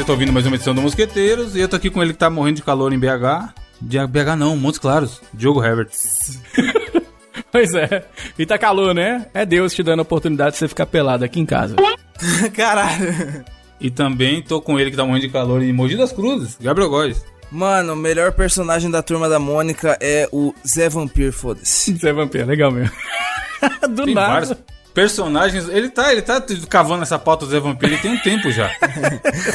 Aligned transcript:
Parabéns! 0.00 0.04
Você 0.04 0.04
tá 0.04 0.12
ouvindo 0.12 0.32
mais 0.32 0.46
uma 0.46 0.56
edição 0.56 0.74
do 0.74 0.80
Mosqueteiros 0.80 1.54
e 1.54 1.60
eu 1.60 1.68
tô 1.68 1.76
aqui 1.76 1.90
com 1.90 2.02
ele 2.02 2.12
que 2.12 2.18
tá 2.18 2.30
morrendo 2.30 2.56
de 2.56 2.62
calor 2.62 2.92
em 2.92 2.98
BH. 2.98 3.52
De 3.80 3.98
BH 4.06 4.36
não, 4.38 4.56
Montes 4.56 4.78
Claros. 4.78 5.20
Diogo 5.32 5.62
Herbert. 5.62 5.90
Pois 7.52 7.74
é. 7.74 8.04
E 8.38 8.46
tá 8.46 8.56
calor, 8.56 8.94
né? 8.94 9.26
É 9.34 9.44
Deus 9.44 9.74
te 9.74 9.82
dando 9.82 9.98
a 9.98 10.02
oportunidade 10.02 10.52
de 10.52 10.58
você 10.58 10.68
ficar 10.68 10.86
pelado 10.86 11.24
aqui 11.24 11.40
em 11.40 11.46
casa. 11.46 11.74
Caralho. 12.54 13.44
E 13.80 13.90
também 13.90 14.40
tô 14.40 14.60
com 14.60 14.78
ele 14.78 14.92
que 14.92 14.96
tá 14.96 15.04
morrendo 15.04 15.26
de 15.26 15.32
calor 15.32 15.60
em 15.60 15.72
Mogi 15.72 15.96
das 15.96 16.12
Cruzes, 16.12 16.56
Gabriel 16.60 16.88
Góes. 16.88 17.24
Mano, 17.50 17.94
o 17.94 17.96
melhor 17.96 18.30
personagem 18.32 18.88
da 18.88 19.02
turma 19.02 19.28
da 19.28 19.40
Mônica 19.40 19.98
é 20.00 20.28
o 20.30 20.54
Zé 20.64 20.88
Vampir, 20.88 21.32
foda-se. 21.32 21.92
Você 21.98 22.10
é 22.10 22.12
vampiro, 22.12 22.46
legal 22.46 22.70
mesmo. 22.70 22.94
Do 23.90 24.04
Tem 24.04 24.14
nada. 24.14 24.32
vários 24.32 24.52
personagens. 24.94 25.68
Ele 25.68 25.88
tá, 25.88 26.12
ele 26.12 26.22
tá 26.22 26.42
cavando 26.68 27.02
essa 27.02 27.18
pauta 27.18 27.44
do 27.46 27.50
Zé 27.50 27.60
Vampiro 27.60 27.92
ele 27.92 28.00
tem 28.02 28.12
um 28.12 28.18
tempo 28.22 28.50
já. 28.50 28.70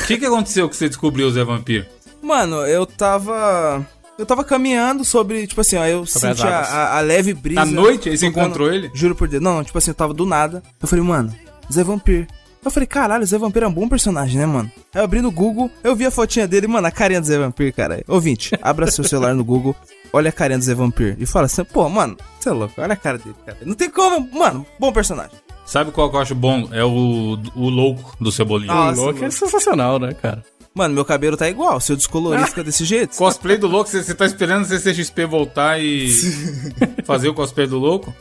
O 0.04 0.08
que, 0.08 0.18
que 0.18 0.26
aconteceu 0.26 0.68
que 0.70 0.76
você 0.76 0.88
descobriu 0.88 1.28
o 1.28 1.32
Zé 1.32 1.44
Vampiro? 1.44 1.86
Mano, 2.22 2.58
eu 2.66 2.86
tava. 2.86 3.86
Eu 4.18 4.26
tava 4.26 4.44
caminhando 4.46 5.04
sobre, 5.04 5.46
tipo 5.46 5.60
assim, 5.60 5.76
ó, 5.76 5.86
eu 5.86 6.06
Sobre 6.06 6.30
senti 6.30 6.48
a, 6.48 6.60
a- 6.62 6.98
a 6.98 7.02
leve 7.02 7.34
brisa. 7.34 7.62
À 7.62 7.66
noite, 7.66 8.08
aí 8.10 8.18
você 8.18 8.26
encontrou 8.28 8.72
ele? 8.74 8.90
Juro 8.94 9.14
por 9.14 9.28
Deus. 9.28 9.44
Não, 9.44 9.62
tipo 9.64 9.78
assim, 9.78 9.92
eu 9.92 9.96
tava 9.96 10.14
do 10.14 10.26
nada. 10.26 10.64
Eu 10.82 10.88
falei, 10.88 11.04
mano, 11.04 11.34
Zé 11.72 11.84
Vampir. 11.84 12.26
Eu 12.64 12.72
falei, 12.72 12.88
caralho, 12.88 13.26
Zé 13.26 13.38
Vampir 13.38 13.62
é 13.62 13.68
um 13.68 13.74
bom 13.74 13.88
personagem, 13.88 14.40
né, 14.40 14.46
mano? 14.46 14.72
Aí 14.94 15.00
eu 15.02 15.04
abri 15.04 15.22
no 15.22 15.30
Google, 15.30 15.70
eu 15.84 15.96
vi 15.96 16.04
a 16.06 16.10
fotinha 16.10 16.48
dele, 16.48 16.66
mano, 16.66 16.88
a 16.88 16.92
carinha 16.92 17.22
do 17.22 17.28
Zé 17.28 17.38
Vampir, 17.38 17.72
cara. 17.74 18.02
Ouvinte, 18.08 18.58
abra 18.62 18.90
seu 18.90 19.04
celular 19.04 19.36
no 19.36 19.44
Google, 19.44 19.76
olha 20.14 20.30
a 20.30 20.32
carinha 20.34 20.58
do 20.58 20.64
Zé 20.64 20.74
Vampir 20.74 21.16
e 21.20 21.26
fala 21.26 21.46
assim, 21.46 21.64
pô, 21.64 21.88
mano, 21.90 22.18
você 22.40 22.50
é 22.50 22.52
louco, 22.52 22.74
olha 22.82 22.94
a 22.94 22.98
cara 22.98 23.18
dele, 23.18 23.36
cara. 23.46 23.58
Não 23.66 23.76
tem 23.76 23.90
como, 23.90 24.28
mano, 24.38 24.66
bom 24.80 24.92
personagem. 24.92 25.38
Sabe 25.66 25.92
qual 25.92 26.10
que 26.10 26.16
eu 26.16 26.20
acho 26.22 26.36
bom? 26.36 26.70
É 26.72 26.84
o, 26.84 27.38
o 27.56 27.70
louco 27.70 28.16
do 28.22 28.32
Cebolinha. 28.32 28.72
Ah, 28.72 28.92
O 28.92 28.96
louco 28.96 29.26
é 29.26 29.32
sensacional, 29.32 29.98
né, 29.98 30.14
cara? 30.14 30.44
Mano, 30.76 30.94
meu 30.94 31.06
cabelo 31.06 31.38
tá 31.38 31.50
igual, 31.50 31.80
se 31.80 31.92
eu 31.92 31.96
descolorir 31.96 32.46
fica 32.48 32.62
desse 32.64 32.84
jeito. 32.84 33.16
Cosplay 33.16 33.58
do 33.58 33.66
louco, 33.66 33.90
você, 33.90 34.04
você 34.04 34.14
tá 34.14 34.26
esperando 34.26 34.64
o 34.64 34.68
CCXP 34.68 35.26
voltar 35.26 35.82
e 35.82 36.10
fazer 37.06 37.30
o 37.30 37.34
cosplay 37.34 37.66
do 37.66 37.80
louco? 37.80 38.14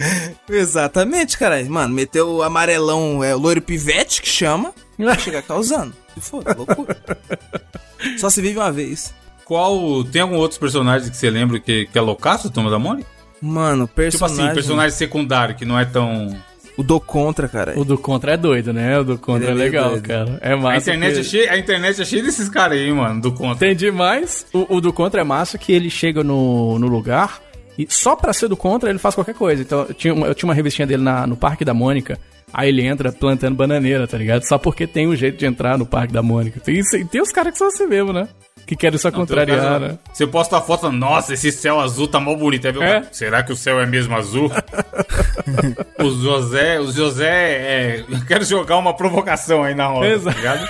Exatamente, 0.48 1.36
cara. 1.36 1.62
Mano, 1.64 1.92
meteu 1.92 2.28
o 2.36 2.42
amarelão, 2.42 3.22
é 3.24 3.34
o 3.34 3.38
loiro 3.38 3.60
pivete 3.60 4.22
que 4.22 4.28
chama, 4.28 4.72
vai 4.96 5.18
chegar 5.20 5.42
causando. 5.42 5.92
Se 6.14 6.20
foda, 6.20 6.54
loucura. 6.56 6.96
Só 8.18 8.30
se 8.30 8.40
vive 8.40 8.56
uma 8.58 8.70
vez. 8.70 9.12
Qual. 9.44 10.02
Tem 10.04 10.22
algum 10.22 10.36
outros 10.36 10.58
personagens 10.58 11.08
que 11.10 11.16
você 11.16 11.28
lembra 11.30 11.58
que, 11.60 11.86
que 11.86 11.98
é 11.98 12.00
loucaço, 12.00 12.50
Turma 12.50 12.70
da 12.70 12.78
Mônica? 12.78 13.08
Mano, 13.42 13.84
Tipo 13.86 13.96
personagem... 13.96 14.44
assim, 14.46 14.54
personagem 14.54 14.96
secundário, 14.96 15.54
que 15.54 15.64
não 15.64 15.78
é 15.78 15.84
tão. 15.84 16.34
O 16.76 16.82
do 16.82 16.98
contra, 16.98 17.46
cara. 17.46 17.78
O 17.78 17.84
do 17.84 17.96
Contra 17.96 18.32
é 18.32 18.36
doido, 18.36 18.72
né? 18.72 18.98
O 18.98 19.04
do 19.04 19.16
Contra 19.16 19.50
Ele 19.50 19.60
é 19.62 19.62
é 19.62 19.64
legal, 19.66 19.90
doido. 19.90 20.08
cara. 20.08 20.38
É 20.40 20.54
A 20.54 20.56
massa. 20.56 20.78
internet, 20.90 21.14
que- 21.14 21.20
é 21.20 21.22
cheia, 21.22 21.52
a 21.52 21.58
internet 21.58 22.02
é 22.02 22.04
cheia 22.04 22.22
desses 22.22 22.48
caras 22.48 22.78
aí, 22.78 22.92
mano, 22.92 23.20
do 23.20 23.30
contra. 23.30 23.58
Tem 23.68 23.76
demais. 23.76 24.44
O, 24.52 24.76
o 24.76 24.80
do 24.80 24.92
Contra 24.92 25.20
é 25.20 25.24
massa 25.24 25.56
que 25.56 25.70
ele 25.72 25.88
chega 25.88 26.24
no, 26.24 26.76
no 26.80 26.88
lugar 26.88 27.40
e 27.78 27.86
só 27.88 28.16
pra 28.16 28.32
ser 28.32 28.48
do 28.48 28.56
Contra 28.56 28.90
ele 28.90 28.98
faz 28.98 29.14
qualquer 29.14 29.36
coisa. 29.36 29.62
Então 29.62 29.86
eu 29.88 29.94
tinha 29.94 30.12
uma, 30.14 30.26
eu 30.26 30.34
tinha 30.34 30.48
uma 30.48 30.54
revistinha 30.54 30.84
dele 30.84 31.02
na- 31.04 31.26
no 31.28 31.36
Parque 31.36 31.64
da 31.64 31.72
Mônica. 31.74 32.18
Aí 32.56 32.68
ele 32.68 32.86
entra 32.86 33.10
plantando 33.10 33.56
bananeira, 33.56 34.06
tá 34.06 34.16
ligado? 34.16 34.42
Só 34.44 34.56
porque 34.58 34.86
tem 34.86 35.08
um 35.08 35.16
jeito 35.16 35.36
de 35.36 35.44
entrar 35.44 35.76
no 35.76 35.84
Parque 35.84 36.12
da 36.12 36.22
Mônica. 36.22 36.60
Tem, 36.60 36.80
tem 37.10 37.20
os 37.20 37.32
caras 37.32 37.52
que 37.52 37.58
são 37.58 37.66
assim 37.66 37.84
mesmo, 37.84 38.12
né? 38.12 38.28
Que 38.64 38.76
querem 38.76 38.96
só 38.96 39.10
contrariar, 39.10 39.58
Então, 39.58 39.70
né? 39.80 39.88
cara, 39.88 40.00
Você 40.12 40.26
posta 40.26 40.56
a 40.56 40.60
foto 40.60 40.90
nossa, 40.90 41.34
esse 41.34 41.50
céu 41.50 41.80
azul 41.80 42.06
tá 42.06 42.20
mó 42.20 42.34
bonito. 42.36 42.66
Aí 42.66 42.72
vê 42.72 42.78
o 42.78 42.82
É. 42.82 42.92
cara, 43.00 43.08
Será 43.10 43.42
que 43.42 43.52
o 43.52 43.56
céu 43.56 43.80
é 43.80 43.84
mesmo 43.86 44.14
azul? 44.16 44.50
o 45.98 46.10
José, 46.22 46.80
o 46.80 46.90
José 46.92 47.28
é. 47.28 48.04
Eu 48.08 48.24
quero 48.26 48.44
jogar 48.44 48.76
uma 48.78 48.94
provocação 48.94 49.62
aí 49.64 49.74
na 49.74 49.86
roda, 49.86 50.06
Exato. 50.08 50.36
tá 50.36 50.38
ligado? 50.40 50.68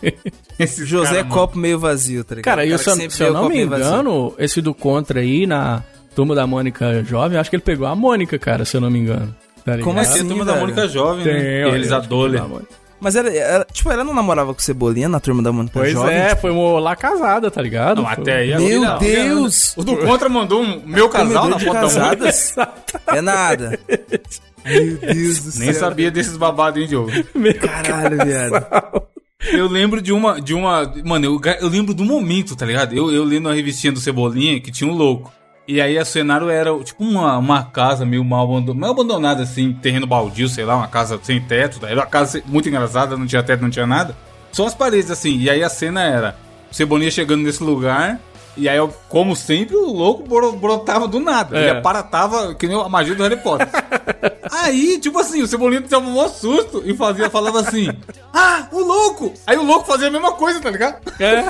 Esse 0.58 0.84
José 0.86 1.10
cara, 1.10 1.22
mano. 1.24 1.34
copo 1.34 1.58
meio 1.58 1.78
vazio, 1.78 2.22
tá 2.24 2.34
ligado? 2.36 2.44
Cara, 2.44 2.64
e 2.64 2.72
O 2.72 2.78
se 2.78 2.88
eu, 2.88 3.10
se 3.10 3.22
eu 3.22 3.32
não 3.32 3.48
me 3.48 3.62
engano, 3.62 4.34
esse 4.38 4.60
do 4.60 4.72
Contra 4.74 5.20
aí 5.20 5.46
na 5.46 5.82
turma 6.14 6.34
da 6.34 6.46
Mônica 6.46 7.02
Jovem, 7.04 7.38
acho 7.38 7.50
que 7.50 7.56
ele 7.56 7.62
pegou 7.62 7.86
a 7.86 7.94
Mônica, 7.94 8.38
cara, 8.38 8.64
se 8.64 8.76
eu 8.76 8.80
não 8.80 8.90
me 8.90 8.98
engano. 8.98 9.34
Tá 9.64 9.72
ligado? 9.72 9.84
Como 9.84 9.98
É, 9.98 10.02
assim? 10.02 10.12
tem 10.18 10.22
a 10.22 10.28
turma 10.28 10.44
da 10.44 10.52
velho? 10.52 10.64
Mônica 10.66 10.88
jovem, 10.88 11.24
Tem, 11.24 11.34
né? 11.34 11.64
olha, 11.66 11.74
Eles 11.76 11.92
acho 11.92 12.00
que 12.00 12.06
Adole. 12.06 12.32
pegou 12.32 12.46
a 12.46 12.48
Mônica. 12.48 12.80
Mas 13.02 13.16
era, 13.16 13.34
era- 13.34 13.64
Tipo, 13.72 13.90
ela 13.90 14.04
não 14.04 14.12
namorava 14.12 14.52
com 14.52 14.60
Cebolinha 14.60 15.08
na 15.08 15.18
turma 15.20 15.42
da 15.42 15.50
Mônica 15.50 15.72
Pois 15.78 15.92
Jovem? 15.92 16.14
é, 16.14 16.28
Tipo, 16.34 16.40
foi 16.42 16.80
lá 16.82 16.94
casada, 16.94 17.50
tá 17.50 17.62
ligado? 17.62 18.02
Não, 18.02 18.08
até 18.08 18.36
aí 18.36 18.52
a 18.52 18.58
Meu 18.58 18.80
vida- 18.80 18.98
Deus! 18.98 19.74
O 19.76 19.82
do 19.82 19.96
contra 19.96 20.28
mandou 20.28 20.62
um 20.62 20.82
meu 20.84 21.08
casal 21.08 21.48
na 21.48 21.58
foto 21.58 21.72
da 21.72 21.80
Mônica. 21.80 21.80
casadas? 21.80 22.54
É 23.06 23.20
nada. 23.22 23.78
Meu 24.64 24.96
Deus 24.98 25.38
do 25.44 25.50
céu. 25.52 25.64
Nem 25.64 25.72
sabia 25.72 26.10
desses 26.10 26.36
babados, 26.36 26.80
hein, 26.82 26.88
Diogo? 26.88 27.10
Caralho, 27.60 28.18
viado. 28.24 28.66
Eu 29.50 29.66
lembro 29.68 30.02
de 30.02 30.12
uma. 30.12 30.38
De 30.38 30.52
uma 30.52 30.92
mano, 31.02 31.24
eu, 31.24 31.40
eu 31.62 31.68
lembro 31.68 31.94
do 31.94 32.04
momento, 32.04 32.54
tá 32.54 32.66
ligado? 32.66 32.94
Eu, 32.94 33.10
eu 33.10 33.24
lendo 33.24 33.48
a 33.48 33.54
revistinha 33.54 33.90
do 33.90 33.98
Cebolinha 33.98 34.60
que 34.60 34.70
tinha 34.70 34.90
um 34.90 34.94
louco. 34.94 35.32
E 35.70 35.80
aí 35.80 35.96
o 35.96 36.04
cenário 36.04 36.50
era 36.50 36.76
tipo 36.82 37.04
uma, 37.04 37.38
uma 37.38 37.62
casa 37.62 38.04
meio 38.04 38.24
mal 38.24 38.42
abandonada, 38.42 38.80
mal 38.80 38.90
abandonada 38.90 39.42
assim, 39.44 39.72
terreno 39.72 40.04
baldio, 40.04 40.48
sei 40.48 40.64
lá, 40.64 40.74
uma 40.76 40.88
casa 40.88 41.16
sem 41.22 41.40
teto. 41.40 41.86
Era 41.86 42.00
uma 42.00 42.06
casa 42.06 42.42
muito 42.44 42.68
engraçada, 42.68 43.16
não 43.16 43.24
tinha 43.24 43.40
teto, 43.40 43.62
não 43.62 43.70
tinha 43.70 43.86
nada. 43.86 44.16
Só 44.50 44.66
as 44.66 44.74
paredes 44.74 45.12
assim. 45.12 45.38
E 45.38 45.48
aí 45.48 45.62
a 45.62 45.68
cena 45.68 46.02
era 46.02 46.36
Cebolinha 46.72 47.08
chegando 47.08 47.44
nesse 47.44 47.62
lugar. 47.62 48.18
E 48.60 48.68
aí, 48.68 48.76
eu, 48.76 48.92
como 49.08 49.34
sempre, 49.34 49.74
o 49.76 49.90
louco 49.92 50.22
bro- 50.28 50.52
brotava 50.52 51.08
do 51.08 51.18
nada. 51.18 51.56
É. 51.58 51.60
Ele 51.62 51.70
aparatava 51.78 52.54
que 52.54 52.66
nem 52.68 52.80
a 52.80 52.88
magia 52.88 53.14
do 53.14 53.22
Harry 53.22 53.36
Potter. 53.38 53.66
Aí, 54.52 54.98
tipo 54.98 55.18
assim, 55.18 55.42
o 55.42 55.46
Cebolinha 55.46 55.80
dava 55.80 56.04
um 56.06 56.10
maior 56.14 56.28
susto 56.28 56.82
e 56.84 56.94
fazia, 56.96 57.30
falava 57.30 57.60
assim: 57.60 57.88
Ah, 58.34 58.66
o 58.72 58.80
louco! 58.80 59.32
Aí 59.46 59.56
o 59.56 59.62
louco 59.64 59.86
fazia 59.86 60.08
a 60.08 60.10
mesma 60.10 60.32
coisa, 60.32 60.60
tá 60.60 60.70
ligado? 60.70 60.96
É, 61.18 61.42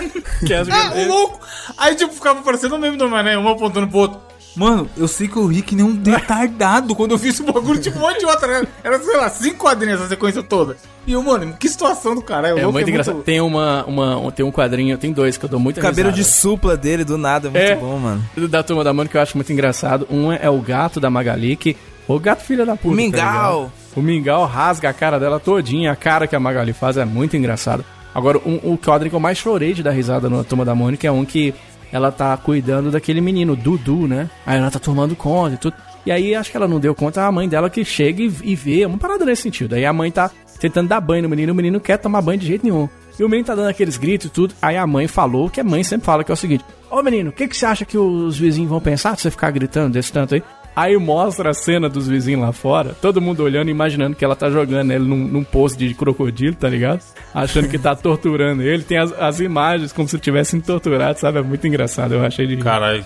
que 0.47 0.53
as 0.54 0.69
Ah, 0.71 0.93
o 0.94 1.09
louco! 1.09 1.41
Aí, 1.78 1.94
tipo, 1.94 2.12
ficava 2.12 2.43
parecendo 2.43 2.76
o 2.76 2.78
mesmo 2.78 2.98
do 2.98 3.09
Mané, 3.09 3.37
um 3.38 3.48
apontando 3.48 3.88
pro 3.88 3.98
outro. 4.00 4.21
Mano, 4.56 4.91
eu 4.97 5.06
sei 5.09 5.28
que 5.28 5.37
eu 5.37 5.47
ri 5.47 5.62
que 5.62 5.75
nem 5.77 5.84
um 5.84 6.00
retardado 6.04 6.94
quando 6.94 7.12
eu 7.12 7.19
fiz 7.19 7.34
esse 7.34 7.42
bagulho, 7.42 7.81
tipo, 7.81 7.97
um 7.98 8.03
monte 8.03 8.19
de 8.19 8.27
outra. 8.27 8.47
né? 8.60 8.69
Era, 8.84 8.98
sei 9.03 9.16
lá, 9.16 9.31
cinco 9.31 9.56
quadrinhos 9.59 10.00
essa 10.00 10.09
sequência 10.09 10.42
toda. 10.42 10.77
E 11.10 11.12
eu, 11.12 11.22
mano, 11.22 11.54
que 11.59 11.69
situação 11.69 12.15
do 12.15 12.22
caralho. 12.22 12.54
o 12.54 12.59
É 12.59 12.62
louco 12.62 12.72
muito 12.78 12.88
engraçado. 12.88 13.22
Tem 13.22 13.41
uma, 13.41 13.84
uma, 13.84 14.16
um- 14.19 14.31
tem 14.31 14.44
um 14.47 14.50
quadrinho, 14.53 14.97
tem 14.97 15.12
dois 15.12 15.37
que 15.37 15.44
eu 15.44 15.48
dou 15.48 15.59
muito 15.59 15.78
O 15.78 15.82
cabelo 15.82 16.12
de 16.12 16.22
supla 16.25 16.76
dele, 16.76 17.04
do 17.04 17.19
nada, 17.19 17.48
é 17.48 17.50
muito 17.50 17.62
É. 17.72 17.75
bom, 17.76 17.98
mano. 17.98 18.22
da 18.48 18.62
turma 18.62 18.84
da 18.84 18.93
Mônica 18.93 19.10
que 19.12 19.16
eu 19.19 19.22
acho 19.22 19.37
muito 19.37 19.53
engraçado. 19.53 20.06
Um 20.10 20.32
é 20.32 20.48
o 20.48 20.60
gato 20.60 21.00
da 21.00 21.10
Magali, 21.10 21.56
que. 21.56 21.76
O 22.09 22.19
gato 22.19 22.43
filha 22.43 22.65
da 22.66 22.75
puta. 22.76 22.91
tá 22.91 22.97
Mingau. 22.97 23.60
ligado? 23.62 23.72
o 23.97 24.03
Mingau 24.03 24.44
rasga 24.47 24.88
a 24.88 24.93
cara 24.93 25.19
dela 25.19 25.38
todinha, 25.41 25.93
a 25.93 25.97
cara 25.97 26.26
que 26.26 26.34
a 26.37 26.41
Magali 26.41 26.72
faz 26.72 26.97
é 26.97 27.04
muito 27.04 27.37
engraçado. 27.37 27.84
Agora, 28.15 28.38
um, 28.44 28.59
o 28.72 28.77
quadrinho 28.78 29.10
que 29.10 29.16
eu 29.16 29.21
mais 29.21 29.38
chorei 29.38 29.72
de 29.72 29.82
dar 29.84 29.92
risada 29.92 30.28
na 30.28 30.42
turma 30.42 30.65
da 30.65 30.75
Mônica 30.75 31.06
é 31.06 31.10
um 31.12 31.25
que 31.25 31.54
ela 31.92 32.12
tá 32.12 32.36
cuidando 32.36 32.90
daquele 32.90 33.20
menino, 33.20 33.56
Dudu, 33.56 34.06
né? 34.06 34.30
Aí 34.46 34.58
ela 34.58 34.70
tá 34.70 34.78
tomando 34.78 35.16
conta 35.16 35.54
e 35.54 35.58
tudo. 35.58 35.74
E 36.06 36.10
aí 36.10 36.34
acho 36.34 36.50
que 36.50 36.56
ela 36.56 36.68
não 36.68 36.80
deu 36.80 36.94
conta, 36.94 37.24
a 37.24 37.32
mãe 37.32 37.48
dela 37.48 37.68
que 37.68 37.84
chega 37.84 38.22
e, 38.22 38.32
e 38.42 38.54
vê, 38.54 38.82
é 38.82 38.86
uma 38.86 38.98
parada 38.98 39.24
nesse 39.24 39.42
sentido. 39.42 39.74
Aí 39.74 39.84
a 39.84 39.92
mãe 39.92 40.10
tá 40.10 40.30
tentando 40.58 40.88
dar 40.88 41.00
banho 41.00 41.22
no 41.22 41.28
menino, 41.28 41.52
o 41.52 41.56
menino 41.56 41.74
não 41.74 41.80
quer 41.80 41.98
tomar 41.98 42.22
banho 42.22 42.38
de 42.38 42.46
jeito 42.46 42.64
nenhum. 42.64 42.88
E 43.18 43.24
o 43.24 43.28
menino 43.28 43.46
tá 43.46 43.54
dando 43.54 43.68
aqueles 43.68 43.96
gritos 43.98 44.28
e 44.28 44.30
tudo. 44.30 44.54
Aí 44.62 44.76
a 44.76 44.86
mãe 44.86 45.06
falou, 45.06 45.50
que 45.50 45.60
a 45.60 45.65
mãe 45.65 45.84
sempre 45.84 46.06
fala, 46.06 46.24
que 46.24 46.30
é 46.30 46.34
o 46.34 46.36
seguinte: 46.36 46.65
Ô 46.91 47.03
menino, 47.03 47.30
o 47.30 47.32
que, 47.32 47.47
que 47.47 47.56
você 47.56 47.66
acha 47.66 47.84
que 47.84 47.98
os 47.98 48.38
vizinhos 48.38 48.70
vão 48.70 48.80
pensar 48.80 49.15
se 49.16 49.22
você 49.22 49.30
ficar 49.30 49.50
gritando 49.50 49.92
desse 49.92 50.12
tanto 50.12 50.34
aí? 50.34 50.42
Aí 50.74 50.96
mostra 50.96 51.50
a 51.50 51.54
cena 51.54 51.88
dos 51.88 52.08
vizinhos 52.08 52.42
lá 52.42 52.52
fora, 52.52 52.94
todo 53.00 53.20
mundo 53.20 53.42
olhando 53.42 53.68
e 53.68 53.70
imaginando 53.70 54.16
que 54.16 54.24
ela 54.24 54.36
tá 54.36 54.48
jogando 54.50 54.92
ele 54.92 55.04
num, 55.04 55.16
num 55.16 55.44
poço 55.44 55.76
de 55.76 55.92
crocodilo, 55.94 56.54
tá 56.54 56.68
ligado? 56.68 57.02
Achando 57.34 57.68
que 57.68 57.78
tá 57.78 57.94
torturando 57.94 58.62
ele. 58.62 58.82
Tem 58.82 58.98
as, 58.98 59.12
as 59.12 59.40
imagens 59.40 59.92
como 59.92 60.08
se 60.08 60.18
tivessem 60.18 60.60
torturado, 60.60 61.18
sabe? 61.18 61.38
É 61.38 61.42
muito 61.42 61.66
engraçado, 61.66 62.14
eu 62.14 62.24
achei 62.24 62.46
de. 62.46 62.56
Caralho. 62.58 63.04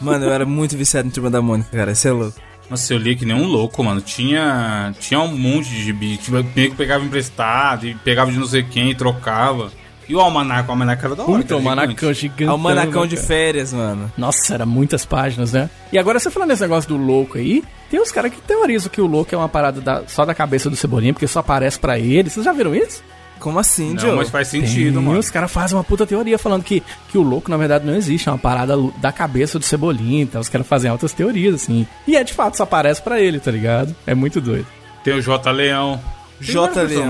Mano, 0.00 0.24
eu 0.24 0.32
era 0.32 0.44
muito 0.44 0.76
viciado 0.76 1.08
em 1.08 1.10
turma 1.10 1.30
da 1.30 1.40
Mônica, 1.40 1.70
cara. 1.70 1.94
Você 1.94 2.08
é 2.08 2.12
louco. 2.12 2.38
Nossa, 2.68 2.92
eu 2.92 2.98
li 2.98 3.14
que 3.14 3.24
nem 3.24 3.36
um 3.36 3.46
louco, 3.46 3.82
mano. 3.82 4.00
Tinha, 4.00 4.92
tinha 4.98 5.20
um 5.20 5.36
monte 5.36 5.70
de 5.70 5.82
gibi. 5.82 6.16
Tipo, 6.16 6.44
nego 6.54 6.74
pegava 6.74 7.04
emprestado 7.04 7.86
e 7.86 7.94
pegava 7.94 8.30
de 8.32 8.38
não 8.38 8.46
sei 8.46 8.62
quem 8.64 8.90
e 8.90 8.94
trocava. 8.94 9.70
E 10.08 10.14
o 10.14 10.20
almanac, 10.20 10.68
o 10.68 10.70
almanac 10.72 11.04
era 11.04 11.14
da 11.16 11.22
hora. 11.24 11.32
Puta, 11.42 11.54
o 11.56 11.58
era 11.58 11.64
manacão 11.64 12.12
gigante. 12.12 12.20
gigante. 12.20 12.44
É 12.44 12.52
o 12.52 12.58
manacão 12.58 13.06
de 13.06 13.16
férias, 13.16 13.72
mano. 13.72 14.10
Nossa, 14.16 14.54
era 14.54 14.64
muitas 14.66 15.04
páginas, 15.04 15.52
né? 15.52 15.68
E 15.92 15.98
agora 15.98 16.18
você 16.20 16.30
falando 16.30 16.50
desse 16.50 16.62
negócio 16.62 16.88
do 16.88 16.96
louco 16.96 17.38
aí, 17.38 17.64
tem 17.90 18.00
uns 18.00 18.12
caras 18.12 18.32
que 18.32 18.40
teorizam 18.40 18.90
que 18.90 19.00
o 19.00 19.06
louco 19.06 19.34
é 19.34 19.38
uma 19.38 19.48
parada 19.48 19.80
da- 19.80 20.02
só 20.06 20.24
da 20.24 20.34
cabeça 20.34 20.70
do 20.70 20.76
Cebolinha, 20.76 21.12
porque 21.12 21.26
só 21.26 21.40
aparece 21.40 21.78
pra 21.78 21.98
ele. 21.98 22.30
Vocês 22.30 22.44
já 22.44 22.52
viram 22.52 22.74
isso? 22.74 23.02
Como 23.38 23.58
assim, 23.58 23.92
Não, 23.92 23.98
Joe? 24.00 24.16
mas 24.16 24.30
faz 24.30 24.48
sentido, 24.48 24.94
Tem, 24.94 25.02
mano. 25.02 25.18
Os 25.18 25.28
caras 25.28 25.52
fazem 25.52 25.76
uma 25.76 25.84
puta 25.84 26.06
teoria 26.06 26.38
falando 26.38 26.62
que, 26.62 26.82
que 27.10 27.18
o 27.18 27.22
louco, 27.22 27.50
na 27.50 27.56
verdade, 27.58 27.84
não 27.84 27.94
existe. 27.94 28.28
É 28.28 28.32
uma 28.32 28.38
parada 28.38 28.74
da 28.98 29.12
cabeça 29.12 29.58
do 29.58 29.64
Cebolinha. 29.64 30.22
Então 30.22 30.40
os 30.40 30.48
caras 30.48 30.66
fazem 30.66 30.90
altas 30.90 31.12
teorias, 31.12 31.54
assim. 31.56 31.86
E 32.06 32.16
é 32.16 32.24
de 32.24 32.32
fato, 32.32 32.56
só 32.56 32.62
aparece 32.62 33.02
pra 33.02 33.20
ele, 33.20 33.38
tá 33.38 33.50
ligado? 33.50 33.94
É 34.06 34.14
muito 34.14 34.40
doido. 34.40 34.66
Tem 35.04 35.12
o 35.14 35.20
J 35.20 35.50
Leão. 35.52 36.00
J. 36.40 36.82
Leão. 36.82 37.08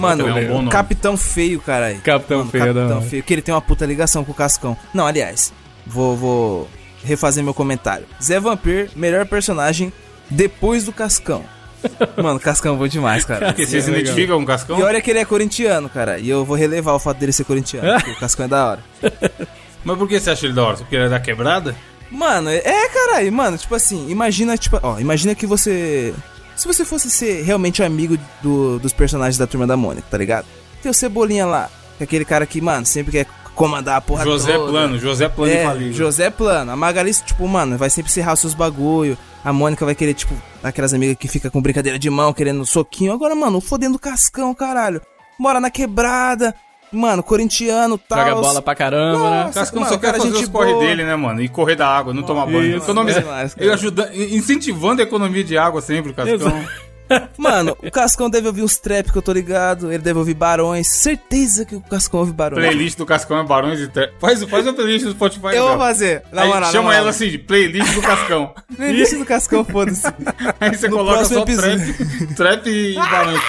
Mano, 0.00 0.28
é 0.28 0.52
um. 0.52 0.68
Capitão 0.68 1.16
Feio, 1.16 1.60
caralho. 1.60 2.00
Capitão 2.00 2.38
Mano, 2.38 2.50
Feio, 2.50 2.64
da 2.64 2.80
Capitão 2.80 2.98
hora. 2.98 3.06
Feio. 3.08 3.22
Que 3.22 3.34
ele 3.34 3.42
tem 3.42 3.54
uma 3.54 3.60
puta 3.60 3.84
ligação 3.86 4.24
com 4.24 4.32
o 4.32 4.34
Cascão. 4.34 4.76
Não, 4.92 5.06
aliás, 5.06 5.52
vou, 5.86 6.16
vou 6.16 6.70
refazer 7.04 7.44
meu 7.44 7.54
comentário. 7.54 8.06
Zé 8.22 8.40
Vampir, 8.40 8.90
melhor 8.96 9.26
personagem 9.26 9.92
depois 10.30 10.84
do 10.84 10.92
Cascão. 10.92 11.44
Mano, 12.20 12.40
Cascão 12.40 12.74
é 12.74 12.78
bom 12.78 12.88
demais, 12.88 13.24
cara. 13.24 13.46
Porque 13.48 13.66
você 13.66 13.80
se 13.80 13.90
identifica 13.90 14.34
com 14.34 14.42
o 14.42 14.46
Cascão? 14.46 14.78
E 14.78 14.82
olha 14.82 15.00
que 15.00 15.10
ele 15.10 15.20
é 15.20 15.24
corintiano, 15.24 15.88
cara. 15.88 16.18
E 16.18 16.28
eu 16.28 16.44
vou 16.44 16.56
relevar 16.56 16.94
o 16.94 16.98
fato 16.98 17.18
dele 17.18 17.32
ser 17.32 17.44
corintiano. 17.44 17.94
porque 17.94 18.10
o 18.10 18.18
Cascão 18.20 18.46
é 18.46 18.48
da 18.48 18.66
hora. 18.66 18.84
Mas 19.84 19.96
por 19.96 20.08
que 20.08 20.18
você 20.18 20.30
acha 20.30 20.46
ele 20.46 20.54
da 20.54 20.64
hora? 20.64 20.76
Porque 20.76 20.96
ele 20.96 21.04
é 21.04 21.08
da 21.08 21.20
quebrada? 21.20 21.74
Mano, 22.10 22.48
é, 22.50 22.88
caralho, 22.88 23.30
mano, 23.30 23.58
tipo 23.58 23.74
assim, 23.74 24.10
imagina, 24.10 24.56
tipo, 24.56 24.78
ó, 24.82 24.98
imagina 24.98 25.34
que 25.34 25.46
você. 25.46 26.14
Se 26.58 26.66
você 26.66 26.84
fosse 26.84 27.08
ser 27.10 27.42
realmente 27.42 27.82
amigo 27.82 28.18
do- 28.42 28.78
dos 28.78 28.92
personagens 28.92 29.38
da 29.38 29.46
turma 29.46 29.66
da 29.66 29.76
Mônica, 29.76 30.06
tá 30.10 30.18
ligado? 30.18 30.46
Tem 30.82 30.90
o 30.90 30.94
Cebolinha 30.94 31.46
lá, 31.46 31.70
que 31.96 32.02
é 32.02 32.04
aquele 32.04 32.24
cara 32.24 32.44
que, 32.46 32.60
mano, 32.60 32.84
sempre 32.84 33.12
quer 33.12 33.26
comandar 33.54 33.96
a 33.96 34.00
porra 34.00 34.24
José 34.24 34.52
toda. 34.52 34.70
Plano, 34.70 34.98
José 34.98 35.28
Plano 35.28 35.52
É, 35.52 35.62
infalível. 35.64 35.92
José 35.92 36.30
Plano. 36.30 36.70
A 36.72 36.76
Magali, 36.76 37.12
tipo, 37.14 37.46
mano, 37.48 37.78
vai 37.78 37.88
sempre 37.90 38.10
serrar 38.12 38.34
os 38.34 38.40
seus 38.40 38.54
bagulho. 38.54 39.16
A 39.44 39.52
Mônica 39.52 39.84
vai 39.84 39.94
querer, 39.94 40.14
tipo, 40.14 40.34
aquelas 40.62 40.92
amigas 40.92 41.16
que 41.16 41.26
fica 41.28 41.50
com 41.50 41.62
brincadeira 41.62 41.98
de 41.98 42.10
mão, 42.10 42.32
querendo 42.32 42.64
soquinho. 42.66 43.12
Agora, 43.12 43.34
mano, 43.34 43.60
fodendo 43.60 43.98
cascão, 43.98 44.54
caralho. 44.54 45.00
Mora 45.38 45.60
na 45.60 45.70
quebrada. 45.70 46.54
Mano, 46.92 47.22
corintiano, 47.22 47.98
tal. 47.98 48.18
Joga 48.18 48.34
bola 48.40 48.62
pra 48.62 48.74
caramba, 48.74 49.30
né? 49.30 49.46
O 49.50 49.52
Cascão 49.52 49.80
Mano, 49.80 49.92
só 49.92 49.98
quer 49.98 50.12
fazer 50.12 50.28
gente 50.32 50.42
os 50.44 50.48
corre 50.48 50.72
boa. 50.72 50.84
dele, 50.84 51.04
né, 51.04 51.14
mano? 51.16 51.40
E 51.42 51.48
correr 51.48 51.76
da 51.76 51.88
água, 51.88 52.14
não 52.14 52.22
tomar 52.22 52.46
banho. 52.46 52.76
Isso, 52.76 52.86
Economiza. 52.86 53.20
é 53.20 53.50
ele 53.64 53.72
ajuda, 53.72 54.10
incentivando 54.14 55.00
a 55.02 55.04
economia 55.04 55.44
de 55.44 55.56
água 55.58 55.80
sempre, 55.80 56.12
o 56.12 56.14
Cascão. 56.14 56.34
Exato. 56.34 56.88
Mano, 57.38 57.74
o 57.82 57.90
Cascão 57.90 58.28
deve 58.28 58.46
ouvir 58.48 58.62
uns 58.62 58.76
trap 58.76 59.10
que 59.10 59.16
eu 59.16 59.22
tô 59.22 59.32
ligado. 59.32 59.90
Ele 59.90 60.02
deve 60.02 60.18
ouvir 60.18 60.34
Barões. 60.34 60.88
Certeza 60.88 61.64
que 61.64 61.74
o 61.74 61.80
Cascão 61.80 62.20
ouve 62.20 62.32
Barões. 62.32 62.62
Playlist 62.62 62.98
do 62.98 63.06
Cascão 63.06 63.38
é 63.38 63.42
Barões 63.44 63.80
e 63.80 63.88
Tre... 63.88 64.10
Faz, 64.20 64.42
faz 64.44 64.66
a 64.66 64.74
playlist 64.74 65.06
do 65.06 65.12
Spotify. 65.12 65.46
Eu 65.46 65.68
vou 65.68 65.68
Gabriel. 65.70 65.78
fazer. 65.78 66.22
Na 66.30 66.42
Aí 66.42 66.48
moral, 66.48 66.70
chama 66.70 66.82
moral. 66.84 66.98
ela 67.00 67.08
assim, 67.08 67.30
de 67.30 67.38
playlist 67.38 67.94
do 67.94 68.02
Cascão. 68.02 68.52
Playlist 68.76 69.14
do 69.16 69.24
Cascão, 69.24 69.64
foda-se. 69.64 70.06
Aí 70.60 70.76
você 70.76 70.88
No 70.88 70.96
coloca 70.98 71.24
só 71.24 71.40
episódio. 71.40 71.94
trap, 71.94 72.34
trap 72.34 72.66
e 72.68 72.94
Barões. 72.96 73.40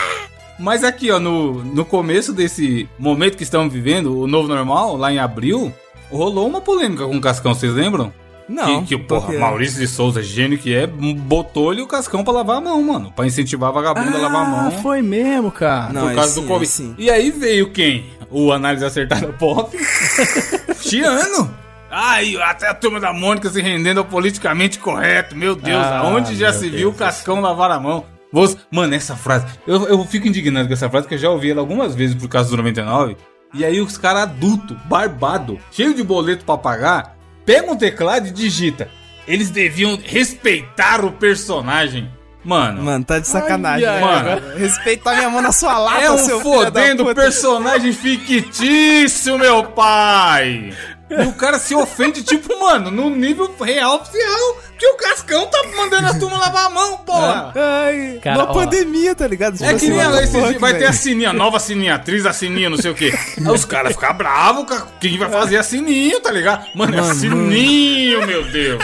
Mas 0.60 0.84
aqui, 0.84 1.10
ó, 1.10 1.20
no, 1.20 1.64
no 1.64 1.86
começo 1.86 2.34
desse 2.34 2.88
momento 3.00 3.38
que 3.38 3.44
estamos 3.44 3.74
vivendo, 3.74 4.20
o 4.20 4.28
novo 4.28 4.48
normal, 4.48 4.98
lá 4.98 5.12
em 5.12 5.18
abril, 5.20 5.74
rolou 6.12 6.48
uma 6.48 6.60
polêmica 6.62 7.06
com 7.06 7.16
o 7.16 7.22
Cascão, 7.22 7.54
vocês 7.54 7.74
lembram? 7.74 8.12
Não. 8.48 8.82
que, 8.84 8.98
que 8.98 9.04
porra, 9.04 9.28
porque- 9.28 9.38
Maurício 9.38 9.80
de 9.80 9.88
Souza, 9.88 10.24
gênio 10.24 10.58
que 10.58 10.74
é, 10.74 10.88
botou-lhe 10.88 11.82
o 11.84 11.88
Cascão 11.88 12.24
pra 12.24 12.34
lavar 12.34 12.58
a 12.58 12.62
mão, 12.62 12.82
mano. 12.82 13.14
Pra 13.16 13.26
incentivar 13.28 13.70
a 13.70 13.74
vagabunda 13.74 14.18
a 14.18 14.22
lavar 14.22 14.42
a 14.42 14.50
mão. 14.50 14.68
Ah, 14.68 14.72
foi 14.82 15.02
mesmo, 15.04 15.52
cara. 15.52 15.94
Não, 15.94 16.08
por 16.08 16.16
causa 16.16 16.34
sim, 16.34 16.42
do 16.42 16.48
Covid. 16.48 16.72
sim. 16.72 16.96
E 16.98 17.10
aí 17.12 17.30
veio 17.30 17.70
quem? 17.72 18.06
O 18.32 18.52
análise 18.52 18.84
acertada 18.84 19.28
pop. 19.34 19.76
Chiano. 20.82 21.54
Ai, 21.92 22.36
até 22.38 22.68
a 22.68 22.74
turma 22.74 23.00
da 23.00 23.12
Mônica 23.14 23.50
se 23.50 23.62
rendendo 23.62 24.00
ao 24.00 24.06
politicamente 24.06 24.78
correto. 24.80 25.36
Meu 25.36 25.56
Deus, 25.56 25.84
Ah, 25.86 26.00
aonde 26.00 26.36
já 26.36 26.52
se 26.54 26.62
Deus 26.70 26.74
viu 26.76 26.90
o 26.90 26.94
Cascão 26.94 27.42
lavar 27.42 27.72
a 27.72 27.80
mão? 27.80 28.04
Você- 28.32 28.58
Mano, 28.72 28.94
essa 28.94 29.16
frase. 29.16 29.46
Eu, 29.66 29.88
eu 29.88 30.06
fico 30.06 30.28
indignado 30.28 30.68
com 30.68 30.74
essa 30.74 30.90
frase, 30.90 31.08
que 31.08 31.16
eu 31.16 31.20
já 31.20 31.30
ouvi 31.30 31.50
ela 31.52 31.60
algumas 31.62 31.96
vezes 31.96 32.16
por 32.16 32.28
causa 32.30 32.50
do 32.50 32.58
99. 32.58 33.18
E 33.54 33.66
aí 33.66 33.82
os 33.82 33.98
caras 33.98 34.24
adultos, 34.24 34.78
barbado, 34.86 35.60
cheio 35.72 35.94
de 35.96 36.04
boleto 36.04 36.46
pra 36.46 36.58
pagar, 36.58 37.18
pegam 37.46 37.74
um 37.74 37.78
teclado 37.78 38.28
e 38.28 38.32
digita. 38.32 38.88
Eles 39.28 39.50
deviam 39.50 39.98
respeitar 40.04 41.04
o 41.04 41.12
personagem. 41.12 42.10
Mano, 42.44 42.84
Mano, 42.84 43.04
tá 43.04 43.20
de 43.20 43.28
sacanagem. 43.28 43.86
Ai, 43.86 44.00
né, 44.00 44.06
mano? 44.06 44.58
Respeitar 44.58 45.16
minha 45.18 45.30
mão 45.30 45.42
na 45.42 45.52
sua 45.52 45.78
lata, 45.78 46.02
É 46.04 46.12
um 46.12 46.18
seu 46.18 46.40
fodendo 46.40 47.14
personagem 47.14 47.92
fictício, 47.92 49.38
meu 49.38 49.64
pai! 49.66 50.74
E 51.10 51.26
o 51.26 51.34
cara 51.34 51.58
se 51.58 51.74
ofende, 51.74 52.22
tipo, 52.24 52.60
mano, 52.60 52.92
no 52.92 53.10
nível 53.10 53.54
real 53.60 53.96
oficial, 53.96 54.58
que 54.78 54.86
o 54.86 54.96
Cascão 54.96 55.48
tá 55.48 55.64
mandando 55.76 56.08
a 56.08 56.14
turma 56.20 56.38
lavar 56.38 56.68
a 56.68 56.70
mão, 56.70 56.98
porra! 56.98 57.52
Ai, 57.56 58.20
Cara, 58.22 58.38
uma 58.44 58.52
ó. 58.52 58.54
pandemia, 58.54 59.16
tá 59.16 59.28
ligado? 59.28 59.58
Tipo 59.58 59.70
É 59.70 59.74
que 59.74 59.90
nem 59.90 60.00
ela, 60.00 60.24
esse 60.24 60.60
vai 60.60 60.78
ter 60.78 60.86
a 60.86 60.94
sininha, 60.94 61.32
a 61.32 61.34
nova 61.34 61.60
sininha, 61.60 61.96
atriz 61.96 62.26
a 62.26 62.34
sininha, 62.34 62.70
não 62.70 62.78
sei 62.78 62.92
o 62.92 62.96
quê. 62.96 63.12
Aí 63.38 63.48
os 63.52 63.66
caras 63.66 63.94
ficam 63.94 64.14
bravos, 64.14 64.66
quem 65.00 65.18
vai 65.18 65.30
fazer 65.30 65.58
a 65.58 65.64
sininho, 65.64 66.20
tá 66.20 66.32
ligado? 66.32 66.66
Mano, 66.76 66.94
é 66.96 67.02
Mano, 67.02 67.16
sininho, 67.16 68.26
meu 68.28 68.44
Deus! 68.52 68.84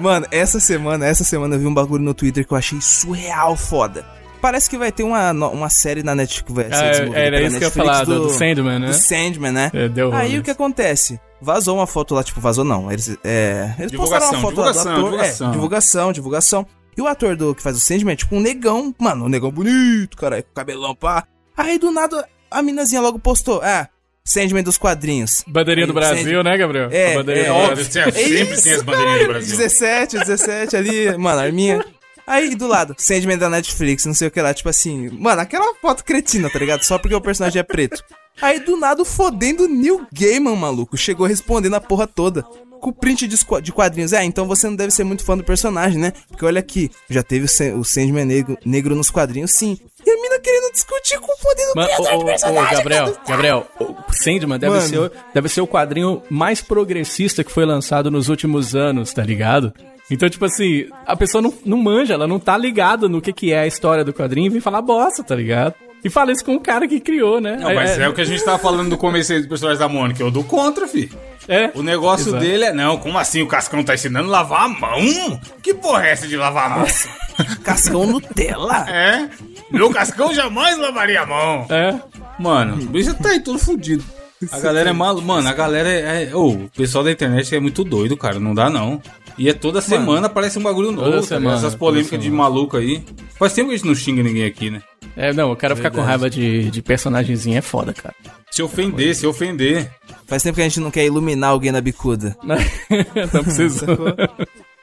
Mano, 0.00 0.26
essa 0.30 0.58
semana, 0.60 1.06
essa 1.06 1.24
semana 1.24 1.54
eu 1.56 1.58
vi 1.60 1.66
um 1.66 1.74
bagulho 1.74 2.02
no 2.02 2.14
Twitter 2.14 2.46
que 2.46 2.52
eu 2.52 2.58
achei 2.58 2.80
surreal 2.80 3.56
foda. 3.56 4.04
Parece 4.40 4.68
que 4.68 4.76
vai 4.76 4.92
ter 4.92 5.02
uma, 5.04 5.32
uma 5.32 5.70
série 5.70 6.02
na 6.02 6.14
Netflix. 6.14 6.52
Vai 6.52 6.64
ser 6.68 7.12
Ah, 7.14 7.18
era 7.18 7.40
isso 7.40 7.56
que 7.58 7.64
eu 7.64 7.68
ia 7.68 7.74
Netflix 7.74 7.74
falar, 7.74 8.04
do, 8.04 8.22
do 8.24 8.30
Sandman, 8.30 8.78
né? 8.78 8.86
Do 8.88 8.92
Sandman, 8.94 9.52
né? 9.52 9.70
É, 9.72 9.88
deu 9.88 10.12
Aí 10.14 10.38
o 10.38 10.42
que 10.42 10.50
acontece? 10.50 11.18
Vazou 11.44 11.76
uma 11.76 11.86
foto 11.86 12.14
lá, 12.14 12.24
tipo, 12.24 12.40
vazou 12.40 12.64
não. 12.64 12.90
Eles, 12.90 13.16
é, 13.22 13.74
eles 13.78 13.92
postaram 13.92 14.26
uma 14.30 14.36
Divulgação, 14.36 14.40
foto 14.40 14.60
lá 14.60 14.72
do 14.72 14.78
ator. 14.80 14.94
divulgação. 15.04 15.48
É, 15.48 15.52
divulgação, 15.52 16.12
divulgação. 16.12 16.66
E 16.96 17.02
o 17.02 17.06
ator 17.06 17.36
do 17.36 17.54
que 17.54 17.62
faz 17.62 17.76
o 17.76 17.80
Sandman 17.80 18.12
é 18.14 18.16
tipo 18.16 18.34
um 18.36 18.40
negão, 18.40 18.94
mano, 18.98 19.24
um 19.26 19.28
negão 19.28 19.50
bonito, 19.50 20.16
cara, 20.16 20.42
com 20.42 20.52
cabelão 20.54 20.94
pá. 20.94 21.24
Aí 21.56 21.78
do 21.78 21.90
nada 21.90 22.26
a 22.50 22.62
minazinha 22.62 23.00
logo 23.00 23.18
postou, 23.18 23.60
ah, 23.64 23.88
Sandman 24.24 24.62
dos 24.62 24.78
quadrinhos. 24.78 25.44
Bandeirinha 25.46 25.86
do 25.86 25.92
Brasil, 25.92 26.24
Sandman- 26.24 26.42
né, 26.44 26.56
Gabriel? 26.56 26.88
É, 26.92 27.14
é, 27.14 27.22
do 27.22 27.52
óbvio, 27.52 27.74
Brasil. 27.74 27.84
sempre, 27.92 28.10
É 28.10 28.12
sempre 28.28 28.54
isso, 28.54 28.62
tem 28.62 28.72
as 28.74 28.82
bandeirinhas 28.82 29.20
do 29.20 29.28
Brasil. 29.28 29.56
17, 29.58 30.18
17 30.20 30.76
ali, 30.76 31.18
mano, 31.18 31.40
arminha. 31.40 31.84
Aí 32.26 32.54
do 32.54 32.66
lado, 32.66 32.94
Sandman 32.96 33.36
da 33.36 33.50
Netflix, 33.50 34.06
não 34.06 34.14
sei 34.14 34.28
o 34.28 34.30
que 34.30 34.40
lá, 34.40 34.54
tipo 34.54 34.68
assim, 34.70 35.10
mano, 35.10 35.42
aquela 35.42 35.74
foto 35.74 36.02
cretina, 36.04 36.48
tá 36.48 36.58
ligado? 36.58 36.82
Só 36.84 36.96
porque 36.98 37.14
o 37.14 37.20
personagem 37.20 37.60
é 37.60 37.62
preto. 37.62 38.02
Aí 38.42 38.60
do 38.60 38.76
nada 38.76 39.02
o 39.02 39.04
fodendo 39.04 39.68
Neil 39.68 40.06
Gaiman, 40.12 40.56
maluco, 40.56 40.96
chegou 40.96 41.26
respondendo 41.26 41.74
a 41.74 41.80
porra 41.80 42.06
toda. 42.06 42.42
Com 42.80 42.92
print 42.92 43.26
de, 43.26 43.36
quadrinhos. 43.72 44.12
É, 44.12 44.22
então 44.24 44.46
você 44.46 44.68
não 44.68 44.76
deve 44.76 44.90
ser 44.90 45.04
muito 45.04 45.24
fã 45.24 45.34
do 45.36 45.42
personagem, 45.42 45.98
né? 45.98 46.12
Porque 46.28 46.44
olha 46.44 46.58
aqui, 46.60 46.90
já 47.08 47.22
teve 47.22 47.46
o, 47.46 47.48
Sa- 47.48 47.72
o 47.74 47.82
Sandman 47.82 48.26
negro, 48.26 48.58
negro 48.64 48.94
nos 48.94 49.10
quadrinhos, 49.10 49.52
sim. 49.52 49.78
E 50.04 50.10
a 50.10 50.16
mina 50.20 50.38
querendo 50.38 50.70
discutir 50.70 51.18
com 51.18 51.32
o 51.32 51.38
fodendo 51.38 51.72
Mano, 51.74 51.88
criador 51.88 52.06
ô, 52.14 52.18
de 52.18 52.22
ô, 52.24 52.26
personagem. 52.26 52.68
ô, 52.74 52.76
Gabriel, 52.76 53.04
cara. 53.14 53.24
Gabriel, 53.26 53.66
o 53.80 54.12
Sandman 54.12 54.58
deve 54.58 54.74
Mano. 54.76 54.86
ser, 54.88 54.98
o- 54.98 55.10
deve 55.32 55.48
ser 55.48 55.60
o 55.62 55.66
quadrinho 55.66 56.22
mais 56.28 56.60
progressista 56.60 57.42
que 57.42 57.50
foi 57.50 57.64
lançado 57.64 58.10
nos 58.10 58.28
últimos 58.28 58.74
anos, 58.76 59.14
tá 59.14 59.22
ligado? 59.22 59.72
Então, 60.10 60.28
tipo 60.28 60.44
assim, 60.44 60.86
a 61.06 61.16
pessoa 61.16 61.40
não, 61.40 61.54
não 61.64 61.78
manja, 61.78 62.12
ela 62.12 62.26
não 62.26 62.38
tá 62.38 62.58
ligada 62.58 63.08
no 63.08 63.22
que, 63.22 63.32
que 63.32 63.50
é 63.54 63.60
a 63.60 63.66
história 63.66 64.04
do 64.04 64.12
quadrinho 64.12 64.48
e 64.48 64.50
vem 64.50 64.60
falar 64.60 64.82
bosta, 64.82 65.24
tá 65.24 65.34
ligado? 65.34 65.74
E 66.04 66.10
fala 66.10 66.30
isso 66.32 66.44
com 66.44 66.54
o 66.54 66.60
cara 66.60 66.86
que 66.86 67.00
criou, 67.00 67.40
né? 67.40 67.56
Não, 67.58 67.74
mas 67.74 67.98
é, 67.98 68.06
o 68.08 68.12
que 68.12 68.20
a 68.20 68.24
gente 68.24 68.44
tava 68.44 68.58
falando 68.58 68.90
do 68.90 68.98
começo 68.98 69.32
aí 69.32 69.40
do 69.40 69.48
personagem 69.48 69.78
da 69.80 69.88
Mônica, 69.88 70.22
eu 70.22 70.30
do 70.30 70.44
contra, 70.44 70.86
fi. 70.86 71.10
é. 71.48 71.70
O 71.74 71.82
negócio 71.82 72.28
Exato. 72.28 72.44
dele 72.44 72.64
é, 72.64 72.72
não, 72.74 72.98
como 72.98 73.18
assim 73.18 73.40
o 73.40 73.46
Cascão 73.48 73.82
tá 73.82 73.94
ensinando 73.94 74.28
a 74.28 74.32
lavar 74.38 74.64
a 74.64 74.68
mão? 74.68 75.40
Que 75.62 75.72
porra 75.72 76.06
é 76.06 76.10
essa 76.12 76.26
de 76.28 76.36
lavar 76.36 76.66
a 76.70 76.76
mão? 76.76 76.86
Cascão 77.64 78.06
Nutella. 78.06 78.86
é? 78.88 79.28
Meu 79.70 79.90
Cascão 79.90 80.32
jamais 80.34 80.76
lavaria 80.78 81.22
a 81.22 81.26
mão. 81.26 81.66
É. 81.70 81.94
Mano, 82.38 82.74
o 82.74 82.86
bicho 82.86 83.14
tá 83.14 83.30
aí 83.30 83.40
todo 83.40 83.58
fudido. 83.58 84.04
A 84.52 84.60
galera 84.60 84.90
é 84.90 84.92
maluca. 84.92 85.26
Mano, 85.26 85.48
a 85.48 85.52
galera 85.54 85.88
é. 85.88 86.24
é- 86.30 86.34
ô, 86.36 86.48
o 86.50 86.70
pessoal 86.76 87.02
da 87.02 87.10
internet 87.10 87.54
é 87.54 87.60
muito 87.60 87.82
doido, 87.82 88.14
cara. 88.16 88.38
Não 88.38 88.52
dá 88.54 88.68
não. 88.68 89.00
E 89.36 89.48
é 89.48 89.52
toda 89.52 89.80
semana 89.80 90.26
aparece 90.28 90.58
um 90.58 90.62
bagulho 90.62 90.92
novo. 90.92 91.10
Tá 91.10 91.22
semana, 91.22 91.56
Essas 91.56 91.74
polêmicas 91.74 92.20
de 92.20 92.30
maluco 92.30 92.76
aí. 92.76 93.02
Faz 93.38 93.52
tempo 93.52 93.68
que 93.68 93.74
a 93.74 93.76
gente 93.78 93.86
não 93.86 93.94
xinga 93.94 94.22
ninguém 94.22 94.44
aqui, 94.44 94.70
né? 94.70 94.80
É, 95.16 95.32
não, 95.32 95.50
eu 95.50 95.56
quero 95.56 95.76
ficar 95.76 95.90
com 95.90 96.00
raiva 96.00 96.28
de, 96.30 96.70
de 96.70 96.82
personagemzinho, 96.82 97.56
é 97.58 97.60
foda, 97.60 97.92
cara. 97.92 98.14
Se 98.50 98.62
ofender, 98.62 99.14
se 99.14 99.26
ofender. 99.26 99.90
Faz 100.26 100.42
tempo 100.42 100.56
que 100.56 100.60
a 100.60 100.64
gente 100.64 100.80
não 100.80 100.90
quer 100.90 101.04
iluminar 101.04 101.50
alguém 101.50 101.70
na 101.72 101.80
bicuda. 101.80 102.36
não 102.42 103.42
precisa. 103.42 103.86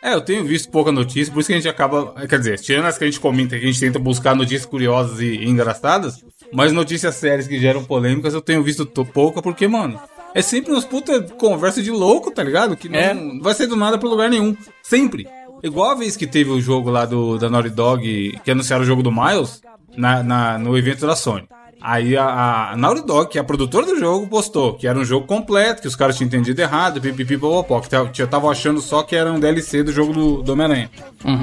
É, 0.01 0.13
eu 0.13 0.22
tenho 0.22 0.43
visto 0.43 0.70
pouca 0.70 0.91
notícia, 0.91 1.31
por 1.31 1.39
isso 1.41 1.48
que 1.48 1.53
a 1.53 1.58
gente 1.58 1.70
acaba. 1.70 2.13
Quer 2.27 2.39
dizer, 2.39 2.60
tirando 2.60 2.86
as 2.86 2.98
que 2.98 3.03
a 3.03 3.08
gente 3.08 3.20
comenta, 3.20 3.58
que 3.58 3.63
a 3.63 3.67
gente 3.67 3.79
tenta 3.79 4.00
buscar 4.00 4.36
notícias 4.36 4.65
curiosas 4.65 5.20
e 5.20 5.46
engraçadas, 5.46 6.24
mas 6.51 6.72
notícias 6.74 7.15
sérias 7.15 7.48
que 7.48 7.60
geram 7.60 7.84
polêmicas 7.84 8.34
eu 8.34 8.41
tenho 8.41 8.63
visto 8.63 8.86
to- 8.86 9.05
pouca, 9.05 9.41
porque, 9.41 9.67
mano, 9.67 10.00
é 10.34 10.42
sempre 10.42 10.72
umas 10.72 10.86
puta 10.86 11.22
conversa 11.38 11.82
de 11.82 11.92
louco, 11.92 12.32
tá 12.32 12.44
ligado? 12.44 12.76
Que 12.78 12.88
não 12.90 13.00
É. 13.00 13.14
não 13.14 13.40
vai 13.42 13.54
ser 13.54 13.68
do 13.68 13.76
nada 13.76 13.98
pra 13.98 14.10
lugar 14.10 14.30
nenhum. 14.30 14.56
Sempre. 14.84 15.28
Igual 15.64 15.92
a 15.92 15.96
vez 15.96 16.18
que 16.18 16.26
teve 16.26 16.50
o 16.50 16.60
jogo 16.60 16.90
lá 16.90 17.06
do, 17.06 17.38
da 17.38 17.50
Naughty 17.50 17.70
Dog, 17.70 18.40
que 18.44 18.52
anunciaram 18.52 18.84
o 18.84 18.88
jogo 18.88 19.04
do 19.04 19.12
Miles, 19.12 19.62
na, 19.96 20.24
na- 20.24 20.58
no 20.58 20.76
evento 20.78 21.06
da 21.06 21.16
Sony. 21.16 21.48
Aí 21.80 22.16
a, 22.16 22.72
a 22.72 22.78
Naughty 22.78 23.06
Dog, 23.06 23.30
que 23.32 23.38
é 23.38 23.42
a 23.42 23.44
produtora 23.44 23.86
do 23.86 23.98
jogo, 24.00 24.28
postou 24.28 24.74
que 24.76 24.88
era 24.88 24.98
um 24.98 25.06
jogo 25.06 25.26
completo, 25.28 25.82
que 25.82 25.88
os 25.88 25.96
caras 25.96 26.16
tinham 26.16 26.28
entendido 26.28 26.62
errado, 26.62 27.00
pipipi, 27.02 27.38
popopó, 27.38 27.80
que 27.80 27.90
tava- 27.90 28.10
estavam 28.12 28.50
achando 28.50 28.80
só 28.82 29.04
que 29.04 29.16
era 29.16 29.32
um 29.32 29.40
DLC 29.40 29.84
do 29.84 29.92
jogo 29.92 30.14
do, 30.14 30.42
do 30.44 30.54
Homem-Aranha. 30.54 30.90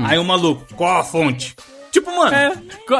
Aí 0.07 0.18
o 0.18 0.25
maluco, 0.25 0.64
qual 0.76 0.99
a 1.00 1.04
fonte? 1.04 1.54
Tipo, 1.90 2.11
mano, 2.14 2.35
É, 2.35 2.49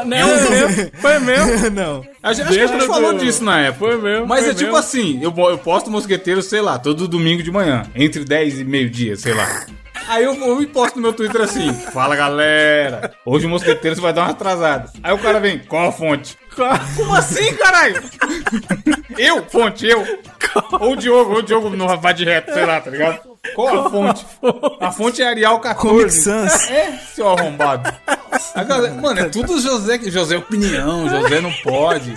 né, 0.05 0.23
foi 0.23 0.49
mesmo, 0.49 0.91
foi 0.99 1.19
mesmo. 1.19 1.69
não. 1.71 2.05
a 2.23 2.33
gente, 2.33 2.47
acho 2.47 2.57
que 2.57 2.63
a 2.63 2.67
gente 2.67 2.87
falou 2.87 3.13
disso 3.13 3.43
na 3.43 3.59
época. 3.61 3.79
Foi 3.79 4.01
mesmo, 4.01 4.25
Mas 4.27 4.41
foi 4.41 4.49
é 4.49 4.53
tipo 4.53 4.65
mesmo. 4.65 4.77
assim, 4.77 5.19
eu, 5.21 5.33
eu 5.49 5.57
posto 5.57 5.89
mosqueteiro, 5.91 6.41
sei 6.41 6.61
lá, 6.61 6.77
todo 6.79 7.07
domingo 7.07 7.43
de 7.43 7.51
manhã, 7.51 7.83
entre 7.95 8.23
10 8.25 8.59
e 8.61 8.63
meio-dia, 8.63 9.15
sei 9.15 9.33
lá. 9.33 9.65
Aí 10.07 10.23
eu, 10.23 10.33
eu 10.33 10.55
me 10.55 10.65
posto 10.65 10.95
no 10.95 11.03
meu 11.03 11.13
Twitter 11.13 11.41
assim, 11.41 11.71
fala 11.93 12.15
galera, 12.15 13.13
hoje 13.23 13.45
o 13.45 13.49
mosqueteiro 13.49 14.01
vai 14.01 14.11
dar 14.11 14.23
uma 14.23 14.31
atrasada. 14.31 14.89
Aí 15.03 15.13
o 15.13 15.19
cara 15.19 15.39
vem, 15.39 15.59
qual 15.59 15.89
a 15.89 15.91
fonte? 15.91 16.35
Como 16.95 17.13
assim, 17.13 17.53
caralho? 17.55 18.01
eu, 19.17 19.45
fonte, 19.45 19.85
eu. 19.87 20.03
Ou 20.79 20.93
o 20.93 20.95
Diogo, 20.95 21.31
ou 21.33 21.37
o 21.39 21.41
Diogo 21.43 21.69
não 21.69 21.87
vai 21.97 22.13
de 22.13 22.25
reto, 22.25 22.51
sei 22.53 22.65
lá, 22.65 22.81
tá 22.81 22.89
ligado? 22.89 23.19
Qual 23.55 23.85
a 23.85 23.89
fonte? 23.89 24.25
A 24.81 24.91
fonte 24.91 25.21
é 25.21 25.27
Arial 25.27 25.59
14. 25.59 25.89
Comic 25.97 26.11
Sans. 26.11 26.69
É, 26.69 26.91
seu 27.13 27.29
arrombado. 27.29 27.93
A 28.55 28.63
galera- 28.63 28.95
mano, 28.95 29.19
é 29.19 29.29
tudo 29.29 29.59
José, 29.59 29.99
José 30.09 30.37
opinião, 30.37 31.07
José 31.09 31.41
não 31.41 31.51
pode. 31.63 32.13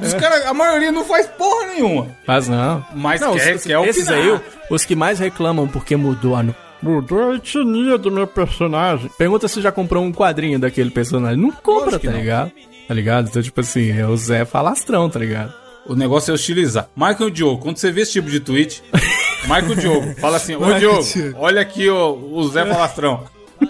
Os 0.00 0.12
caras, 0.14 0.46
a 0.46 0.52
maioria 0.54 0.92
não 0.92 1.04
faz 1.04 1.26
porra 1.26 1.66
nenhuma. 1.68 2.08
Mas 2.26 2.48
não. 2.48 2.84
Mas 2.94 3.20
não, 3.20 3.34
quer- 3.34 3.56
os, 3.56 3.62
quer 3.64 3.78
opinar. 3.78 3.90
esses 3.96 4.08
aí, 4.08 4.40
os 4.70 4.84
que 4.84 4.94
mais 4.94 5.18
reclamam 5.18 5.66
porque 5.66 5.96
mudou 5.96 6.36
a... 6.36 6.44
Mudou 6.82 7.30
a 7.30 7.36
etnia 7.36 7.96
do 7.96 8.10
meu 8.10 8.26
personagem. 8.26 9.10
Pergunta 9.16 9.48
se 9.48 9.62
já 9.62 9.72
comprou 9.72 10.04
um 10.04 10.12
quadrinho 10.12 10.58
daquele 10.58 10.90
personagem. 10.90 11.40
Não 11.40 11.50
compra, 11.50 11.98
tá 11.98 12.10
não. 12.10 12.18
ligado? 12.18 12.52
Tá 12.86 12.92
ligado? 12.92 13.28
Então, 13.28 13.42
tipo 13.42 13.58
assim, 13.60 13.98
é 13.98 14.06
o 14.06 14.14
Zé 14.16 14.44
falastrão, 14.44 15.08
tá 15.08 15.18
ligado? 15.18 15.54
O 15.86 15.94
negócio 15.94 16.30
é 16.30 16.34
hostilizar. 16.34 16.88
Michael 16.94 17.30
Diogo, 17.30 17.62
quando 17.62 17.78
você 17.78 17.90
vê 17.90 18.02
esse 18.02 18.12
tipo 18.12 18.28
de 18.30 18.38
tweet, 18.40 18.82
Michael 19.44 19.74
Diogo, 19.76 20.14
fala 20.20 20.36
assim, 20.36 20.56
ô 20.56 20.72
Diogo, 20.74 21.02
olha 21.36 21.62
aqui 21.62 21.88
o, 21.88 22.30
o 22.32 22.48
Zé 22.48 22.66
Falastrão. 22.66 23.24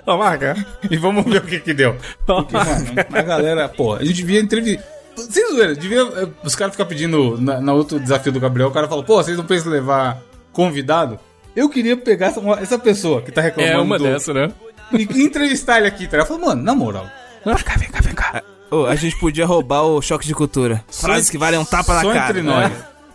Ó, 0.07 0.17
marca. 0.17 0.55
E 0.91 0.97
vamos 0.97 1.25
ver 1.25 1.39
o 1.39 1.43
que 1.47 1.61
que 1.61 1.75
deu. 1.75 1.97
Porque, 2.27 2.55
mano, 2.57 2.95
a 3.13 3.23
galera, 3.23 3.69
pô, 3.69 3.95
a 3.95 4.05
gente 4.05 4.15
devia 4.17 4.41
entrevistar. 4.41 4.85
Sem 5.17 5.49
zoeira, 5.53 5.75
devia. 5.75 6.05
Os 6.43 6.55
caras 6.57 6.75
ficam 6.75 6.87
pedindo. 6.87 7.41
Na, 7.41 7.61
na 7.61 7.73
outro 7.73 8.01
desafio 8.01 8.33
do 8.33 8.41
Gabriel, 8.41 8.69
o 8.69 8.73
cara 8.73 8.89
falou, 8.89 9.05
pô, 9.05 9.23
vocês 9.23 9.37
não 9.37 9.45
pensam 9.45 9.71
em 9.71 9.75
levar 9.77 10.21
convidado? 10.53 11.19
Eu 11.55 11.69
queria 11.69 11.97
pegar 11.97 12.27
essa, 12.27 12.41
essa 12.61 12.79
pessoa 12.79 13.23
que 13.23 13.31
tá 13.31 13.41
reclamando. 13.41 13.75
É 13.75 13.81
uma 13.81 13.99
do- 13.99 14.05
dessa, 14.05 14.35
né? 14.35 14.51
E, 14.93 15.07
e 15.19 15.23
entrevistar 15.25 15.79
ele 15.79 15.87
aqui, 15.87 16.07
tá? 16.09 16.17
Eu 16.17 16.27
falei, 16.27 16.45
mano, 16.45 16.63
na 16.63 16.75
moral. 16.75 17.07
Vem 17.45 17.55
cá, 17.57 17.77
vem 17.77 17.91
cá, 17.91 18.01
vem 18.01 18.15
cá. 18.15 18.43
Ô, 18.71 18.87
a 18.87 18.95
gente 18.97 19.19
podia 19.21 19.47
roubar 19.47 19.83
o 19.85 20.03
choque 20.03 20.27
de 20.27 20.35
cultura. 20.35 20.83
Frases 20.91 21.31
que 21.31 21.39
valem 21.39 21.61
um 21.61 21.65
tapa 21.65 21.95
na 21.95 22.01
Só 22.03 22.13
cara. 22.13 22.31
entre 22.31 22.43
né? 22.43 22.73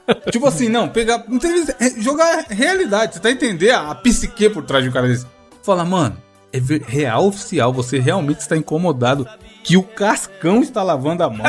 nós. 0.08 0.24
tipo 0.32 0.48
assim, 0.48 0.70
não, 0.70 0.88
pegar. 0.88 1.26
entrevista- 1.28 1.76
é, 1.80 1.90
jogar 2.02 2.46
realidade. 2.50 3.14
Você 3.16 3.20
tá 3.20 3.30
entendendo 3.30 3.72
a, 3.72 3.92
a 3.92 3.96
psique 3.96 4.50
por 4.50 4.64
trás 4.64 4.84
de 4.84 4.90
um 4.90 4.94
cara 4.94 5.08
desse. 5.08 5.26
Fala, 5.64 5.84
mano, 5.84 6.16
é 6.54 6.60
real 6.88 7.28
oficial. 7.28 7.72
Você 7.74 8.00
realmente 8.00 8.40
está 8.40 8.56
incomodado 8.58 9.28
que 9.64 9.76
o 9.78 9.84
Cascão 9.84 10.62
está 10.62 10.82
lavando 10.82 11.24
a 11.24 11.30
mão. 11.30 11.46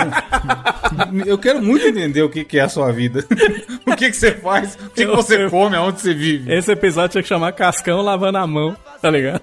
Eu 1.24 1.38
quero 1.38 1.62
muito 1.62 1.86
entender 1.86 2.22
o 2.22 2.28
que, 2.28 2.44
que 2.44 2.58
é 2.58 2.62
a 2.62 2.68
sua 2.68 2.92
vida. 2.92 3.24
o 3.86 3.96
que, 3.96 4.10
que 4.10 4.16
você 4.16 4.32
faz, 4.32 4.74
o 4.74 4.90
que, 4.90 5.06
que 5.06 5.16
você 5.16 5.48
come, 5.48 5.76
aonde 5.76 6.00
você 6.00 6.12
vive. 6.12 6.52
Esse 6.52 6.72
episódio 6.72 7.10
tinha 7.10 7.22
que 7.22 7.28
chamar 7.28 7.52
Cascão 7.52 8.02
lavando 8.02 8.38
a 8.38 8.46
mão, 8.46 8.76
tá 9.00 9.10
ligado? 9.10 9.40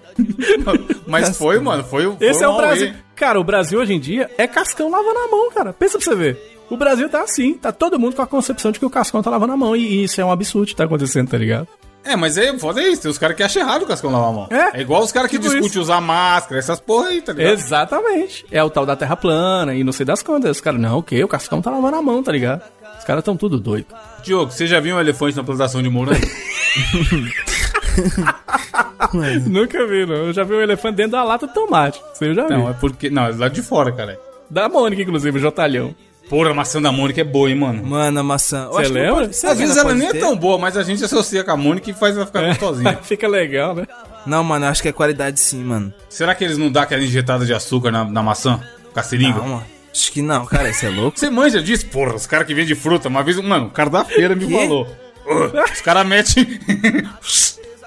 Mas 1.08 1.38
foi, 1.38 1.60
mano, 1.60 1.84
foi, 1.84 2.06
o- 2.08 2.18
foi 2.18 2.28
Esse 2.28 2.44
é 2.44 2.48
o 2.48 2.52
um 2.52 2.54
auê. 2.56 2.66
Brasil. 2.68 2.94
Cara, 3.16 3.40
o 3.40 3.44
Brasil 3.44 3.80
hoje 3.80 3.94
em 3.94 4.00
dia 4.00 4.30
é 4.38 4.46
Cascão 4.46 4.90
lavando 4.92 5.18
a 5.20 5.28
mão, 5.28 5.50
cara. 5.52 5.74
Pensa 5.74 5.98
pra 5.98 6.06
você 6.06 6.16
ver. 6.16 6.58
O 6.70 6.76
Brasil 6.76 7.08
tá 7.10 7.22
assim, 7.24 7.54
tá 7.54 7.72
todo 7.72 7.98
mundo 7.98 8.16
com 8.16 8.22
a 8.22 8.28
concepção 8.28 8.72
de 8.72 8.80
que 8.80 8.86
o 8.86 8.90
Cascão 8.90 9.24
tá 9.24 9.30
lavando 9.32 9.54
a 9.54 9.58
mão. 9.58 9.76
E 9.76 10.04
isso 10.04 10.20
é 10.20 10.26
um 10.26 10.32
absurdo 10.32 10.68
que 10.68 10.76
tá 10.76 10.84
acontecendo, 10.84 11.30
tá 11.30 11.38
ligado? 11.38 11.68
É, 12.08 12.16
mas 12.16 12.38
aí, 12.38 12.58
foda 12.60 12.82
é 12.82 12.88
isso. 12.88 13.02
Tem 13.04 13.12
os 13.12 13.18
caras 13.18 13.36
que 13.36 13.44
acham 13.44 13.62
errado 13.62 13.84
o 13.84 13.86
Cascão 13.86 14.12
lavar 14.12 14.30
a 14.30 14.34
mão. 14.34 14.48
É, 14.50 14.78
É, 14.78 14.82
igual 14.82 15.04
os 15.04 15.12
caras 15.12 15.30
que 15.30 15.38
tipo 15.38 15.50
discutem 15.50 15.82
usar 15.82 16.02
máscara, 16.02 16.60
essas 16.60 16.80
porra 16.80 17.10
aí, 17.10 17.22
tá 17.22 17.34
ligado? 17.34 17.54
Exatamente. 17.54 18.46
É 18.52 18.64
o 18.64 18.70
tal 18.70 18.86
da 18.86 18.96
terra 18.96 19.16
plana 19.16 19.76
e 19.76 19.84
não 19.84 19.92
sei 19.92 20.06
das 20.06 20.24
quantas. 20.24 20.58
Os 20.58 20.62
caras, 20.62 20.80
não, 20.80 21.00
o 21.00 21.04
quê? 21.04 21.24
O 21.24 21.28
Cascão 21.28 21.62
tá 21.62 21.70
lavando 21.70 21.98
a 21.98 22.02
mão, 22.02 22.24
tá 22.24 22.32
ligado? 22.32 22.62
Os 22.98 23.04
caras 23.04 23.24
tão 23.24 23.38
tudo 23.38 23.60
doido. 23.60 23.88
Diogo, 24.24 24.52
você 24.52 24.66
já 24.68 24.80
viu 24.80 24.96
um 24.96 25.00
elefante 25.00 25.36
na 25.38 25.44
plantação 25.44 25.82
de 25.82 25.90
morango? 25.90 26.20
Nunca 29.48 29.86
vi, 29.86 30.06
não. 30.06 30.16
Eu 30.16 30.34
já 30.34 30.44
vi 30.44 30.54
um 30.54 30.62
elefante 30.62 30.96
dentro 30.96 31.14
da 31.14 31.24
lata 31.24 31.48
de 31.48 31.54
tomate. 31.54 32.02
Eu 32.22 32.34
já 32.34 32.44
vi. 32.48 32.54
Não, 32.54 32.70
é 32.70 32.74
porque. 32.74 33.10
Não, 33.10 33.26
é 33.26 33.32
lá 33.32 33.48
de 33.48 33.62
fora, 33.62 33.92
cara. 33.92 34.20
Da 34.50 34.70
Mônica, 34.70 35.02
inclusive, 35.02 35.38
o 35.38 35.42
Jotalhão. 35.42 35.94
Porra, 36.30 36.52
a 36.52 36.54
maçã 36.54 36.82
da 36.82 36.92
Mônica 36.92 37.22
é 37.22 37.24
boa, 37.24 37.50
hein, 37.50 37.56
mano? 37.56 37.86
Mano, 37.86 38.20
a 38.20 38.24
maçã. 38.24 38.66
Eu 38.66 38.74
Cê 38.74 38.82
acho 38.82 38.88
que 38.92 38.94
lembra? 39.00 39.16
pode- 39.16 39.30
Às 39.30 39.40
que 39.42 39.54
vezes 39.56 39.78
ela 39.78 39.94
nem 39.94 40.08
é 40.10 40.12
ter? 40.12 40.20
tão 40.20 40.36
boa, 40.36 40.58
mas 40.58 40.76
a 40.76 40.84
gente 40.84 41.04
associa 41.04 41.44
com 41.44 41.52
a 41.52 41.58
Mônica 41.58 41.90
e 41.90 41.94
faz 41.94 42.18
ela 42.18 42.26
ficar 42.26 42.46
gostosinha. 42.48 43.00
Fica 43.04 43.28
legal, 43.28 43.74
né? 43.76 43.86
Não, 44.26 44.44
mano, 44.44 44.66
acho 44.66 44.82
que 44.82 44.90
é 44.90 44.92
qualidade 44.92 45.40
sim, 45.40 45.64
mano. 45.64 45.94
Será 46.10 46.36
que 46.36 46.44
eles 46.44 46.58
não 46.58 46.70
dão 46.70 46.84
aquela 46.84 47.02
injetada 47.02 47.46
de 47.46 47.54
açúcar 47.54 47.92
na, 47.92 48.04
na 48.04 48.22
maçã? 48.22 48.60
Com 48.94 49.00
a 49.00 49.04
seringa? 49.04 49.40
Não, 49.40 49.48
mano. 49.48 49.64
Acho 49.94 50.12
que 50.12 50.22
não, 50.22 50.46
cara, 50.46 50.70
isso 50.70 50.86
é 50.86 50.90
louco. 50.90 51.18
Você 51.18 51.30
manja 51.30 51.62
disso? 51.62 51.86
Porra, 51.88 52.14
os 52.16 52.28
caras 52.28 52.46
que 52.46 52.54
vendem 52.54 52.76
fruta. 52.76 53.08
Uma 53.08 53.24
vez, 53.24 53.38
mano, 53.42 53.68
o 53.68 53.72
cara 53.72 53.90
da 53.90 54.04
feira 54.06 54.36
me 54.36 54.52
falou. 54.52 54.86
Os 55.74 55.82
caras 55.82 56.06
metem. 56.06 56.60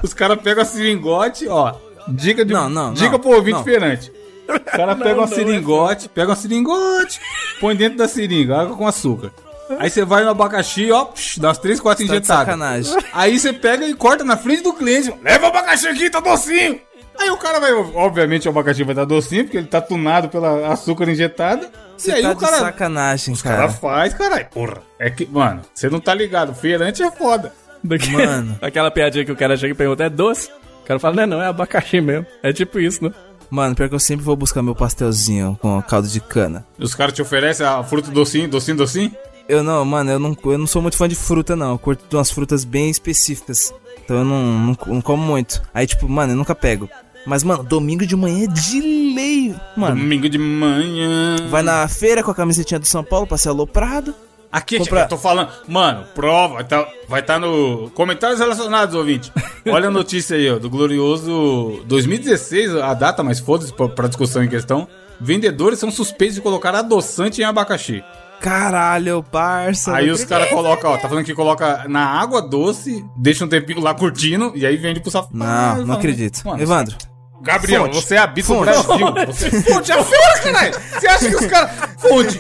os 0.03 0.15
caras 0.15 0.41
pegam 0.43 0.63
a 0.63 0.67
seringote, 0.67 1.47
ó. 1.47 1.75
Dica 2.09 2.45
de. 2.45 2.53
Não, 2.53 2.69
não, 2.69 2.93
dica 2.95 3.13
não, 3.13 3.19
pro 3.21 3.31
ouvinte 3.31 3.59
não. 3.59 3.65
feirante. 3.65 4.11
O 4.49 4.61
cara 4.77 4.95
pega 4.97 5.15
uma 5.21 5.27
não, 5.27 5.33
é 5.33 5.37
seringote, 5.37 6.09
pega 6.09 6.31
uma 6.31 6.37
seringote, 6.37 7.21
põe 7.61 7.77
dentro 7.77 7.99
da 7.99 8.09
seringa, 8.09 8.61
água 8.61 8.77
com 8.77 8.87
açúcar. 8.87 9.31
Aí 9.79 9.89
você 9.89 10.05
vai 10.05 10.25
no 10.25 10.31
abacaxi, 10.31 10.91
ó, 10.91 11.05
psh, 11.05 11.39
dá 11.39 11.49
umas 11.49 11.59
3, 11.59 11.79
4 11.81 12.05
Tá 12.07 12.13
de 12.13 12.17
injetadas. 12.19 12.47
sacanagem. 12.47 12.97
Aí 13.13 13.39
você 13.39 13.53
pega 13.53 13.87
e 13.87 13.95
corta 13.95 14.25
na 14.25 14.37
frente 14.37 14.63
do 14.65 14.73
cliente. 14.73 15.15
Leva 15.23 15.45
o 15.47 15.49
abacaxi 15.49 15.87
aqui, 15.87 16.11
tá 16.11 16.19
docinho. 16.19 16.81
Aí 17.17 17.31
o 17.31 17.37
cara 17.37 17.61
vai, 17.61 17.73
obviamente 17.73 18.49
o 18.49 18.51
abacaxi 18.51 18.83
vai 18.83 18.95
estar 18.95 19.05
docinho, 19.05 19.45
porque 19.45 19.59
ele 19.59 19.67
tá 19.69 19.81
tunado 19.81 20.29
pela 20.29 20.73
açúcar 20.73 21.09
injetada. 21.09 21.71
Você 21.97 22.11
e 22.11 22.15
aí 22.15 22.23
tá 22.23 22.31
o 22.33 22.37
cara, 22.37 22.53
de 22.57 22.59
sacanagem, 22.63 23.35
o 23.35 23.39
cara 23.43 23.57
cara. 23.59 23.69
faz, 23.71 24.15
caralho. 24.15 24.47
Porra, 24.51 24.79
é 24.99 25.09
que, 25.11 25.25
mano, 25.27 25.61
você 25.73 25.89
não 25.89 26.01
tá 26.01 26.15
ligado. 26.15 26.53
Feirante 26.55 27.03
é 27.03 27.11
foda. 27.11 27.53
Daqui- 27.85 28.11
Mano. 28.11 28.59
Aquela 28.63 28.91
piadinha 28.91 29.25
que 29.25 29.31
o 29.33 29.37
cara 29.37 29.57
chega 29.57 29.73
e 29.73 29.77
pergunta, 29.77 30.03
é 30.05 30.11
doce? 30.11 30.51
O 30.83 30.87
cara 30.87 30.99
fala, 30.99 31.15
não, 31.15 31.23
é 31.23 31.27
não, 31.27 31.43
é 31.43 31.47
abacaxi 31.47 32.01
mesmo. 32.01 32.27
É 32.43 32.53
tipo 32.53 32.81
isso, 32.81 33.05
né? 33.05 33.13
Mano, 33.51 33.75
pior 33.75 33.89
que 33.89 33.95
eu 33.95 33.99
sempre 34.01 34.25
vou 34.25 34.37
buscar 34.37 34.63
meu 34.63 34.75
pastelzinho 34.75 35.59
com 35.61 35.81
caldo 35.83 36.07
de 36.09 36.21
cana. 36.21 36.65
Os 36.79 36.95
caras 36.95 37.13
te 37.15 37.21
oferecem 37.23 37.67
a 37.67 37.83
fruta 37.83 38.11
docinho, 38.11 38.49
docinho, 38.49 38.77
docinho. 38.77 39.13
Eu 39.49 39.65
não, 39.65 39.85
mano, 39.85 40.11
eu 40.13 40.19
não, 40.21 40.37
eu 40.45 40.59
não 40.59 40.67
sou 40.67 40.81
muito 40.81 40.97
fã 40.97 41.09
de 41.09 41.17
fruta, 41.17 41.57
não. 41.57 41.73
Eu 41.73 41.79
curto 41.79 42.17
umas 42.17 42.31
frutas 42.31 42.65
bem 42.65 42.89
específicas. 42.89 43.75
Então 44.05 44.19
eu 44.19 44.25
não, 44.25 44.43
não, 44.45 44.77
não 44.87 45.01
como 45.01 45.23
muito. 45.23 45.61
Aí, 45.75 45.87
tipo, 45.87 46.09
mano, 46.09 46.33
eu 46.33 46.37
nunca 46.37 46.55
pego. 46.55 46.89
Mas, 47.27 47.43
mano, 47.43 47.63
domingo 47.65 48.07
de 48.07 48.15
manhã 48.17 48.45
é 48.45 48.47
de 48.47 48.81
lei. 48.81 49.55
Mano, 49.77 49.97
Domingo 49.97 50.29
de 50.29 50.39
manhã. 50.39 51.37
vai 51.51 51.63
na 51.63 51.87
feira 51.89 52.23
com 52.23 52.31
a 52.31 52.35
camisetinha 52.35 52.79
do 52.81 52.87
São 52.87 53.03
Paulo 53.05 53.27
pra 53.27 53.37
ser 53.37 53.49
aloprado. 53.49 54.15
Aqui, 54.53 54.79
Comprar- 54.79 55.03
eu 55.03 55.09
tô 55.09 55.17
falando. 55.17 55.49
Mano, 55.69 56.05
prova. 56.15 56.65
Tá, 56.65 56.87
vai 57.09 57.21
estar 57.21 57.39
no. 57.39 57.91
Comentários 57.95 58.41
relacionados, 58.41 58.95
ouvinte. 58.95 59.33
Olha 59.69 59.89
a 59.89 59.91
notícia 59.91 60.37
aí, 60.37 60.51
ó. 60.51 60.59
Do 60.59 60.69
glorioso 60.69 61.83
2016, 61.87 62.75
a 62.77 62.93
data, 62.95 63.23
mas 63.23 63.39
foda-se 63.39 63.73
pra, 63.73 63.89
pra 63.89 64.09
discussão 64.09 64.43
em 64.43 64.49
questão. 64.49 64.89
Vendedores 65.21 65.79
são 65.79 65.91
suspeitos 65.91 66.35
de 66.37 66.41
colocar 66.41 66.75
adoçante 66.75 67.41
em 67.41 67.45
abacaxi. 67.45 68.03
Caralho, 68.41 69.23
parça. 69.23 69.95
aí 69.95 70.11
os 70.11 70.25
caras 70.25 70.49
colocam, 70.49 70.91
ó, 70.93 70.97
tá 70.97 71.07
falando 71.09 71.27
que 71.27 71.35
coloca 71.35 71.85
na 71.89 72.07
água 72.07 72.41
doce, 72.41 73.05
deixa 73.15 73.45
um 73.45 73.49
tempinho 73.49 73.81
lá 73.81 73.93
curtindo 73.95 74.51
e 74.55 74.65
aí 74.65 74.79
vende 74.79 74.99
pro 74.99 75.11
safado. 75.11 75.37
Não, 75.37 75.85
não 75.87 75.95
acredito. 75.95 76.41
Mano, 76.45 76.63
Evandro, 76.63 76.97
Gabriel, 77.43 77.85
Fonte. 77.85 77.97
você 78.03 78.17
habita 78.17 78.53
o 78.53 78.57
Fonte. 78.57 78.65
Brasil. 79.13 79.27
Você... 79.27 79.51
Fonte 79.63 79.93
é 79.93 80.03
fora, 80.03 80.39
caralho. 80.43 80.75
Você 80.99 81.07
acha 81.09 81.29
que 81.31 81.37
os 81.37 81.47
caras. 81.47 81.71
Fonte. 81.99 82.39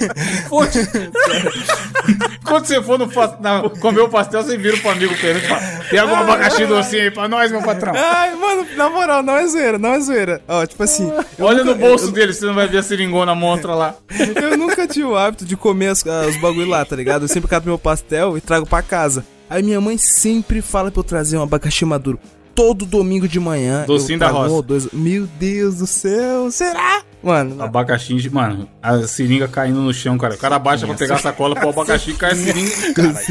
Fonte. 0.48 0.78
Quando 2.44 2.66
você 2.66 2.82
for 2.82 2.98
no, 2.98 3.06
na- 3.40 3.68
comer 3.80 4.00
o 4.00 4.08
pastel, 4.08 4.42
você 4.42 4.56
vira 4.56 4.76
pro 4.78 4.90
amigo 4.90 5.14
perante 5.20 5.44
e 5.44 5.48
fala: 5.48 5.60
Tem 5.88 5.98
algum 5.98 6.14
abacaxi 6.16 6.66
docinho 6.66 7.02
aí 7.02 7.10
pra 7.10 7.28
nós, 7.28 7.50
meu 7.50 7.62
patrão? 7.62 7.92
Ai, 7.96 8.34
mano, 8.34 8.66
na 8.76 8.88
moral, 8.90 9.22
não 9.22 9.36
é 9.36 9.46
zoeira, 9.46 9.78
não 9.78 9.90
é 9.94 10.00
zoeira. 10.00 10.42
Ó, 10.48 10.66
tipo 10.66 10.82
assim, 10.82 11.10
eu 11.38 11.46
Olha 11.46 11.64
nunca- 11.64 11.78
no 11.78 11.86
bolso 11.88 12.10
dele, 12.10 12.32
você 12.32 12.44
não 12.44 12.54
vai 12.54 12.66
ver 12.68 12.78
a 12.78 12.82
seringona 12.82 13.34
monstra 13.34 13.74
lá. 13.74 13.94
Eu 14.42 14.58
nunca 14.58 14.86
tive 14.86 15.04
o 15.06 15.16
hábito 15.16 15.44
de 15.44 15.56
comer 15.56 15.88
as- 15.88 16.04
os 16.28 16.36
bagulho 16.40 16.68
lá, 16.68 16.84
tá 16.84 16.96
ligado? 16.96 17.22
Eu 17.24 17.28
sempre 17.28 17.48
cato 17.48 17.66
meu 17.66 17.78
pastel 17.78 18.36
e 18.36 18.40
trago 18.40 18.66
pra 18.66 18.82
casa. 18.82 19.24
Aí 19.48 19.62
minha 19.62 19.80
mãe 19.80 19.96
sempre 19.98 20.60
fala 20.62 20.90
pra 20.90 21.00
eu 21.00 21.04
trazer 21.04 21.36
um 21.38 21.42
abacaxi 21.42 21.84
maduro. 21.84 22.18
Todo 22.60 22.84
domingo 22.84 23.26
de 23.26 23.40
manhã. 23.40 23.86
Docinho 23.86 24.18
da 24.18 24.28
roça. 24.28 24.62
dois. 24.62 24.86
Meu 24.92 25.26
Deus 25.38 25.76
do 25.76 25.86
céu, 25.86 26.50
será? 26.50 27.00
Mano, 27.22 27.54
não. 27.54 27.64
Abacaxi, 27.64 28.28
mano, 28.28 28.68
a 28.82 29.00
seringa 29.06 29.48
caindo 29.48 29.80
no 29.80 29.94
chão, 29.94 30.18
cara. 30.18 30.34
O 30.34 30.38
cara 30.38 30.58
baixa 30.58 30.86
pra 30.86 30.94
pegar 30.94 31.14
a 31.14 31.18
sacola 31.18 31.54
pro 31.54 31.70
abacaxi 31.70 32.12
cai 32.12 32.32
a 32.32 32.36
seringa. 32.36 32.92
Caralho. 32.92 33.14
Por 33.14 33.24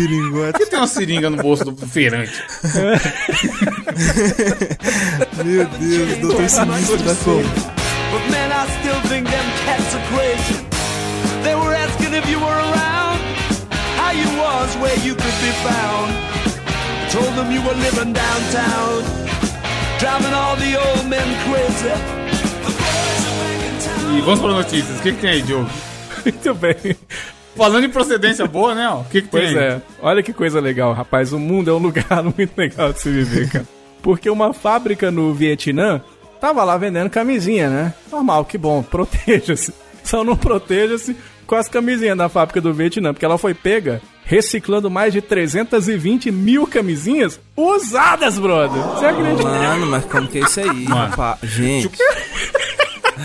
que 0.54 0.66
tem 0.66 0.80
uma 0.80 0.88
seringa 0.88 1.30
no 1.30 1.38
bolso 1.38 1.64
do 1.64 1.78
feirante? 1.86 2.42
Meu 5.46 5.68
Deus, 5.68 6.18
doutor 6.22 6.50
sinistro 6.50 6.98
da 6.98 7.14
como. 7.24 7.44
But 7.44 8.32
man, 8.32 8.52
I 8.52 8.66
still 8.80 9.00
think 9.10 9.30
them 9.30 9.46
cats 9.64 9.94
are 9.94 10.02
crazy. 10.08 10.56
They 11.44 11.54
were 11.54 11.76
asking 11.76 12.16
if 12.16 12.28
you 12.28 12.40
were 12.40 12.48
around, 12.48 13.20
how 13.96 14.12
you 14.12 14.28
was, 14.42 14.76
where 14.78 14.98
you 15.06 15.14
could 15.14 15.40
be 15.40 15.52
found. 15.64 16.29
Told 17.12 17.34
them 17.36 17.52
you 17.52 17.62
were 17.64 17.74
living 17.74 18.14
downtown, 18.14 19.04
driving 19.98 20.34
all 20.34 20.56
the 20.58 20.78
old 20.78 21.08
men 21.10 21.28
crazy. 21.44 21.90
E 24.16 24.22
vamos 24.22 24.40
para 24.40 24.54
notícias. 24.54 25.00
O 25.00 25.02
que, 25.02 25.14
que 25.14 25.22
tem 25.22 25.30
aí, 25.32 25.42
Diogo? 25.42 25.70
Muito 26.24 26.54
bem. 26.54 26.96
Falando 27.56 27.86
em 27.86 27.90
procedência 27.90 28.46
boa, 28.46 28.76
né? 28.76 28.88
O 28.90 29.04
que, 29.06 29.24
que 29.24 29.28
tem 29.28 29.42
Pois 29.42 29.56
é, 29.56 29.82
olha 30.02 30.22
que 30.22 30.32
coisa 30.32 30.60
legal, 30.60 30.94
rapaz. 30.94 31.34
O 31.34 31.40
mundo 31.40 31.72
é 31.72 31.74
um 31.74 31.80
lugar 31.80 32.22
muito 32.38 32.56
legal 32.56 32.94
de 32.94 33.00
se 33.02 33.10
viver, 33.10 33.50
cara. 33.50 33.68
Porque 34.04 34.30
uma 34.30 34.54
fábrica 34.54 35.10
no 35.10 35.34
Vietnã 35.34 36.02
tava 36.40 36.64
lá 36.64 36.78
vendendo 36.78 37.10
camisinha, 37.10 37.70
né? 37.70 37.94
Normal, 38.12 38.46
que 38.46 38.58
bom, 38.58 38.84
proteja-se. 38.84 39.74
Só 40.04 40.24
não 40.24 40.38
proteja-se 40.38 41.18
com 41.48 41.56
as 41.56 41.68
camisinhas 41.68 42.18
da 42.18 42.30
fábrica 42.30 42.62
do 42.62 42.74
Vietnã, 42.74 43.14
porque 43.14 43.26
ela 43.26 43.38
foi 43.38 43.54
pega 43.54 44.00
reciclando 44.30 44.92
mais 44.92 45.12
de 45.12 45.22
320 45.24 46.30
mil 46.32 46.68
camisinhas 46.68 47.40
usadas, 47.58 48.38
brother. 48.38 48.80
Você 48.84 49.06
acredita? 49.08 49.44
Mano, 49.50 49.88
mas 49.88 50.06
como 50.06 50.28
que 50.28 50.38
é 50.38 50.42
isso 50.42 50.60
aí, 50.60 50.68
Mano. 50.88 50.96
rapaz? 51.08 51.40
Gente, 51.42 51.90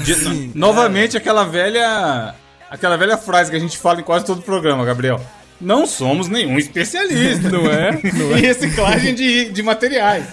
De- 0.02 0.50
novamente, 0.54 1.14
aquela 1.14 1.44
velha. 1.44 2.34
Aquela 2.70 2.96
velha 2.96 3.18
frase 3.18 3.50
que 3.50 3.56
a 3.56 3.60
gente 3.60 3.76
fala 3.76 4.00
em 4.00 4.02
quase 4.02 4.24
todo 4.24 4.38
o 4.38 4.42
programa, 4.42 4.82
Gabriel. 4.84 5.20
Não 5.60 5.86
somos 5.86 6.26
nenhum 6.28 6.58
especialista 6.58 7.48
Não 7.48 7.66
é? 7.66 7.92
Não 8.12 8.36
em 8.36 8.40
reciclagem 8.40 9.14
de, 9.14 9.50
de 9.50 9.62
materiais. 9.62 10.24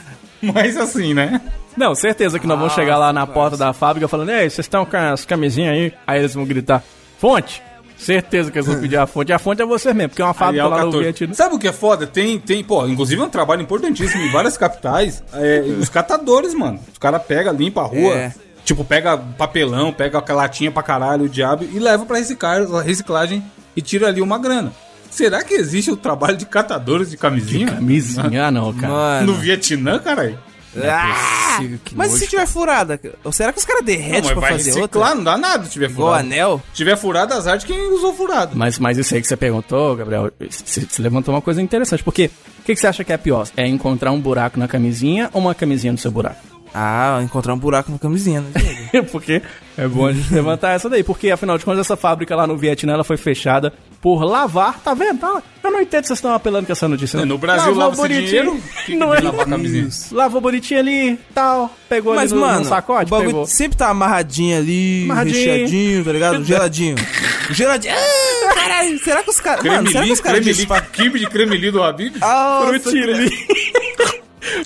Mas 0.42 0.78
assim, 0.78 1.14
né? 1.14 1.40
Não, 1.76 1.94
certeza 1.94 2.40
que 2.40 2.48
nós 2.48 2.58
vamos 2.58 2.74
chegar 2.74 2.98
lá 2.98 3.12
na 3.14 3.28
porta 3.28 3.56
da 3.58 3.74
fábrica 3.74 4.08
falando, 4.08 4.30
ei, 4.32 4.50
vocês 4.50 4.60
estão 4.60 4.86
com 4.86 4.96
as 4.98 5.26
camisinhas 5.26 5.74
aí? 5.74 5.94
Aí 6.08 6.20
eles 6.20 6.34
vão 6.34 6.46
gritar, 6.46 6.82
fonte? 7.20 7.62
Certeza 8.02 8.50
que 8.50 8.58
eles 8.58 8.68
vão 8.68 8.80
pedir 8.80 8.98
a 8.98 9.06
fonte. 9.06 9.30
E 9.30 9.34
a 9.34 9.38
fonte 9.38 9.62
é 9.62 9.66
vocês 9.66 9.96
mesmo, 9.96 10.10
porque 10.10 10.22
é 10.22 10.26
uma 10.26 10.34
fábrica 10.34 10.64
é 10.64 10.68
lá 10.68 10.78
no 10.78 10.92
14. 10.92 11.04
Vietnã. 11.04 11.34
Sabe 11.36 11.56
o 11.56 11.60
que 11.60 11.68
é 11.68 11.72
foda? 11.72 12.08
Tem, 12.08 12.40
tem, 12.40 12.64
pô, 12.64 12.88
inclusive 12.88 13.22
é 13.22 13.24
um 13.24 13.30
trabalho 13.30 13.62
importantíssimo 13.62 14.24
em 14.24 14.32
várias 14.32 14.58
capitais. 14.58 15.24
É, 15.34 15.60
os 15.80 15.88
catadores, 15.88 16.54
mano. 16.56 16.80
Os 16.92 16.98
caras 16.98 17.22
pegam, 17.24 17.54
limpa 17.54 17.82
a 17.82 17.86
rua. 17.86 18.14
É. 18.14 18.34
Tipo, 18.66 18.84
pega 18.84 19.18
papelão, 19.18 19.94
pega 19.94 20.18
aquela 20.18 20.44
latinha 20.44 20.72
pra 20.72 20.82
caralho, 20.82 21.26
o 21.26 21.30
diabo, 21.30 21.64
e 21.64 21.80
leva 21.80 22.06
pra 22.06 22.18
reciclar, 22.18 22.64
reciclagem 22.84 23.44
e 23.76 23.82
tira 23.82 24.08
ali 24.08 24.22
uma 24.22 24.38
grana. 24.40 24.72
Será 25.10 25.44
que 25.44 25.54
existe 25.54 25.92
o 25.92 25.98
trabalho 25.98 26.38
de 26.38 26.46
catadores 26.46 27.10
de 27.10 27.18
camisinha? 27.18 27.68
Camisinha, 27.68 28.48
ah, 28.48 28.52
não, 28.52 28.74
cara. 28.74 29.22
No 29.22 29.34
mano. 29.34 29.42
Vietnã, 29.42 30.00
caralho? 30.00 30.40
Ah, 30.78 31.60
que 31.84 31.96
mas 31.96 32.08
e 32.10 32.14
nojo, 32.14 32.24
se 32.24 32.30
tiver 32.30 32.48
furada? 32.48 33.00
Ou 33.24 33.32
será 33.32 33.52
que 33.52 33.60
os 33.60 33.66
caras 33.66 33.82
Não, 33.82 33.86
derretem 33.88 34.22
mas 34.22 34.32
pra 34.32 34.40
vai 34.42 34.52
fazer 34.54 34.74
reciclar, 34.74 35.10
outra? 35.10 35.16
não 35.16 35.24
dá 35.24 35.38
nada 35.38 35.66
se 35.66 35.72
tiver 35.72 35.90
Igual 35.90 36.10
furado. 36.10 36.28
anel? 36.28 36.62
Se 36.70 36.76
tiver 36.78 36.96
furado, 36.98 37.34
azar 37.34 37.58
de 37.58 37.66
quem 37.66 37.92
usou 37.94 38.14
furado. 38.14 38.56
Mas, 38.56 38.80
mas 38.80 38.98
isso 38.98 39.14
aí 39.14 39.22
que 39.22 39.28
você 39.28 39.36
perguntou, 39.36 39.96
Gabriel, 39.96 40.32
você 40.40 40.82
você 40.82 41.02
levantou 41.02 41.34
uma 41.34 41.42
coisa 41.42 41.62
interessante. 41.62 42.04
Porque 42.04 42.32
o 42.60 42.64
que, 42.64 42.74
que 42.74 42.80
você 42.80 42.88
acha 42.88 43.04
que 43.04 43.12
é 43.12 43.18
pior? 43.18 43.48
É 43.58 43.68
encontrar 43.68 44.12
um 44.12 44.20
buraco 44.20 44.58
na 44.58 44.68
camisinha 44.68 45.30
ou 45.34 45.42
uma 45.42 45.54
camisinha 45.54 45.92
no 45.92 45.98
seu 46.00 46.12
buraco? 46.12 46.40
Ah, 46.74 47.20
encontrar 47.22 47.54
um 47.54 47.58
buraco 47.60 47.92
na 47.92 48.00
camisinha, 48.00 48.40
né? 48.40 48.52
Diego? 48.94 49.08
porque 49.12 49.42
é 49.78 49.88
bom 49.88 50.08
a 50.08 50.14
gente 50.14 50.34
levantar 50.34 50.72
essa 50.72 50.90
daí. 50.90 51.04
Porque, 51.04 51.30
afinal 51.30 51.58
de 51.58 51.66
contas, 51.66 51.82
essa 51.82 51.98
fábrica 51.98 52.34
lá 52.34 52.48
no 52.48 52.56
Vietnã 52.58 52.94
ela 52.94 53.04
foi 53.04 53.18
fechada 53.18 53.74
por 54.02 54.24
lavar, 54.24 54.80
tá 54.80 54.94
vendo? 54.96 55.20
Tá? 55.20 55.44
Eu 55.64 55.70
não 55.72 55.80
entendo 55.80 56.02
se 56.04 56.08
vocês 56.08 56.18
estão 56.18 56.34
apelando 56.34 56.66
com 56.66 56.72
essa 56.72 56.88
notícia. 56.88 57.20
não. 57.20 57.26
No 57.28 57.38
Brasil, 57.38 57.74
Lavou 57.76 58.02
lava-se 58.04 58.08
dinheiro. 58.26 58.60
Que 58.86 58.96
Não 58.96 59.14
é? 59.14 59.18
vem 59.18 59.26
lavar 59.26 59.46
camisinha? 59.46 59.88
Lavou 60.12 60.42
bonitinho 60.42 60.80
ali, 60.80 61.20
tal, 61.36 61.72
pegou 61.88 62.16
Mas, 62.16 62.32
ali 62.32 62.42
no, 62.42 62.48
mano, 62.48 62.60
no 62.62 62.66
sacode, 62.66 63.06
o 63.08 63.12
bagulho 63.12 63.30
pegou. 63.30 63.46
sempre 63.46 63.78
tá 63.78 63.90
amarradinho 63.90 64.58
ali, 64.58 65.04
Amarradinho. 65.06 65.36
recheadinho, 65.38 66.04
tá 66.04 66.12
ligado? 66.12 66.44
Geladinho. 66.44 66.96
Geladinho. 67.52 67.94
Ah, 67.96 68.54
caralho, 68.56 69.00
será 69.04 69.22
que 69.22 69.30
os 69.30 69.40
caras... 69.40 69.64
Mano, 69.64 69.92
será 69.92 70.04
que 70.06 70.12
os 70.14 70.20
caras... 70.20 70.40
cremeli, 70.44 70.68
kibe 70.92 71.20
de 71.20 71.28
cremeli 71.28 71.70
do 71.72 71.84
Habib? 71.84 72.16
Ah, 72.22 72.64
Frutili. 72.68 73.30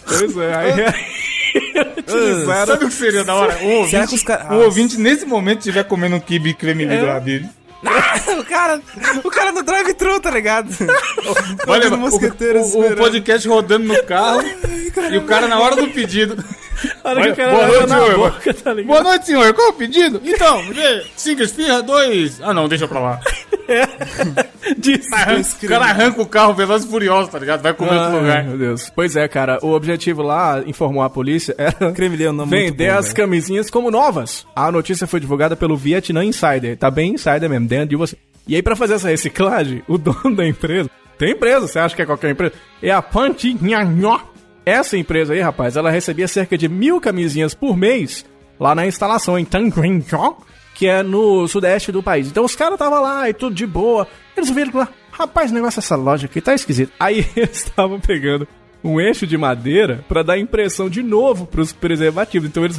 pois 0.07 0.37
é, 0.37 0.55
aí... 0.55 0.71
Utilizaram 1.99 2.65
Sabe 2.73 2.85
o 2.85 2.87
que 2.87 2.93
seria 2.93 3.23
da 3.25 3.35
hora? 3.35 3.57
Um 3.61 3.67
ouvinte, 3.75 3.91
Será 3.91 4.07
que 4.07 4.15
os 4.15 4.23
caras- 4.23 4.49
um 4.51 4.55
ouvinte 4.63 4.97
nesse 4.97 5.25
momento 5.25 5.59
estiver 5.59 5.83
comendo 5.83 6.15
um 6.15 6.19
kibe 6.19 6.53
cremeli 6.53 6.97
do 6.97 7.09
Habib. 7.09 7.45
o 8.39 8.43
cara, 8.45 8.81
o 9.23 9.29
cara 9.29 9.51
no 9.51 9.63
drive-thru, 9.63 10.19
tá 10.19 10.31
ligado? 10.31 10.69
Olha, 11.67 11.89
o, 11.93 11.97
mosqueteiro 11.97 12.59
o- 12.61 12.91
o 12.93 12.95
podcast 12.95 13.47
rodando 13.47 13.85
no 13.87 14.03
carro 14.03 14.41
e 15.11 15.17
o 15.17 15.23
cara 15.25 15.47
na 15.47 15.59
hora 15.59 15.75
do 15.75 15.87
pedido. 15.89 16.43
Olha 17.03 17.21
que 17.23 17.31
o 17.31 17.35
cara 17.35 17.51
Boa 17.55 17.67
noite, 17.67 17.89
senhor. 17.89 18.17
boca, 18.17 18.53
tá? 18.53 18.75
Boa 18.75 19.01
noite, 19.03 19.25
senhor. 19.25 19.53
Qual 19.53 19.69
o 19.69 19.73
pedido? 19.73 20.21
Então, 20.23 20.65
dê 20.73 21.05
cinco 21.15 21.41
esfirra, 21.41 21.81
dois... 21.81 22.39
Ah, 22.41 22.53
não, 22.53 22.67
deixa 22.67 22.87
pra 22.87 22.99
lá. 22.99 23.19
Diz. 24.77 25.05
O 25.63 25.67
cara 25.67 25.85
arranca 25.85 26.21
o 26.21 26.25
carro 26.25 26.53
veloz 26.53 26.83
e 26.83 26.87
furioso, 26.87 27.29
tá 27.29 27.39
ligado? 27.39 27.61
Vai 27.61 27.73
comer 27.73 27.93
em 27.93 27.97
outro 27.97 28.15
Ai, 28.15 28.21
lugar. 28.21 28.43
meu 28.45 28.57
Deus. 28.57 28.91
Pois 28.95 29.15
é, 29.15 29.27
cara. 29.27 29.59
O 29.61 29.71
objetivo 29.71 30.21
lá, 30.21 30.63
informou 30.65 31.03
a 31.03 31.09
polícia, 31.09 31.55
era 31.57 31.91
Creme 31.93 32.15
é 32.15 32.31
vender 32.45 32.91
bom, 32.91 32.97
as 32.97 33.05
velho. 33.05 33.15
camisinhas 33.17 33.69
como 33.69 33.91
novas. 33.91 34.45
A 34.55 34.71
notícia 34.71 35.07
foi 35.07 35.19
divulgada 35.19 35.55
pelo 35.55 35.75
Vietnam 35.77 36.23
Insider. 36.23 36.77
Tá 36.77 36.89
bem 36.89 37.13
insider 37.13 37.49
mesmo, 37.49 37.67
dentro 37.67 37.89
de 37.89 37.95
você. 37.95 38.17
E 38.47 38.55
aí, 38.55 38.61
pra 38.61 38.75
fazer 38.75 38.95
essa 38.95 39.09
reciclagem, 39.09 39.83
o 39.87 39.97
dono 39.99 40.35
da 40.35 40.47
empresa... 40.47 40.89
Tem 41.17 41.31
empresa, 41.31 41.67
você 41.67 41.79
acha 41.79 41.95
que 41.95 42.01
é 42.01 42.05
qualquer 42.05 42.31
empresa? 42.31 42.53
É 42.83 42.91
a 42.91 43.01
Pantinhanhó. 43.01 44.19
Essa 44.65 44.97
empresa 44.97 45.33
aí, 45.33 45.39
rapaz, 45.39 45.77
ela 45.77 45.89
recebia 45.89 46.27
cerca 46.27 46.57
de 46.57 46.67
mil 46.67 46.99
camisinhas 46.99 47.53
por 47.53 47.77
mês 47.77 48.25
lá 48.59 48.73
na 48.73 48.85
instalação 48.87 49.37
em 49.37 49.45
Tanguinhó, 49.45 50.33
que 50.75 50.87
é 50.87 51.01
no 51.01 51.47
sudeste 51.47 51.91
do 51.91 52.03
país. 52.03 52.27
Então 52.27 52.43
os 52.43 52.55
caras 52.55 52.73
estavam 52.73 53.01
lá 53.01 53.27
e 53.27 53.33
tudo 53.33 53.55
de 53.55 53.65
boa. 53.65 54.05
Eles 54.35 54.49
viram 54.49 54.71
lá, 54.79 54.89
rapaz, 55.09 55.49
o 55.49 55.53
negócio 55.53 55.81
dessa 55.81 55.95
loja 55.95 56.25
aqui 56.25 56.41
tá 56.41 56.53
esquisito. 56.53 56.91
Aí 56.99 57.25
eles 57.35 57.63
estavam 57.63 57.99
pegando 57.99 58.47
um 58.83 58.99
eixo 58.99 59.25
de 59.25 59.37
madeira 59.37 60.03
pra 60.07 60.21
dar 60.21 60.37
impressão 60.37 60.89
de 60.89 61.01
novo 61.01 61.47
pros 61.47 61.71
preservativos. 61.71 62.49
Então 62.49 62.65
eles 62.65 62.77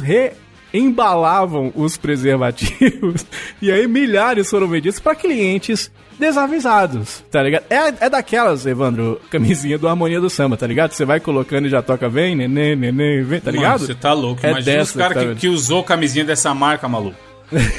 reembalavam 0.71 1.73
os 1.75 1.97
preservativos 1.97 3.25
e 3.61 3.69
aí 3.69 3.87
milhares 3.87 4.49
foram 4.49 4.67
vendidos 4.67 4.99
pra 4.99 5.15
clientes 5.15 5.91
desavisados, 6.17 7.23
tá 7.29 7.43
ligado? 7.43 7.65
É, 7.69 8.05
é 8.05 8.09
daquelas, 8.09 8.65
Evandro, 8.65 9.19
camisinha 9.29 9.77
do 9.77 9.87
Harmonia 9.87 10.19
do 10.19 10.29
Samba, 10.29 10.57
tá 10.57 10.65
ligado? 10.65 10.91
Você 10.91 11.05
vai 11.05 11.19
colocando 11.19 11.67
e 11.67 11.69
já 11.69 11.81
toca 11.81 12.09
vem, 12.09 12.35
neném, 12.35 12.75
neném, 12.75 13.21
vem, 13.21 13.39
tá 13.39 13.51
ligado? 13.51 13.81
Mano, 13.81 13.85
você 13.85 13.95
tá 13.95 14.13
louco. 14.13 14.45
É 14.45 14.51
Imagina 14.51 14.81
os 14.81 14.87
dessa, 14.87 14.99
caras 14.99 15.23
tá 15.23 15.29
que, 15.29 15.35
que 15.41 15.47
usou 15.47 15.83
camisinha 15.83 16.25
dessa 16.25 16.53
marca, 16.55 16.87
maluco. 16.87 17.26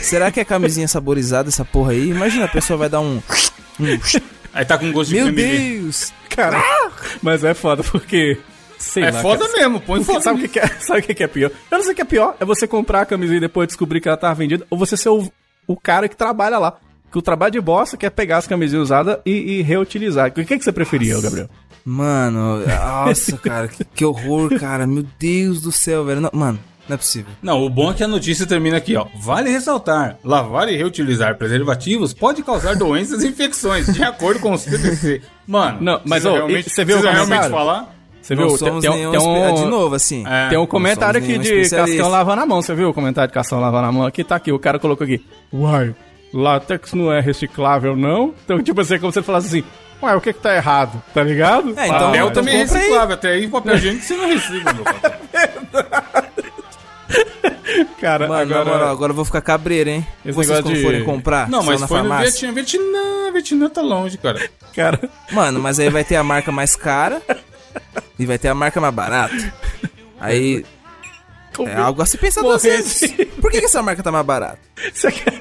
Será 0.01 0.31
que 0.31 0.41
é 0.41 0.45
camisinha 0.45 0.89
saborizada 0.89 1.49
essa 1.49 1.65
porra 1.65 1.93
aí? 1.93 2.09
Imagina, 2.11 2.45
a 2.47 2.49
pessoa 2.49 2.77
vai 2.79 2.89
dar 2.89 3.01
um... 3.01 3.21
Aí 4.53 4.65
tá 4.65 4.79
com 4.79 4.91
gosto 4.91 5.11
de 5.11 5.17
Meu 5.17 5.33
creme 5.33 5.43
Deus! 5.81 6.13
Cara, 6.31 6.63
mas 7.23 7.43
é 7.45 7.53
foda 7.55 7.83
porque. 7.83 8.39
Sei 8.79 9.03
É 9.03 9.11
lá, 9.11 9.21
foda 9.21 9.47
cara. 9.47 9.59
mesmo, 9.59 9.81
põe 9.81 10.03
foda 10.05 10.21
sabe 10.21 10.39
o 10.39 10.43
que, 10.43 10.49
que 10.49 10.61
é, 10.61 10.67
sabe 10.81 11.01
o 11.01 11.03
que, 11.03 11.15
que 11.15 11.25
é 11.25 11.27
pior? 11.27 11.51
Eu 11.71 11.79
não 11.79 11.83
sei 11.85 11.93
o 11.93 11.97
que 11.97 12.03
é 12.03 12.05
pior. 12.05 12.37
É 12.39 12.45
você 12.45 12.67
comprar 12.67 13.01
a 13.03 13.07
camisinha 13.07 13.39
e 13.39 13.41
depois 13.41 13.67
descobrir 13.67 14.01
que 14.01 14.09
ela 14.09 14.17
tava 14.17 14.35
vendida, 14.37 14.65
ou 14.71 14.79
você 14.79 14.97
ser 14.97 15.09
o, 15.09 15.29
o 15.67 15.77
cara 15.77 16.09
que 16.09 16.17
trabalha 16.17 16.59
lá. 16.59 16.79
Que 17.11 17.19
o 17.19 17.23
trabalho 17.23 17.53
de 17.53 17.61
bosta 17.61 17.97
que 17.97 18.07
é 18.07 18.11
pegar 18.11 18.37
as 18.39 18.47
camisinhas 18.47 18.85
usadas 18.85 19.19
e, 19.27 19.59
e 19.59 19.63
reutilizar. 19.63 20.29
O 20.29 20.33
que, 20.33 20.45
que 20.45 20.63
você 20.63 20.71
preferia, 20.73 21.21
Gabriel? 21.21 21.49
Mano, 21.85 22.65
nossa, 22.67 23.37
cara, 23.39 23.67
que, 23.67 23.83
que 23.85 24.05
horror, 24.05 24.59
cara. 24.61 24.87
Meu 24.87 25.05
Deus 25.19 25.61
do 25.63 25.73
céu, 25.73 26.05
velho. 26.05 26.21
Não, 26.21 26.31
mano, 26.33 26.59
não 26.89 26.95
é 26.95 26.97
possível. 26.97 27.33
Não, 27.43 27.63
o 27.65 27.69
bom 27.71 27.91
é 27.91 27.95
que 27.95 28.03
a 28.05 28.09
notícia 28.09 28.47
termina 28.47 28.77
aqui, 28.79 28.97
ó. 28.97 29.07
Vale 29.21 29.51
ressaltar, 29.51 30.17
lavar 30.25 30.69
e 30.69 30.77
reutilizar 30.77 31.37
preservativos 31.37 32.13
pode 32.15 32.43
causar 32.43 32.75
doenças 32.77 33.23
e 33.23 33.29
infecções, 33.29 33.87
de 33.93 34.03
acordo 34.03 34.41
com 34.41 34.53
o 34.53 34.59
CDC. 34.59 35.21
Mano, 35.47 35.79
Não, 35.81 36.01
mas, 36.05 36.25
e 36.25 36.63
você 36.63 36.85
viu 36.85 37.01
realmente 37.01 37.49
falar? 37.51 37.95
Você 38.21 38.35
não 38.35 38.49
viu? 38.49 38.59
somos 38.59 38.83
tem, 38.85 38.91
tem 38.93 39.07
um, 39.07 39.15
espe- 39.15 39.63
De 39.63 39.71
novo, 39.71 39.95
assim. 39.95 40.23
É. 40.27 40.49
Tem 40.51 40.59
um 40.59 40.67
comentário 40.67 41.19
aqui 41.19 41.39
de. 41.39 41.71
Castão 41.71 42.09
lavando 42.11 42.43
a 42.43 42.47
mão, 42.47 42.61
você 42.61 42.75
viu 42.75 42.91
o 42.91 42.93
comentário 42.95 43.29
de 43.29 43.33
Castão 43.35 43.59
lavando 43.59 43.87
a 43.87 43.93
mão? 43.93 44.05
Aqui 44.07 44.23
tá 44.23 44.37
aqui, 44.37 44.53
o 44.53 44.59
cara 44.59 44.79
colocou 44.79 45.05
aqui. 45.05 45.25
Uai, 45.53 45.95
látex 46.35 46.93
não 46.93 47.11
é 47.11 47.21
reciclável, 47.21 47.97
não? 47.97 48.35
Então, 48.45 48.63
tipo 48.63 48.81
assim, 48.83 48.97
é 48.97 48.99
como 48.99 49.11
se 49.13 49.19
ele 49.21 49.25
falasse 49.25 49.47
assim, 49.47 49.65
uai, 50.03 50.15
o 50.15 50.21
que 50.21 50.35
que 50.35 50.41
tá 50.41 50.55
errado? 50.55 51.03
Tá 51.15 51.23
ligado? 51.23 51.71
É, 51.79 51.87
então- 51.87 51.99
Papel 51.99 52.27
então 52.29 52.31
também 52.33 52.57
é 52.57 52.63
compra 52.65 52.77
aí. 52.77 52.83
reciclável, 52.83 53.15
até 53.15 53.29
aí 53.31 53.49
papel 53.49 53.75
higiênico 53.77 54.05
você 54.05 54.17
não 54.17 54.29
recicla, 54.29 54.73
meu 54.75 54.85
patrão. 54.85 55.19
cara, 58.01 58.29
Mano, 58.29 58.55
agora... 58.55 58.65
moral, 58.77 58.89
agora 58.91 59.11
eu 59.13 59.17
vou 59.17 59.25
ficar 59.25 59.41
cabreiro, 59.41 59.91
hein? 59.91 60.07
Esse 60.25 60.35
Vocês 60.35 60.61
quando 60.61 60.75
de- 60.75 60.83
forem 60.83 61.05
comprar, 61.05 61.49
Não, 61.49 61.63
mas 61.63 61.81
na 61.81 61.89
foi 61.89 62.03
no 62.03 62.09
farmácia. 62.09 62.53
Vietnã. 62.53 62.55
Vietnã, 62.55 63.33
Vietnã 63.33 63.69
tá 63.69 63.83
longe, 63.83 64.19
cara. 64.19 64.51
cara... 64.75 65.11
Mano, 65.33 65.61
mas 65.61 65.79
aí 65.81 65.89
vai 65.91 66.05
ter 66.05 66.17
a 66.17 66.23
marca 66.23 66.51
mais 66.53 66.77
cara 66.77 67.21
e 68.19 68.27
vai 68.27 68.39
ter 68.39 68.49
a 68.49 68.55
marca 68.55 68.81
mais 68.81 68.95
barata. 68.95 69.53
Aí 70.21 70.65
é 71.67 71.75
algo 71.75 72.03
a 72.03 72.07
se 72.07 72.17
pensar 72.17 72.41
duas 72.43 72.63
vezes. 72.63 73.13
Por 73.41 73.51
que, 73.51 73.59
que 73.61 73.67
essa 73.67 73.83
marca 73.83 74.03
tá 74.03 74.13
mais 74.13 74.25
barata? 74.25 74.59
Você 74.95 75.11
quer 75.11 75.33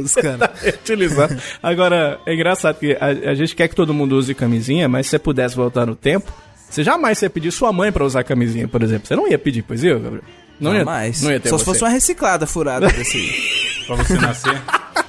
Os 0.00 0.14
caras. 0.14 0.50
utilizar. 0.80 1.28
Agora, 1.62 2.20
é 2.26 2.34
engraçado 2.34 2.78
que 2.78 2.96
a, 3.00 3.06
a 3.30 3.34
gente 3.34 3.54
quer 3.54 3.68
que 3.68 3.74
todo 3.74 3.92
mundo 3.92 4.16
use 4.16 4.32
camisinha, 4.34 4.88
mas 4.88 5.06
se 5.06 5.10
você 5.10 5.18
pudesse 5.18 5.56
voltar 5.56 5.84
no 5.86 5.96
tempo, 5.96 6.32
você 6.70 6.84
jamais 6.84 7.20
ia 7.22 7.30
pedir 7.30 7.50
sua 7.50 7.72
mãe 7.72 7.90
pra 7.90 8.04
usar 8.04 8.22
camisinha, 8.22 8.68
por 8.68 8.82
exemplo. 8.82 9.06
Você 9.08 9.16
não 9.16 9.28
ia 9.28 9.38
pedir, 9.38 9.62
pois 9.62 9.82
eu, 9.82 9.98
Gabriel? 9.98 10.24
Não 10.60 10.74
ia, 10.74 10.84
mais. 10.84 11.22
não 11.22 11.30
ia 11.30 11.40
ter 11.40 11.48
Só 11.48 11.58
se 11.58 11.64
você. 11.64 11.70
fosse 11.72 11.84
uma 11.84 11.90
reciclada 11.90 12.46
furada 12.46 12.88
desse 12.88 13.16
aí. 13.16 13.66
Pra 13.86 13.96
você 13.96 14.14
nascer. 14.14 14.62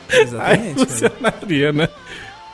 Aí 0.09 0.21
Exatamente. 0.21 0.75
cara. 0.75 0.87
funcionaria, 0.87 1.73
né? 1.73 1.89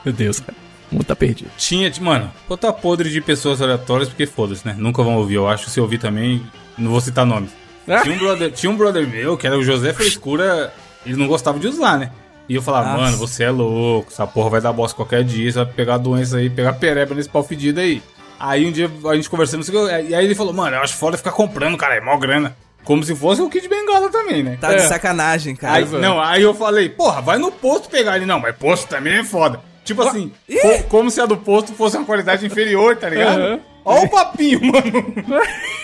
Meu 0.04 0.14
Deus, 0.14 0.40
cara. 0.40 0.56
O 0.90 0.94
mundo 0.96 1.04
tá 1.04 1.16
perdido. 1.16 1.50
Tinha, 1.56 1.92
mano, 2.00 2.30
tá 2.60 2.72
podre 2.72 3.10
de 3.10 3.20
pessoas 3.20 3.60
aleatórias, 3.60 4.08
porque 4.08 4.26
foda-se, 4.26 4.66
né? 4.66 4.74
Nunca 4.78 5.02
vão 5.02 5.16
ouvir, 5.16 5.34
eu 5.34 5.48
acho. 5.48 5.68
Se 5.68 5.80
ouvir 5.80 5.98
também, 5.98 6.42
não 6.78 6.90
vou 6.90 7.00
citar 7.00 7.26
nomes. 7.26 7.50
Ah. 7.88 8.00
Tinha 8.02 8.14
um 8.14 8.18
brother, 8.18 8.52
tinha 8.52 8.70
um 8.70 8.76
brother 8.76 9.06
meu, 9.06 9.36
que 9.36 9.46
era 9.46 9.58
o 9.58 9.62
José 9.62 9.92
Frescura 9.92 10.72
Ele 11.04 11.16
não 11.16 11.26
gostava 11.26 11.58
de 11.58 11.66
usar, 11.68 11.98
né? 11.98 12.10
E 12.48 12.54
eu 12.54 12.62
falava, 12.62 12.88
Nossa. 12.90 13.02
mano, 13.02 13.16
você 13.16 13.44
é 13.44 13.50
louco, 13.50 14.10
essa 14.12 14.26
porra 14.26 14.50
vai 14.50 14.60
dar 14.60 14.72
bosta 14.72 14.94
qualquer 14.94 15.24
dia, 15.24 15.50
você 15.50 15.64
vai 15.64 15.72
pegar 15.72 15.98
doença 15.98 16.36
aí, 16.36 16.50
pegar 16.50 16.74
pereba 16.74 17.14
nesse 17.14 17.28
pau 17.28 17.42
fedido 17.42 17.80
aí. 17.80 18.02
Aí 18.38 18.66
um 18.66 18.72
dia 18.72 18.90
a 19.06 19.14
gente 19.14 19.30
conversando, 19.30 19.58
não 19.58 19.64
sei 19.64 19.74
o 19.74 19.86
que, 19.86 20.10
e 20.10 20.14
aí 20.14 20.24
ele 20.24 20.34
falou, 20.34 20.52
mano, 20.52 20.76
eu 20.76 20.80
acho 20.82 20.94
foda 20.94 21.16
ficar 21.16 21.32
comprando, 21.32 21.76
cara, 21.78 21.96
é 21.96 22.00
mó 22.00 22.16
grana. 22.18 22.54
Como 22.84 23.02
se 23.02 23.14
fosse 23.16 23.40
o 23.42 23.48
Kid 23.48 23.66
Bengala 23.68 24.10
também, 24.10 24.42
né? 24.42 24.58
Tá 24.60 24.74
de 24.74 24.82
sacanagem, 24.82 25.56
cara. 25.56 25.74
Aí, 25.76 25.84
não, 25.86 26.20
aí 26.20 26.42
eu 26.42 26.54
falei, 26.54 26.88
porra, 26.88 27.20
vai 27.22 27.38
no 27.38 27.50
posto 27.50 27.88
pegar 27.88 28.16
ele. 28.16 28.26
Não, 28.26 28.38
mas 28.38 28.54
posto 28.56 28.86
também 28.88 29.14
é 29.14 29.24
foda. 29.24 29.60
Tipo 29.84 30.02
assim, 30.02 30.32
co- 30.62 30.84
como 30.88 31.10
se 31.10 31.20
a 31.20 31.26
do 31.26 31.36
posto 31.36 31.72
fosse 31.74 31.96
uma 31.96 32.06
qualidade 32.06 32.44
inferior, 32.46 32.96
tá 32.96 33.08
ligado? 33.08 33.38
Aham. 33.40 33.60
Olha 33.86 34.02
o 34.06 34.08
papinho, 34.08 34.60
mano. 34.64 35.14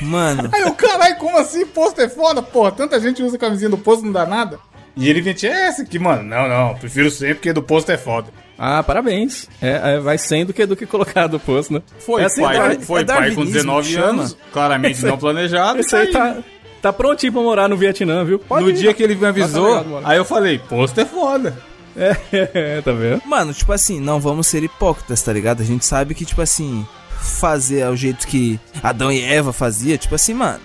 Mano, 0.00 0.48
Aí 0.52 0.62
eu, 0.62 0.72
caralho, 0.72 1.16
como 1.16 1.36
assim? 1.38 1.66
Posto 1.66 2.00
é 2.00 2.08
foda? 2.08 2.40
Porra, 2.42 2.72
tanta 2.72 2.98
gente 2.98 3.22
usa 3.22 3.36
camisinha 3.36 3.68
do 3.70 3.76
posto, 3.78 4.04
não 4.04 4.12
dá 4.12 4.24
nada. 4.24 4.58
E 4.96 5.08
ele 5.08 5.20
ventia 5.20 5.50
essa 5.52 5.82
aqui, 5.82 5.98
mano. 5.98 6.22
Não, 6.22 6.48
não, 6.48 6.74
prefiro 6.76 7.10
sempre 7.10 7.34
porque 7.34 7.52
do 7.52 7.62
posto 7.62 7.90
é 7.92 7.98
foda. 7.98 8.28
Ah, 8.58 8.82
parabéns. 8.82 9.48
É, 9.62 9.94
é, 9.94 10.00
vai 10.00 10.18
sendo 10.18 10.52
que 10.52 10.66
do 10.66 10.76
que 10.76 10.84
colocar 10.86 11.26
do 11.26 11.38
posto, 11.40 11.72
né? 11.74 11.82
Foi 11.98 12.22
Essa 12.22 12.40
pai, 12.42 12.56
idade- 12.56 12.84
foi 12.84 13.02
é 13.02 13.04
pai 13.04 13.16
com 13.16 13.22
darwinismo 13.44 13.44
19 13.52 13.88
que 13.88 13.94
chama. 13.94 14.08
anos, 14.08 14.36
claramente 14.52 15.04
não 15.04 15.16
planejado. 15.18 15.80
Esse 15.80 15.94
aí 15.96 16.10
tá 16.10 16.38
tá, 16.80 16.90
tá 16.90 16.92
prontinho 16.92 17.32
pra 17.32 17.42
morar 17.42 17.68
no 17.68 17.76
Vietnã, 17.76 18.24
viu? 18.24 18.38
Pode 18.38 18.64
No 18.64 18.70
ir. 18.70 18.74
dia 18.74 18.94
que 18.94 19.02
ele 19.02 19.14
me 19.14 19.20
Tá 19.20 19.28
avisou, 19.28 19.68
ligado, 19.68 19.88
mano. 19.90 20.06
aí 20.06 20.16
eu 20.18 20.24
falei, 20.24 20.58
posto 20.58 21.00
é 21.00 21.04
foda. 21.04 21.56
É, 21.96 22.16
é, 22.32 22.80
tá 22.84 22.92
vendo? 22.92 23.22
mano, 23.26 23.52
tipo 23.52 23.72
assim, 23.72 24.00
não 24.00 24.20
vamos 24.20 24.46
ser 24.46 24.62
hipócritas, 24.62 25.22
tá 25.22 25.32
ligado? 25.32 25.60
A 25.60 25.64
gente 25.64 25.84
sabe 25.84 26.14
que, 26.14 26.24
tipo 26.24 26.40
assim, 26.40 26.86
fazer 27.20 27.82
ao 27.82 27.96
jeito 27.96 28.26
que 28.26 28.58
Adão 28.82 29.10
e 29.10 29.20
Eva 29.22 29.52
fazia, 29.52 29.98
tipo 29.98 30.14
assim, 30.14 30.34
mano. 30.34 30.60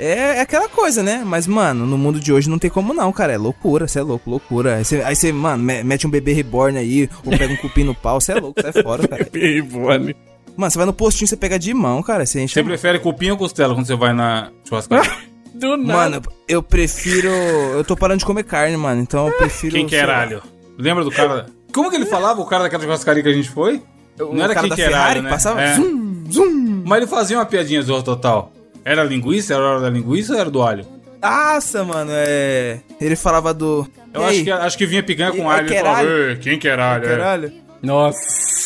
É, 0.00 0.36
é 0.36 0.40
aquela 0.42 0.68
coisa, 0.68 1.02
né? 1.02 1.22
Mas, 1.26 1.48
mano, 1.48 1.84
no 1.84 1.98
mundo 1.98 2.20
de 2.20 2.32
hoje 2.32 2.48
não 2.48 2.56
tem 2.56 2.70
como 2.70 2.94
não, 2.94 3.12
cara. 3.12 3.32
É 3.32 3.36
loucura, 3.36 3.88
você 3.88 3.98
é 3.98 4.02
louco, 4.02 4.30
loucura. 4.30 4.76
Aí 4.76 5.16
você, 5.16 5.32
mano, 5.32 5.60
me- 5.64 5.82
mete 5.82 6.06
um 6.06 6.10
bebê 6.10 6.32
reborn 6.32 6.78
aí, 6.78 7.10
ou 7.24 7.36
pega 7.36 7.52
um 7.52 7.56
cupim 7.56 7.82
no 7.82 7.96
pau, 7.96 8.20
você 8.20 8.30
é 8.30 8.36
louco, 8.36 8.62
sai 8.62 8.80
fora, 8.80 9.08
cara. 9.08 9.24
Pibone. 9.24 10.14
Mano, 10.56 10.70
você 10.70 10.78
vai 10.78 10.86
no 10.86 10.92
postinho, 10.92 11.26
você 11.26 11.36
pega 11.36 11.58
de 11.58 11.74
mão, 11.74 12.00
cara. 12.00 12.24
Você 12.24 12.40
enche 12.40 12.54
Você 12.54 12.62
prefere 12.62 13.00
cupim 13.00 13.30
ou 13.30 13.36
costela 13.36 13.74
quando 13.74 13.86
você 13.86 13.96
vai 13.96 14.12
na 14.12 14.50
churrascaria? 14.64 15.10
Do 15.54 15.76
nada. 15.76 16.10
Mano, 16.10 16.22
eu 16.48 16.62
prefiro. 16.62 17.28
Eu 17.28 17.82
tô 17.84 17.96
parando 17.96 18.18
de 18.20 18.24
comer 18.24 18.44
carne, 18.44 18.76
mano. 18.76 19.00
Então 19.00 19.26
eu 19.26 19.32
prefiro. 19.34 19.74
Quem 19.74 19.86
que 19.86 19.96
era 19.96 20.20
alho? 20.20 20.42
Lembra 20.78 21.02
do 21.04 21.10
cara? 21.10 21.46
Como 21.72 21.90
que 21.90 21.96
ele 21.96 22.06
falava, 22.06 22.40
o 22.40 22.46
cara 22.46 22.64
daquela 22.64 22.82
churrascaria 22.82 23.22
que 23.22 23.28
a 23.28 23.32
gente 23.32 23.50
foi? 23.50 23.82
O 24.20 24.34
Não 24.34 24.44
era 24.44 24.54
cara 24.54 24.60
quem 24.60 24.68
da 24.70 24.74
que 24.76 24.82
era 24.82 24.90
Ferrari 24.92 25.12
alho, 25.18 25.22
né? 25.22 25.30
passava. 25.30 25.60
É. 25.62 25.74
Zum, 25.76 26.24
zum. 26.30 26.82
Mas 26.86 26.98
ele 26.98 27.06
fazia 27.06 27.36
uma 27.38 27.46
piadinha 27.46 27.82
zorra 27.82 28.02
total. 28.02 28.52
Era 28.84 29.04
linguiça? 29.04 29.54
Era 29.54 29.62
a 29.62 29.70
hora 29.72 29.80
da 29.80 29.90
linguiça 29.90 30.32
ou 30.34 30.40
era 30.40 30.50
do 30.50 30.62
alho? 30.62 30.86
Nossa, 31.20 31.84
mano, 31.84 32.10
é. 32.14 32.80
Ele 33.00 33.16
falava 33.16 33.52
do. 33.52 33.86
Eu 34.14 34.22
E 34.22 34.24
acho 34.24 34.44
que, 34.44 34.50
acho 34.50 34.78
que 34.78 34.86
vinha 34.86 35.02
picanha 35.02 35.32
com 35.32 35.50
É 35.50 35.54
alho. 35.56 35.66
Ele 35.66 35.68
queralho? 35.74 36.08
falava, 36.08 36.30
"Ei, 36.30 36.36
quem 36.36 36.58
que 36.58 36.68
era 36.68 36.94
alho? 36.94 37.04
É. 37.04 37.08
Caralho. 37.08 37.52
Nossa 37.82 38.18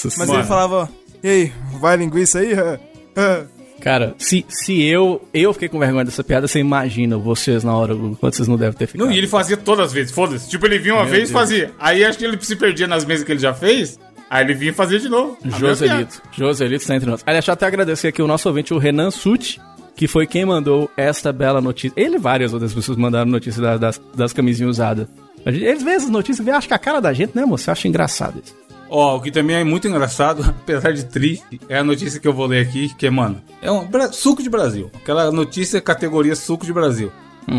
Mas 0.04 0.14
senhora. 0.14 0.38
ele 0.40 0.48
falava. 0.48 0.88
E 1.22 1.28
aí, 1.28 1.52
vai 1.80 1.96
linguiça 1.96 2.38
aí? 2.40 2.52
hã? 3.82 3.90
Hã?" 3.90 3.92
Cara, 3.92 4.14
se, 4.18 4.44
se 4.48 4.82
eu 4.84 5.22
eu 5.34 5.52
fiquei 5.52 5.68
com 5.68 5.78
vergonha 5.78 6.04
dessa 6.04 6.22
piada, 6.24 6.46
você 6.48 6.58
imagina 6.60 7.16
vocês 7.18 7.62
na 7.64 7.76
hora, 7.76 7.94
o 7.94 8.16
quanto 8.16 8.36
vocês 8.36 8.48
não 8.48 8.56
devem 8.56 8.76
ter 8.78 8.86
ficado. 8.86 9.06
Não, 9.06 9.12
e 9.12 9.18
ele 9.18 9.26
fazia 9.26 9.56
todas 9.56 9.86
as 9.86 9.92
vezes, 9.92 10.12
foda-se. 10.12 10.48
Tipo, 10.48 10.66
ele 10.66 10.78
vinha 10.78 10.94
uma 10.94 11.04
vez 11.04 11.28
e 11.30 11.32
fazia. 11.32 11.70
Aí 11.78 12.04
acho 12.04 12.18
que 12.18 12.24
ele 12.24 12.38
se 12.40 12.56
perdia 12.56 12.86
nas 12.86 13.04
mesas 13.04 13.24
que 13.24 13.32
ele 13.32 13.40
já 13.40 13.52
fez. 13.54 13.98
Aí 14.30 14.44
ele 14.44 14.54
vinha 14.54 14.70
e 14.70 14.74
fazia 14.74 14.98
de 14.98 15.08
novo. 15.10 15.36
Joselito. 15.44 16.22
Joselito 16.32 16.82
está 16.82 16.96
entre 16.96 17.10
nós. 17.10 17.22
Aliás, 17.26 17.42
deixa 17.44 17.50
eu 17.50 17.54
até 17.54 17.66
agradecer 17.66 18.08
aqui 18.08 18.22
o 18.22 18.26
nosso 18.26 18.48
ouvinte, 18.48 18.72
o 18.72 18.78
Renan 18.78 19.10
Suti, 19.10 19.60
que 19.94 20.08
foi 20.08 20.26
quem 20.26 20.46
mandou 20.46 20.90
esta 20.96 21.30
bela 21.32 21.60
notícia. 21.60 21.92
Ele 22.00 22.16
e 22.16 22.18
várias 22.18 22.54
outras 22.54 22.72
pessoas 22.72 22.96
mandaram 22.96 23.30
notícia 23.30 23.60
da- 23.60 23.76
das, 23.76 24.00
das 24.16 24.32
camisinhas 24.32 24.70
usadas. 24.70 25.06
Eles 25.44 25.82
veem 25.82 25.96
essas 25.96 26.08
notícias 26.08 26.46
e 26.46 26.50
acham 26.50 26.68
que 26.68 26.72
a 26.74 26.78
cara 26.78 27.00
da 27.00 27.12
gente, 27.12 27.36
né, 27.36 27.44
moço? 27.44 27.68
Eu 27.68 27.72
acho 27.72 27.86
engraçado 27.88 28.40
isso. 28.42 28.54
Ó, 28.94 29.16
o 29.16 29.22
que 29.22 29.31
também 29.31 29.57
é 29.57 29.64
muito 29.64 29.88
engraçado, 29.88 30.44
apesar 30.46 30.92
de 30.92 31.07
triste, 31.07 31.59
é 31.66 31.78
a 31.78 31.85
notícia 31.85 32.20
que 32.20 32.28
eu 32.28 32.33
vou 32.35 32.44
ler 32.44 32.66
aqui, 32.66 32.92
que 32.94 33.07
é, 33.07 33.11
mano, 33.11 33.40
é 33.62 33.72
um 33.72 33.88
suco 34.12 34.42
de 34.42 34.50
Brasil. 34.50 34.90
Aquela 34.94 35.33
notícia 35.33 35.81
categoria 35.81 36.37
suco 36.37 36.66
de 36.66 36.74
Brasil. 36.74 37.11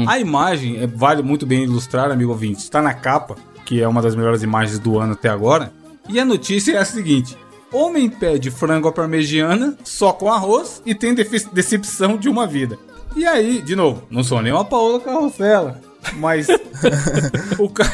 A 0.07 0.19
imagem 0.19 0.79
é, 0.79 0.85
vale 0.85 1.23
muito 1.23 1.45
bem 1.45 1.63
ilustrar, 1.63 2.11
amigo 2.11 2.31
ouvinte. 2.31 2.59
Está 2.59 2.83
na 2.83 2.93
capa, 2.93 3.35
que 3.65 3.81
é 3.81 3.87
uma 3.87 3.99
das 3.99 4.15
melhores 4.15 4.43
imagens 4.43 4.77
do 4.77 4.99
ano 4.99 5.13
até 5.13 5.27
agora. 5.27 5.73
E 6.07 6.19
a 6.19 6.25
notícia 6.25 6.73
é 6.73 6.77
a 6.77 6.85
seguinte: 6.85 7.35
Homem 7.71 8.09
pede 8.09 8.51
frango 8.51 8.87
à 8.87 8.91
parmegiana 8.91 9.75
só 9.83 10.13
com 10.13 10.31
arroz 10.31 10.83
e 10.85 10.93
tem 10.93 11.15
decepção 11.15 12.15
de 12.15 12.29
uma 12.29 12.45
vida. 12.45 12.77
E 13.15 13.25
aí, 13.25 13.59
de 13.59 13.75
novo, 13.75 14.03
não 14.09 14.23
sou 14.23 14.39
nem 14.39 14.53
uma 14.53 14.63
Paola 14.63 14.99
Carrossela, 14.99 15.81
mas 16.15 16.47
o 17.57 17.67
cara, 17.69 17.91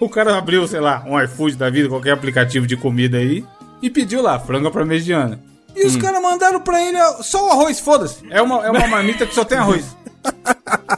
o 0.00 0.08
cara 0.08 0.36
abriu, 0.36 0.66
sei 0.68 0.80
lá, 0.80 1.04
um 1.06 1.20
iFood 1.22 1.56
da 1.56 1.68
vida, 1.70 1.88
qualquer 1.88 2.12
aplicativo 2.12 2.66
de 2.66 2.76
comida 2.76 3.18
aí, 3.18 3.44
e 3.82 3.88
pediu 3.90 4.22
lá, 4.22 4.38
frango 4.38 4.68
à 4.68 4.70
parmegiana. 4.70 5.40
E 5.76 5.86
os 5.86 5.96
caras 5.96 6.20
mandaram 6.20 6.60
pra 6.60 6.80
ele 6.82 6.98
só 7.22 7.46
o 7.46 7.50
arroz, 7.52 7.78
foda-se. 7.78 8.24
É 8.30 8.42
uma, 8.42 8.64
é 8.66 8.70
uma 8.70 8.86
marmita 8.88 9.24
que 9.26 9.34
só 9.34 9.44
tem 9.44 9.58
arroz. 9.58 9.96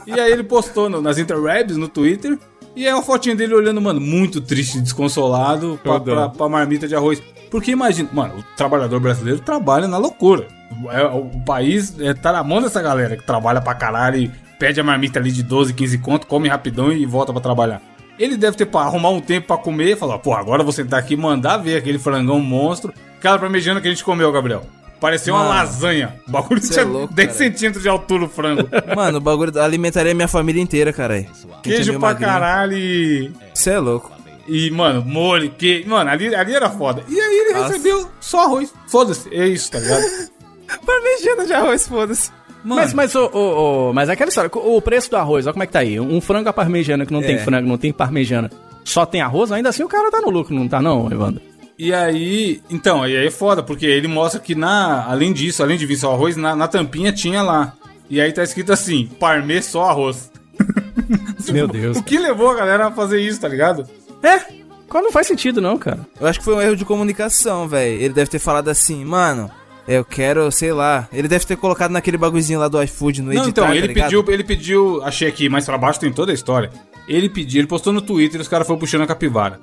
E 0.07 0.19
aí 0.19 0.31
ele 0.31 0.43
postou 0.43 0.89
no- 0.89 1.01
nas 1.01 1.17
interwebs, 1.17 1.77
no 1.77 1.87
Twitter, 1.87 2.37
e 2.75 2.87
é 2.87 2.93
uma 2.93 3.03
fotinha 3.03 3.35
dele 3.35 3.53
olhando, 3.53 3.81
mano, 3.81 3.99
muito 4.01 4.41
triste 4.41 4.79
desconsolado 4.79 5.79
pra, 5.83 5.99
pra, 5.99 6.29
pra 6.29 6.49
marmita 6.49 6.87
de 6.87 6.95
arroz. 6.95 7.21
Porque 7.49 7.71
imagina, 7.71 8.09
mano, 8.13 8.35
o 8.39 8.43
trabalhador 8.55 8.99
brasileiro 8.99 9.39
trabalha 9.41 9.87
na 9.87 9.97
loucura. 9.97 10.47
É, 10.89 11.03
o 11.03 11.25
país 11.45 11.93
é, 11.99 12.13
tá 12.13 12.31
na 12.31 12.43
mão 12.43 12.61
dessa 12.61 12.81
galera 12.81 13.17
que 13.17 13.25
trabalha 13.25 13.59
pra 13.61 13.75
caralho 13.75 14.17
e 14.17 14.31
pede 14.57 14.79
a 14.79 14.83
marmita 14.83 15.19
ali 15.19 15.31
de 15.31 15.43
12, 15.43 15.73
15 15.73 15.97
conto, 15.97 16.25
come 16.27 16.47
rapidão 16.47 16.91
e 16.93 17.05
volta 17.05 17.33
pra 17.33 17.41
trabalhar. 17.41 17.81
Ele 18.19 18.37
deve 18.37 18.57
ter 18.57 18.65
pra 18.65 18.81
arrumar 18.81 19.09
um 19.09 19.21
tempo 19.21 19.47
pra 19.47 19.57
comer 19.57 19.93
e 19.93 19.95
falar, 19.95 20.19
pô, 20.19 20.33
agora 20.33 20.63
vou 20.63 20.71
sentar 20.71 20.99
aqui 20.99 21.15
mandar 21.15 21.57
ver 21.57 21.77
aquele 21.77 21.97
frangão 21.97 22.39
monstro. 22.39 22.93
Aquela 23.17 23.39
parmegiana 23.39 23.81
que 23.81 23.87
a 23.87 23.91
gente 23.91 24.03
comeu, 24.03 24.31
Gabriel. 24.31 24.63
Parecia 24.99 25.33
uma 25.33 25.43
lasanha. 25.43 26.15
O 26.27 26.31
bagulho 26.31 26.61
tinha 26.61 26.81
é 26.81 26.83
louco, 26.83 27.13
10 27.13 27.27
cara. 27.27 27.37
centímetros 27.37 27.81
de 27.81 27.89
altura 27.89 28.25
o 28.25 28.29
frango. 28.29 28.69
Mano, 28.95 29.17
o 29.17 29.21
bagulho 29.21 29.59
alimentaria 29.59 30.13
minha 30.13 30.27
família 30.27 30.61
inteira, 30.61 30.93
caralho. 30.93 31.25
Queijo 31.63 31.99
pra 31.99 32.13
caralho 32.13 32.77
e... 32.77 33.31
Você 33.51 33.71
é 33.71 33.79
louco. 33.79 34.11
E, 34.47 34.69
mano, 34.71 35.03
molho, 35.05 35.51
que. 35.51 35.85
Mano, 35.87 36.09
ali, 36.09 36.33
ali 36.35 36.53
era 36.53 36.69
foda. 36.69 37.03
E 37.07 37.19
aí 37.19 37.37
ele 37.37 37.53
Nossa. 37.53 37.67
recebeu 37.67 38.09
só 38.19 38.45
arroz. 38.45 38.73
Foda-se, 38.87 39.33
é 39.33 39.47
isso, 39.47 39.71
tá 39.71 39.79
ligado? 39.79 40.03
Parmegiana 40.85 41.45
de 41.45 41.53
arroz, 41.53 41.87
foda-se. 41.87 42.31
Mano, 42.63 42.81
Mas, 42.81 42.93
mas, 42.93 43.15
ô, 43.15 43.29
ô, 43.33 43.89
ô, 43.89 43.93
mas 43.93 44.07
é 44.09 44.13
aquela 44.13 44.29
história, 44.29 44.49
o 44.53 44.81
preço 44.81 45.09
do 45.09 45.17
arroz, 45.17 45.47
olha 45.47 45.53
como 45.53 45.63
é 45.63 45.65
que 45.67 45.73
tá 45.73 45.79
aí. 45.79 45.99
Um 45.99 46.21
frango 46.21 46.47
à 46.49 46.53
parmegiana 46.53 47.05
que 47.05 47.13
não 47.13 47.21
tem 47.21 47.35
É. 47.35 47.39
frango, 47.39 47.67
não 47.67 47.77
tem 47.77 47.91
parmegiana, 47.91 48.51
só 48.83 49.05
tem 49.05 49.21
arroz, 49.21 49.51
ainda 49.51 49.69
assim 49.69 49.83
o 49.83 49.87
cara 49.87 50.11
tá 50.11 50.21
no 50.21 50.29
lucro, 50.29 50.53
não 50.53 50.67
tá 50.67 50.79
não, 50.81 51.11
Evandro? 51.11 51.41
E 51.79 51.91
aí. 51.91 52.61
Então, 52.69 53.07
e 53.07 53.17
aí 53.17 53.25
é 53.25 53.31
foda, 53.31 53.63
porque 53.63 53.87
ele 53.87 54.07
mostra 54.07 54.39
que 54.39 54.53
na. 54.53 55.05
Além 55.07 55.33
disso, 55.33 55.63
além 55.63 55.77
de 55.77 55.85
vir 55.87 55.95
só 55.97 56.11
arroz, 56.13 56.37
na, 56.37 56.55
na 56.55 56.67
tampinha 56.67 57.11
tinha 57.11 57.41
lá. 57.41 57.73
E 58.07 58.21
aí 58.21 58.31
tá 58.31 58.43
escrito 58.43 58.71
assim: 58.71 59.09
parmê 59.19 59.59
só 59.63 59.89
arroz. 59.89 60.31
Meu 61.51 61.67
Deus. 61.67 61.97
O 61.97 62.03
que 62.03 62.19
levou 62.19 62.51
a 62.51 62.55
galera 62.55 62.87
a 62.87 62.91
fazer 62.91 63.19
isso, 63.19 63.41
tá 63.41 63.47
ligado? 63.47 63.87
É, 64.21 64.39
qual 64.87 65.03
não 65.03 65.11
faz 65.11 65.25
sentido 65.25 65.59
não, 65.59 65.75
cara. 65.77 66.01
Eu 66.19 66.27
acho 66.27 66.37
que 66.37 66.45
foi 66.45 66.53
um 66.53 66.61
erro 66.61 66.75
de 66.75 66.85
comunicação, 66.85 67.67
velho. 67.67 67.99
Ele 67.99 68.13
deve 68.13 68.29
ter 68.29 68.37
falado 68.39 68.69
assim, 68.69 69.03
mano. 69.03 69.49
Eu 69.93 70.05
quero, 70.05 70.51
sei 70.51 70.71
lá. 70.71 71.07
Ele 71.11 71.27
deve 71.27 71.45
ter 71.45 71.55
colocado 71.57 71.91
naquele 71.91 72.17
bagulhozinho 72.17 72.59
lá 72.59 72.67
do 72.67 72.81
iFood 72.83 73.21
no 73.21 73.27
Não, 73.27 73.33
editar, 73.43 73.49
então, 73.49 73.65
tá 73.67 73.75
ele 73.75 73.87
ligado? 73.87 74.05
pediu, 74.05 74.25
ele 74.33 74.43
pediu, 74.43 75.03
achei 75.03 75.27
aqui 75.27 75.49
mais 75.49 75.65
pra 75.65 75.77
baixo, 75.77 75.99
tem 75.99 76.11
toda 76.11 76.31
a 76.31 76.35
história. 76.35 76.69
Ele 77.07 77.27
pediu, 77.27 77.59
ele 77.61 77.67
postou 77.67 77.91
no 77.91 78.01
Twitter 78.01 78.39
e 78.39 78.41
os 78.41 78.47
caras 78.47 78.65
foram 78.67 78.79
puxando 78.79 79.01
a 79.01 79.07
capivara. 79.07 79.59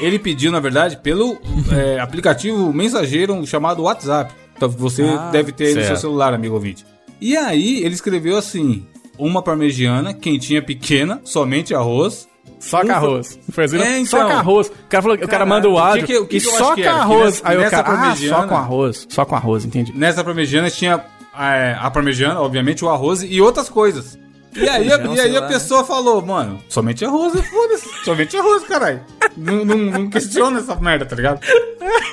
Ele 0.00 0.18
pediu, 0.18 0.50
na 0.52 0.60
verdade, 0.60 0.96
pelo 0.98 1.38
é, 1.72 1.98
aplicativo 2.00 2.72
mensageiro 2.72 3.46
chamado 3.46 3.82
WhatsApp. 3.82 4.34
Então 4.56 4.68
você 4.68 5.02
Ah, 5.02 5.30
deve 5.32 5.52
ter 5.52 5.64
aí 5.66 5.74
no 5.74 5.80
seu 5.80 5.88
certo. 5.88 6.00
celular, 6.00 6.34
amigo 6.34 6.54
ouvinte. 6.54 6.84
E 7.20 7.36
aí 7.36 7.82
ele 7.82 7.94
escreveu 7.94 8.36
assim: 8.36 8.84
uma 9.18 9.40
parmegiana, 9.42 10.12
quentinha 10.12 10.60
pequena, 10.62 11.20
somente 11.24 11.74
arroz. 11.74 12.28
Só 12.64 12.80
com 12.80 12.88
Um- 12.88 12.92
arroz. 12.92 13.38
Foi 13.50 13.64
assim, 13.64 13.78
É, 13.78 13.98
não? 13.98 14.06
Só 14.06 14.16
então. 14.18 14.30
com 14.30 14.36
arroz. 14.36 14.68
O 14.68 14.72
cara, 14.88 15.02
falou, 15.02 15.16
o 15.18 15.28
cara 15.28 15.46
manda 15.46 15.68
o 15.68 15.74
que 15.74 15.78
áudio 15.80 16.06
que- 16.06 16.18
o 16.18 16.26
que 16.26 16.36
e 16.38 16.48
era? 16.48 16.74
Que 16.74 16.86
arroz. 16.86 17.42
Aí 17.44 17.58
o 17.58 17.70
cara, 17.70 17.88
ah, 17.88 18.16
só 18.16 18.46
com 18.46 18.56
arroz. 18.56 19.06
Só 19.08 19.24
com 19.24 19.36
arroz, 19.36 19.64
entendi. 19.64 19.92
Nessa 19.96 20.24
parmegiana 20.24 20.70
tinha 20.70 21.04
é, 21.38 21.76
a 21.80 21.90
parmegiana, 21.90 22.40
obviamente, 22.40 22.84
o 22.84 22.88
arroz 22.88 23.22
e 23.22 23.40
outras 23.40 23.68
coisas. 23.68 24.18
E 24.56 24.68
aí, 24.68 24.88
Feijão, 24.88 25.14
e 25.16 25.20
aí 25.20 25.36
a 25.36 25.40
lá, 25.40 25.48
pessoa 25.48 25.82
falou, 25.84 26.22
mano, 26.24 26.60
somente 26.68 27.04
arroz, 27.04 27.32
foda-se. 27.50 27.88
Somente 28.04 28.36
arroz, 28.36 28.62
caralho. 28.62 29.00
Não, 29.36 29.64
não, 29.64 29.76
não 29.76 30.08
questiona 30.08 30.60
essa 30.60 30.76
merda, 30.76 31.04
tá 31.04 31.16
ligado? 31.16 31.40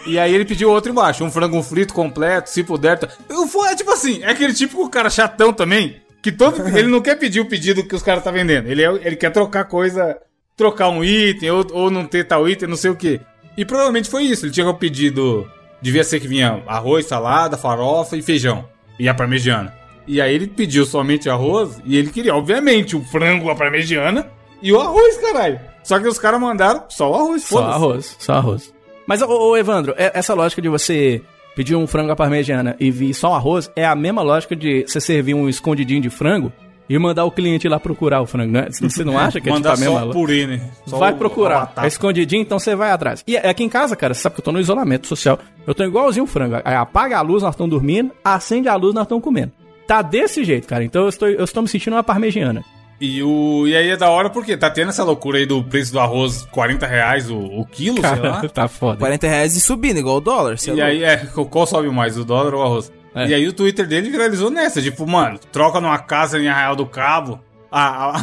E 0.08 0.18
aí 0.18 0.34
ele 0.34 0.44
pediu 0.44 0.72
outro 0.72 0.92
embaixo, 0.92 1.24
um 1.24 1.30
frango 1.30 1.62
frito 1.62 1.94
completo, 1.94 2.50
se 2.50 2.64
puder. 2.64 2.98
tá- 2.98 3.08
Eu, 3.30 3.48
é 3.66 3.76
tipo 3.76 3.92
assim, 3.92 4.24
é 4.24 4.32
aquele 4.32 4.54
típico 4.54 4.90
cara 4.90 5.08
chatão 5.10 5.54
também, 5.54 5.98
que 6.20 6.32
todo. 6.32 6.68
ele 6.76 6.88
não 6.88 7.00
quer 7.00 7.16
pedir 7.16 7.42
o 7.42 7.46
pedido 7.46 7.84
que 7.84 7.94
os 7.96 8.02
caras 8.02 8.24
tá 8.24 8.32
vendendo. 8.32 8.68
Ele, 8.68 8.84
é- 8.84 9.02
ele 9.06 9.16
quer 9.16 9.30
trocar 9.32 9.66
coisa, 9.66 10.18
trocar 10.56 10.90
um 10.90 11.04
item, 11.04 11.50
ou, 11.52 11.66
ou 11.72 11.92
não 11.92 12.06
ter 12.06 12.24
tal 12.26 12.48
item, 12.48 12.70
não 12.70 12.76
sei 12.76 12.92
o 12.92 12.96
quê. 12.96 13.20
E 13.58 13.66
provavelmente 13.66 14.10
foi 14.10 14.24
isso. 14.24 14.46
Ele 14.46 14.54
tinha 14.54 14.74
pedido. 14.74 15.50
Devia 15.82 16.04
ser 16.04 16.20
que 16.20 16.28
vinha 16.28 16.62
arroz, 16.68 17.06
salada, 17.08 17.58
farofa 17.58 18.16
e 18.16 18.22
feijão. 18.22 18.66
E 19.00 19.10
a 19.10 19.14
parmegiana. 19.14 19.74
E 20.08 20.22
aí 20.22 20.34
ele 20.34 20.48
pediu 20.48 20.86
somente 20.86 21.30
arroz 21.30 21.82
e 21.86 21.98
ele 21.98 22.10
queria, 22.10 22.36
obviamente, 22.36 22.96
o 22.96 23.04
frango, 23.04 23.50
a 23.50 23.56
parmegiana 23.56 24.30
e 24.62 24.72
o 24.72 24.80
arroz, 24.80 25.18
caralho. 25.18 25.60
Só 25.84 26.00
que 26.00 26.08
os 26.08 26.20
caras 26.20 26.40
mandaram 26.40 26.84
só 26.90 27.12
o 27.12 27.16
arroz, 27.16 27.44
Só 27.44 27.64
arroz, 27.64 28.16
só 28.20 28.34
arroz. 28.34 28.74
Mas, 29.08 29.22
ô, 29.22 29.28
ô, 29.28 29.58
Evandro, 29.58 29.94
é- 29.98 30.12
essa 30.14 30.34
lógica 30.34 30.62
de 30.62 30.70
você 30.70 31.22
pedir 31.56 31.76
um 31.76 31.88
frango 31.88 32.12
à 32.12 32.16
parmegiana 32.16 32.76
e 32.80 32.92
vir 32.92 33.14
só 33.14 33.34
arroz 33.34 33.72
é 33.76 33.86
a 33.86 33.96
mesma 33.96 34.22
lógica 34.22 34.56
de 34.56 34.84
você 34.88 35.02
servir 35.02 35.34
um 35.34 35.50
escondidinho 35.50 36.02
de 36.02 36.10
frango 36.10 36.52
e 36.90 36.98
mandar 37.00 37.24
o 37.26 37.32
cliente 37.32 37.68
ir 37.68 37.70
lá 37.70 37.80
procurar 37.80 38.22
o 38.22 38.26
frango, 38.26 38.52
né? 38.52 38.68
Você 38.70 39.04
não 39.04 39.18
acha 39.18 39.40
que 39.40 39.50
é 39.50 39.52
tipo 39.52 39.54
Mandar 39.54 39.74
a 39.74 39.78
mesma 39.78 39.86
só 39.86 39.98
o 39.98 40.06
lógica? 40.08 40.14
purê, 40.14 40.48
né? 40.48 40.62
Só 40.86 40.98
vai 40.98 41.14
procurar. 41.14 41.74
É 41.78 41.88
escondidinho, 41.88 42.42
então 42.42 42.60
você 42.60 42.76
vai 42.76 42.92
atrás. 42.92 43.24
E 43.26 43.38
aqui 43.38 43.64
em 43.64 43.70
casa, 43.70 43.96
cara, 43.96 44.14
você 44.14 44.22
sabe 44.22 44.36
que 44.36 44.42
eu 44.42 44.46
tô 44.46 44.52
no 44.52 44.60
isolamento 44.60 45.08
social. 45.08 45.40
Eu 45.66 45.74
tô 45.74 45.84
igualzinho 45.84 46.26
o 46.26 46.28
frango. 46.28 46.56
Aí 46.66 46.76
apaga 46.76 47.18
a 47.18 47.22
luz, 47.22 47.44
nós 47.44 47.54
estamos 47.54 47.70
dormindo. 47.70 48.12
Acende 48.24 48.68
a 48.68 48.76
luz, 48.76 48.94
nós 48.94 49.04
estamos 49.04 49.24
comendo. 49.24 49.52
Tá 49.88 50.02
desse 50.02 50.44
jeito, 50.44 50.68
cara. 50.68 50.84
Então 50.84 51.04
eu 51.04 51.10
estou, 51.10 51.28
eu 51.28 51.44
estou 51.44 51.64
me 51.64 51.70
sentindo 51.70 51.96
uma 51.96 52.04
parmegiana. 52.04 52.64
E, 53.00 53.24
o, 53.24 53.66
e 53.68 53.76
aí 53.76 53.90
é 53.90 53.98
da 53.98 54.10
hora 54.10 54.30
porque 54.30 54.56
tá 54.56 54.70
tendo 54.70 54.90
essa 54.90 55.04
loucura 55.04 55.40
aí 55.40 55.46
do 55.48 55.64
preço 55.64 55.92
do 55.92 56.00
arroz, 56.00 56.48
40 56.52 56.86
reais 56.86 57.32
o, 57.32 57.36
o 57.38 57.66
quilo, 57.66 58.00
sei 58.00 58.20
lá. 58.20 58.42
tá 58.54 58.68
foda. 58.68 59.00
40 59.00 59.28
reais 59.28 59.56
e 59.56 59.62
subindo, 59.62 59.98
igual 59.98 60.18
o 60.18 60.22
dólar. 60.22 60.54
é 60.54 60.56
E 60.64 60.70
louco. 60.70 60.84
aí, 60.84 61.04
é, 61.04 61.18
qual 61.50 61.66
sobe 61.66 61.90
mais, 61.90 62.16
o 62.18 62.24
dólar 62.24 62.54
ou 62.54 62.62
o 62.62 62.64
arroz? 62.64 62.92
É. 63.14 63.28
E 63.28 63.34
aí 63.34 63.48
o 63.48 63.54
Twitter 63.54 63.88
dele 63.88 64.10
viralizou 64.10 64.50
nessa, 64.50 64.82
tipo, 64.82 65.06
mano, 65.06 65.40
troca 65.52 65.82
numa 65.82 66.00
casa 66.00 66.40
em 66.40 66.48
Arraial 66.48 66.76
do 66.76 66.86
Cabo 66.86 67.40
a, 67.72 67.82
a, 67.82 68.16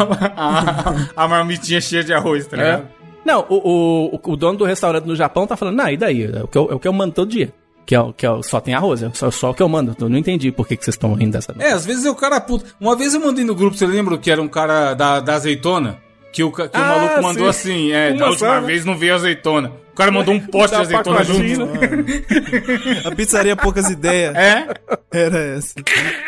a, 1.16 1.24
a 1.24 1.28
marmitinha 1.28 1.80
cheia 1.80 2.04
de 2.04 2.12
arroz, 2.12 2.46
tá 2.46 2.56
ligado? 2.56 2.82
É. 2.82 2.98
Não, 3.24 3.44
o, 3.48 4.14
o, 4.14 4.20
o 4.32 4.36
dono 4.36 4.58
do 4.58 4.64
restaurante 4.64 5.04
no 5.04 5.14
Japão 5.14 5.46
tá 5.46 5.56
falando, 5.56 5.76
não, 5.76 5.88
e 5.88 5.96
daí? 5.96 6.24
É 6.24 6.42
o 6.42 6.48
que 6.48 6.56
eu, 6.56 6.68
é 6.70 6.74
o 6.74 6.80
que 6.80 6.88
eu 6.88 6.92
mando 6.92 7.14
todo 7.14 7.30
dia. 7.30 7.52
Que, 7.84 7.96
é, 7.96 8.12
que 8.14 8.26
é, 8.26 8.42
só 8.42 8.60
tem 8.60 8.74
arroz, 8.74 9.02
é 9.02 9.10
só, 9.14 9.30
só 9.30 9.50
o 9.50 9.54
que 9.54 9.62
eu 9.62 9.68
mando. 9.68 9.96
Eu 9.98 10.08
não 10.08 10.18
entendi 10.18 10.52
por 10.52 10.66
que, 10.66 10.76
que 10.76 10.84
vocês 10.84 10.94
estão 10.94 11.14
rindo 11.14 11.32
dessa. 11.32 11.54
É, 11.58 11.72
às 11.72 11.86
vezes 11.86 12.04
o 12.04 12.14
cara 12.14 12.40
puto. 12.40 12.64
Uma 12.80 12.94
vez 12.96 13.14
eu 13.14 13.20
mandei 13.20 13.44
no 13.44 13.54
grupo, 13.54 13.76
você 13.76 13.86
lembra 13.86 14.16
que 14.18 14.30
era 14.30 14.40
um 14.40 14.48
cara 14.48 14.94
da, 14.94 15.20
da 15.20 15.34
azeitona? 15.34 15.98
Que 16.38 16.44
o, 16.44 16.52
que 16.52 16.62
o 16.62 16.70
Ah, 16.72 16.78
maluco 16.78 17.22
mandou 17.22 17.52
sim. 17.52 17.88
assim, 17.88 17.92
é, 17.92 18.10
Uma 18.10 18.18
da 18.18 18.28
última 18.30 18.60
né? 18.60 18.66
vez 18.68 18.84
não 18.84 18.96
veio 18.96 19.12
azeitona. 19.16 19.72
O 19.92 19.96
cara 19.96 20.12
mandou 20.12 20.32
um 20.34 20.38
pote 20.38 20.72
de 20.72 20.80
azeitona 20.80 21.24
junto. 21.24 21.42
A 23.04 23.10
pizzaria 23.14 23.56
Poucas 23.56 23.90
Ideias 23.90 24.36
É, 24.36 24.68
era 25.10 25.36
essa. 25.56 25.74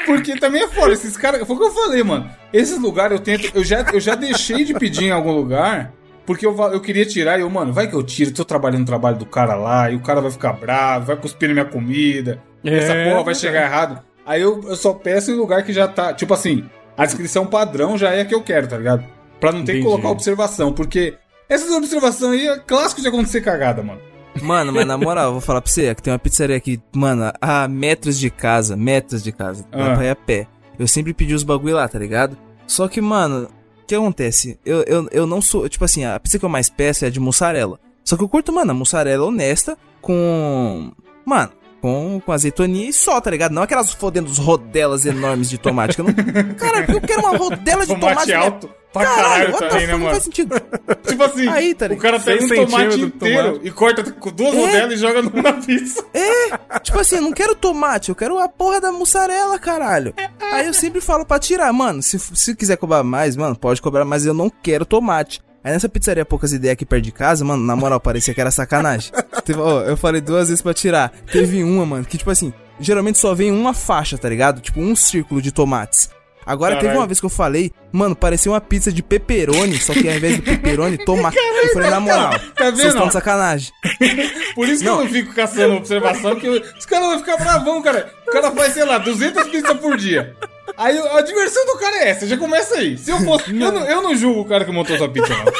porque 0.06 0.36
também 0.36 0.62
é 0.64 0.66
foda. 0.68 0.92
Esses 0.92 1.16
caras. 1.16 1.46
Foi 1.46 1.54
o 1.54 1.58
que 1.60 1.64
eu 1.64 1.70
falei, 1.70 2.02
mano. 2.02 2.28
Esses 2.52 2.76
lugares 2.78 3.12
eu 3.16 3.22
tento. 3.22 3.50
Eu 3.54 3.62
já, 3.62 3.86
eu 3.92 4.00
já 4.00 4.16
deixei 4.16 4.64
de 4.64 4.74
pedir 4.74 5.04
em 5.04 5.10
algum 5.12 5.30
lugar. 5.32 5.92
Porque 6.26 6.44
eu, 6.44 6.56
eu 6.72 6.80
queria 6.80 7.06
tirar 7.06 7.38
e 7.38 7.42
eu, 7.42 7.50
mano, 7.50 7.72
vai 7.72 7.86
que 7.88 7.94
eu 7.94 8.02
tiro, 8.02 8.32
tô 8.32 8.44
trabalhando 8.44 8.80
no 8.80 8.86
trabalho 8.86 9.16
do 9.16 9.26
cara 9.26 9.54
lá, 9.54 9.90
e 9.90 9.96
o 9.96 10.00
cara 10.00 10.20
vai 10.20 10.30
ficar 10.30 10.52
bravo, 10.52 11.06
vai 11.06 11.16
cuspir 11.16 11.48
na 11.48 11.54
minha 11.54 11.64
comida, 11.64 12.40
É, 12.64 12.76
essa 12.78 12.94
porra 12.94 13.24
vai 13.24 13.34
chegar 13.34 13.62
errado. 13.64 14.00
Aí 14.24 14.40
eu, 14.40 14.60
eu 14.68 14.76
só 14.76 14.92
peço 14.92 15.30
em 15.32 15.34
lugar 15.34 15.64
que 15.64 15.72
já 15.72 15.88
tá, 15.88 16.12
tipo 16.12 16.32
assim, 16.32 16.64
a 16.96 17.04
descrição 17.04 17.46
padrão 17.46 17.96
já 17.98 18.10
é 18.12 18.20
a 18.20 18.24
que 18.24 18.34
eu 18.34 18.42
quero, 18.42 18.68
tá 18.68 18.76
ligado? 18.76 19.04
Pra 19.40 19.52
não 19.52 19.60
ter 19.64 19.72
que 19.72 19.78
Entendi. 19.78 19.84
colocar 19.90 20.10
observação, 20.10 20.72
porque 20.72 21.14
essas 21.48 21.70
observações 21.72 22.40
aí 22.40 22.46
é 22.48 22.58
clássico 22.58 23.00
de 23.00 23.08
acontecer 23.08 23.40
cagada, 23.40 23.82
mano. 23.82 24.00
Mano, 24.42 24.72
mas 24.72 24.86
na 24.86 24.96
moral, 24.98 25.26
eu 25.26 25.32
vou 25.32 25.40
falar 25.40 25.60
pra 25.60 25.70
você, 25.70 25.86
é 25.86 25.94
que 25.94 26.02
tem 26.02 26.12
uma 26.12 26.18
pizzaria 26.18 26.56
aqui, 26.56 26.80
mano, 26.94 27.32
a 27.40 27.66
metros 27.66 28.18
de 28.18 28.30
casa, 28.30 28.76
metros 28.76 29.22
de 29.22 29.32
casa, 29.32 29.64
dá 29.70 29.92
Ah. 29.92 29.94
pra 29.96 30.04
ir 30.04 30.10
a 30.10 30.16
pé. 30.16 30.46
Eu 30.78 30.86
sempre 30.86 31.12
pedi 31.12 31.34
os 31.34 31.42
bagulho 31.42 31.74
lá, 31.76 31.88
tá 31.88 31.98
ligado? 31.98 32.36
Só 32.66 32.86
que, 32.88 33.00
mano, 33.00 33.48
o 33.82 33.86
que 33.86 33.94
acontece? 33.94 34.58
Eu, 34.64 34.82
eu, 34.84 35.08
eu 35.10 35.26
não 35.26 35.40
sou, 35.42 35.68
tipo 35.68 35.84
assim, 35.84 36.04
a 36.04 36.18
pizza 36.20 36.38
que 36.38 36.44
eu 36.44 36.48
mais 36.48 36.68
peço 36.70 37.04
é 37.04 37.08
a 37.08 37.10
de 37.10 37.18
mussarela. 37.20 37.78
Só 38.04 38.16
que 38.16 38.22
eu 38.22 38.28
curto, 38.28 38.52
mano, 38.52 38.70
a 38.70 38.74
mussarela 38.74 39.26
honesta 39.26 39.76
com. 40.00 40.90
Mano, 41.24 41.50
com, 41.82 42.20
com 42.24 42.32
azeitoninha 42.32 42.88
e 42.88 42.92
só, 42.92 43.20
tá 43.20 43.30
ligado? 43.30 43.52
Não 43.52 43.62
aquelas 43.62 43.92
fodendo 43.92 44.30
rodelas 44.32 45.04
enormes 45.04 45.50
de 45.50 45.58
tomate. 45.58 45.94
Que 45.96 46.00
eu 46.00 46.04
não... 46.06 46.14
Cara, 46.56 46.84
eu 46.90 47.00
quero 47.00 47.20
uma 47.20 47.36
rodela 47.36 47.82
de 47.86 47.88
Tomate 47.94 48.26
tomate. 48.26 48.28
né? 48.30 48.34
alto 48.36 48.70
pra 48.92 49.04
caralho, 49.04 49.52
what 49.52 49.58
the 49.58 49.68
também, 49.68 49.86
né, 49.86 49.92
fuck, 49.92 49.92
Não 49.92 49.98
mano? 49.98 50.10
faz 50.10 50.22
sentido. 50.24 50.54
Tipo 51.08 51.22
assim, 51.24 51.48
Aí, 51.48 51.74
tá 51.74 51.86
o 51.86 51.96
cara 51.96 52.20
pega 52.20 52.44
um 52.44 52.48
tomate 52.48 53.00
inteiro 53.00 53.42
tomate. 53.52 53.66
e 53.66 53.70
corta 53.70 54.02
com 54.12 54.30
duas 54.30 54.54
É. 54.54 54.60
rodelas 54.60 54.92
e 54.92 54.96
joga 54.96 55.22
numa 55.22 55.52
pizza. 55.62 56.04
Tipo 56.82 56.98
assim, 57.00 57.16
eu 57.16 57.22
não 57.22 57.32
quero 57.32 57.54
tomate, 57.54 58.08
eu 58.10 58.14
quero 58.14 58.38
a 58.38 58.48
porra 58.48 58.80
da 58.80 58.92
mussarela, 58.92 59.58
caralho. 59.58 60.14
Aí 60.52 60.66
eu 60.66 60.74
sempre 60.74 61.00
falo 61.00 61.24
pra 61.24 61.38
tirar, 61.38 61.72
mano, 61.72 62.02
se, 62.02 62.18
se 62.18 62.54
quiser 62.54 62.76
cobrar 62.76 63.02
mais, 63.02 63.36
mano, 63.36 63.56
pode 63.56 63.80
cobrar, 63.82 64.04
mas 64.04 64.24
eu 64.26 64.34
não 64.34 64.50
quero 64.50 64.84
tomate. 64.84 65.40
Aí 65.62 65.72
nessa 65.72 65.88
pizzaria 65.90 66.24
Poucas 66.24 66.52
Ideias 66.54 66.72
aqui 66.72 66.86
perto 66.86 67.04
de 67.04 67.12
casa, 67.12 67.44
mano, 67.44 67.62
na 67.62 67.76
moral, 67.76 68.00
parecia 68.00 68.32
que 68.32 68.40
era 68.40 68.50
sacanagem. 68.50 69.12
Teve- 69.44 69.60
ó, 69.60 69.82
eu 69.82 69.96
falei 69.96 70.20
duas 70.20 70.48
vezes 70.48 70.62
pra 70.62 70.72
tirar. 70.72 71.12
Teve 71.30 71.62
uma, 71.62 71.84
mano, 71.84 72.04
que 72.04 72.16
tipo 72.16 72.30
assim, 72.30 72.50
geralmente 72.78 73.18
só 73.18 73.34
vem 73.34 73.50
uma 73.52 73.74
faixa, 73.74 74.16
tá 74.16 74.26
ligado? 74.28 74.60
Tipo 74.62 74.80
um 74.80 74.96
círculo 74.96 75.42
de 75.42 75.52
tomates. 75.52 76.08
Agora 76.50 76.72
teve 76.74 76.86
Caralho. 76.86 77.00
uma 77.00 77.06
vez 77.06 77.20
que 77.20 77.26
eu 77.26 77.30
falei, 77.30 77.70
mano, 77.92 78.16
parecia 78.16 78.50
uma 78.50 78.60
pizza 78.60 78.90
de 78.92 79.02
pepperoni, 79.02 79.78
só 79.78 79.92
que 79.92 80.08
ao 80.08 80.16
invés 80.16 80.36
de 80.36 80.42
pepperoni, 80.42 80.98
tomate. 81.04 81.36
Eu 81.38 81.72
falei, 81.72 81.90
na 81.90 82.00
moral, 82.00 82.30
Tá 82.56 82.70
vocês 82.70 82.88
estão 82.88 83.06
de 83.06 83.12
sacanagem. 83.12 83.72
Por 84.54 84.68
isso 84.68 84.82
que 84.82 84.88
eu 84.88 84.96
não 84.96 85.08
fico 85.08 85.32
caçando 85.34 85.74
observação, 85.76 86.36
eu- 86.42 86.62
os 86.78 86.86
caras 86.86 87.06
vão 87.08 87.18
ficar 87.18 87.36
bravão, 87.36 87.80
cara. 87.82 88.12
O 88.26 88.30
cara 88.32 88.50
faz, 88.50 88.74
sei 88.74 88.84
lá, 88.84 88.98
200 88.98 89.48
pizzas 89.48 89.76
por 89.78 89.96
dia. 89.96 90.34
Aí 90.76 90.98
a 90.98 91.20
diversão 91.20 91.66
do 91.66 91.78
cara 91.78 91.96
é 92.04 92.08
essa, 92.10 92.26
já 92.26 92.36
começa 92.36 92.74
aí. 92.76 92.96
Se 92.96 93.10
eu 93.10 93.18
fosse. 93.20 93.50
Eu 93.50 93.72
não, 93.72 93.84
eu 93.86 94.02
não 94.02 94.14
julgo 94.16 94.40
o 94.40 94.44
cara 94.44 94.64
que 94.64 94.70
montou 94.72 94.94
essa 94.96 95.08
pizza, 95.08 95.28
não. 95.28 95.52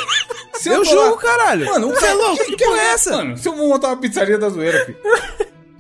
Se 0.55 0.69
Eu 0.69 0.79
lá- 0.79 0.85
julgo, 0.85 1.17
caralho. 1.17 1.67
Mano, 1.67 1.89
Você 1.89 1.97
é 2.05 2.09
cara- 2.09 2.15
louco? 2.15 2.45
Que 2.45 2.57
porra 2.65 2.79
é 2.81 2.87
essa? 2.93 3.17
Mano, 3.17 3.37
se 3.39 3.49
eu 3.49 3.57
vou 3.57 3.69
montar 3.69 3.89
uma 3.89 3.97
pizzaria 3.97 4.39
da 4.39 4.49
zoeira, 4.49 4.85
filho. 4.87 4.99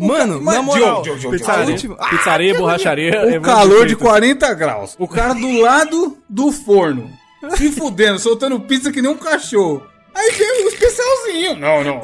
Mano, 0.06 0.40
Mas, 0.42 0.54
na 0.56 0.62
moral, 0.62 1.02
Diogo, 1.02 1.02
Diogo, 1.02 1.18
Diogo, 1.20 1.36
Pizzaria, 1.36 1.64
a 1.64 1.68
última- 1.70 1.96
Ah, 1.98 2.08
pizzaria 2.08 2.54
borracharia. 2.54 3.10
O 3.10 3.28
Evandro 3.28 3.40
calor 3.42 3.86
de 3.86 3.94
Freitas. 3.94 4.08
40 4.08 4.54
graus. 4.54 4.96
O 4.98 5.06
cara 5.08 5.34
do 5.34 5.60
lado 5.60 6.16
do 6.28 6.50
forno. 6.52 7.10
Se 7.56 7.70
fudendo, 7.72 8.18
soltando 8.18 8.58
pizza 8.60 8.90
que 8.92 9.00
nem 9.02 9.10
um 9.10 9.16
cachorro. 9.16 9.82
Aí 10.14 10.32
tem 10.32 10.64
um 10.64 10.68
especialzinho. 10.68 11.56
Não, 11.56 11.82
não. 11.84 12.00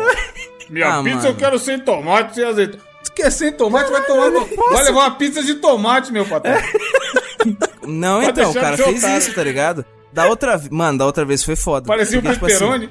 Minha 0.70 0.94
Ah, 0.98 1.02
pizza 1.02 1.16
mano. 1.16 1.28
eu 1.28 1.34
quero 1.34 1.58
sem 1.58 1.78
tomate, 1.78 2.34
sem 2.34 2.44
azeite. 2.44 2.78
Se 3.02 3.12
quer 3.12 3.30
sem 3.30 3.52
tomate, 3.52 3.90
vai 3.90 4.02
tomar. 4.02 4.30
Vai 4.30 4.84
levar 4.84 5.00
uma 5.00 5.10
pizza 5.12 5.42
de 5.42 5.54
tomate, 5.54 6.12
meu 6.12 6.24
patrão. 6.26 6.54
Não, 7.86 8.20
Pode 8.20 8.30
então, 8.40 8.50
o 8.50 8.54
cara 8.54 8.76
fez 8.76 8.98
otário. 8.98 9.18
isso, 9.18 9.34
tá 9.34 9.44
ligado? 9.44 9.84
Da 10.12 10.26
outra 10.26 10.56
vez. 10.56 10.70
Mano, 10.70 10.98
da 10.98 11.06
outra 11.06 11.24
vez 11.24 11.44
foi 11.44 11.54
foda. 11.56 11.86
Parecia 11.86 12.18
um 12.18 12.22
Porque, 12.22 12.34
tipo 12.34 12.46
assim, 12.46 12.54
pepperoni. 12.58 12.90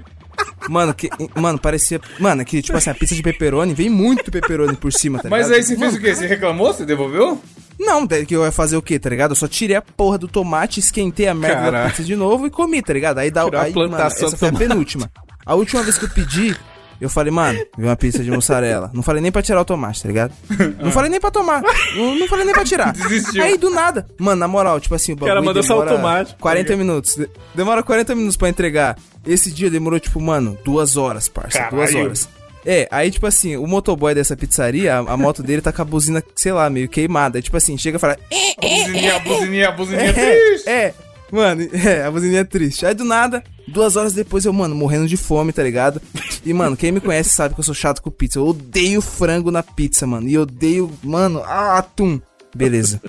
Mano, 0.69 0.93
que, 0.93 1.09
mano, 1.35 1.59
parecia. 1.59 1.99
Mano, 2.19 2.43
que, 2.45 2.61
tipo 2.61 2.77
assim, 2.77 2.89
a 2.89 2.95
pizza 2.95 3.15
de 3.15 3.21
pepperoni 3.21 3.73
vem 3.73 3.89
muito 3.89 4.31
pepperoni 4.31 4.75
por 4.75 4.91
cima, 4.91 5.19
tá 5.19 5.29
Mas 5.29 5.47
ligado? 5.47 5.57
aí 5.57 5.63
você 5.63 5.77
fez 5.77 5.95
o 5.95 5.99
quê? 5.99 6.15
Você 6.15 6.27
reclamou? 6.27 6.73
Você 6.73 6.85
devolveu? 6.85 7.41
Não, 7.79 8.07
que 8.07 8.33
eu 8.35 8.43
ia 8.45 8.51
fazer 8.51 8.77
o 8.77 8.81
quê, 8.81 8.97
tá 8.97 9.09
ligado? 9.09 9.31
Eu 9.31 9.35
só 9.35 9.47
tirei 9.47 9.75
a 9.75 9.81
porra 9.81 10.17
do 10.17 10.27
tomate, 10.27 10.79
esquentei 10.79 11.27
a 11.27 11.33
merda 11.33 11.55
da 11.57 11.61
Caralho. 11.63 11.89
pizza 11.89 12.03
de 12.03 12.15
novo 12.15 12.47
e 12.47 12.49
comi, 12.49 12.81
tá 12.81 12.93
ligado? 12.93 13.17
Aí 13.17 13.29
dá 13.29 13.43
Tirou 13.43 13.59
a 13.59 13.63
aí, 13.63 13.73
plantação 13.73 14.27
essa 14.27 14.35
do 14.35 14.39
foi 14.39 14.49
a 14.49 14.53
penúltima. 14.53 15.11
A 15.45 15.55
última 15.55 15.83
vez 15.83 15.97
que 15.97 16.05
eu 16.05 16.09
pedi, 16.09 16.55
eu 16.99 17.09
falei, 17.09 17.31
mano, 17.31 17.57
veio 17.77 17.89
uma 17.89 17.95
pizza 17.95 18.23
de 18.23 18.31
mussarela. 18.31 18.89
Não 18.93 19.03
falei 19.03 19.21
nem 19.21 19.31
pra 19.31 19.41
tirar 19.41 19.61
o 19.61 19.65
tomate, 19.65 20.01
tá 20.01 20.07
ligado? 20.07 20.33
Não 20.81 20.91
falei 20.91 21.09
nem 21.09 21.19
pra 21.19 21.29
tomar. 21.31 21.61
Não, 21.95 22.15
não 22.15 22.27
falei 22.27 22.45
nem 22.45 22.53
pra 22.53 22.63
tirar. 22.63 22.93
Desistiu. 22.93 23.43
Aí 23.43 23.57
do 23.57 23.69
nada. 23.69 24.05
Mano, 24.17 24.39
na 24.39 24.47
moral, 24.47 24.79
tipo 24.79 24.95
assim, 24.95 25.13
o 25.13 25.15
bagulho 25.15 25.43
mandou 25.43 25.63
só 25.63 25.79
o 25.79 25.85
tomate. 25.85 26.35
40 26.39 26.75
minutos. 26.75 27.15
De- 27.15 27.29
Demora 27.53 27.83
40 27.83 28.15
minutos 28.15 28.37
pra 28.37 28.49
entregar. 28.49 28.97
Esse 29.25 29.51
dia 29.51 29.69
demorou, 29.69 29.99
tipo, 29.99 30.19
mano, 30.21 30.57
duas 30.63 30.97
horas, 30.97 31.27
parça. 31.27 31.57
Caralho. 31.59 31.75
Duas 31.77 31.95
horas. 31.95 32.29
É, 32.67 32.87
aí, 32.89 33.11
tipo 33.11 33.27
assim, 33.27 33.55
o 33.57 33.67
motoboy 33.67 34.15
dessa 34.15 34.35
pizzaria, 34.35 34.95
a, 34.95 34.97
a 34.97 35.15
moto 35.17 35.43
dele 35.43 35.61
tá 35.61 35.71
com 35.71 35.83
a 35.83 35.85
buzina, 35.85 36.23
sei 36.35 36.51
lá, 36.51 36.67
meio 36.67 36.89
queimada. 36.89 37.39
Tipo 37.39 37.55
assim, 37.57 37.77
chega 37.77 37.97
e 37.97 37.99
fala. 37.99 38.17
A 38.33 38.61
buzininha, 38.67 39.15
a 39.15 39.19
buzininha, 39.19 39.69
a 39.69 39.71
buzininha 39.71 40.09
É, 40.09 40.13
triste. 40.13 40.69
é. 40.69 40.93
Mano, 41.35 41.61
é, 41.73 42.03
a 42.03 42.09
buzininha 42.11 42.39
é 42.41 42.43
triste. 42.43 42.85
Aí 42.85 42.93
do 42.93 43.03
nada, 43.03 43.43
duas 43.67 43.95
horas 43.95 44.13
depois 44.13 44.45
eu, 44.45 44.53
mano, 44.53 44.73
morrendo 44.75 45.07
de 45.07 45.17
fome, 45.17 45.51
tá 45.51 45.61
ligado? 45.61 46.01
E, 46.45 46.53
mano, 46.53 46.77
quem 46.77 46.91
me 46.91 46.99
conhece 47.01 47.29
sabe 47.31 47.53
que 47.53 47.59
eu 47.59 47.63
sou 47.63 47.73
chato 47.75 48.01
com 48.01 48.09
pizza. 48.09 48.39
Eu 48.39 48.47
odeio 48.47 49.01
frango 49.01 49.51
na 49.51 49.61
pizza, 49.61 50.07
mano. 50.07 50.27
E 50.27 50.33
eu 50.33 50.43
odeio, 50.43 50.91
mano, 51.03 51.43
atum. 51.43 52.19
Beleza. 52.55 53.01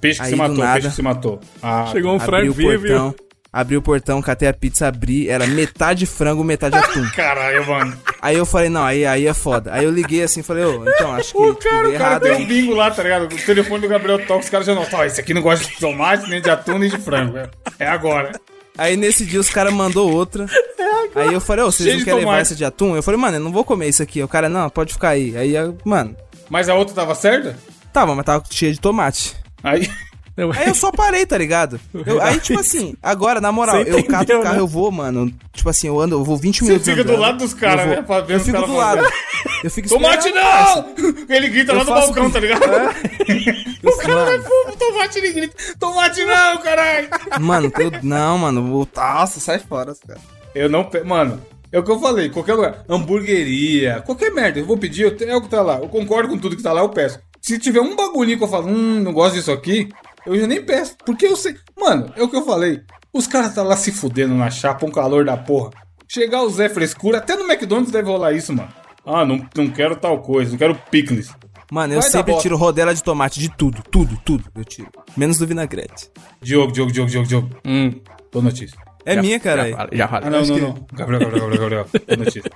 Peixe 0.00 0.18
que 0.20 0.26
Aí, 0.26 0.30
se 0.32 0.36
matou, 0.36 0.56
nada. 0.58 0.72
peixe 0.74 0.88
que 0.88 0.94
se 0.94 1.02
matou. 1.02 1.40
Ah, 1.62 1.86
Chegou 1.90 2.14
um 2.14 2.20
frango 2.20 2.52
vivo. 2.52 3.14
Abri 3.52 3.76
o 3.76 3.82
portão, 3.82 4.22
catei 4.22 4.48
a 4.48 4.52
pizza, 4.52 4.86
abri. 4.86 5.28
Era 5.28 5.44
metade 5.46 6.06
frango, 6.06 6.44
metade 6.44 6.76
atum. 6.76 7.04
caralho, 7.10 7.66
mano. 7.66 7.98
Aí 8.22 8.36
eu 8.36 8.46
falei, 8.46 8.68
não, 8.68 8.84
aí, 8.84 9.04
aí 9.04 9.26
é 9.26 9.34
foda. 9.34 9.72
Aí 9.72 9.84
eu 9.84 9.90
liguei 9.90 10.22
assim, 10.22 10.40
falei, 10.40 10.64
ô, 10.64 10.88
então, 10.88 11.12
acho 11.14 11.32
que 11.32 11.38
O 11.38 11.54
tipo, 11.54 11.68
cara, 11.68 11.82
dei 11.88 11.96
o 11.96 11.98
cara 11.98 12.20
tem 12.20 12.32
um 12.32 12.46
bingo 12.46 12.74
lá, 12.74 12.90
tá 12.92 13.02
ligado? 13.02 13.24
O 13.24 13.28
telefone 13.28 13.80
do 13.80 13.88
Gabriel 13.88 14.24
toca, 14.24 14.40
os 14.40 14.48
caras 14.48 14.66
já 14.66 14.74
notam. 14.74 15.00
Ó, 15.00 15.04
esse 15.04 15.20
aqui 15.20 15.34
não 15.34 15.42
gosta 15.42 15.66
de 15.66 15.76
tomate, 15.78 16.30
nem 16.30 16.40
de 16.40 16.48
atum, 16.48 16.78
nem 16.78 16.88
de 16.88 16.98
frango. 16.98 17.38
É, 17.38 17.50
é 17.80 17.86
agora. 17.88 18.32
Aí 18.78 18.96
nesse 18.96 19.26
dia 19.26 19.40
os 19.40 19.50
caras 19.50 19.72
mandou 19.72 20.12
outra. 20.12 20.46
Aí 21.14 21.34
eu 21.34 21.40
falei, 21.40 21.64
ô, 21.64 21.72
vocês 21.72 21.88
Cheio 21.88 21.98
não 21.98 22.04
querem 22.04 22.20
levar 22.20 22.38
essa 22.38 22.54
de 22.54 22.64
atum? 22.64 22.94
Eu 22.94 23.02
falei, 23.02 23.18
mano, 23.18 23.36
eu 23.36 23.40
não 23.40 23.50
vou 23.50 23.64
comer 23.64 23.88
isso 23.88 24.02
aqui. 24.02 24.22
O 24.22 24.28
cara, 24.28 24.48
não, 24.48 24.70
pode 24.70 24.92
ficar 24.92 25.08
aí. 25.10 25.36
Aí, 25.36 25.54
mano, 25.84 26.14
Mas 26.48 26.68
a 26.68 26.74
outra 26.74 26.94
tava 26.94 27.16
certa? 27.16 27.56
tava, 27.92 28.14
mas 28.14 28.24
tava 28.24 28.44
cheio 28.48 28.72
de 28.72 28.80
tomate. 28.80 29.34
Aí. 29.62 29.90
Aí 30.56 30.68
eu 30.68 30.74
só 30.74 30.90
parei, 30.90 31.24
tá 31.26 31.36
ligado? 31.38 31.80
Eu- 32.06 32.20
aí, 32.22 32.38
tipo 32.40 32.58
assim, 32.60 32.94
agora, 33.02 33.40
na 33.40 33.50
moral, 33.52 33.76
Você 33.84 33.90
eu 33.92 34.04
cato 34.04 34.32
o 34.32 34.42
carro, 34.42 34.54
né? 34.54 34.60
eu 34.60 34.66
vou, 34.66 34.90
mano. 34.90 35.32
Tipo 35.52 35.68
assim, 35.68 35.86
eu 35.88 36.00
ando, 36.00 36.16
eu 36.16 36.24
vou 36.24 36.36
20 36.36 36.58
Você 36.60 36.64
minutos. 36.64 36.88
fica 36.88 37.02
do 37.04 37.10
andando, 37.10 37.20
lado 37.20 37.38
dos 37.38 37.54
caras, 37.54 37.86
né? 37.86 38.02
Pra 38.02 38.20
ver 38.20 38.34
Eu 38.36 38.40
fico 38.40 38.62
do 38.66 38.74
lado. 38.76 39.02
Eu 39.64 39.70
fico 39.70 39.88
Tomate 39.88 40.30
não! 40.32 40.94
Ele 41.28 41.48
grita 41.48 41.72
lá 41.72 41.80
Eu 41.80 41.84
no 41.84 41.92
faço 41.92 42.06
balcão, 42.12 42.26
que- 42.26 42.32
tá 42.32 42.40
ligado? 42.40 42.60
O 43.82 43.96
cara 43.96 44.24
vai 44.24 44.38
fumo, 44.40 44.76
tomate, 44.78 45.18
ele 45.18 45.32
grita. 45.32 45.56
Tomate 45.78 46.24
não, 46.24 46.58
caralho! 46.58 47.08
Mano, 47.40 47.72
eu, 47.78 47.90
não, 48.02 48.38
mano, 48.38 48.88
nossa, 48.94 49.40
sai 49.40 49.58
fora, 49.58 49.94
cara. 50.06 50.20
Eu 50.54 50.68
não. 50.68 50.84
pe- 50.84 51.02
Mano, 51.02 51.40
é 51.72 51.78
o 51.78 51.82
que 51.82 51.90
eu 51.90 51.98
falei, 51.98 52.28
qualquer 52.28 52.54
lugar. 52.54 52.84
Hamburgueria, 52.88 54.02
qualquer 54.04 54.30
merda. 54.32 54.58
Eu 54.58 54.66
vou 54.66 54.76
pedir, 54.76 55.02
eu 55.02 55.28
é 55.28 55.36
o 55.36 55.40
que 55.40 55.48
tá 55.48 55.62
lá. 55.62 55.76
Eu 55.78 55.88
concordo 55.88 56.28
com 56.28 56.38
tudo 56.38 56.56
que 56.56 56.62
tá 56.62 56.72
lá, 56.72 56.80
eu 56.82 56.88
peço. 56.88 57.18
Se 57.40 57.58
tiver 57.58 57.80
um 57.80 57.96
bagulhinho 57.96 58.36
que 58.38 58.44
eu 58.44 58.48
falo, 58.48 58.66
hum, 58.68 59.00
não 59.00 59.12
gosto 59.14 59.34
disso 59.36 59.50
aqui, 59.52 59.88
eu 60.26 60.38
já 60.38 60.46
nem 60.46 60.64
peço. 60.64 60.96
Porque 61.04 61.26
eu 61.26 61.36
sei. 61.36 61.56
Mano, 61.78 62.12
é 62.16 62.22
o 62.22 62.28
que 62.28 62.36
eu 62.36 62.44
falei. 62.44 62.82
Os 63.12 63.26
caras 63.26 63.54
tá 63.54 63.62
lá 63.62 63.76
se 63.76 63.90
fudendo 63.92 64.34
na 64.34 64.50
chapa, 64.50 64.86
um 64.86 64.90
calor 64.90 65.24
da 65.24 65.36
porra. 65.36 65.70
Chegar 66.06 66.42
o 66.42 66.50
Zé 66.50 66.68
Frescura, 66.68 67.18
até 67.18 67.36
no 67.36 67.44
McDonald's 67.50 67.92
deve 67.92 68.08
rolar 68.08 68.32
isso, 68.32 68.52
mano. 68.52 68.72
Ah, 69.04 69.24
não, 69.24 69.46
não 69.56 69.70
quero 69.70 69.96
tal 69.96 70.20
coisa, 70.20 70.50
não 70.50 70.58
quero 70.58 70.74
picles. 70.90 71.32
Mano, 71.70 71.94
eu 71.94 72.00
Vai 72.00 72.10
sempre 72.10 72.36
tiro 72.38 72.56
rodela 72.56 72.94
de 72.94 73.02
tomate 73.02 73.38
de 73.38 73.48
tudo, 73.48 73.82
tudo, 73.90 74.16
tudo. 74.24 74.44
Eu 74.54 74.64
tiro. 74.64 74.88
Menos 75.16 75.38
do 75.38 75.46
vinagrete. 75.46 76.10
Diogo, 76.42 76.72
Diogo, 76.72 76.90
Diogo, 76.90 77.08
Diogo, 77.10 77.28
Diogo. 77.28 77.50
Hum, 77.64 77.92
Tô 78.30 78.40
notícia. 78.42 78.78
É 79.04 79.20
minha, 79.20 79.40
cara. 79.40 79.68
já, 79.70 79.88
já 79.92 80.08
fala. 80.08 80.26
Ah, 80.26 80.30
não, 80.30 80.44
não, 80.44 80.58
não. 80.58 80.86
Gabriel, 80.92 81.20
Gabriel, 81.20 81.48
Gabriel, 81.48 81.60
Gabriel. 81.60 81.86
Tô 82.06 82.16
notícia. 82.16 82.50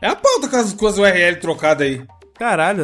É 0.00 0.08
a 0.08 0.16
pauta 0.16 0.48
com 0.48 0.56
as, 0.56 0.72
com 0.72 0.86
as 0.86 0.98
URL 0.98 1.36
trocadas 1.40 1.86
aí. 1.86 2.02
Caralho, 2.38 2.82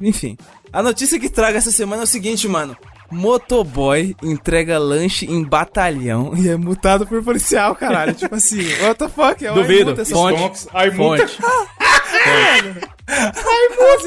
enfim. 0.00 0.36
A 0.72 0.82
notícia 0.82 1.18
que 1.18 1.28
trago 1.28 1.58
essa 1.58 1.70
semana 1.72 2.02
é 2.02 2.04
o 2.04 2.08
seguinte, 2.08 2.46
mano. 2.48 2.76
Motoboy 3.10 4.14
entrega 4.22 4.78
lanche 4.78 5.26
em 5.26 5.42
batalhão 5.44 6.32
e 6.36 6.48
é 6.48 6.56
multado 6.56 7.06
por 7.06 7.22
policial, 7.22 7.74
caralho. 7.74 8.14
tipo 8.14 8.34
assim, 8.34 8.62
what 8.82 8.94
the 8.98 9.08
fuck? 9.08 9.44
É 9.44 9.52
Duvido. 9.52 9.94
Fonte. 10.06 10.36
Stonks, 10.36 10.68
ai, 10.72 10.90
multa. 10.90 11.26
Fonte. 11.28 11.38
Ai, 12.22 12.60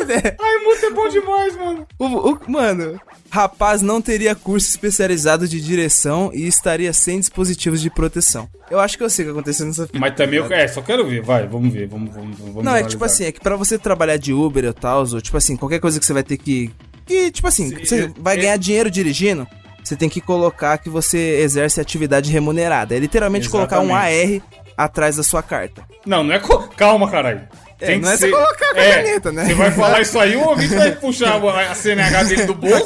ideia. 0.04 0.36
Ai, 0.40 0.58
multa 0.64 0.86
é 0.86 0.90
bom 0.92 1.08
demais, 1.10 1.56
mano. 1.56 1.88
O, 2.00 2.06
o- 2.32 2.40
mano, 2.48 3.00
rapaz 3.30 3.82
não 3.82 4.02
teria 4.02 4.36
curso 4.36 4.70
especializado 4.70 5.48
de 5.48 5.60
direção 5.62 6.32
e 6.34 6.48
estaria 6.48 6.92
sem 6.94 7.20
dispositivos 7.20 7.82
de 7.82 7.90
proteção. 7.90 8.48
Eu 8.70 8.80
acho 8.80 8.98
que 8.98 9.04
eu 9.04 9.10
sei 9.10 9.26
o 9.26 9.28
que 9.28 9.32
aconteceu 9.32 9.66
nessa 9.66 9.86
fita. 9.88 10.00
Mas 10.00 10.16
também 10.16 10.40
eu. 10.40 10.52
É, 10.52 10.68
só 10.68 10.82
quero 10.82 11.06
ver, 11.08 11.22
vai, 11.22 11.48
vamos 11.48 11.74
ver, 11.74 11.88
vamos, 11.88 12.14
vamos, 12.14 12.38
vamos 12.38 12.64
Não, 12.64 12.76
é 12.76 12.84
que 12.84 12.90
tipo 12.90 13.04
assim, 13.04 13.26
é 13.26 13.32
que 13.32 13.40
pra 13.40 13.56
você 13.56 13.78
trabalhar 13.78 14.18
de 14.18 14.34
Uber 14.34 14.66
ou 14.66 14.74
tal, 14.74 15.00
ou 15.02 15.22
tipo 15.22 15.38
assim, 15.38 15.56
qualquer 15.56 15.80
coisa 15.80 16.00
que 16.00 16.06
você 16.06 16.14
vai 16.14 16.24
ter 16.24 16.38
que. 16.38 16.72
Que, 17.06 17.32
tipo 17.32 17.48
assim, 17.48 17.70
Sim, 17.70 17.86
você 17.86 18.04
é- 18.06 18.10
vai 18.18 18.38
é- 18.38 18.42
ganhar 18.42 18.58
dinheiro 18.58 18.90
dirigindo, 18.90 19.48
você 19.84 19.96
tem 19.96 20.10
que 20.10 20.22
colocar 20.22 20.78
que 20.78 20.90
você 20.90 21.40
exerce 21.42 21.80
atividade 21.82 22.32
remunerada. 22.32 22.96
É 22.96 23.00
literalmente 23.00 23.50
colocar 23.50 23.80
um 23.80 23.94
AR 23.94 24.42
atrás 24.78 25.18
da 25.18 25.24
sua 25.24 25.44
carta. 25.44 25.84
Não, 26.06 26.24
não 26.24 26.34
é. 26.34 26.40
Co... 26.40 26.60
Calma, 26.76 27.10
caralho. 27.10 27.42
É, 27.82 27.98
não 27.98 28.10
é 28.10 28.16
você 28.16 28.30
colocar 28.30 28.72
a 28.72 28.74
caneta, 28.74 29.32
né? 29.32 29.46
Você 29.46 29.54
vai 29.56 29.72
falar 29.72 30.02
isso 30.02 30.18
aí, 30.18 30.36
o 30.38 30.48
ouvinte 30.48 30.74
vai 30.74 30.92
puxar 30.96 31.36
a 31.36 31.76
CNH 31.76 32.24
dele 32.24 32.46
do 32.46 32.54
bolso, 32.54 32.86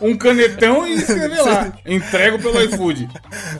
um 0.00 0.14
canetão 0.14 0.86
e 0.86 0.94
escrever 0.94 1.40
lá. 1.40 1.72
Entrego 1.86 2.38
pelo 2.38 2.60
iFood. 2.62 3.08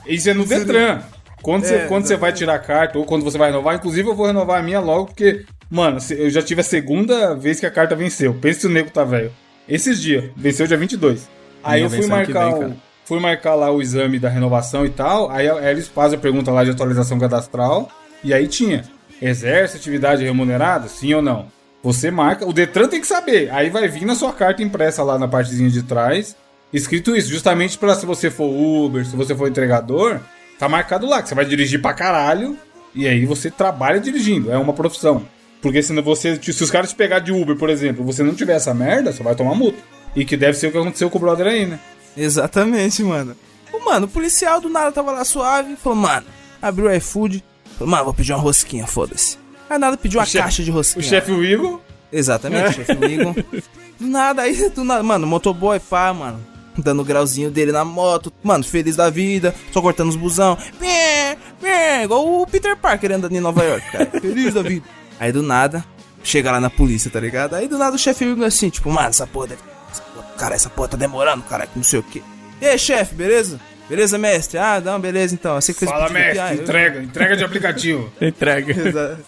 Isso 0.07 0.29
é 0.29 0.35
no 0.35 0.44
Detran. 0.44 1.03
Quando, 1.40 1.64
você, 1.64 1.74
É, 1.74 1.87
quando 1.87 2.07
você 2.07 2.16
vai 2.16 2.33
tirar 2.33 2.55
a 2.55 2.59
carta, 2.59 2.98
ou 2.98 3.05
quando 3.05 3.22
você 3.22 3.37
vai 3.37 3.50
renovar, 3.50 3.74
inclusive 3.74 4.09
eu 4.09 4.14
vou 4.14 4.27
renovar 4.27 4.61
a 4.61 4.62
minha 4.62 4.81
logo, 4.81 5.07
porque, 5.07 5.44
mano, 5.70 5.98
eu 6.11 6.31
já 6.31 6.40
tive 6.40 6.62
a 6.62 6.64
segunda 6.64 7.35
vez 7.35 7.61
que 7.61 7.66
a 7.66 7.70
carta 7.70 7.94
venceu. 7.94 8.33
Pensa 8.33 8.61
se 8.61 8.66
o 8.66 8.70
nego 8.70 8.90
tá 8.90 9.05
velho. 9.05 9.31
Esses 9.68 10.00
dias, 10.00 10.24
venceu 10.37 10.66
dia 10.66 10.77
22. 10.77 11.29
Aí 11.62 11.83
Minha 11.83 11.87
eu 11.87 11.90
fui 12.03 12.09
marcar, 12.11 12.53
vem, 12.55 12.64
o- 12.68 12.77
fui 13.05 13.20
marcar 13.20 13.55
lá 13.55 13.70
o 13.70 13.81
exame 13.81 14.18
da 14.18 14.29
renovação 14.29 14.85
e 14.85 14.90
tal. 14.90 15.31
Aí, 15.31 15.48
aí 15.48 15.70
eles 15.70 15.88
fazem 15.88 16.18
a 16.18 16.20
pergunta 16.20 16.50
lá 16.50 16.64
de 16.64 16.70
atualização 16.70 17.18
cadastral. 17.18 17.88
E 18.22 18.35
aí 18.35 18.46
tinha: 18.46 18.85
exerce 19.20 19.77
atividade 19.77 20.22
remunerada? 20.24 20.88
Sim 20.88 21.14
ou 21.14 21.22
não? 21.22 21.46
Você 21.83 22.11
marca, 22.11 22.46
o 22.46 22.53
Detran 22.53 22.88
tem 22.88 23.00
que 23.00 23.07
saber. 23.07 23.50
Aí 23.53 23.68
vai 23.70 23.87
vir 23.88 24.05
na 24.07 24.14
sua 24.14 24.33
carta 24.33 24.62
impressa 24.62 25.03
lá 25.03 25.18
na 25.18 25.29
partezinha 25.29 25.68
de 25.70 25.83
trás, 25.83 26.35
escrito 26.72 27.14
isso, 27.16 27.29
justamente 27.31 27.77
pra 27.79 27.94
se 27.94 28.07
você 28.07 28.31
for 28.31 28.46
Uber, 28.50 29.05
se 29.05 29.14
você 29.16 29.35
for 29.35 29.48
entregador, 29.48 30.18
tá 30.59 30.66
marcado 30.68 31.07
lá 31.07 31.22
que 31.22 31.29
você 31.29 31.35
vai 31.35 31.44
dirigir 31.44 31.81
pra 31.83 31.92
caralho. 31.92 32.57
E 32.94 33.09
aí 33.09 33.27
você 33.27 33.50
trabalha 33.50 33.98
dirigindo, 34.00 34.53
é 34.53 34.57
uma 34.57 34.72
profissão. 34.72 35.24
Porque 35.64 35.83
senão 35.83 36.03
você, 36.03 36.38
se 36.42 36.62
os 36.62 36.70
caras 36.70 36.90
te 36.90 36.94
pegar 36.94 37.20
de 37.20 37.33
Uber, 37.33 37.57
por 37.57 37.70
exemplo, 37.70 38.05
você 38.05 38.22
não 38.22 38.35
tiver 38.35 38.55
essa 38.55 38.74
merda, 38.74 39.11
você 39.14 39.22
vai 39.22 39.35
tomar 39.35 39.55
multa. 39.55 39.79
E 40.14 40.22
que 40.22 40.37
deve 40.37 40.59
ser 40.59 40.66
o 40.66 40.70
que 40.70 40.77
aconteceu 40.77 41.09
com 41.09 41.16
o 41.16 41.20
brother 41.22 41.46
aí, 41.46 41.64
né? 41.64 41.81
Exatamente, 42.14 43.03
mano. 43.03 43.35
O 43.72 43.83
mano, 43.83 44.05
o 44.05 44.09
policial 44.09 44.61
do 44.61 44.68
nada 44.68 44.92
tava 44.92 45.11
lá 45.11 45.24
suave, 45.24 45.74
falou, 45.83 45.98
mano, 45.98 46.27
abriu 46.61 46.87
o 46.87 46.92
iFood, 46.94 47.42
falou, 47.79 47.90
mano, 47.90 48.05
vou 48.05 48.12
pedir 48.14 48.33
uma 48.35 48.38
rosquinha, 48.40 48.87
foda-se. 48.87 49.38
Aí 49.70 49.79
nada, 49.79 49.96
pediu 49.96 50.20
uma 50.20 50.27
chefe- 50.27 50.44
caixa 50.44 50.62
de 50.62 50.70
O 50.70 50.74
rosquinha. 50.74 51.03
chefe 51.03 51.33
Igor 51.33 51.81
Exatamente, 52.12 52.74
chefe 52.74 52.92
amigo. 52.92 53.35
Do 53.98 54.07
nada, 54.07 54.42
aí, 54.42 54.68
do 54.70 54.85
nada, 54.85 55.03
mano, 55.03 55.27
motoboy, 55.27 55.81
pá, 55.81 56.12
mano. 56.12 56.38
Dando 56.77 57.00
o 57.03 57.05
grauzinho 57.05 57.50
dele 57.50 57.72
na 57.72 57.85
moto, 57.85 58.31
mano, 58.42 58.62
feliz 58.64 58.96
da 58.96 59.09
vida, 59.09 59.55
só 59.72 59.81
cortando 59.81 60.09
os 60.11 60.16
busão. 60.16 60.59
Pé, 60.79 61.38
pé, 61.61 62.03
igual 62.05 62.42
o 62.42 62.46
Peter 62.46 62.77
Parker 62.77 63.12
andando 63.12 63.35
em 63.35 63.40
Nova 63.40 63.62
York, 63.64 63.90
cara. 63.92 64.07
Feliz 64.20 64.53
da 64.53 64.62
vida. 64.62 64.85
Aí 65.20 65.31
do 65.33 65.42
nada, 65.42 65.85
chega 66.22 66.50
lá 66.50 66.61
na 66.61 66.70
polícia, 66.70 67.11
tá 67.11 67.20
ligado? 67.20 67.55
Aí 67.55 67.68
do 67.68 67.79
nada 67.79 67.94
o 67.96 67.98
chefe 67.98 68.24
Igor 68.24 68.46
assim, 68.46 68.68
tipo, 68.70 68.90
mano, 68.90 69.09
essa 69.09 69.27
porra 69.27 69.48
deve. 69.48 69.61
essa 69.90 70.03
porra- 70.03 70.27
Cara, 70.37 70.55
essa 70.55 70.70
porra 70.70 70.88
tá 70.88 70.96
demorando, 70.96 71.42
cara, 71.44 71.68
não 71.77 71.83
sei 71.85 71.98
o 72.00 72.03
quê. 72.03 72.22
E 72.61 72.66
aí, 72.66 72.79
chefe, 72.79 73.14
beleza? 73.14 73.61
Beleza, 73.88 74.16
mestre? 74.16 74.59
Ah, 74.59 74.81
não, 74.83 74.98
beleza 74.98 75.35
então. 75.35 75.55
Você 75.61 75.74
que 75.74 75.85
Fala, 75.85 76.05
aqui. 76.05 76.14
mestre, 76.14 76.38
Ah, 76.40 76.55
eu- 76.55 76.62
entrega, 76.62 77.03
entrega 77.03 77.37
de 77.37 77.44
aplicativo. 77.44 78.11
Entrega. 78.20 78.72
Exa- 78.88 79.18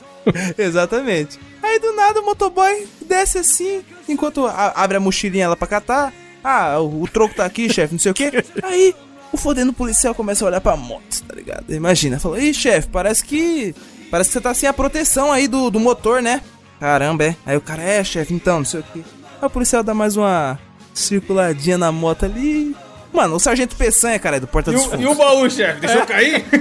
Exatamente. 0.59 1.38
Aí 1.62 1.79
do 1.79 1.92
nada 1.94 2.20
o 2.20 2.25
motoboy 2.25 2.87
desce 3.07 3.38
assim, 3.38 3.83
enquanto 4.09 4.46
a- 4.46 4.72
abre 4.77 4.96
a 4.96 5.01
mochilinha 5.01 5.49
lá 5.49 5.57
pra 5.57 5.66
catar. 5.68 6.12
Ah, 6.42 6.79
o, 6.81 7.03
o 7.03 7.09
troco 7.09 7.35
tá 7.35 7.44
aqui, 7.44 7.72
chefe, 7.72 7.92
não 7.94 7.99
sei 7.99 8.12
o 8.12 8.14
quê. 8.14 8.31
Aí 8.62 8.94
o 9.33 9.37
fodendo 9.37 9.73
policial 9.73 10.15
começa 10.15 10.45
a 10.45 10.49
olhar 10.49 10.61
pra 10.61 10.77
moto, 10.77 11.23
tá 11.27 11.35
ligado? 11.35 11.73
Imagina, 11.73 12.19
falou: 12.19 12.39
Ih, 12.39 12.55
chefe, 12.55 12.89
parece 12.89 13.25
que. 13.25 13.75
Parece 14.11 14.31
que 14.31 14.35
você 14.35 14.41
tá 14.41 14.55
sem 14.55 14.69
a 14.69 14.73
proteção 14.73 15.33
aí 15.33 15.49
do, 15.49 15.69
do 15.71 15.81
motor, 15.81 16.23
né? 16.23 16.41
Caramba, 16.79 17.25
é. 17.25 17.37
Aí 17.45 17.57
o 17.57 17.61
cara, 17.61 17.83
é, 17.83 18.05
chefe, 18.05 18.33
então, 18.33 18.59
não 18.59 18.65
sei 18.65 18.81
o 18.81 18.85
quê. 18.93 19.01
Aí 19.41 19.47
o 19.47 19.51
policial 19.51 19.83
dá 19.83 19.95
mais 19.95 20.17
uma 20.17 20.59
circuladinha 20.95 21.77
na 21.77 21.91
moto 21.91 22.25
ali. 22.25 22.76
Mano, 23.16 23.37
o 23.37 23.40
sargento 23.40 23.74
Peçanha, 23.74 24.18
cara, 24.18 24.37
é 24.37 24.40
do 24.40 24.46
Porta 24.46 24.70
E 24.70 24.74
dos 24.74 24.85
o, 24.85 24.90
Fundos. 24.90 25.05
e 25.05 25.09
o 25.09 25.14
baú, 25.14 25.48
chefe? 25.50 25.81
Deixou 25.81 26.05
cair? 26.05 26.44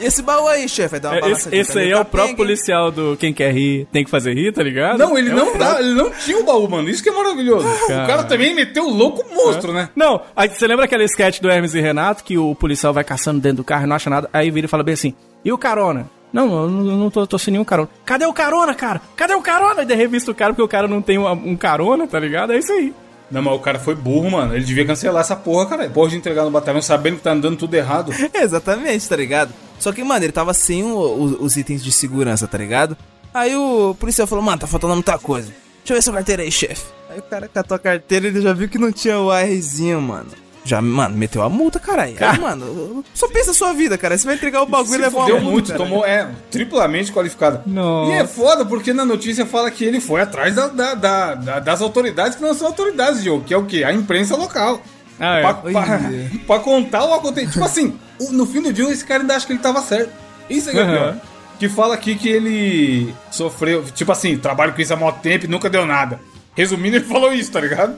E 0.00 0.04
esse 0.06 0.22
baú 0.22 0.48
aí, 0.48 0.68
chefe? 0.68 0.98
Dá 0.98 1.10
uma 1.10 1.14
É, 1.16 1.18
Esse, 1.18 1.28
balançadinha 1.28 1.60
esse 1.62 1.72
também, 1.72 1.84
aí 1.86 1.90
é 1.92 1.94
o 1.94 1.98
capenga, 1.98 2.10
próprio 2.16 2.36
policial 2.36 2.90
do 2.90 3.16
Quem 3.18 3.32
Quer 3.32 3.52
Rir 3.52 3.86
Tem 3.92 4.04
que 4.04 4.10
Fazer 4.10 4.34
Rir, 4.34 4.52
tá 4.52 4.62
ligado? 4.62 4.98
Não, 4.98 5.16
ele 5.16 5.30
É 5.30 5.34
não, 5.34 5.56
tá, 5.56 5.80
ele 5.80 5.94
não 5.94 6.10
tinha 6.10 6.38
o 6.38 6.44
baú, 6.44 6.68
mano. 6.68 6.88
Isso 6.88 7.02
que 7.02 7.08
é 7.08 7.12
maravilhoso. 7.12 7.66
O 7.68 7.86
cara 8.06 8.24
também 8.24 8.54
meteu 8.54 8.84
o 8.86 8.90
louco 8.90 9.24
monstro, 9.34 9.72
né? 9.72 9.90
Não, 9.94 10.20
aí 10.34 10.48
você 10.48 10.66
lembra 10.66 10.86
aquele 10.86 11.04
sketch 11.04 11.40
do 11.40 11.50
Hermes 11.50 11.74
e 11.74 11.80
Renato 11.80 12.24
que 12.24 12.36
o 12.38 12.54
policial 12.54 12.92
vai 12.92 13.04
caçando 13.04 13.40
dentro 13.40 13.58
do 13.58 13.64
carro 13.64 13.84
e 13.84 13.86
não 13.86 13.96
acha 13.96 14.10
nada? 14.10 14.28
Aí 14.32 14.50
vira 14.50 14.64
e 14.66 14.68
fala 14.68 14.82
bem 14.82 14.94
assim: 14.94 15.14
e 15.44 15.52
o 15.52 15.58
carona? 15.58 16.08
Não, 16.32 16.44
eu 16.62 16.68
não, 16.68 16.96
não 16.96 17.10
tô, 17.10 17.26
tô 17.26 17.38
sem 17.38 17.52
nenhum 17.52 17.64
carona. 17.64 17.88
Cadê 18.04 18.26
o 18.26 18.32
carona, 18.32 18.74
cara? 18.74 19.00
Cadê 19.16 19.34
o 19.34 19.40
carona? 19.40 19.82
E 19.82 19.86
daí 19.86 19.96
revista 19.96 20.30
o 20.30 20.34
cara 20.34 20.52
porque 20.52 20.62
o 20.62 20.68
cara 20.68 20.86
não 20.88 21.00
tem 21.00 21.16
uma- 21.16 21.32
um 21.32 21.56
carona, 21.56 22.06
tá 22.06 22.18
ligado? 22.18 22.52
É 22.52 22.58
isso 22.58 22.72
aí. 22.72 22.92
Não, 23.30 23.42
mas 23.42 23.54
o 23.54 23.58
cara 23.58 23.78
foi 23.78 23.94
burro, 23.94 24.30
mano. 24.30 24.54
Ele 24.54 24.64
devia 24.64 24.86
cancelar 24.86 25.20
essa 25.20 25.36
porra, 25.36 25.66
cara. 25.66 25.90
Porra 25.90 26.10
de 26.10 26.16
entregar 26.16 26.44
no 26.44 26.50
batalhão 26.50 26.80
sabendo 26.80 27.16
que 27.16 27.22
tá 27.22 27.32
andando 27.32 27.56
tudo 27.56 27.74
errado. 27.74 28.12
Exatamente, 28.34 29.08
tá 29.08 29.16
ligado? 29.16 29.52
Só 29.78 29.92
que, 29.92 30.02
mano, 30.02 30.24
ele 30.24 30.32
tava 30.32 30.54
sem 30.54 30.82
o- 30.82 30.96
o- 30.96 31.44
os 31.44 31.56
itens 31.56 31.84
de 31.84 31.92
segurança, 31.92 32.46
tá 32.48 32.56
ligado? 32.58 32.96
Aí 33.34 33.54
o 33.54 33.94
policial 33.98 34.26
falou, 34.26 34.42
mano, 34.42 34.58
tá 34.58 34.66
faltando 34.66 34.94
muita 34.94 35.18
coisa. 35.18 35.48
Deixa 35.78 35.92
eu 35.92 35.96
ver 35.96 36.02
sua 36.02 36.14
carteira 36.14 36.42
aí, 36.42 36.50
chefe. 36.50 36.84
Aí 37.10 37.18
o 37.18 37.22
cara 37.22 37.48
catou 37.48 37.74
a 37.74 37.78
carteira 37.78 38.26
e 38.26 38.30
ele 38.30 38.40
já 38.40 38.52
viu 38.52 38.68
que 38.68 38.78
não 38.78 38.90
tinha 38.90 39.18
o 39.20 39.30
ARzinho, 39.30 40.00
mano. 40.00 40.28
Já, 40.68 40.82
mano, 40.82 41.16
meteu 41.16 41.42
a 41.42 41.48
multa, 41.48 41.80
caralho. 41.80 42.14
Aí, 42.20 42.38
mano, 42.38 43.04
só 43.14 43.26
pensa 43.28 43.52
a 43.52 43.54
sua 43.54 43.72
vida, 43.72 43.96
cara. 43.96 44.16
Você 44.18 44.26
vai 44.26 44.34
entregar 44.34 44.60
o 44.62 44.66
bagulho 44.66 44.94
e 44.96 44.98
levar 44.98 45.18
uma 45.20 45.28
multa. 45.28 45.40
muito, 45.50 45.66
cara. 45.72 45.78
tomou, 45.78 46.04
é, 46.04 46.28
triplamente 46.50 47.10
qualificado. 47.12 47.60
Nossa. 47.66 48.12
E 48.12 48.14
é 48.16 48.26
foda 48.26 48.64
porque 48.66 48.92
na 48.92 49.04
notícia 49.04 49.46
fala 49.46 49.70
que 49.70 49.84
ele 49.84 50.00
foi 50.00 50.20
atrás 50.20 50.54
da- 50.54 50.66
da- 50.68 50.94
da- 50.94 51.34
da- 51.34 51.58
das 51.60 51.80
autoridades 51.80 52.36
que 52.36 52.42
não 52.42 52.52
são 52.54 52.66
autoridades, 52.66 53.22
Diogo, 53.22 53.44
que 53.44 53.54
é 53.54 53.56
o 53.56 53.64
quê? 53.64 53.82
A 53.84 53.92
imprensa 53.92 54.36
local. 54.36 54.80
Ah, 55.18 55.38
é. 55.38 55.40
Pra, 55.42 55.54
pra- 55.54 56.00
pra 56.46 56.58
contar 56.60 57.04
o 57.04 57.14
acontecimento. 57.14 57.52
Tipo 57.54 57.64
assim, 57.64 57.98
no 58.30 58.44
fim 58.46 58.60
do 58.60 58.72
dia, 58.72 58.88
esse 58.90 59.04
cara 59.04 59.22
ainda 59.22 59.34
acha 59.36 59.46
que 59.46 59.52
ele 59.52 59.58
tava 59.60 59.80
certo. 59.80 60.10
Isso 60.50 60.68
é 60.68 60.72
que 60.72 60.78
é 60.78 60.84
pior. 60.86 61.16
Que 61.58 61.68
fala 61.68 61.94
aqui 61.94 62.14
que 62.14 62.28
ele 62.28 63.12
sofreu, 63.30 63.82
tipo 63.94 64.12
assim, 64.12 64.36
trabalho 64.38 64.72
com 64.74 64.80
isso 64.80 64.92
há 64.92 64.96
muito 64.96 65.18
tempo 65.20 65.44
e 65.46 65.48
nunca 65.48 65.68
deu 65.68 65.84
nada. 65.84 66.20
Resumindo, 66.54 66.96
ele 66.96 67.04
falou 67.08 67.32
isso, 67.32 67.50
tá 67.50 67.60
ligado? 67.60 67.96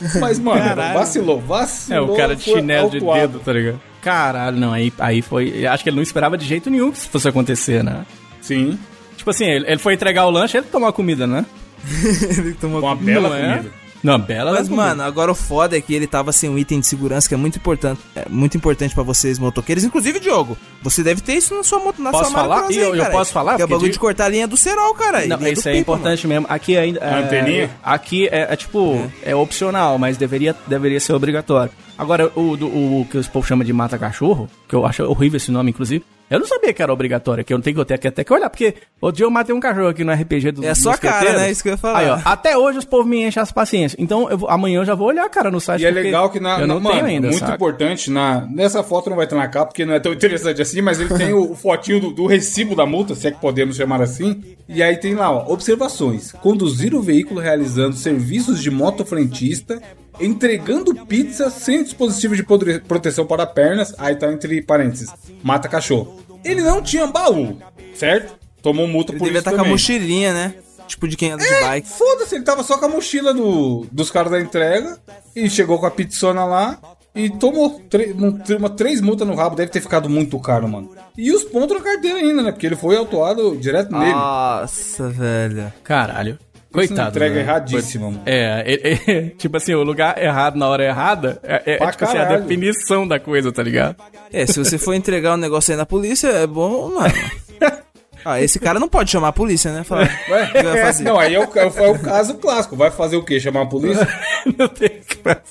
Mas, 0.20 0.38
mano, 0.38 0.60
Caralho. 0.62 0.98
vacilou, 0.98 1.38
É, 1.38 1.46
vacilou. 1.46 2.12
o 2.12 2.16
cara 2.16 2.36
de 2.36 2.42
chinelo 2.42 2.90
de 2.90 3.00
dedo, 3.00 3.40
tá 3.40 3.52
ligado? 3.52 3.80
Caralho, 4.00 4.56
não, 4.56 4.72
aí, 4.72 4.92
aí 4.98 5.20
foi. 5.22 5.66
Acho 5.66 5.82
que 5.82 5.90
ele 5.90 5.96
não 5.96 6.02
esperava 6.02 6.38
de 6.38 6.44
jeito 6.46 6.70
nenhum 6.70 6.90
que 6.92 6.98
isso 6.98 7.08
fosse 7.10 7.28
acontecer, 7.28 7.82
né? 7.82 8.04
Sim, 8.40 8.78
Tipo 9.16 9.30
assim, 9.30 9.46
ele, 9.46 9.64
ele 9.66 9.78
foi 9.78 9.94
entregar 9.94 10.26
o 10.26 10.30
lanche, 10.30 10.56
ele 10.56 10.66
tomou 10.66 10.88
a 10.88 10.92
comida, 10.92 11.26
né? 11.26 11.44
ele 12.38 12.54
tomou 12.54 12.80
com 12.80 12.86
uma 12.86 12.94
bela 12.96 13.28
Não 13.28 13.36
é? 13.36 13.64
Não, 14.02 14.18
bela 14.18 14.52
Mas, 14.52 14.68
mano, 14.68 15.02
agora 15.02 15.32
o 15.32 15.34
foda 15.34 15.76
é 15.76 15.80
que 15.80 15.92
ele 15.92 16.06
tava 16.06 16.30
sem 16.32 16.48
um 16.48 16.56
item 16.56 16.78
de 16.80 16.86
segurança 16.86 17.28
que 17.28 17.34
é 17.34 17.36
muito 17.36 17.56
importante. 17.56 18.00
É 18.14 18.26
muito 18.28 18.56
importante 18.56 18.94
pra 18.94 19.02
vocês, 19.02 19.38
motoqueiros. 19.38 19.82
Inclusive, 19.84 20.20
Diogo, 20.20 20.56
você 20.82 21.02
deve 21.02 21.20
ter 21.20 21.34
isso 21.34 21.54
na 21.54 21.62
sua 21.64 21.80
moto, 21.80 22.00
na 22.00 22.10
Posso 22.12 22.30
sua 22.30 22.40
falar? 22.40 22.70
E 22.70 22.76
eu- 22.76 22.94
eu 22.94 23.06
posso 23.10 23.32
falar? 23.32 23.56
Que 23.56 23.62
é 23.62 23.64
o 23.64 23.68
bagulho 23.68 23.88
de- 23.88 23.94
de 23.94 23.98
cortar 23.98 24.26
a 24.26 24.28
linha 24.28 24.46
do 24.46 24.56
cerol, 24.56 24.94
cara. 24.94 25.26
Não, 25.26 25.36
isso 25.48 25.68
é 25.68 25.72
pipa, 25.72 25.80
importante 25.80 26.26
mesmo. 26.26 26.46
Aqui 26.48 26.76
ainda. 26.76 27.00
é, 27.00 27.14
anteninha? 27.24 27.70
Aqui 27.82 28.28
é, 28.28 28.52
é 28.52 28.56
tipo, 28.56 29.10
é. 29.22 29.34
opcional, 29.34 29.98
mas 29.98 30.16
deveria, 30.16 30.54
deveria 30.66 31.00
ser 31.00 31.12
obrigatório. 31.12 31.72
Agora, 31.96 32.30
o, 32.36 32.56
do- 32.56 32.68
o, 32.68 33.06
que 33.10 33.18
os 33.18 33.26
povo 33.26 33.44
chama 33.46 33.64
de 33.64 33.72
mata-cachorro, 33.72 34.48
que 34.68 34.74
eu 34.76 34.86
acho 34.86 35.02
horrível 35.04 35.36
esse 35.38 35.50
nome, 35.50 35.70
inclusive. 35.70 36.04
Eu 36.30 36.38
não 36.38 36.46
sabia 36.46 36.72
que 36.74 36.82
era 36.82 36.92
obrigatório, 36.92 37.44
que 37.44 37.52
eu 37.52 37.56
não 37.58 37.62
tenho 37.62 37.76
que 37.76 37.84
ter 37.86 37.98
que 37.98 38.08
até 38.08 38.22
que 38.22 38.32
olhar, 38.32 38.50
porque 38.50 38.74
outro 39.00 39.16
dia 39.16 39.24
eu 39.26 39.30
matei 39.30 39.54
um 39.54 39.60
cachorro 39.60 39.88
aqui 39.88 40.04
no 40.04 40.12
RPG 40.12 40.52
do 40.52 40.64
É 40.64 40.70
a 40.70 40.74
sua 40.74 40.96
cara, 40.98 41.32
né? 41.38 41.50
Isso 41.50 41.62
que 41.62 41.68
eu 41.68 41.72
ia 41.72 41.76
falar. 41.78 41.98
Aí, 42.00 42.08
ó, 42.10 42.18
até 42.24 42.56
hoje 42.58 42.78
os 42.78 42.84
povos 42.84 43.06
me 43.06 43.24
enchem 43.24 43.42
as 43.42 43.50
paciências. 43.50 43.96
Então, 43.98 44.28
eu 44.30 44.48
amanhã 44.48 44.80
eu 44.80 44.84
já 44.84 44.94
vou 44.94 45.08
olhar, 45.08 45.28
cara, 45.30 45.50
no 45.50 45.60
site. 45.60 45.82
E 45.82 45.86
é 45.86 45.90
legal 45.90 46.28
que 46.30 46.38
na, 46.38 46.60
Eu 46.60 46.66
não 46.66 46.80
na- 46.80 46.90
tenho 46.90 47.02
mano, 47.02 47.08
ainda, 47.08 47.28
muito 47.28 47.40
saca? 47.40 47.54
importante, 47.54 48.10
na, 48.10 48.46
nessa 48.50 48.82
foto 48.82 49.08
não 49.08 49.16
vai 49.16 49.24
estar 49.26 49.36
na 49.36 49.48
capa, 49.48 49.66
porque 49.66 49.84
não 49.86 49.94
é 49.94 50.00
tão 50.00 50.12
interessante 50.12 50.60
assim, 50.60 50.82
mas 50.82 51.00
ele 51.00 51.14
tem 51.16 51.32
o, 51.32 51.52
o 51.52 51.56
fotinho 51.56 52.00
do, 52.00 52.10
do 52.12 52.26
recibo 52.26 52.74
da 52.76 52.84
multa, 52.84 53.14
se 53.14 53.26
é 53.26 53.30
que 53.30 53.40
podemos 53.40 53.76
chamar 53.76 54.02
assim. 54.02 54.42
E 54.68 54.82
aí 54.82 54.96
tem 54.98 55.14
lá, 55.14 55.30
ó, 55.30 55.50
observações. 55.50 56.32
Conduzir 56.32 56.94
o 56.94 57.00
veículo 57.00 57.40
realizando 57.40 57.96
serviços 57.96 58.62
de 58.62 58.70
motofrentista, 58.70 59.80
entregando 60.20 60.94
pizza 61.06 61.50
sem 61.50 61.82
dispositivo 61.82 62.34
de 62.36 62.42
proteção 62.86 63.26
para 63.26 63.46
pernas, 63.46 63.94
aí 63.98 64.14
tá 64.16 64.32
entre 64.32 64.60
parênteses, 64.62 65.10
mata 65.42 65.68
cachorro. 65.68 66.20
Ele 66.44 66.62
não 66.62 66.80
tinha 66.82 67.06
baú, 67.06 67.56
certo? 67.94 68.36
Tomou 68.62 68.86
multa 68.88 69.12
Ele 69.12 69.18
por 69.18 69.24
devia 69.26 69.40
isso 69.40 69.48
estar 69.48 69.60
com 69.62 69.66
a 69.66 69.70
mochilinha, 69.70 70.32
né? 70.32 70.54
Tipo 70.86 71.06
de 71.06 71.16
quem 71.16 71.32
anda 71.32 71.44
de 71.44 71.52
É, 71.52 71.60
bike. 71.60 71.88
Foda-se, 71.88 72.34
ele 72.34 72.44
tava 72.44 72.62
só 72.62 72.78
com 72.78 72.86
a 72.86 72.88
mochila 72.88 73.34
do, 73.34 73.86
dos 73.92 74.10
caras 74.10 74.30
da 74.32 74.40
entrega 74.40 74.98
e 75.36 75.48
chegou 75.50 75.78
com 75.78 75.84
a 75.86 75.90
pizzona 75.90 76.44
lá 76.44 76.78
e 77.14 77.28
tomou 77.28 77.82
um- 78.16 78.56
uma, 78.56 78.70
três 78.70 79.00
multas 79.00 79.26
no 79.28 79.34
rabo. 79.34 79.54
Deve 79.54 79.70
ter 79.70 79.80
ficado 79.82 80.08
muito 80.08 80.38
caro, 80.40 80.66
mano. 80.66 80.90
E 81.16 81.30
os 81.30 81.44
pontos 81.44 81.76
na 81.76 81.82
carteira 81.82 82.18
ainda, 82.18 82.42
né? 82.42 82.52
Porque 82.52 82.66
ele 82.66 82.76
foi 82.76 82.96
autuado 82.96 83.56
direto 83.56 83.92
nele. 83.92 84.12
Nossa, 84.12 85.08
velho. 85.10 85.70
Caralho. 85.84 86.38
É 86.70 86.72
Coitado. 86.74 87.10
entrega 87.10 87.34
né? 87.34 87.40
erradíssima, 87.40 88.06
mano. 88.10 88.22
É, 88.26 88.62
é, 88.66 89.12
é, 89.12 89.22
tipo 89.38 89.56
assim, 89.56 89.74
o 89.74 89.82
lugar 89.82 90.22
errado 90.22 90.56
na 90.56 90.68
hora 90.68 90.84
errada 90.84 91.40
é, 91.42 91.62
é, 91.74 91.76
Pra 91.78 91.90
tipo 91.92 92.04
assim, 92.04 92.18
a 92.18 92.24
definição 92.36 93.08
da 93.08 93.18
coisa, 93.18 93.50
tá 93.50 93.62
ligado? 93.62 93.96
É, 94.32 94.44
se 94.46 94.58
você 94.58 94.76
for 94.76 94.92
entregar 94.94 95.34
um 95.34 95.38
negócio 95.38 95.72
aí 95.72 95.78
na 95.78 95.86
polícia, 95.86 96.28
é 96.28 96.46
bom, 96.46 96.90
mano. 96.94 97.14
Ah, 98.24 98.42
esse 98.42 98.58
cara 98.58 98.80
não 98.80 98.88
pode 98.88 99.10
chamar 99.10 99.28
a 99.28 99.32
polícia, 99.32 99.72
né? 99.72 99.84
Falar, 99.84 100.10
Ué, 100.28 100.44
o 100.44 100.52
que 100.52 100.62
vai 100.62 100.82
fazer? 100.82 101.04
Não, 101.04 101.18
aí 101.18 101.34
é 101.34 101.38
o, 101.38 101.44
é 101.44 101.88
o 101.88 101.98
caso 101.98 102.34
clássico. 102.34 102.76
Vai 102.76 102.90
fazer 102.90 103.16
o 103.16 103.22
quê? 103.24 103.38
Chamar 103.38 103.62
a 103.62 103.66
polícia? 103.66 104.06
Não 104.58 104.68
tem 104.68 105.00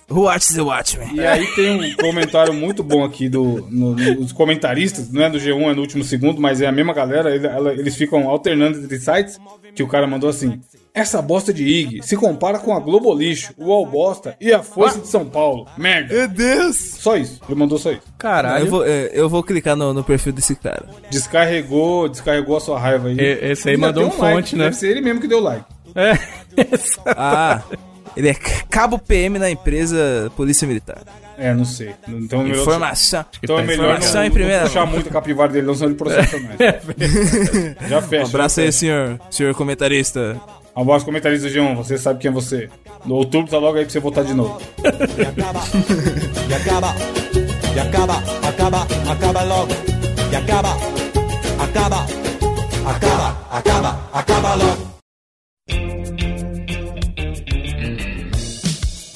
Who 0.09 0.24
watches 0.24 0.53
the 0.53 0.61
Watchmen? 0.61 1.09
E 1.15 1.26
aí 1.26 1.47
tem 1.55 1.93
um 1.93 1.95
comentário 1.95 2.53
muito 2.53 2.84
bom 2.84 3.03
aqui 3.03 3.30
do, 3.30 3.65
no- 3.72 3.95
comentaristas, 4.34 5.09
não 5.11 5.24
é 5.24 5.30
do 5.30 5.38
G1, 5.39 5.72
é 5.72 5.74
no 5.76 5.82
último 5.82 6.03
segundo, 6.03 6.41
mas 6.41 6.61
é 6.61 6.68
a 6.68 6.72
mesma 6.72 6.93
galera, 6.93 7.34
ele- 7.34 7.47
ela- 7.47 7.74
eles 7.74 7.95
ficam 7.95 8.30
alternando 8.30 8.78
entre 8.80 8.99
sites, 8.99 9.39
que 9.78 9.84
o 9.84 9.88
cara 9.88 10.07
mandou 10.07 10.28
assim, 10.28 10.59
essa 10.91 11.21
bosta 11.21 11.53
de 11.53 11.63
IG 11.63 12.01
se 12.01 12.17
compara 12.17 12.57
com 12.57 12.75
a 12.75 12.80
Globo 12.80 13.13
Lixo, 13.13 13.53
o 13.55 13.71
All 13.71 13.86
Bosta 13.86 14.36
e 14.41 14.51
a 14.51 14.63
Força 14.63 14.97
de 14.99 15.07
São 15.07 15.23
Paulo. 15.23 15.67
Merda. 15.78 16.11
Meu 16.11 16.28
Deus! 16.28 16.75
Só 16.75 17.15
isso, 17.15 17.39
ele 17.47 17.59
mandou 17.59 17.78
só 17.78 17.91
isso. 17.91 18.01
Caralho. 18.17 18.65
Eu 18.65 18.69
vou, 18.71 18.84
é, 18.84 19.11
eu 19.13 19.30
vou 19.30 19.43
clicar 19.43 19.75
no, 19.75 19.93
no 19.93 20.03
perfil 20.03 20.34
desse 20.34 20.55
cara. 20.55 20.89
Descarregou, 21.11 22.09
descarregou 22.09 22.57
a 22.57 22.59
sua 22.59 22.80
raiva 22.80 23.09
aí. 23.09 23.19
E- 23.19 23.51
esse 23.51 23.69
aí 23.69 23.75
Ainda 23.75 23.88
mandou 23.88 24.07
um 24.07 24.09
fonte, 24.11 24.23
like, 24.34 24.55
né? 24.55 24.63
Deve 24.63 24.75
ser 24.75 24.89
ele 24.89 25.01
mesmo 25.01 25.21
que 25.21 25.28
deu 25.28 25.39
like. 25.39 25.63
É, 25.93 26.17
Ah, 27.15 27.61
ele 28.15 28.30
é 28.30 28.34
cabo 28.34 28.97
PM 28.97 29.38
na 29.38 29.51
empresa 29.51 30.32
Polícia 30.36 30.67
Militar. 30.67 31.03
É, 31.38 31.53
não 31.53 31.65
sei. 31.65 31.93
Então, 32.07 32.41
é 32.41 32.43
melhor- 32.45 32.61
Informação. 32.61 33.25
Então 33.43 33.59
é 33.59 33.61
melhor 33.63 33.83
Informação 33.85 34.15
não, 34.15 34.21
em 34.23 34.29
não 34.29 34.33
primeira 34.33 34.63
puxar 34.63 34.85
mão. 34.85 34.93
muito 34.95 35.09
a 35.09 35.11
capivara 35.11 35.51
dele, 35.51 35.67
não 35.67 35.75
senão 35.75 35.89
ele 35.89 35.97
processa 35.97 36.38
mais. 36.41 36.57
Já 37.89 38.01
fecha. 38.01 38.23
Um 38.23 38.27
abraço 38.27 38.59
aí, 38.61 38.71
senhor, 38.71 39.19
senhor 39.29 39.53
comentarista. 39.53 40.39
Um 40.75 40.81
abraço 40.81 41.05
comentarista 41.05 41.47
do 41.47 41.53
G1, 41.53 41.75
você 41.75 41.97
sabe 41.97 42.19
quem 42.19 42.29
é 42.29 42.33
você. 42.33 42.69
No 43.05 43.15
outubro 43.15 43.49
tá 43.49 43.57
logo 43.57 43.77
aí 43.77 43.83
pra 43.83 43.91
você 43.91 43.99
votar 43.99 44.23
de 44.25 44.33
novo. 44.33 44.59
E 44.83 45.23
acaba, 45.23 45.63
e 46.49 46.53
acaba, 46.53 46.95
e 47.75 47.79
acaba, 47.79 48.13
acaba, 48.47 48.88
acaba 49.11 49.43
logo. 49.43 49.71
E 50.31 50.35
acaba, 50.35 50.69
acaba, 51.63 52.05
acaba, 52.85 53.47
acaba, 53.51 54.09
acaba 54.13 54.55
logo. 54.55 54.88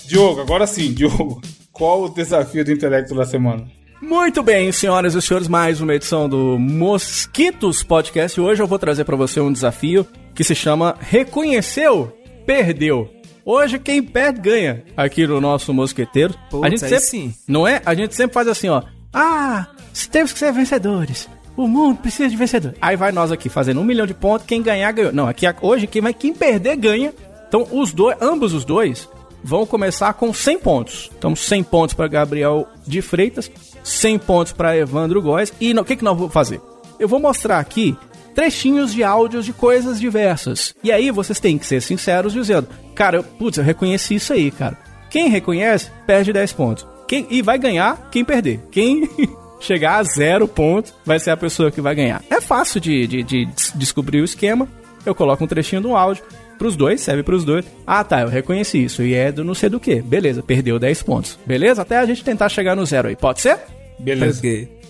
Diogo, 0.07 0.41
agora 0.41 0.67
sim, 0.67 0.93
Diogo. 0.93 1.41
Qual 1.71 2.03
o 2.03 2.09
desafio 2.09 2.65
do 2.65 2.71
intelecto 2.71 3.15
da 3.15 3.25
semana? 3.25 3.65
Muito 4.01 4.43
bem, 4.43 4.71
senhoras 4.71 5.15
e 5.15 5.21
senhores, 5.21 5.47
mais 5.47 5.79
uma 5.79 5.95
edição 5.95 6.27
do 6.27 6.57
Mosquitos 6.59 7.81
Podcast. 7.81 8.39
Hoje 8.41 8.61
eu 8.61 8.67
vou 8.67 8.77
trazer 8.77 9.05
pra 9.05 9.15
você 9.15 9.39
um 9.39 9.51
desafio 9.51 10.05
que 10.35 10.43
se 10.43 10.53
chama 10.53 10.95
Reconheceu, 10.99 12.15
Perdeu. 12.45 13.09
Hoje 13.45 13.79
quem 13.79 14.03
perde 14.03 14.41
ganha 14.41 14.83
aqui 14.95 15.25
no 15.25 15.39
nosso 15.39 15.73
Mosqueteiro. 15.73 16.35
A 16.61 16.69
gente 16.69 16.81
sempre, 16.81 16.99
sim. 16.99 17.33
não 17.47 17.67
é? 17.67 17.81
A 17.85 17.95
gente 17.95 18.13
sempre 18.15 18.33
faz 18.33 18.47
assim, 18.47 18.69
ó. 18.69 18.83
Ah, 19.13 19.67
temos 20.11 20.33
que 20.33 20.39
ser 20.39 20.51
vencedores. 20.51 21.27
O 21.55 21.67
mundo 21.67 21.97
precisa 21.97 22.29
de 22.29 22.35
vencedores. 22.35 22.77
Aí 22.81 22.95
vai 22.95 23.11
nós 23.11 23.31
aqui 23.31 23.49
fazendo 23.49 23.79
um 23.79 23.83
milhão 23.83 24.05
de 24.05 24.13
pontos, 24.13 24.45
quem 24.45 24.61
ganhar 24.61 24.91
ganhou. 24.91 25.11
Não, 25.11 25.27
aqui 25.27 25.45
hoje 25.61 25.87
quem 25.87 26.01
vai 26.01 26.13
quem 26.13 26.33
perder 26.33 26.75
ganha. 26.75 27.13
Então 27.47 27.67
os 27.71 27.93
dois, 27.93 28.15
ambos 28.21 28.53
os 28.53 28.63
dois 28.65 29.09
vão 29.43 29.65
começar 29.65 30.13
com 30.13 30.33
100 30.33 30.59
pontos. 30.59 31.09
Então 31.17 31.35
100 31.35 31.63
pontos 31.63 31.93
para 31.95 32.07
Gabriel 32.07 32.67
de 32.85 33.01
Freitas, 33.01 33.51
100 33.83 34.19
pontos 34.19 34.53
para 34.53 34.77
Evandro 34.77 35.21
Góes. 35.21 35.53
E 35.59 35.73
o 35.73 35.83
que 35.83 35.95
que 35.95 36.03
nós 36.03 36.17
vamos 36.17 36.33
fazer? 36.33 36.61
Eu 36.99 37.07
vou 37.07 37.19
mostrar 37.19 37.59
aqui 37.59 37.97
trechinhos 38.35 38.93
de 38.93 39.03
áudios 39.03 39.45
de 39.45 39.53
coisas 39.53 39.99
diversas. 39.99 40.73
E 40.83 40.91
aí 40.91 41.11
vocês 41.11 41.39
têm 41.39 41.57
que 41.57 41.65
ser 41.65 41.81
sinceros 41.81 42.33
dizendo, 42.33 42.67
cara, 42.95 43.17
eu, 43.17 43.23
putz, 43.23 43.57
eu 43.57 43.63
reconheci 43.63 44.15
isso 44.15 44.31
aí, 44.33 44.51
cara. 44.51 44.77
Quem 45.09 45.27
reconhece, 45.27 45.91
perde 46.07 46.31
10 46.31 46.53
pontos. 46.53 46.87
Quem, 47.07 47.27
e 47.29 47.41
vai 47.41 47.57
ganhar 47.57 48.09
quem 48.09 48.23
perder. 48.23 48.61
Quem 48.71 49.09
chegar 49.59 49.97
a 49.97 50.03
zero 50.03 50.47
pontos 50.47 50.93
vai 51.05 51.19
ser 51.19 51.31
a 51.31 51.37
pessoa 51.37 51.69
que 51.69 51.81
vai 51.81 51.93
ganhar. 51.93 52.23
É 52.29 52.39
fácil 52.39 52.79
de, 52.79 53.05
de, 53.05 53.23
de 53.23 53.45
des- 53.47 53.73
descobrir 53.75 54.21
o 54.21 54.25
esquema. 54.25 54.67
Eu 55.05 55.13
coloco 55.13 55.43
um 55.43 55.47
trechinho 55.47 55.81
do 55.81 55.95
áudio. 55.95 56.23
Pros 56.61 56.75
dois, 56.75 57.01
serve 57.01 57.23
pros 57.23 57.43
dois. 57.43 57.65
Ah, 57.87 58.03
tá, 58.03 58.21
eu 58.21 58.27
reconheci 58.27 58.83
isso. 58.83 59.01
E 59.01 59.15
é 59.15 59.31
do 59.31 59.43
não 59.43 59.55
sei 59.55 59.67
do 59.67 59.79
que. 59.79 59.99
Beleza, 59.99 60.43
perdeu 60.43 60.77
10 60.77 61.01
pontos. 61.01 61.39
Beleza? 61.43 61.81
Até 61.81 61.97
a 61.97 62.05
gente 62.05 62.23
tentar 62.23 62.49
chegar 62.49 62.75
no 62.75 62.85
zero 62.85 63.07
aí. 63.07 63.15
Pode 63.15 63.41
ser? 63.41 63.57
Beleza. 63.97 64.39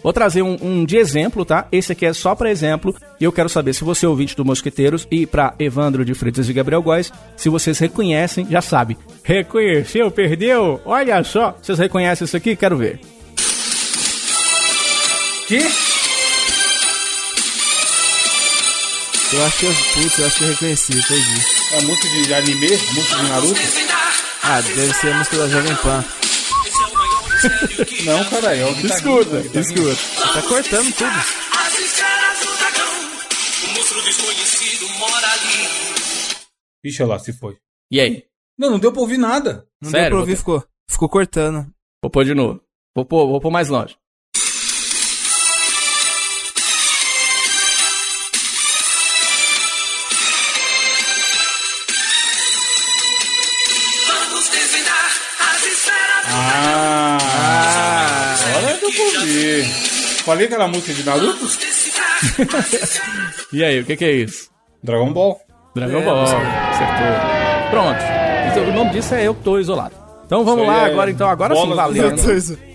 Vou 0.04 0.12
trazer 0.12 0.42
um, 0.42 0.58
um 0.62 0.84
de 0.84 0.98
exemplo, 0.98 1.46
tá? 1.46 1.70
Esse 1.72 1.94
aqui 1.94 2.06
é 2.06 2.12
só 2.12 2.36
pra 2.36 2.52
exemplo. 2.52 2.94
E 3.18 3.24
eu 3.24 3.32
quero 3.32 3.48
saber 3.48 3.72
se 3.72 3.86
você 3.86 4.06
é 4.06 4.10
ouvinte 4.10 4.36
do 4.36 4.44
Mosqueteiros 4.44 5.08
e 5.10 5.26
pra 5.26 5.54
Evandro 5.58 6.04
de 6.04 6.14
Freitas 6.14 6.50
e 6.50 6.52
Gabriel 6.52 6.82
Góes, 6.82 7.10
se 7.38 7.48
vocês 7.48 7.80
reconhecem, 7.80 8.46
já 8.50 8.62
sabe. 8.62 8.98
Reconheceu, 9.24 10.12
perdeu? 10.12 10.82
Olha 10.84 11.24
só. 11.24 11.58
Vocês 11.62 11.80
reconhecem 11.80 12.26
isso 12.26 12.36
aqui? 12.36 12.54
Quero 12.54 12.76
ver. 12.76 13.00
Que? 15.48 15.91
Eu 19.34 19.46
acho 19.46 19.60
que 19.60 19.66
eu, 19.66 19.74
putz, 19.94 20.20
eu 20.20 20.26
acho 20.28 20.38
que 20.38 20.44
eu 20.44 20.48
reconheci, 20.50 20.92
entendi. 20.92 21.42
É 21.72 21.78
a 21.78 21.82
música 21.84 22.10
de 22.10 22.34
anime? 22.34 22.68
A 22.68 22.94
música 22.94 23.16
de 23.16 23.24
Naruto? 23.30 23.62
Ah, 24.44 24.62
deve 24.62 24.94
ser 24.94 25.14
a 25.14 25.18
música 25.18 25.38
da 25.38 25.48
Jovem 25.48 25.76
Pan. 25.78 26.06
Não, 28.06 28.30
caralho. 28.30 28.62
É 28.62 28.66
o 28.66 28.76
que 28.76 28.88
tá 28.88 28.96
Escuta, 28.96 29.32
tá 29.32 29.38
aqui. 29.40 29.60
escuta. 29.60 30.34
Tá 30.34 30.42
cortando 30.48 30.94
tudo. 30.94 31.10
As 31.10 31.74
do 32.46 32.58
dragão, 32.58 32.94
o 33.64 33.78
monstro 33.78 34.02
desconhecido 34.04 34.90
mora 35.00 35.28
ali. 35.28 36.36
Ixi, 36.84 37.04
olha 37.04 37.10
lá, 37.14 37.20
se 37.20 37.34
foi. 37.34 37.58
E 37.90 38.00
aí? 38.02 38.26
Não, 38.58 38.72
não 38.72 38.80
deu 38.80 38.92
pra 38.92 39.02
ouvir 39.02 39.18
nada. 39.18 39.66
Não 39.82 39.90
Sério, 39.92 40.04
deu 40.06 40.12
pra 40.12 40.20
ouvir, 40.20 40.36
ficou. 40.38 40.64
Ficou 40.90 41.10
cortando. 41.10 41.66
Vou 42.04 42.12
pôr 42.12 42.26
de 42.26 42.34
novo. 42.34 42.62
Vou 42.96 43.06
pôr, 43.06 43.28
vou 43.28 43.40
pôr 43.40 43.50
mais 43.52 43.70
longe. 43.70 43.96
Falei 60.24 60.48
que 60.48 60.54
era 60.54 60.66
a 60.66 60.68
música 60.68 60.94
de 60.94 61.04
Naruto? 61.04 61.48
E 63.54 63.64
aí, 63.64 63.80
o 63.82 63.86
que, 63.86 63.98
que 63.98 64.06
é 64.06 64.12
isso? 64.12 64.50
Dragon 64.84 65.12
Ball. 65.12 65.40
Dragon 65.76 66.00
É, 66.00 66.06
Ball. 66.06 66.24
Acertou. 66.24 67.70
Pronto. 67.70 68.00
Então, 68.52 68.70
o 68.70 68.74
nome 68.74 68.92
disso 68.92 69.14
é 69.16 69.28
eu 69.28 69.36
que 69.36 69.44
tô 69.44 69.60
isolado. 69.60 69.96
Então 70.26 70.46
vamos 70.46 70.66
lá 70.66 70.88
é 70.88 70.92
agora, 70.92 71.12
então. 71.12 71.28
Agora 71.28 71.54
sim, 71.56 71.74
valeu. 71.76 72.04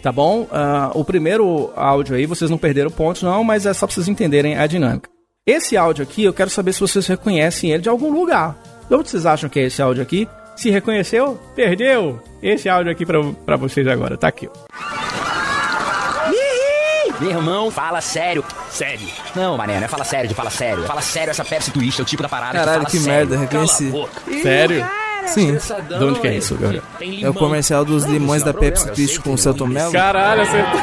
Tá 0.02 0.12
bom? 0.12 0.46
Ah, 0.52 0.90
o 0.94 1.02
primeiro 1.04 1.72
áudio 1.74 2.14
aí, 2.16 2.26
vocês 2.26 2.50
não 2.50 2.58
perderam 2.58 2.90
pontos, 2.90 3.22
não, 3.22 3.42
mas 3.42 3.64
é 3.64 3.72
só 3.72 3.86
pra 3.86 3.94
vocês 3.94 4.08
entenderem 4.08 4.58
a 4.58 4.66
dinâmica. 4.66 5.08
Esse 5.46 5.76
áudio 5.76 6.02
aqui, 6.02 6.24
eu 6.24 6.34
quero 6.34 6.50
saber 6.50 6.72
se 6.74 6.80
vocês 6.80 7.06
reconhecem 7.06 7.70
ele 7.70 7.82
de 7.82 7.88
algum 7.88 8.10
lugar. 8.12 8.56
De 8.88 8.94
onde 8.94 9.08
vocês 9.08 9.24
acham 9.24 9.48
que 9.48 9.60
é 9.60 9.64
esse 9.64 9.80
áudio 9.80 10.02
aqui? 10.02 10.28
Se 10.56 10.70
reconheceu, 10.70 11.40
perdeu. 11.54 12.20
Esse 12.42 12.68
áudio 12.68 12.92
aqui 12.92 13.06
pra, 13.06 13.22
pra 13.46 13.56
vocês 13.56 13.86
agora, 13.86 14.16
tá 14.18 14.28
aqui. 14.28 14.48
ó. 14.48 15.25
Meu 17.20 17.30
irmão, 17.30 17.70
fala 17.70 18.00
sério. 18.00 18.44
Sério. 18.70 19.08
Não, 19.34 19.56
mané, 19.56 19.78
não 19.78 19.84
é 19.84 19.88
fala 19.88 20.04
sério 20.04 20.28
de 20.28 20.34
fala 20.34 20.50
sério. 20.50 20.84
Fala 20.84 21.00
sério, 21.00 21.30
essa 21.30 21.44
Pepsi 21.44 21.70
Twist 21.70 22.00
é 22.00 22.02
o 22.02 22.06
tipo 22.06 22.22
da 22.22 22.28
parada 22.28 22.58
Caralho, 22.58 22.86
que 22.86 22.98
que 22.98 23.00
merda, 23.00 23.36
reconheci. 23.36 23.92
Sério? 24.42 24.86
Sim. 25.26 25.56
De 25.88 26.04
onde 26.04 26.20
que 26.20 26.28
é 26.28 26.36
isso? 26.36 26.56
Tem 26.98 27.24
É 27.24 27.28
o 27.28 27.34
comercial 27.34 27.84
dos 27.84 28.04
limões 28.04 28.42
da 28.42 28.50
é 28.50 28.54
Pepsi 28.54 28.88
eu 28.88 28.94
Twist 28.94 29.20
com 29.20 29.34
o 29.34 29.38
tem 29.38 29.66
Mello. 29.66 29.92
Caralho, 29.92 30.42
acertou. 30.42 30.80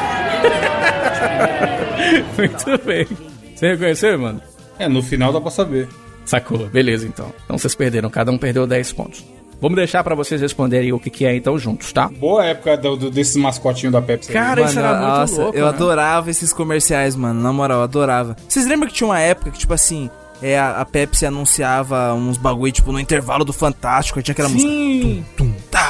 Muito 2.36 2.84
bem. 2.84 3.06
Você 3.54 3.68
reconheceu, 3.68 4.18
mano? 4.18 4.40
É, 4.78 4.88
no 4.88 5.02
final 5.02 5.32
dá 5.32 5.40
pra 5.40 5.50
saber. 5.50 5.88
Sacou, 6.24 6.66
beleza 6.68 7.06
então. 7.06 7.32
Então 7.44 7.56
vocês 7.56 7.74
perderam, 7.74 8.10
cada 8.10 8.30
um 8.30 8.38
perdeu 8.38 8.66
10 8.66 8.92
pontos. 8.92 9.24
Vamos 9.64 9.76
deixar 9.76 10.04
pra 10.04 10.14
vocês 10.14 10.42
responderem 10.42 10.92
o 10.92 11.00
que, 11.00 11.08
que 11.08 11.24
é 11.24 11.34
então 11.34 11.58
juntos, 11.58 11.90
tá? 11.90 12.08
Boa 12.20 12.44
época 12.44 12.76
do, 12.76 12.96
do- 12.96 13.10
desses 13.10 13.34
mascotinhos 13.36 13.94
da 13.94 14.02
Pepsi. 14.02 14.28
aí. 14.30 14.34
Cara, 14.34 14.60
isso 14.62 14.74
Mano, 14.74 14.86
era 14.86 14.98
muito 14.98 15.08
nossa, 15.20 15.42
louco, 15.42 15.56
eu 15.58 15.62
né? 15.64 15.68
adorava 15.70 16.30
esses 16.30 16.52
comerciais, 16.52 17.16
mano. 17.16 17.40
Na 17.40 17.50
moral, 17.50 17.78
eu 17.78 17.84
adorava. 17.84 18.36
Vocês 18.46 18.66
lembram 18.66 18.88
que 18.88 18.94
tinha 18.94 19.08
uma 19.08 19.18
época 19.18 19.50
que, 19.50 19.58
tipo 19.58 19.72
assim, 19.72 20.10
é, 20.42 20.58
a, 20.58 20.80
a 20.82 20.84
Pepsi 20.84 21.24
anunciava 21.24 22.12
uns 22.12 22.36
bagulho, 22.36 22.72
tipo, 22.72 22.92
no 22.92 23.00
intervalo 23.00 23.42
do 23.42 23.54
Fantástico, 23.54 24.18
aí 24.18 24.22
tinha 24.22 24.32
aquela 24.34 24.50
música. 24.50 24.70
Sim, 24.70 25.24
Tum, 25.34 25.50
tá. 25.70 25.83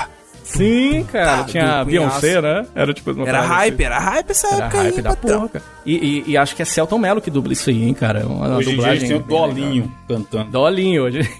Sim, 0.56 1.04
cara. 1.10 1.38
Tá, 1.38 1.44
Tinha 1.44 1.80
a 1.80 1.84
Beyoncé, 1.84 2.40
né? 2.40 2.66
Era 2.74 2.92
tipo 2.94 3.10
uma 3.12 3.26
Era 3.28 3.40
hype, 3.42 3.74
assim. 3.74 3.82
era 3.84 3.98
hype 3.98 4.30
essa 4.30 4.46
Era 4.48 4.56
época 4.66 4.78
hype 4.82 4.94
aí, 4.96 5.02
da 5.02 5.10
patrão. 5.10 5.36
porra, 5.38 5.48
cara. 5.48 5.64
E, 5.86 5.94
e- 5.94 6.30
e 6.32 6.36
acho 6.36 6.56
que 6.56 6.62
é 6.62 6.64
Celton 6.64 6.98
Mello 6.98 7.20
que 7.20 7.30
dubla 7.30 7.52
isso 7.52 7.70
aí, 7.70 7.82
hein, 7.82 7.94
cara. 7.94 8.26
Uma, 8.26 8.46
uma 8.48 8.56
Hoje 8.56 8.70
em 8.70 8.72
dia 8.72 8.76
dublagem 8.76 9.08
têm 9.08 9.16
o 9.16 9.20
bem 9.20 9.36
legal. 9.36 9.48
Dolinho 9.54 9.92
cantando. 10.08 10.50
Dolinho 10.50 11.02
hoje. 11.04 11.30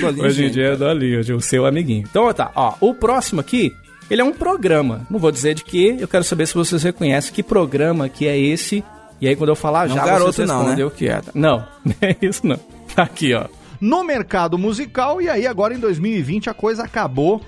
Dolinho, 0.00 0.24
hoje 0.26 0.40
em 0.40 0.44
gente. 0.46 0.52
dia 0.54 0.64
é 0.68 0.76
Dolinho, 0.76 1.18
hoje 1.20 1.32
é 1.32 1.34
o 1.34 1.40
seu 1.40 1.66
amiguinho. 1.66 2.04
Então 2.10 2.32
tá, 2.32 2.50
ó, 2.54 2.74
o 2.80 2.94
próximo 2.94 3.40
aqui, 3.40 3.72
ele 4.10 4.20
é 4.20 4.24
um 4.24 4.32
programa. 4.32 5.06
Não 5.10 5.18
vou 5.18 5.30
dizer 5.32 5.54
de 5.54 5.64
que, 5.64 5.96
eu 5.98 6.08
quero 6.08 6.24
saber 6.24 6.46
se 6.46 6.54
vocês 6.54 6.82
reconhecem 6.82 7.32
que 7.32 7.42
programa 7.42 8.08
que 8.08 8.26
é 8.26 8.38
esse. 8.38 8.84
E 9.20 9.28
aí 9.28 9.36
quando 9.36 9.50
eu 9.50 9.56
falar 9.56 9.86
Não 9.88 9.96
já, 9.96 10.04
garoto 10.04 10.32
vocês 10.32 10.48
não, 10.48 10.56
respondem 10.60 10.78
né? 10.78 10.84
o 10.86 10.90
que 10.90 11.08
é. 11.08 11.20
Não, 11.34 11.58
não 11.84 11.94
é 12.00 12.16
isso 12.22 12.46
não. 12.46 12.58
Tá 12.94 13.02
aqui, 13.04 13.34
ó. 13.34 13.44
No 13.80 14.04
mercado 14.04 14.58
musical 14.58 15.20
e 15.22 15.28
aí 15.28 15.46
agora 15.46 15.72
em 15.74 15.78
2020 15.78 16.50
a 16.50 16.54
coisa 16.54 16.82
acabou 16.84 17.40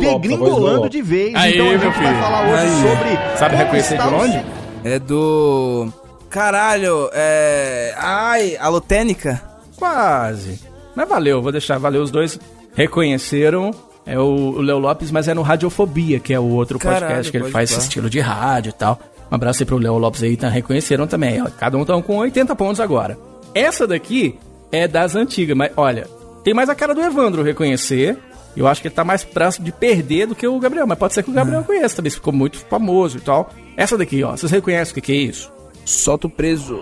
degringolando 0.00 0.88
de 0.88 1.02
vez. 1.02 1.34
Aí, 1.34 1.54
então 1.54 1.68
a 1.70 1.76
gente 1.76 1.98
vai 2.02 2.20
falar 2.20 2.42
hoje 2.48 2.62
Aí. 2.62 2.82
sobre 2.82 3.38
Sabe 3.38 3.56
reconhecer 3.56 3.98
de 3.98 4.08
o- 4.08 4.14
onde? 4.14 4.44
É 4.84 4.98
do. 4.98 5.88
Caralho, 6.30 7.08
é. 7.12 7.94
Ai, 7.96 8.56
alotênica? 8.58 9.42
Quase. 9.76 10.60
Mas 10.94 11.08
valeu, 11.08 11.40
vou 11.42 11.52
deixar, 11.52 11.78
valeu. 11.78 12.02
Os 12.02 12.10
dois 12.10 12.38
reconheceram. 12.74 13.70
É 14.06 14.18
o 14.18 14.60
Léo 14.60 14.78
Lopes, 14.78 15.10
mas 15.10 15.28
é 15.28 15.32
no 15.34 15.40
Radiofobia, 15.40 16.20
que 16.20 16.34
é 16.34 16.38
o 16.38 16.44
outro 16.50 16.78
Caralho, 16.78 17.06
podcast 17.06 17.30
que 17.32 17.38
ele 17.38 17.50
faz 17.50 17.70
esse 17.70 17.80
estilo 17.80 18.10
de 18.10 18.20
rádio 18.20 18.68
e 18.68 18.72
tal. 18.72 19.00
Um 19.32 19.34
abraço 19.34 19.62
aí 19.62 19.66
pro 19.66 19.78
Léo 19.78 19.96
Lopes 19.96 20.22
aí, 20.22 20.36
tá? 20.36 20.48
Reconheceram 20.50 21.06
também. 21.06 21.42
Cada 21.58 21.78
um 21.78 21.84
tá 21.86 22.00
com 22.02 22.16
80 22.18 22.54
pontos 22.54 22.80
agora. 22.80 23.16
Essa 23.54 23.86
daqui 23.86 24.38
é 24.74 24.88
das 24.88 25.14
antigas, 25.14 25.56
mas 25.56 25.70
olha, 25.76 26.06
tem 26.42 26.52
mais 26.54 26.68
a 26.68 26.74
cara 26.74 26.94
do 26.94 27.00
Evandro 27.02 27.42
reconhecer. 27.42 28.18
Eu 28.56 28.68
acho 28.68 28.80
que 28.80 28.86
ele 28.88 28.94
tá 28.94 29.02
mais 29.04 29.24
próximo 29.24 29.64
de 29.64 29.72
perder 29.72 30.26
do 30.28 30.34
que 30.34 30.46
o 30.46 30.58
Gabriel, 30.60 30.86
mas 30.86 30.96
pode 30.98 31.12
ser 31.14 31.22
que 31.24 31.30
o 31.30 31.34
Gabriel 31.34 31.60
Ah. 31.60 31.64
conheça 31.64 31.96
também, 31.96 32.10
ficou 32.10 32.32
muito 32.32 32.58
famoso 32.58 33.18
e 33.18 33.20
tal. 33.20 33.50
Essa 33.76 33.98
daqui, 33.98 34.22
ó, 34.22 34.30
vocês 34.36 34.52
reconhecem 34.52 34.92
o 34.92 34.94
que, 34.94 35.00
que 35.00 35.12
é 35.12 35.16
isso? 35.16 35.52
Solta 35.84 36.28
o 36.28 36.30
preso. 36.30 36.80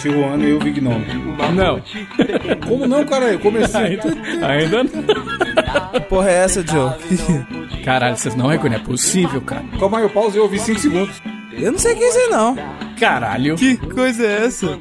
Tijuana 0.00 0.44
e 0.44 0.52
o 0.52 0.58
Big 0.58 0.80
Nome. 0.80 1.06
Não, 1.54 1.82
Como 2.66 2.86
não, 2.86 3.04
cara? 3.04 3.26
Eu 3.26 3.38
comecei. 3.38 3.80
ainda, 3.80 4.46
ainda 4.46 4.84
não. 4.84 5.90
Que 5.92 6.00
porra 6.00 6.30
é 6.30 6.44
essa, 6.44 6.64
Joe? 6.66 6.92
Caralho, 7.84 8.16
vocês 8.16 8.34
não 8.34 8.46
reconhecem, 8.46 8.82
é 8.82 8.86
possível, 8.86 9.40
cara. 9.40 9.64
Calma 9.78 9.98
aí, 9.98 10.04
eu 10.04 10.10
pausei, 10.10 10.38
eu 10.38 10.44
ouvi 10.44 10.58
5 10.58 10.80
segundos. 10.80 11.22
Eu 11.52 11.72
não 11.72 11.78
sei 11.78 11.94
quem 11.94 12.04
é 12.04 12.08
isso 12.08 12.18
aí, 12.18 12.28
não. 12.28 12.56
Caralho. 12.98 13.56
Que 13.56 13.76
coisa 13.76 14.26
é 14.26 14.46
essa? 14.46 14.78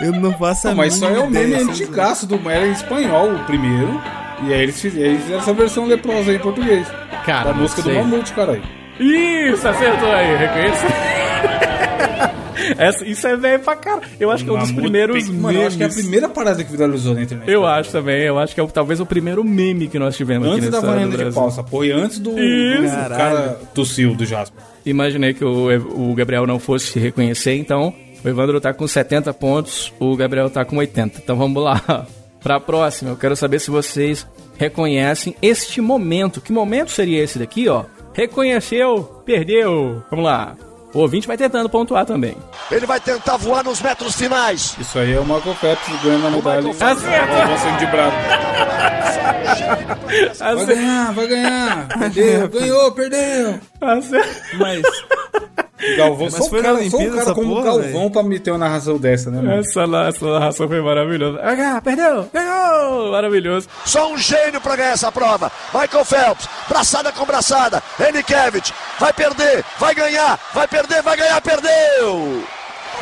Eu 0.00 0.12
não 0.12 0.32
faço 0.32 0.68
a 0.68 0.70
Não, 0.70 0.76
mas 0.78 1.02
aí 1.02 1.14
é 1.14 1.18
o 1.18 1.30
meme 1.30 1.54
antigaço 1.54 2.26
do 2.26 2.50
era 2.50 2.66
em 2.66 2.72
espanhol 2.72 3.34
o 3.34 3.38
primeiro. 3.44 4.00
E 4.46 4.52
aí 4.52 4.62
eles 4.62 4.80
fizeram, 4.80 5.38
essa 5.38 5.52
versão 5.52 5.86
leprosa 5.86 6.30
aí 6.30 6.36
em 6.36 6.40
português. 6.40 6.86
Cara, 7.24 7.52
da 7.52 7.54
música 7.54 7.82
do 7.82 7.90
sei. 7.90 7.98
Mamute, 7.98 8.32
caralho. 8.32 8.62
Isso, 8.98 9.66
acertou 9.66 10.12
aí, 10.12 10.36
reconhece? 10.36 10.86
Essa, 12.78 13.04
isso 13.06 13.26
é 13.26 13.36
velho 13.36 13.62
pra 13.62 13.76
cara. 13.76 14.02
Eu 14.18 14.30
acho 14.30 14.44
que 14.44 14.50
é 14.50 14.52
um 14.52 14.58
dos 14.58 14.72
primeiros 14.72 15.28
Mano, 15.28 15.58
eu 15.58 15.66
acho 15.66 15.76
que 15.76 15.82
é 15.82 15.86
a 15.86 15.88
memes. 15.88 16.02
primeira 16.02 16.28
parada 16.28 16.62
que 16.64 16.70
viralizou 16.70 17.14
na 17.14 17.22
internet. 17.22 17.50
Eu 17.50 17.66
acho 17.66 17.90
também, 17.90 18.22
eu 18.22 18.38
acho 18.38 18.54
que 18.54 18.60
é 18.60 18.66
talvez 18.66 19.00
o 19.00 19.06
primeiro 19.06 19.42
meme 19.44 19.88
que 19.88 19.98
nós 19.98 20.16
tivemos 20.16 20.46
aqui 20.48 20.56
Antes 20.58 20.70
da 20.70 20.76
nessa 20.78 20.86
varanda 20.86 21.10
de 21.10 21.16
Brasil. 21.16 21.32
pau, 21.40 21.48
essa 21.48 21.62
porra. 21.62 21.86
E 21.86 21.92
antes 21.92 22.18
do, 22.18 22.30
do 22.30 23.08
cara 23.08 23.60
tossiu 23.74 24.14
do 24.14 24.24
Jasper. 24.24 24.62
Imaginei 24.86 25.34
que 25.34 25.44
o, 25.44 26.10
o 26.10 26.14
Gabriel 26.14 26.46
não 26.46 26.58
fosse 26.58 26.86
se 26.92 26.98
reconhecer, 26.98 27.54
então 27.56 27.92
o 28.24 28.28
Evandro 28.28 28.60
tá 28.60 28.72
com 28.72 28.86
70 28.86 29.32
pontos, 29.34 29.92
o 29.98 30.16
Gabriel 30.16 30.48
tá 30.50 30.64
com 30.64 30.76
80. 30.76 31.20
Então 31.22 31.36
vamos 31.36 31.62
lá. 31.62 32.06
Pra 32.42 32.60
próxima, 32.60 33.10
eu 33.10 33.16
quero 33.16 33.34
saber 33.34 33.58
se 33.58 33.70
vocês 33.70 34.26
reconhecem 34.58 35.34
este 35.40 35.80
momento. 35.80 36.42
Que 36.42 36.52
momento 36.52 36.90
seria 36.90 37.22
esse 37.22 37.38
daqui, 37.38 37.66
ó? 37.70 37.84
Reconheceu, 38.12 39.02
perdeu. 39.24 40.02
Vamos 40.10 40.24
lá. 40.26 40.54
O 40.94 41.00
ouvinte 41.00 41.26
vai 41.26 41.36
tentando 41.36 41.68
pontuar 41.68 42.06
também. 42.06 42.36
Ele 42.70 42.86
vai 42.86 43.00
tentar 43.00 43.36
voar 43.36 43.64
nos 43.64 43.82
metros 43.82 44.14
finais. 44.14 44.76
Isso 44.78 44.96
aí 44.96 45.12
é 45.12 45.18
o 45.18 45.24
Michael 45.24 45.54
Phelps 45.56 46.02
ganhando 46.02 46.26
a 46.28 46.30
medalha. 46.30 46.62
De 47.78 47.86
brado. 47.86 48.14
Vai 50.38 50.66
ganhar, 50.66 51.12
vai 51.12 51.26
ganhar. 51.26 51.88
Perdeu, 51.98 52.48
ganhou, 52.48 52.92
perdeu. 52.92 53.60
Acertou. 53.80 54.58
Mas 54.58 54.82
Galvão, 55.96 56.24
Mas 56.30 56.34
só 56.34 56.48
foi 56.48 56.62
na 56.62 56.64
cara, 56.72 56.74
só 56.76 56.80
Olimpíada 56.96 57.04
o 57.06 57.10
cara 57.10 57.22
essa 57.22 57.34
como 57.34 57.46
o 57.46 57.54
porra, 57.56 57.64
Galvão 57.64 57.92
velho? 58.00 58.10
pra 58.10 58.22
meter 58.22 58.50
uma 58.52 58.58
narração 58.58 58.96
dessa, 58.98 59.30
né, 59.30 59.36
mano? 59.42 59.60
Essa, 59.60 59.86
na- 59.86 60.08
essa 60.08 60.24
narração 60.26 60.66
foi 60.68 60.80
maravilhosa. 60.80 61.40
Ah, 61.42 61.80
perdeu, 61.82 62.28
ganhou! 62.32 63.10
Maravilhoso. 63.12 63.68
Só 63.84 64.12
um 64.12 64.16
gênio 64.18 64.60
para 64.60 64.76
ganhar 64.76 64.92
essa 64.92 65.12
prova. 65.12 65.50
Michael 65.74 66.04
Phelps, 66.04 66.48
braçada 66.68 67.12
com 67.12 67.24
braçada. 67.26 67.82
Enikevich, 68.00 68.72
vai 68.98 69.12
perder, 69.12 69.64
vai 69.78 69.94
ganhar, 69.94 70.38
vai 70.54 70.66
perder, 70.68 71.02
vai 71.02 71.16
ganhar, 71.16 71.40
perdeu! 71.40 72.42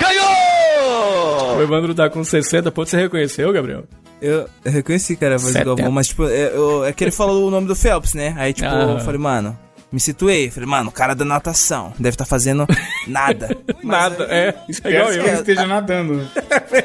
Ganhou! 0.00 1.56
O 1.58 1.62
Evandro 1.62 1.94
tá 1.94 2.08
com 2.10 2.22
60 2.24 2.70
pontos. 2.70 2.90
Você 2.90 2.96
reconheceu, 2.96 3.52
Gabriel? 3.52 3.84
eu, 4.20 4.48
reconheci, 4.64 5.16
cara, 5.16 5.34
a 5.34 5.38
voz 5.38 5.52
do 5.52 5.58
70. 5.58 5.64
Galvão, 5.76 5.90
mas 5.92 6.06
tipo, 6.08 6.24
é, 6.28 6.52
eu- 6.54 6.84
é 6.84 6.92
que 6.92 7.02
ele 7.02 7.10
falou 7.10 7.48
o 7.48 7.50
nome 7.50 7.66
do 7.66 7.74
Phelps, 7.74 8.14
né? 8.14 8.34
Aí, 8.38 8.52
tipo, 8.52 8.68
Ah. 8.68 8.96
eu 8.98 9.00
falei, 9.00 9.18
mano, 9.20 9.58
me 9.92 10.00
situei. 10.00 10.50
Falei, 10.50 10.68
mano, 10.68 10.88
o 10.88 10.92
cara 10.92 11.14
da 11.14 11.24
natação. 11.24 11.92
Deve 11.98 12.14
estar 12.14 12.24
fazendo 12.24 12.66
nada. 13.06 13.56
Nada, 13.82 14.24
é. 14.30 14.48
É 14.48 14.48
igual 14.48 14.64
Espero 14.68 15.06
que 15.10 15.18
ele 15.18 15.28
eu. 15.28 15.34
esteja 15.34 15.66
nadando. 15.66 16.14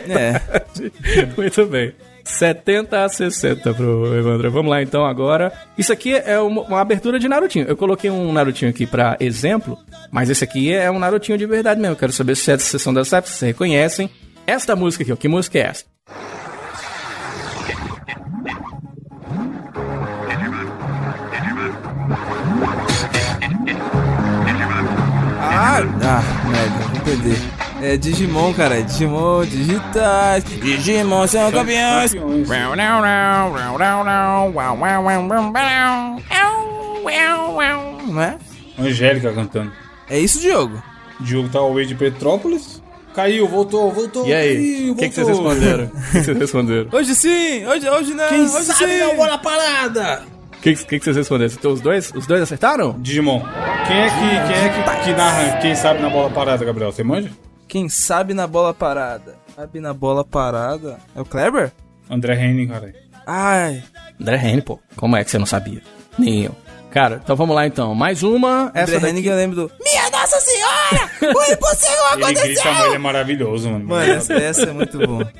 né? 0.07 0.41
É. 1.15 1.25
Muito 1.37 1.65
bem. 1.67 1.93
70 2.23 3.05
a 3.05 3.07
60 3.07 3.73
pro 3.73 4.13
Evandro. 4.17 4.51
Vamos 4.51 4.69
lá 4.69 4.81
então 4.81 5.05
agora. 5.05 5.53
Isso 5.77 5.93
aqui 5.93 6.13
é 6.13 6.37
uma, 6.39 6.61
uma 6.63 6.81
abertura 6.81 7.17
de 7.19 7.27
Narutinho. 7.29 7.65
Eu 7.67 7.77
coloquei 7.77 8.09
um 8.09 8.33
Narutinho 8.33 8.69
aqui 8.69 8.85
pra 8.85 9.15
exemplo, 9.19 9.77
mas 10.11 10.29
esse 10.29 10.43
aqui 10.43 10.73
é 10.73 10.91
um 10.91 10.99
Narutinho 10.99 11.37
de 11.37 11.45
verdade 11.45 11.79
mesmo. 11.79 11.93
Eu 11.93 11.97
quero 11.99 12.11
saber 12.11 12.35
se 12.35 12.51
é 12.51 12.57
da 12.57 12.63
sessão 12.63 12.93
da 12.93 13.05
SEP, 13.05 13.25
se 13.27 13.33
vocês 13.37 13.51
reconhecem. 13.51 14.09
Esta 14.45 14.75
música 14.75 15.03
aqui, 15.03 15.13
ó. 15.13 15.15
Que 15.15 15.27
música 15.29 15.57
é 15.57 15.61
essa? 15.61 15.85
Ah, 25.77 26.23
ah, 26.23 26.47
merda, 26.49 26.77
vou 26.91 27.01
perder. 27.01 27.37
É 27.83 27.97
Digimon, 27.97 28.51
cara. 28.53 28.81
Digimon 28.81 29.45
digitais. 29.45 30.43
Digimon 30.43 31.27
são 31.27 31.51
campeões. 31.51 32.15
Não 38.07 38.21
é? 38.21 38.37
Angélica 38.79 39.31
cantando. 39.31 39.71
É 40.09 40.19
isso, 40.19 40.39
Diogo. 40.39 40.81
Diogo 41.19 41.49
tá 41.49 41.59
away 41.59 41.85
de 41.85 41.93
Petrópolis. 41.93 42.81
Caiu, 43.13 43.47
voltou, 43.47 43.91
voltou. 43.91 44.27
E 44.27 44.33
aí? 44.33 44.89
O 44.89 44.95
que, 44.95 45.09
que 45.09 45.15
vocês 45.15 45.27
responderam? 45.27 45.85
O 45.93 46.11
que, 46.11 46.11
que 46.11 46.23
vocês 46.23 46.37
responderam? 46.37 46.89
Hoje 46.91 47.15
sim, 47.15 47.65
hoje, 47.67 47.87
hoje 47.87 48.13
não. 48.15 48.29
Quem 48.29 48.41
hoje 48.41 48.63
sabe 48.63 48.93
sim. 48.93 48.99
na 48.99 49.13
bola 49.13 49.37
parada? 49.37 50.36
O 50.57 50.61
que, 50.61 50.75
que, 50.75 50.99
que 50.99 51.05
vocês 51.05 51.15
responderam? 51.15 51.53
Então, 51.53 51.71
os 51.71 51.81
dois? 51.81 52.11
Os 52.13 52.25
dois 52.25 52.41
acertaram? 52.41 52.99
Digimon. 52.99 53.41
Quem 53.87 53.99
é 53.99 54.09
que, 54.09 54.53
quem 54.53 54.65
é 54.65 54.69
que, 54.69 55.03
que 55.03 55.13
narra 55.13 55.57
quem 55.57 55.75
sabe 55.75 56.01
na 56.01 56.09
bola 56.09 56.29
parada, 56.29 56.65
Gabriel? 56.65 56.91
Você 56.91 57.03
manja? 57.03 57.29
Quem 57.67 57.87
sabe 57.89 58.33
na 58.33 58.47
bola 58.47 58.73
parada? 58.73 59.35
Sabe 59.55 59.79
na 59.79 59.93
bola 59.93 60.23
parada? 60.23 60.97
É 61.15 61.21
o 61.21 61.25
Kleber? 61.25 61.71
André 62.09 62.35
Henning, 62.35 62.67
cara. 62.67 62.93
Ai. 63.25 63.83
André 64.19 64.37
Henning, 64.37 64.61
pô. 64.61 64.79
Como 64.95 65.15
é 65.15 65.23
que 65.23 65.29
você 65.29 65.37
não 65.37 65.45
sabia? 65.45 65.81
Nem 66.17 66.45
eu. 66.45 66.55
Cara, 66.91 67.21
então 67.23 67.35
vamos 67.35 67.55
lá 67.55 67.67
então. 67.67 67.93
Mais 67.93 68.23
uma. 68.23 68.71
Essa 68.73 68.95
André 68.95 68.99
daqui... 68.99 69.19
Henning 69.19 69.27
eu 69.27 69.35
lembro 69.35 69.55
do. 69.55 69.71
Minha 69.83 70.09
Nossa 70.09 70.39
Senhora! 70.39 71.11
O 71.21 71.51
impossível 71.51 71.97
Ele 72.29 72.33
grita, 72.33 72.69
ele 72.85 72.95
é 72.95 72.97
maravilhoso, 72.97 73.69
mano. 73.69 73.85
Mano, 73.85 74.11
essa, 74.11 74.33
essa 74.33 74.63
é 74.63 74.71
muito 74.71 74.97
bom. 74.97 75.21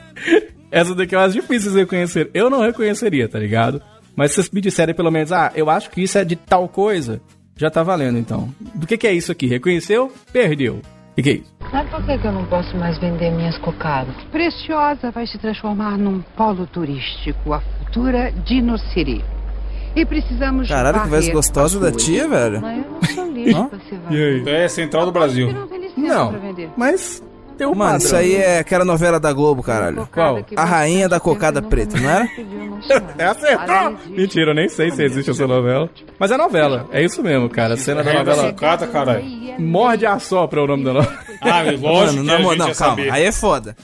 Essa 0.69 0.93
daqui 0.93 1.15
é 1.15 1.17
mais 1.17 1.31
difícil 1.31 1.71
de 1.71 1.77
reconhecer. 1.77 2.29
Eu 2.33 2.49
não 2.49 2.59
reconheceria, 2.59 3.29
tá 3.29 3.39
ligado? 3.39 3.81
Mas 4.17 4.31
se 4.31 4.37
vocês 4.37 4.49
me 4.49 4.59
disserem 4.59 4.95
pelo 4.95 5.11
menos, 5.11 5.31
ah, 5.31 5.51
eu 5.53 5.69
acho 5.69 5.91
que 5.91 6.01
isso 6.01 6.17
é 6.17 6.25
de 6.25 6.35
tal 6.35 6.67
coisa, 6.67 7.21
já 7.55 7.69
tá 7.69 7.83
valendo 7.83 8.17
então. 8.17 8.49
Do 8.73 8.87
que, 8.87 8.97
que 8.97 9.05
é 9.05 9.13
isso 9.13 9.31
aqui? 9.31 9.45
Reconheceu? 9.45 10.11
Perdeu. 10.33 10.81
O 11.15 11.21
que, 11.21 11.29
é 11.29 11.33
isso? 11.33 11.53
Sabe 11.71 11.89
por 11.91 12.03
que 12.03 12.17
que 12.17 12.25
eu 12.27 12.31
não 12.31 12.45
posso 12.45 12.75
mais 12.77 12.97
vender 12.99 13.29
minhas 13.31 13.57
cocadas? 13.59 14.15
Preciosa 14.31 15.11
vai 15.11 15.27
se 15.27 15.37
transformar 15.37 15.97
num 15.99 16.21
polo 16.35 16.65
turístico, 16.65 17.53
a 17.53 17.61
futura 17.61 18.31
Dino 18.43 18.77
City. 18.77 19.23
E 19.95 20.05
precisamos 20.05 20.67
Caralho, 20.67 21.01
que 21.01 21.09
voz 21.09 21.29
gostosa 21.29 21.79
da 21.79 21.91
tia, 21.91 22.27
velho. 22.27 22.61
Mas 22.61 22.85
eu 22.85 22.91
não 22.91 23.01
sou 23.03 23.31
lixo 23.31 23.65
pra 23.65 23.79
ser 23.79 23.99
E 24.11 24.23
aí? 24.47 24.63
É 24.63 24.67
Central 24.67 25.05
do 25.05 25.11
Brasil. 25.11 25.51
Não 25.51 25.67
tem 25.67 25.79
licença 25.79 26.01
Não, 26.15 26.29
pra 26.29 26.39
vender. 26.39 26.69
mas 26.75 27.23
tem 27.57 27.67
um 27.67 27.71
Mano, 27.75 27.91
padrão. 27.93 27.97
isso 28.05 28.15
aí 28.15 28.35
é 28.35 28.59
aquela 28.59 28.85
novela 28.85 29.19
da 29.19 29.33
Globo, 29.33 29.61
caralho. 29.63 30.07
Qual? 30.13 30.45
A 30.55 30.63
rainha 30.65 31.09
da 31.09 31.19
cocada 31.19 31.61
preta, 31.61 31.99
não 31.99 32.09
era? 32.09 32.23
não. 32.37 32.77
É 33.17 33.25
acertou! 33.25 33.97
Mentira, 34.09 34.51
eu 34.51 34.55
nem 34.55 34.69
sei 34.69 34.91
se 34.91 35.03
existe 35.03 35.31
essa 35.31 35.47
novela. 35.47 35.89
Mas 36.19 36.29
é 36.31 36.37
novela, 36.37 36.87
é 36.91 37.03
isso 37.03 37.21
mesmo, 37.23 37.49
cara. 37.49 37.73
A 37.73 37.77
cena 37.77 38.03
da 38.03 38.13
novela. 38.13 38.47
sucata, 38.49 38.85
caralho. 38.87 39.25
Morde 39.59 40.05
a 40.05 40.19
sopra 40.19 40.59
é 40.59 40.63
o 40.63 40.67
nome 40.67 40.83
da 40.85 40.93
novela. 40.93 41.17
Ah, 41.39 41.61
lógico 41.61 41.83
Mano, 41.83 42.01
a 42.01 42.07
gente 42.07 42.25
não, 42.25 42.51
ia 42.51 42.57
calma. 42.57 42.73
saber. 42.73 43.11
Aí 43.13 43.23
é 43.23 43.31
foda. 43.31 43.75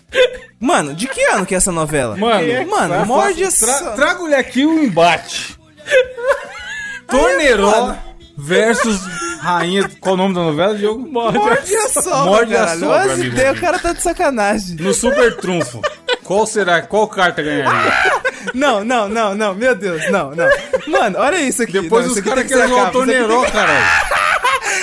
Mano, 0.60 0.96
de 0.96 1.08
que 1.08 1.22
ano 1.26 1.46
que 1.46 1.54
é 1.54 1.58
essa 1.58 1.72
novela? 1.72 2.18
Mano, 2.18 2.48
Mano, 2.68 2.94
tra- 2.96 3.06
morde 3.06 3.38
tra- 3.38 3.48
essa... 3.48 3.92
Traga-lhe 3.92 4.34
aqui 4.34 4.66
o 4.66 4.84
embate. 4.84 5.56
Torneró 7.08 7.96
versus 8.38 9.00
Rainha. 9.40 9.90
Qual 10.00 10.16
o 10.16 10.18
nome 10.18 10.34
da 10.36 10.42
novela, 10.42 10.76
Diogo? 10.76 11.00
Morde, 11.10 11.38
Morde 11.38 11.76
a 11.76 11.90
sobra, 11.90 12.24
Morde 12.26 12.56
a 12.56 12.60
caralho. 12.60 12.80
sobra, 12.80 13.00
As 13.02 13.12
amigo. 13.12 13.28
ideias, 13.28 13.58
o 13.58 13.62
cara 13.62 13.80
tá 13.80 13.94
de 13.94 14.02
sacanagem. 14.02 14.76
No 14.78 14.94
Super 14.94 15.36
Trunfo. 15.38 15.82
Qual 16.24 16.46
será? 16.48 16.82
Qual 16.82 17.08
carta 17.08 17.42
ganharia? 17.42 18.24
Não, 18.54 18.84
não, 18.84 19.08
não, 19.08 19.34
não, 19.34 19.56
meu 19.56 19.74
Deus, 19.74 20.12
não, 20.12 20.32
não. 20.36 20.46
Mano, 20.86 21.18
olha 21.18 21.38
isso 21.38 21.64
aqui. 21.64 21.72
Depois 21.72 22.06
não, 22.06 22.14
os 22.14 22.20
caras 22.20 22.46
querem 22.46 22.68
zoar 22.68 22.78
o 22.78 22.88
acaba, 22.88 23.04
isso 23.06 23.12
aqui 23.12 23.20
Torneró, 23.24 23.50
caralho. 23.50 23.86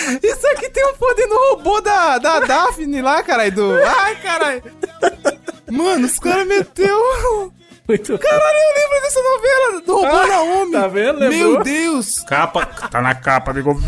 tem- 0.07 0.21
Isso 0.31 0.47
aqui 0.49 0.71
tem 0.71 0.87
um 0.87 0.95
poder 0.95 1.27
no 1.27 1.37
robô 1.51 1.81
da, 1.83 2.17
da 2.19 2.41
Daphne 2.41 3.03
lá, 3.03 3.23
caralho, 3.23 3.53
do... 3.53 3.75
Ai, 3.85 4.17
caralho. 4.17 4.63
Mano, 5.71 6.07
os 6.07 6.19
caras 6.19 6.47
meteu... 6.49 7.53
Muito 7.91 8.19
Caralho, 8.19 8.57
eu 8.59 8.83
lembro 8.83 9.01
dessa 9.03 9.21
novela, 9.23 9.81
do 9.81 9.95
robô 9.95 10.07
Ah, 10.07 10.27
Naomi. 10.27 10.73
tá 10.73 10.87
vendo? 10.89 11.19
Meu 11.21 11.29
Lembrou? 11.31 11.65
Deus. 11.65 12.21
Capa. 12.21 12.67
Tá 12.67 13.01
na 13.03 13.15
capa, 13.15 13.51
amigo. 13.51 13.77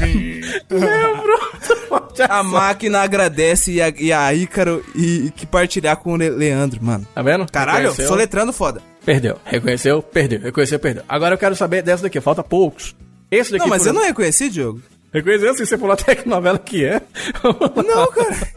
A 2.29 2.43
máquina 2.43 3.01
agradece 3.03 3.73
e 3.73 3.81
a, 3.83 3.89
e 3.89 4.13
a 4.13 4.33
Ícaro 4.35 4.85
e, 4.95 5.27
e 5.27 5.31
que 5.31 5.47
partilhar 5.47 5.97
com 5.97 6.13
o 6.13 6.17
Le- 6.17 6.31
Leandro, 6.31 6.79
mano. 6.83 7.07
Tá 7.15 7.23
vendo? 7.23 7.47
Caralho, 7.51 7.79
Reconheceu? 7.91 8.09
soletrando 8.09 8.53
foda. 8.53 8.83
Perdeu. 9.05 9.39
Reconheceu? 9.45 10.03
Perdeu. 10.03 10.41
Reconheceu? 10.41 10.79
Perdeu. 10.79 11.03
Agora 11.09 11.35
eu 11.35 11.39
quero 11.39 11.57
saber 11.57 11.83
dessa 11.83 12.03
daqui. 12.05 12.21
Falta 12.21 12.43
poucos. 12.43 12.95
Esse 13.31 13.53
daqui. 13.53 13.63
Não, 13.65 13.69
mas 13.69 13.83
por 13.83 13.89
eu 13.89 13.95
não 13.95 14.03
reconheci, 14.05 14.49
Diogo. 14.51 14.81
Reconheceu 15.13 15.55
sim, 15.55 15.65
você 15.65 15.77
falou 15.79 15.93
até 15.95 16.15
que 16.15 16.29
novela 16.29 16.59
que 16.59 16.85
é. 16.85 17.01
Não, 17.87 18.07
cara. 18.09 18.49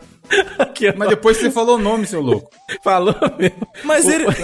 Aqui, 0.60 0.92
Mas 0.96 1.10
depois 1.10 1.38
você 1.38 1.52
falou 1.52 1.76
o 1.76 1.82
nome, 1.82 2.08
seu 2.08 2.20
louco. 2.22 2.50
Falou 2.84 3.16
mesmo. 3.38 3.68
Mas 3.84 4.06
O- 4.06 4.12
ele... 4.12 4.26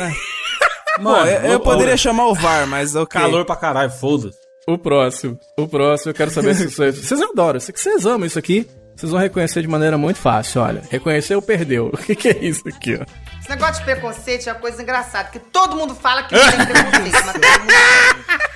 Mano, 0.99 1.29
eu, 1.29 1.51
eu 1.53 1.59
poderia 1.59 1.97
chamar 1.97 2.27
o 2.27 2.35
VAR, 2.35 2.67
mas 2.67 2.95
ok. 2.95 3.19
Calor 3.19 3.45
pra 3.45 3.55
caralho, 3.55 3.91
foda-se. 3.91 4.37
O 4.67 4.77
próximo. 4.77 5.39
O 5.57 5.67
próximo, 5.67 6.11
eu 6.11 6.15
quero 6.15 6.31
saber 6.31 6.55
se 6.55 6.69
vocês. 6.69 6.97
Vocês 6.97 7.21
adoram, 7.21 7.57
eu 7.57 7.61
sei 7.61 7.73
que 7.73 7.79
vocês 7.79 8.05
amam 8.05 8.25
isso 8.25 8.37
aqui. 8.39 8.67
Vocês 9.01 9.11
vão 9.11 9.19
reconhecer 9.19 9.63
de 9.63 9.67
maneira 9.67 9.97
muito 9.97 10.19
fácil, 10.19 10.61
olha. 10.61 10.83
Reconheceu, 10.91 11.41
perdeu. 11.41 11.89
O 11.91 11.97
que, 11.97 12.13
que 12.15 12.29
é 12.29 12.37
isso 12.37 12.61
aqui, 12.67 12.99
ó? 13.01 13.05
Esse 13.39 13.49
negócio 13.49 13.77
de 13.77 13.83
preconceito 13.83 14.47
é 14.47 14.53
uma 14.53 14.59
coisa 14.59 14.79
engraçada, 14.79 15.23
porque 15.23 15.39
todo 15.39 15.75
mundo 15.75 15.95
fala 15.95 16.21
que 16.21 16.35
não 16.35 16.51
tem 16.51 16.65
preconceito, 16.67 17.25
mas 17.25 17.33
todo 17.33 17.33
mundo 17.33 17.67
tem. 17.67 17.75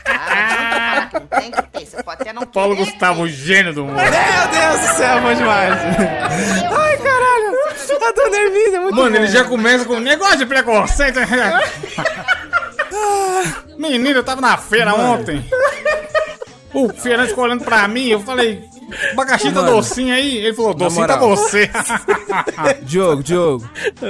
Ah, 0.06 0.30
não 0.30 0.38
adianta 0.68 0.86
falar 0.86 1.10
que 1.10 1.20
não 1.20 1.26
tem 1.26 1.50
que 1.52 1.62
ter. 1.64 1.84
Você 1.88 2.04
pode 2.04 2.22
até 2.22 2.32
não 2.32 2.46
Paulo 2.54 2.76
querer 2.76 2.92
Gustavo, 2.92 3.24
o 3.24 3.28
gênio 3.28 3.74
do 3.74 3.86
mundo. 3.86 3.96
Meu 3.96 4.06
Deus 4.06 4.82
do 4.82 4.88
céu, 4.98 5.20
bom 5.22 5.34
demais. 5.34 5.74
Ai, 5.74 6.98
caralho. 6.98 7.56
A 8.08 8.12
dona 8.12 8.38
Hermínia 8.38 8.78
é 8.78 8.82
muito 8.82 8.96
Mano, 8.96 9.10
bom. 9.10 9.16
ele 9.18 9.26
já 9.28 9.46
começa 9.46 9.84
com 9.86 10.00
negócio 10.00 10.38
de 10.38 10.46
preconceito. 10.46 11.20
Menino, 13.80 14.20
eu 14.20 14.24
tava 14.24 14.42
na 14.42 14.58
feira 14.58 14.94
ontem. 14.94 15.44
O 16.72 16.88
feirante 16.94 17.30
ficou 17.30 17.46
olhando 17.46 17.64
pra 17.64 17.88
mim, 17.88 18.10
eu 18.10 18.20
falei, 18.20 18.64
abacaxi 19.12 19.52
tá 19.52 19.62
docinho 19.62 20.14
aí? 20.14 20.38
Ele 20.38 20.54
falou, 20.54 20.74
docinho 20.74 21.08
tá 21.08 21.18
você. 21.18 21.70
Diogo, 22.84 23.24
Diogo. 23.24 23.70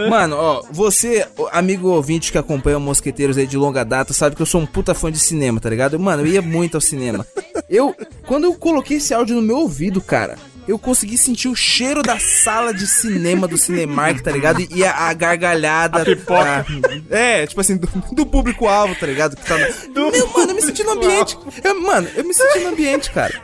Mano, 0.09 0.36
ó, 0.36 0.63
você, 0.71 1.26
amigo 1.51 1.89
ouvinte 1.89 2.32
que 2.32 2.38
acompanha 2.38 2.78
o 2.78 2.82
Mosqueteiros 2.82 3.38
aí 3.38 3.47
de 3.47 3.57
longa 3.57 3.84
data, 3.84 4.13
sabe 4.13 4.36
que 4.36 4.41
eu 4.41 4.45
sou 4.45 4.61
um 4.61 4.65
puta 4.65 4.93
fã 4.93 5.11
de 5.11 5.19
cinema, 5.19 5.59
tá 5.59 5.69
ligado? 5.69 5.99
Mano, 5.99 6.23
eu 6.23 6.28
ia 6.28 6.41
muito 6.41 6.76
ao 6.76 6.82
cinema. 6.82 7.26
Eu, 7.69 7.95
quando 8.26 8.45
eu 8.45 8.53
coloquei 8.55 8.97
esse 8.97 9.13
áudio 9.13 9.36
no 9.36 9.41
meu 9.41 9.57
ouvido, 9.57 10.01
cara, 10.01 10.36
eu 10.67 10.80
consegui 10.80 11.15
sentir 11.17 11.47
o 11.47 11.55
cheiro 11.55 12.01
da 12.01 12.17
sala 12.17 12.73
de 12.73 12.88
cinema 12.88 13.47
do 13.47 13.55
Cinemark, 13.57 14.19
tá 14.21 14.32
ligado? 14.32 14.65
E 14.71 14.84
a, 14.84 14.93
a 15.09 15.13
gargalhada. 15.13 16.01
A 16.01 16.05
pipoca. 16.05 16.65
a- 17.11 17.15
é, 17.15 17.45
tipo 17.45 17.61
assim, 17.61 17.78
do, 17.78 17.88
do 18.11 18.26
público-alvo, 18.26 18.95
tá 18.95 19.05
ligado? 19.05 19.36
Que 19.36 19.45
tá 19.45 19.55
meu, 19.57 20.28
mano, 20.34 20.51
eu 20.51 20.55
me 20.55 20.61
senti 20.63 20.84
no 20.84 20.91
ambiente. 20.93 21.38
Eu, 21.63 21.82
mano, 21.82 22.07
eu 22.15 22.23
me 22.23 22.34
senti 22.34 22.59
no 22.59 22.69
ambiente, 22.69 23.11
cara. 23.11 23.39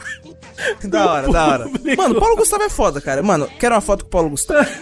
Da 0.83 1.11
hora, 1.11 1.31
da 1.31 1.47
hora. 1.47 1.69
Mano, 1.97 2.17
o 2.17 2.19
Paulo 2.19 2.35
Gustavo 2.35 2.63
é 2.63 2.69
foda, 2.69 3.01
cara. 3.01 3.21
Mano, 3.23 3.47
quero 3.59 3.75
uma 3.75 3.81
foto 3.81 4.03
com 4.03 4.07
o 4.07 4.11
Paulo 4.11 4.29
Gustavo. 4.29 4.69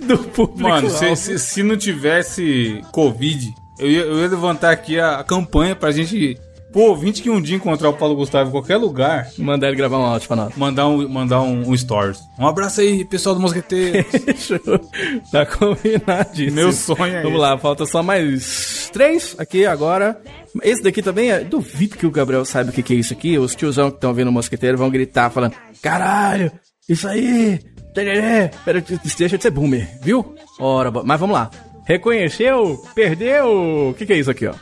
Do 0.00 0.18
público. 0.18 0.68
Mano, 0.68 0.90
se, 0.90 1.16
se, 1.16 1.38
se 1.38 1.62
não 1.62 1.76
tivesse 1.76 2.82
Covid, 2.92 3.54
eu 3.78 3.90
ia, 3.90 4.00
eu 4.02 4.20
ia 4.20 4.28
levantar 4.28 4.70
aqui 4.70 5.00
a, 5.00 5.18
a 5.20 5.24
campanha 5.24 5.74
pra 5.74 5.90
gente, 5.90 6.38
pô, 6.72 6.88
ouvinte 6.88 7.22
que 7.22 7.30
um 7.30 7.40
dia 7.40 7.56
encontrar 7.56 7.88
o 7.88 7.92
Paulo 7.94 8.14
Gustavo 8.14 8.48
em 8.48 8.52
qualquer 8.52 8.76
lugar, 8.76 9.28
Mandar 9.38 9.68
ele 9.68 9.76
gravar 9.76 9.98
um 9.98 10.02
áudio 10.04 10.26
pra 10.28 10.36
nós. 10.36 10.56
mandar 10.56 10.88
um, 10.88 11.08
mandar 11.08 11.42
um, 11.42 11.68
um 11.68 11.76
stories. 11.76 12.18
Um 12.38 12.46
abraço 12.46 12.80
aí, 12.80 13.04
pessoal 13.04 13.34
do 13.34 13.40
Mosqueteiro. 13.40 14.04
Tá 15.30 15.46
combinadíssimo. 15.46 16.54
Meu 16.56 16.72
sonho 16.72 17.04
é 17.04 17.22
Vamos 17.22 17.38
esse. 17.38 17.40
lá, 17.40 17.58
falta 17.58 17.86
só 17.86 18.02
mais 18.02 18.90
três 18.92 19.34
aqui 19.38 19.64
agora. 19.66 20.20
Esse 20.62 20.82
daqui 20.82 21.02
também 21.02 21.30
é. 21.30 21.40
Duvido 21.44 21.96
que 21.96 22.06
o 22.06 22.10
Gabriel 22.10 22.44
saiba 22.44 22.70
o 22.70 22.72
que, 22.72 22.82
que 22.82 22.92
é 22.94 22.96
isso 22.96 23.12
aqui. 23.12 23.38
Os 23.38 23.54
tiozão 23.54 23.90
que 23.90 23.96
estão 23.96 24.12
vendo 24.12 24.28
o 24.28 24.32
mosqueteiro 24.32 24.76
vão 24.78 24.90
gritar 24.90 25.30
falando: 25.30 25.54
Caralho, 25.82 26.50
isso 26.88 27.06
aí! 27.06 27.60
tererê." 27.94 28.50
Pera, 28.64 28.80
deixa 29.16 29.36
de 29.36 29.42
ser 29.42 29.50
boomer, 29.50 29.88
viu? 30.02 30.34
Ora, 30.58 30.90
mas 30.90 31.20
vamos 31.20 31.34
lá. 31.34 31.50
Reconheceu? 31.86 32.80
Perdeu? 32.94 33.90
O 33.90 33.94
que, 33.94 34.06
que 34.06 34.12
é 34.12 34.18
isso 34.18 34.30
aqui, 34.30 34.46
ó? 34.46 34.54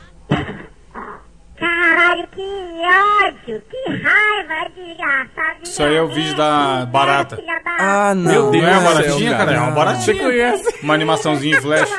Caralho, 1.79 2.27
que 2.35 2.41
ódio, 2.41 3.61
que 3.69 3.89
raiva, 4.03 4.69
desgraçado. 4.75 5.59
Isso 5.63 5.81
aí 5.83 5.95
é 5.95 6.01
o 6.01 6.07
vídeo 6.09 6.35
da 6.35 6.85
barata. 6.85 7.39
Ah, 7.79 8.13
não. 8.13 8.31
Meu 8.31 8.51
Deus 8.51 8.63
Não 8.63 8.69
é 8.69 8.77
uma 8.77 8.93
baratinha, 8.93 9.37
cara? 9.37 9.51
É 9.53 9.57
uma 9.59 9.69
Você 9.69 9.75
baratinha. 9.75 10.23
conhece? 10.23 10.75
Uma 10.83 10.93
animaçãozinha 10.93 11.57
em 11.57 11.61
flash. 11.61 11.89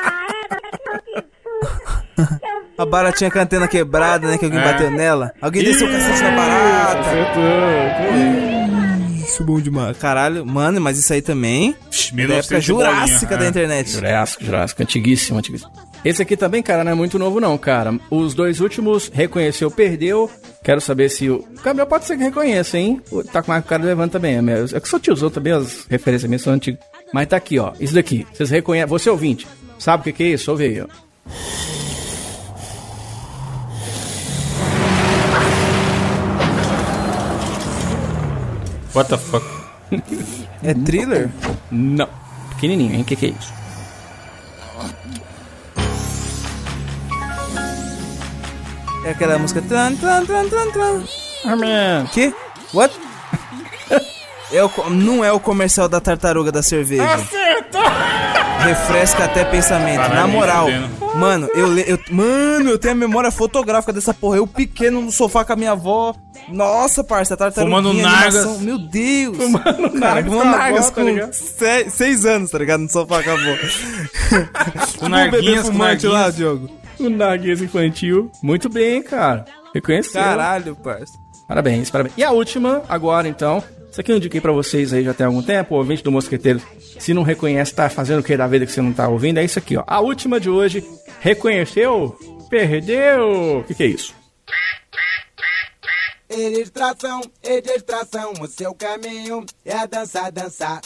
A 2.77 2.85
baratinha 2.85 3.31
com 3.31 3.39
a 3.39 3.41
antena 3.41 3.67
quebrada, 3.67 4.27
né? 4.27 4.37
Que 4.37 4.45
alguém 4.45 4.59
É. 4.59 4.63
bateu 4.63 4.91
nela. 4.91 5.33
Alguém 5.41 5.63
desceu 5.63 5.87
o 5.87 5.91
cacete 5.91 6.21
na 6.23 6.31
barata. 6.31 6.99
Acertou. 6.99 7.43
Isso 9.25 9.43
bom 9.43 9.59
demais. 9.61 9.97
Caralho, 9.97 10.45
mano, 10.45 10.79
mas 10.81 10.97
isso 10.99 11.11
aí 11.13 11.21
também. 11.21 11.73
Psh, 11.89 12.11
Da 12.11 12.21
época 12.35 12.57
1900 12.59 12.67
bolinha, 12.69 12.91
jurássica 12.91 13.33
é. 13.33 13.37
da 13.37 13.47
internet. 13.47 13.89
Jurássico, 13.89 14.43
Jurássico, 14.45 14.81
antiguíssimo, 14.83 15.37
antiguíssimo. 15.39 15.71
Esse 16.03 16.23
aqui 16.23 16.35
também, 16.35 16.63
cara, 16.63 16.83
não 16.83 16.91
é 16.91 16.95
muito 16.95 17.19
novo 17.19 17.39
não, 17.39 17.55
cara. 17.59 17.93
Os 18.09 18.33
dois 18.33 18.59
últimos, 18.59 19.11
reconheceu, 19.13 19.69
perdeu. 19.69 20.29
Quero 20.63 20.81
saber 20.81 21.09
se 21.09 21.29
o... 21.29 21.35
o 21.35 21.61
Gabriel 21.63 21.85
pode 21.85 22.05
ser 22.05 22.17
que 22.17 22.23
reconheça, 22.23 22.77
hein? 22.77 22.99
Tá 23.31 23.43
com 23.43 23.51
a 23.51 23.61
cara 23.61 23.83
levando 23.83 24.11
também. 24.11 24.35
É 24.35 24.77
é 24.77 24.79
que 24.79 24.89
só 24.89 24.97
tiozão 24.97 25.29
também, 25.29 25.53
as 25.53 25.85
referências 25.87 26.27
minhas 26.27 26.41
são 26.41 26.53
antigas. 26.53 26.79
Mas 27.13 27.27
tá 27.27 27.37
aqui, 27.37 27.59
ó. 27.59 27.73
Isso 27.79 27.93
daqui. 27.93 28.25
Vocês 28.33 28.49
reconhecem... 28.49 28.89
Você 28.89 29.09
ouvinte, 29.09 29.47
sabe 29.77 30.01
o 30.01 30.03
que 30.05 30.13
que 30.13 30.23
é 30.23 30.27
isso? 30.29 30.49
Ouve 30.49 30.65
aí, 30.65 30.81
ó. 30.81 30.87
What 38.93 39.09
the 39.09 39.17
fuck? 39.17 39.45
É 40.63 40.73
thriller? 40.73 41.29
Não. 41.71 42.09
Pequenininho, 42.55 42.95
hein? 42.95 43.01
O 43.01 43.05
que 43.05 43.15
que 43.15 43.27
é 43.27 43.29
isso? 43.29 43.60
É 49.05 49.11
aquela 49.11 49.37
música. 49.37 49.61
Tran, 49.61 49.95
tran, 49.95 50.25
tran, 50.25 50.47
tran, 50.47 50.71
tran. 50.71 52.05
Que? 52.13 52.33
What? 52.73 52.93
É 54.53 54.61
o 54.65 54.69
não 54.89 55.23
é 55.23 55.31
o 55.31 55.39
comercial 55.39 55.87
da 55.87 56.01
tartaruga 56.01 56.51
da 56.51 56.61
cerveja. 56.61 57.05
Acertou! 57.05 57.81
Refresca 58.59 59.23
até 59.23 59.45
pensamento. 59.45 59.95
Caralho, 60.01 60.15
Na 60.19 60.27
moral, 60.27 60.67
mano, 61.15 61.47
eu, 61.55 61.77
eu. 61.77 61.97
Mano, 62.11 62.69
eu 62.71 62.77
tenho 62.77 62.91
a 62.93 62.97
memória 62.97 63.31
fotográfica 63.31 63.93
dessa 63.93 64.13
porra. 64.13 64.35
Eu 64.35 64.45
pequeno 64.45 65.01
no 65.01 65.09
sofá 65.09 65.45
com 65.45 65.53
a 65.53 65.55
minha 65.55 65.71
avó. 65.71 66.13
Nossa, 66.49 67.01
parça, 67.01 67.37
tartaruguinha, 67.37 67.81
Fumando 67.81 68.01
nargas. 68.01 68.59
Meu 68.59 68.77
Deus. 68.77 69.37
Fumando 69.37 69.93
nargas 69.97 70.25
fumando 70.25 70.51
com 70.51 70.57
nargas 70.57 70.79
avó, 70.81 70.89
tá 70.89 71.01
com 71.01 71.07
ligado? 71.07 71.33
se- 71.33 71.89
seis 71.89 72.25
anos, 72.25 72.51
tá 72.51 72.57
ligado? 72.57 72.81
No 72.81 72.89
sofá 72.91 73.23
com 73.23 73.29
a 73.29 73.33
avó. 73.33 73.55
Com 74.99 75.07
narguinhas, 75.09 75.61
com 75.65 75.71
fumante 75.71 76.05
lá, 76.07 76.13
narguinhas. 76.23 76.35
Diogo. 76.35 76.80
O 77.01 77.09
Narguês 77.09 77.61
infantil. 77.61 78.31
Muito 78.43 78.69
bem, 78.69 79.01
cara. 79.01 79.45
Reconheceu. 79.73 80.21
Caralho, 80.21 80.75
parça. 80.75 81.17
Parabéns, 81.47 81.89
parabéns. 81.89 82.13
E 82.17 82.23
a 82.23 82.31
última, 82.31 82.83
agora 82.87 83.27
então. 83.27 83.63
Isso 83.91 83.99
aqui 83.99 84.11
eu 84.11 84.17
indiquei 84.17 84.39
pra 84.39 84.51
vocês 84.51 84.93
aí 84.93 85.03
já 85.03 85.13
tem 85.13 85.25
algum 85.25 85.41
tempo. 85.41 85.75
O 85.75 85.77
ouvinte 85.77 86.03
do 86.03 86.11
Mosqueteiro, 86.11 86.61
se 86.99 87.13
não 87.13 87.23
reconhece, 87.23 87.73
tá 87.73 87.89
fazendo 87.89 88.19
o 88.19 88.23
que 88.23 88.37
da 88.37 88.47
vida 88.47 88.65
que 88.65 88.71
você 88.71 88.81
não 88.81 88.93
tá 88.93 89.07
ouvindo? 89.07 89.39
É 89.39 89.43
isso 89.43 89.59
aqui, 89.59 89.75
ó. 89.75 89.83
A 89.85 89.99
última 89.99 90.39
de 90.39 90.49
hoje. 90.49 90.83
Reconheceu? 91.19 92.17
Perdeu? 92.49 93.59
O 93.59 93.63
que, 93.63 93.75
que 93.75 93.83
é 93.83 93.87
isso? 93.87 94.13
Distração, 96.29 97.21
e 97.43 97.61
distração, 97.61 98.31
o 98.39 98.47
seu 98.47 98.73
caminho 98.73 99.45
é 99.65 99.85
dançar, 99.85 100.31
dançar. 100.31 100.81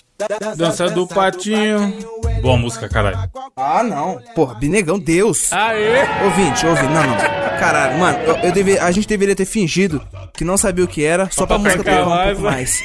Dança 0.56 0.90
do 0.90 1.06
patinho. 1.08 1.94
Boa 2.42 2.58
música, 2.58 2.88
caralho. 2.88 3.18
Ah, 3.56 3.84
não. 3.84 4.20
Porra, 4.34 4.56
Binegão, 4.56 4.98
Deus. 5.00 5.52
Aê! 5.52 6.02
Ouvinte, 6.24 6.66
ouvinte. 6.66 6.94
Não, 6.94 7.04
não. 7.04 7.18
Caralho, 7.60 8.00
mano, 8.00 8.18
eu, 8.20 8.36
eu 8.38 8.52
deve- 8.52 8.78
a 8.80 8.92
gente 8.92 9.08
deveria 9.08 9.36
ter 9.36 9.46
fingido 9.46 10.02
que 10.34 10.44
não 10.44 10.58
sabia 10.58 10.84
o 10.86 10.88
que 10.88 11.04
era, 11.04 11.30
só 11.32 11.46
pra 11.46 11.58
pra 11.60 11.70
música 11.70 11.84
pegar 11.84 12.06
um 12.06 12.10
mais, 12.10 12.28
pouco 12.38 12.42
mais. 12.44 12.84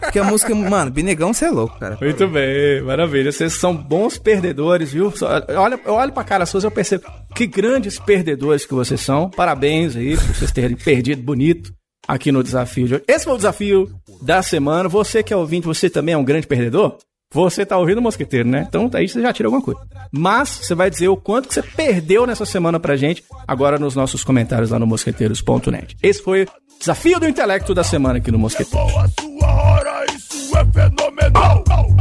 Porque 0.00 0.18
a 0.18 0.24
música, 0.24 0.54
mano, 0.54 0.90
Binegão, 0.90 1.32
você 1.32 1.44
é 1.44 1.50
louco, 1.50 1.78
cara. 1.78 1.96
Muito 2.00 2.26
bem, 2.26 2.82
maravilha. 2.82 3.30
Vocês 3.30 3.52
são 3.54 3.74
bons 3.76 4.18
perdedores, 4.18 4.92
viu? 4.92 5.12
Olha, 5.56 5.78
eu 5.84 5.94
olho 5.94 6.12
pra 6.12 6.24
cara 6.24 6.46
suas 6.46 6.64
e 6.64 6.66
eu 6.66 6.70
percebo 6.70 7.04
que 7.34 7.46
grandes 7.46 7.98
perdedores 7.98 8.64
que 8.66 8.74
vocês 8.74 9.00
são. 9.00 9.30
Parabéns 9.30 9.94
aí 9.96 10.16
por 10.16 10.34
vocês 10.34 10.50
terem 10.50 10.76
perdido 10.76 11.22
bonito 11.22 11.72
aqui 12.10 12.32
no 12.32 12.42
desafio 12.42 12.86
de 12.88 12.94
hoje. 12.94 13.04
Esse 13.06 13.24
foi 13.24 13.34
o 13.34 13.36
desafio 13.36 13.90
da 14.20 14.42
semana. 14.42 14.88
Você 14.88 15.22
que 15.22 15.32
é 15.32 15.36
ouvinte, 15.36 15.66
você 15.66 15.88
também 15.88 16.14
é 16.14 16.18
um 16.18 16.24
grande 16.24 16.46
perdedor? 16.46 16.96
Você 17.32 17.64
tá 17.64 17.78
ouvindo 17.78 17.98
o 17.98 18.02
Mosqueteiro, 18.02 18.48
né? 18.48 18.66
Então 18.68 18.90
aí 18.92 19.08
você 19.08 19.22
já 19.22 19.32
tira 19.32 19.46
alguma 19.46 19.62
coisa. 19.62 19.80
Mas 20.10 20.48
você 20.48 20.74
vai 20.74 20.90
dizer 20.90 21.08
o 21.08 21.16
quanto 21.16 21.46
que 21.46 21.54
você 21.54 21.62
perdeu 21.62 22.26
nessa 22.26 22.44
semana 22.44 22.80
pra 22.80 22.96
gente 22.96 23.22
agora 23.46 23.78
nos 23.78 23.94
nossos 23.94 24.24
comentários 24.24 24.70
lá 24.70 24.80
no 24.80 24.86
mosqueteiros.net. 24.86 25.96
Esse 26.02 26.20
foi 26.20 26.42
o 26.42 26.48
desafio 26.80 27.20
do 27.20 27.28
intelecto 27.28 27.72
da 27.72 27.84
semana 27.84 28.18
aqui 28.18 28.32
no 28.32 28.38
Mosqueteiro. 28.38 28.84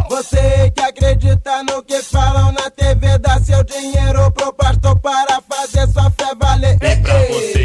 Você 0.09 0.71
que 0.75 0.81
acredita 0.81 1.63
no 1.63 1.83
que 1.83 2.01
falam 2.01 2.51
na 2.51 2.71
TV, 2.71 3.19
dá 3.19 3.39
seu 3.39 3.63
dinheiro 3.63 4.31
pro 4.31 4.51
pastor 4.53 4.99
para 4.99 5.39
fazer 5.41 5.87
sua 5.93 6.09
fé 6.09 6.33
valer. 6.39 6.75
E 6.81 6.95
pra 6.95 7.19
você 7.27 7.58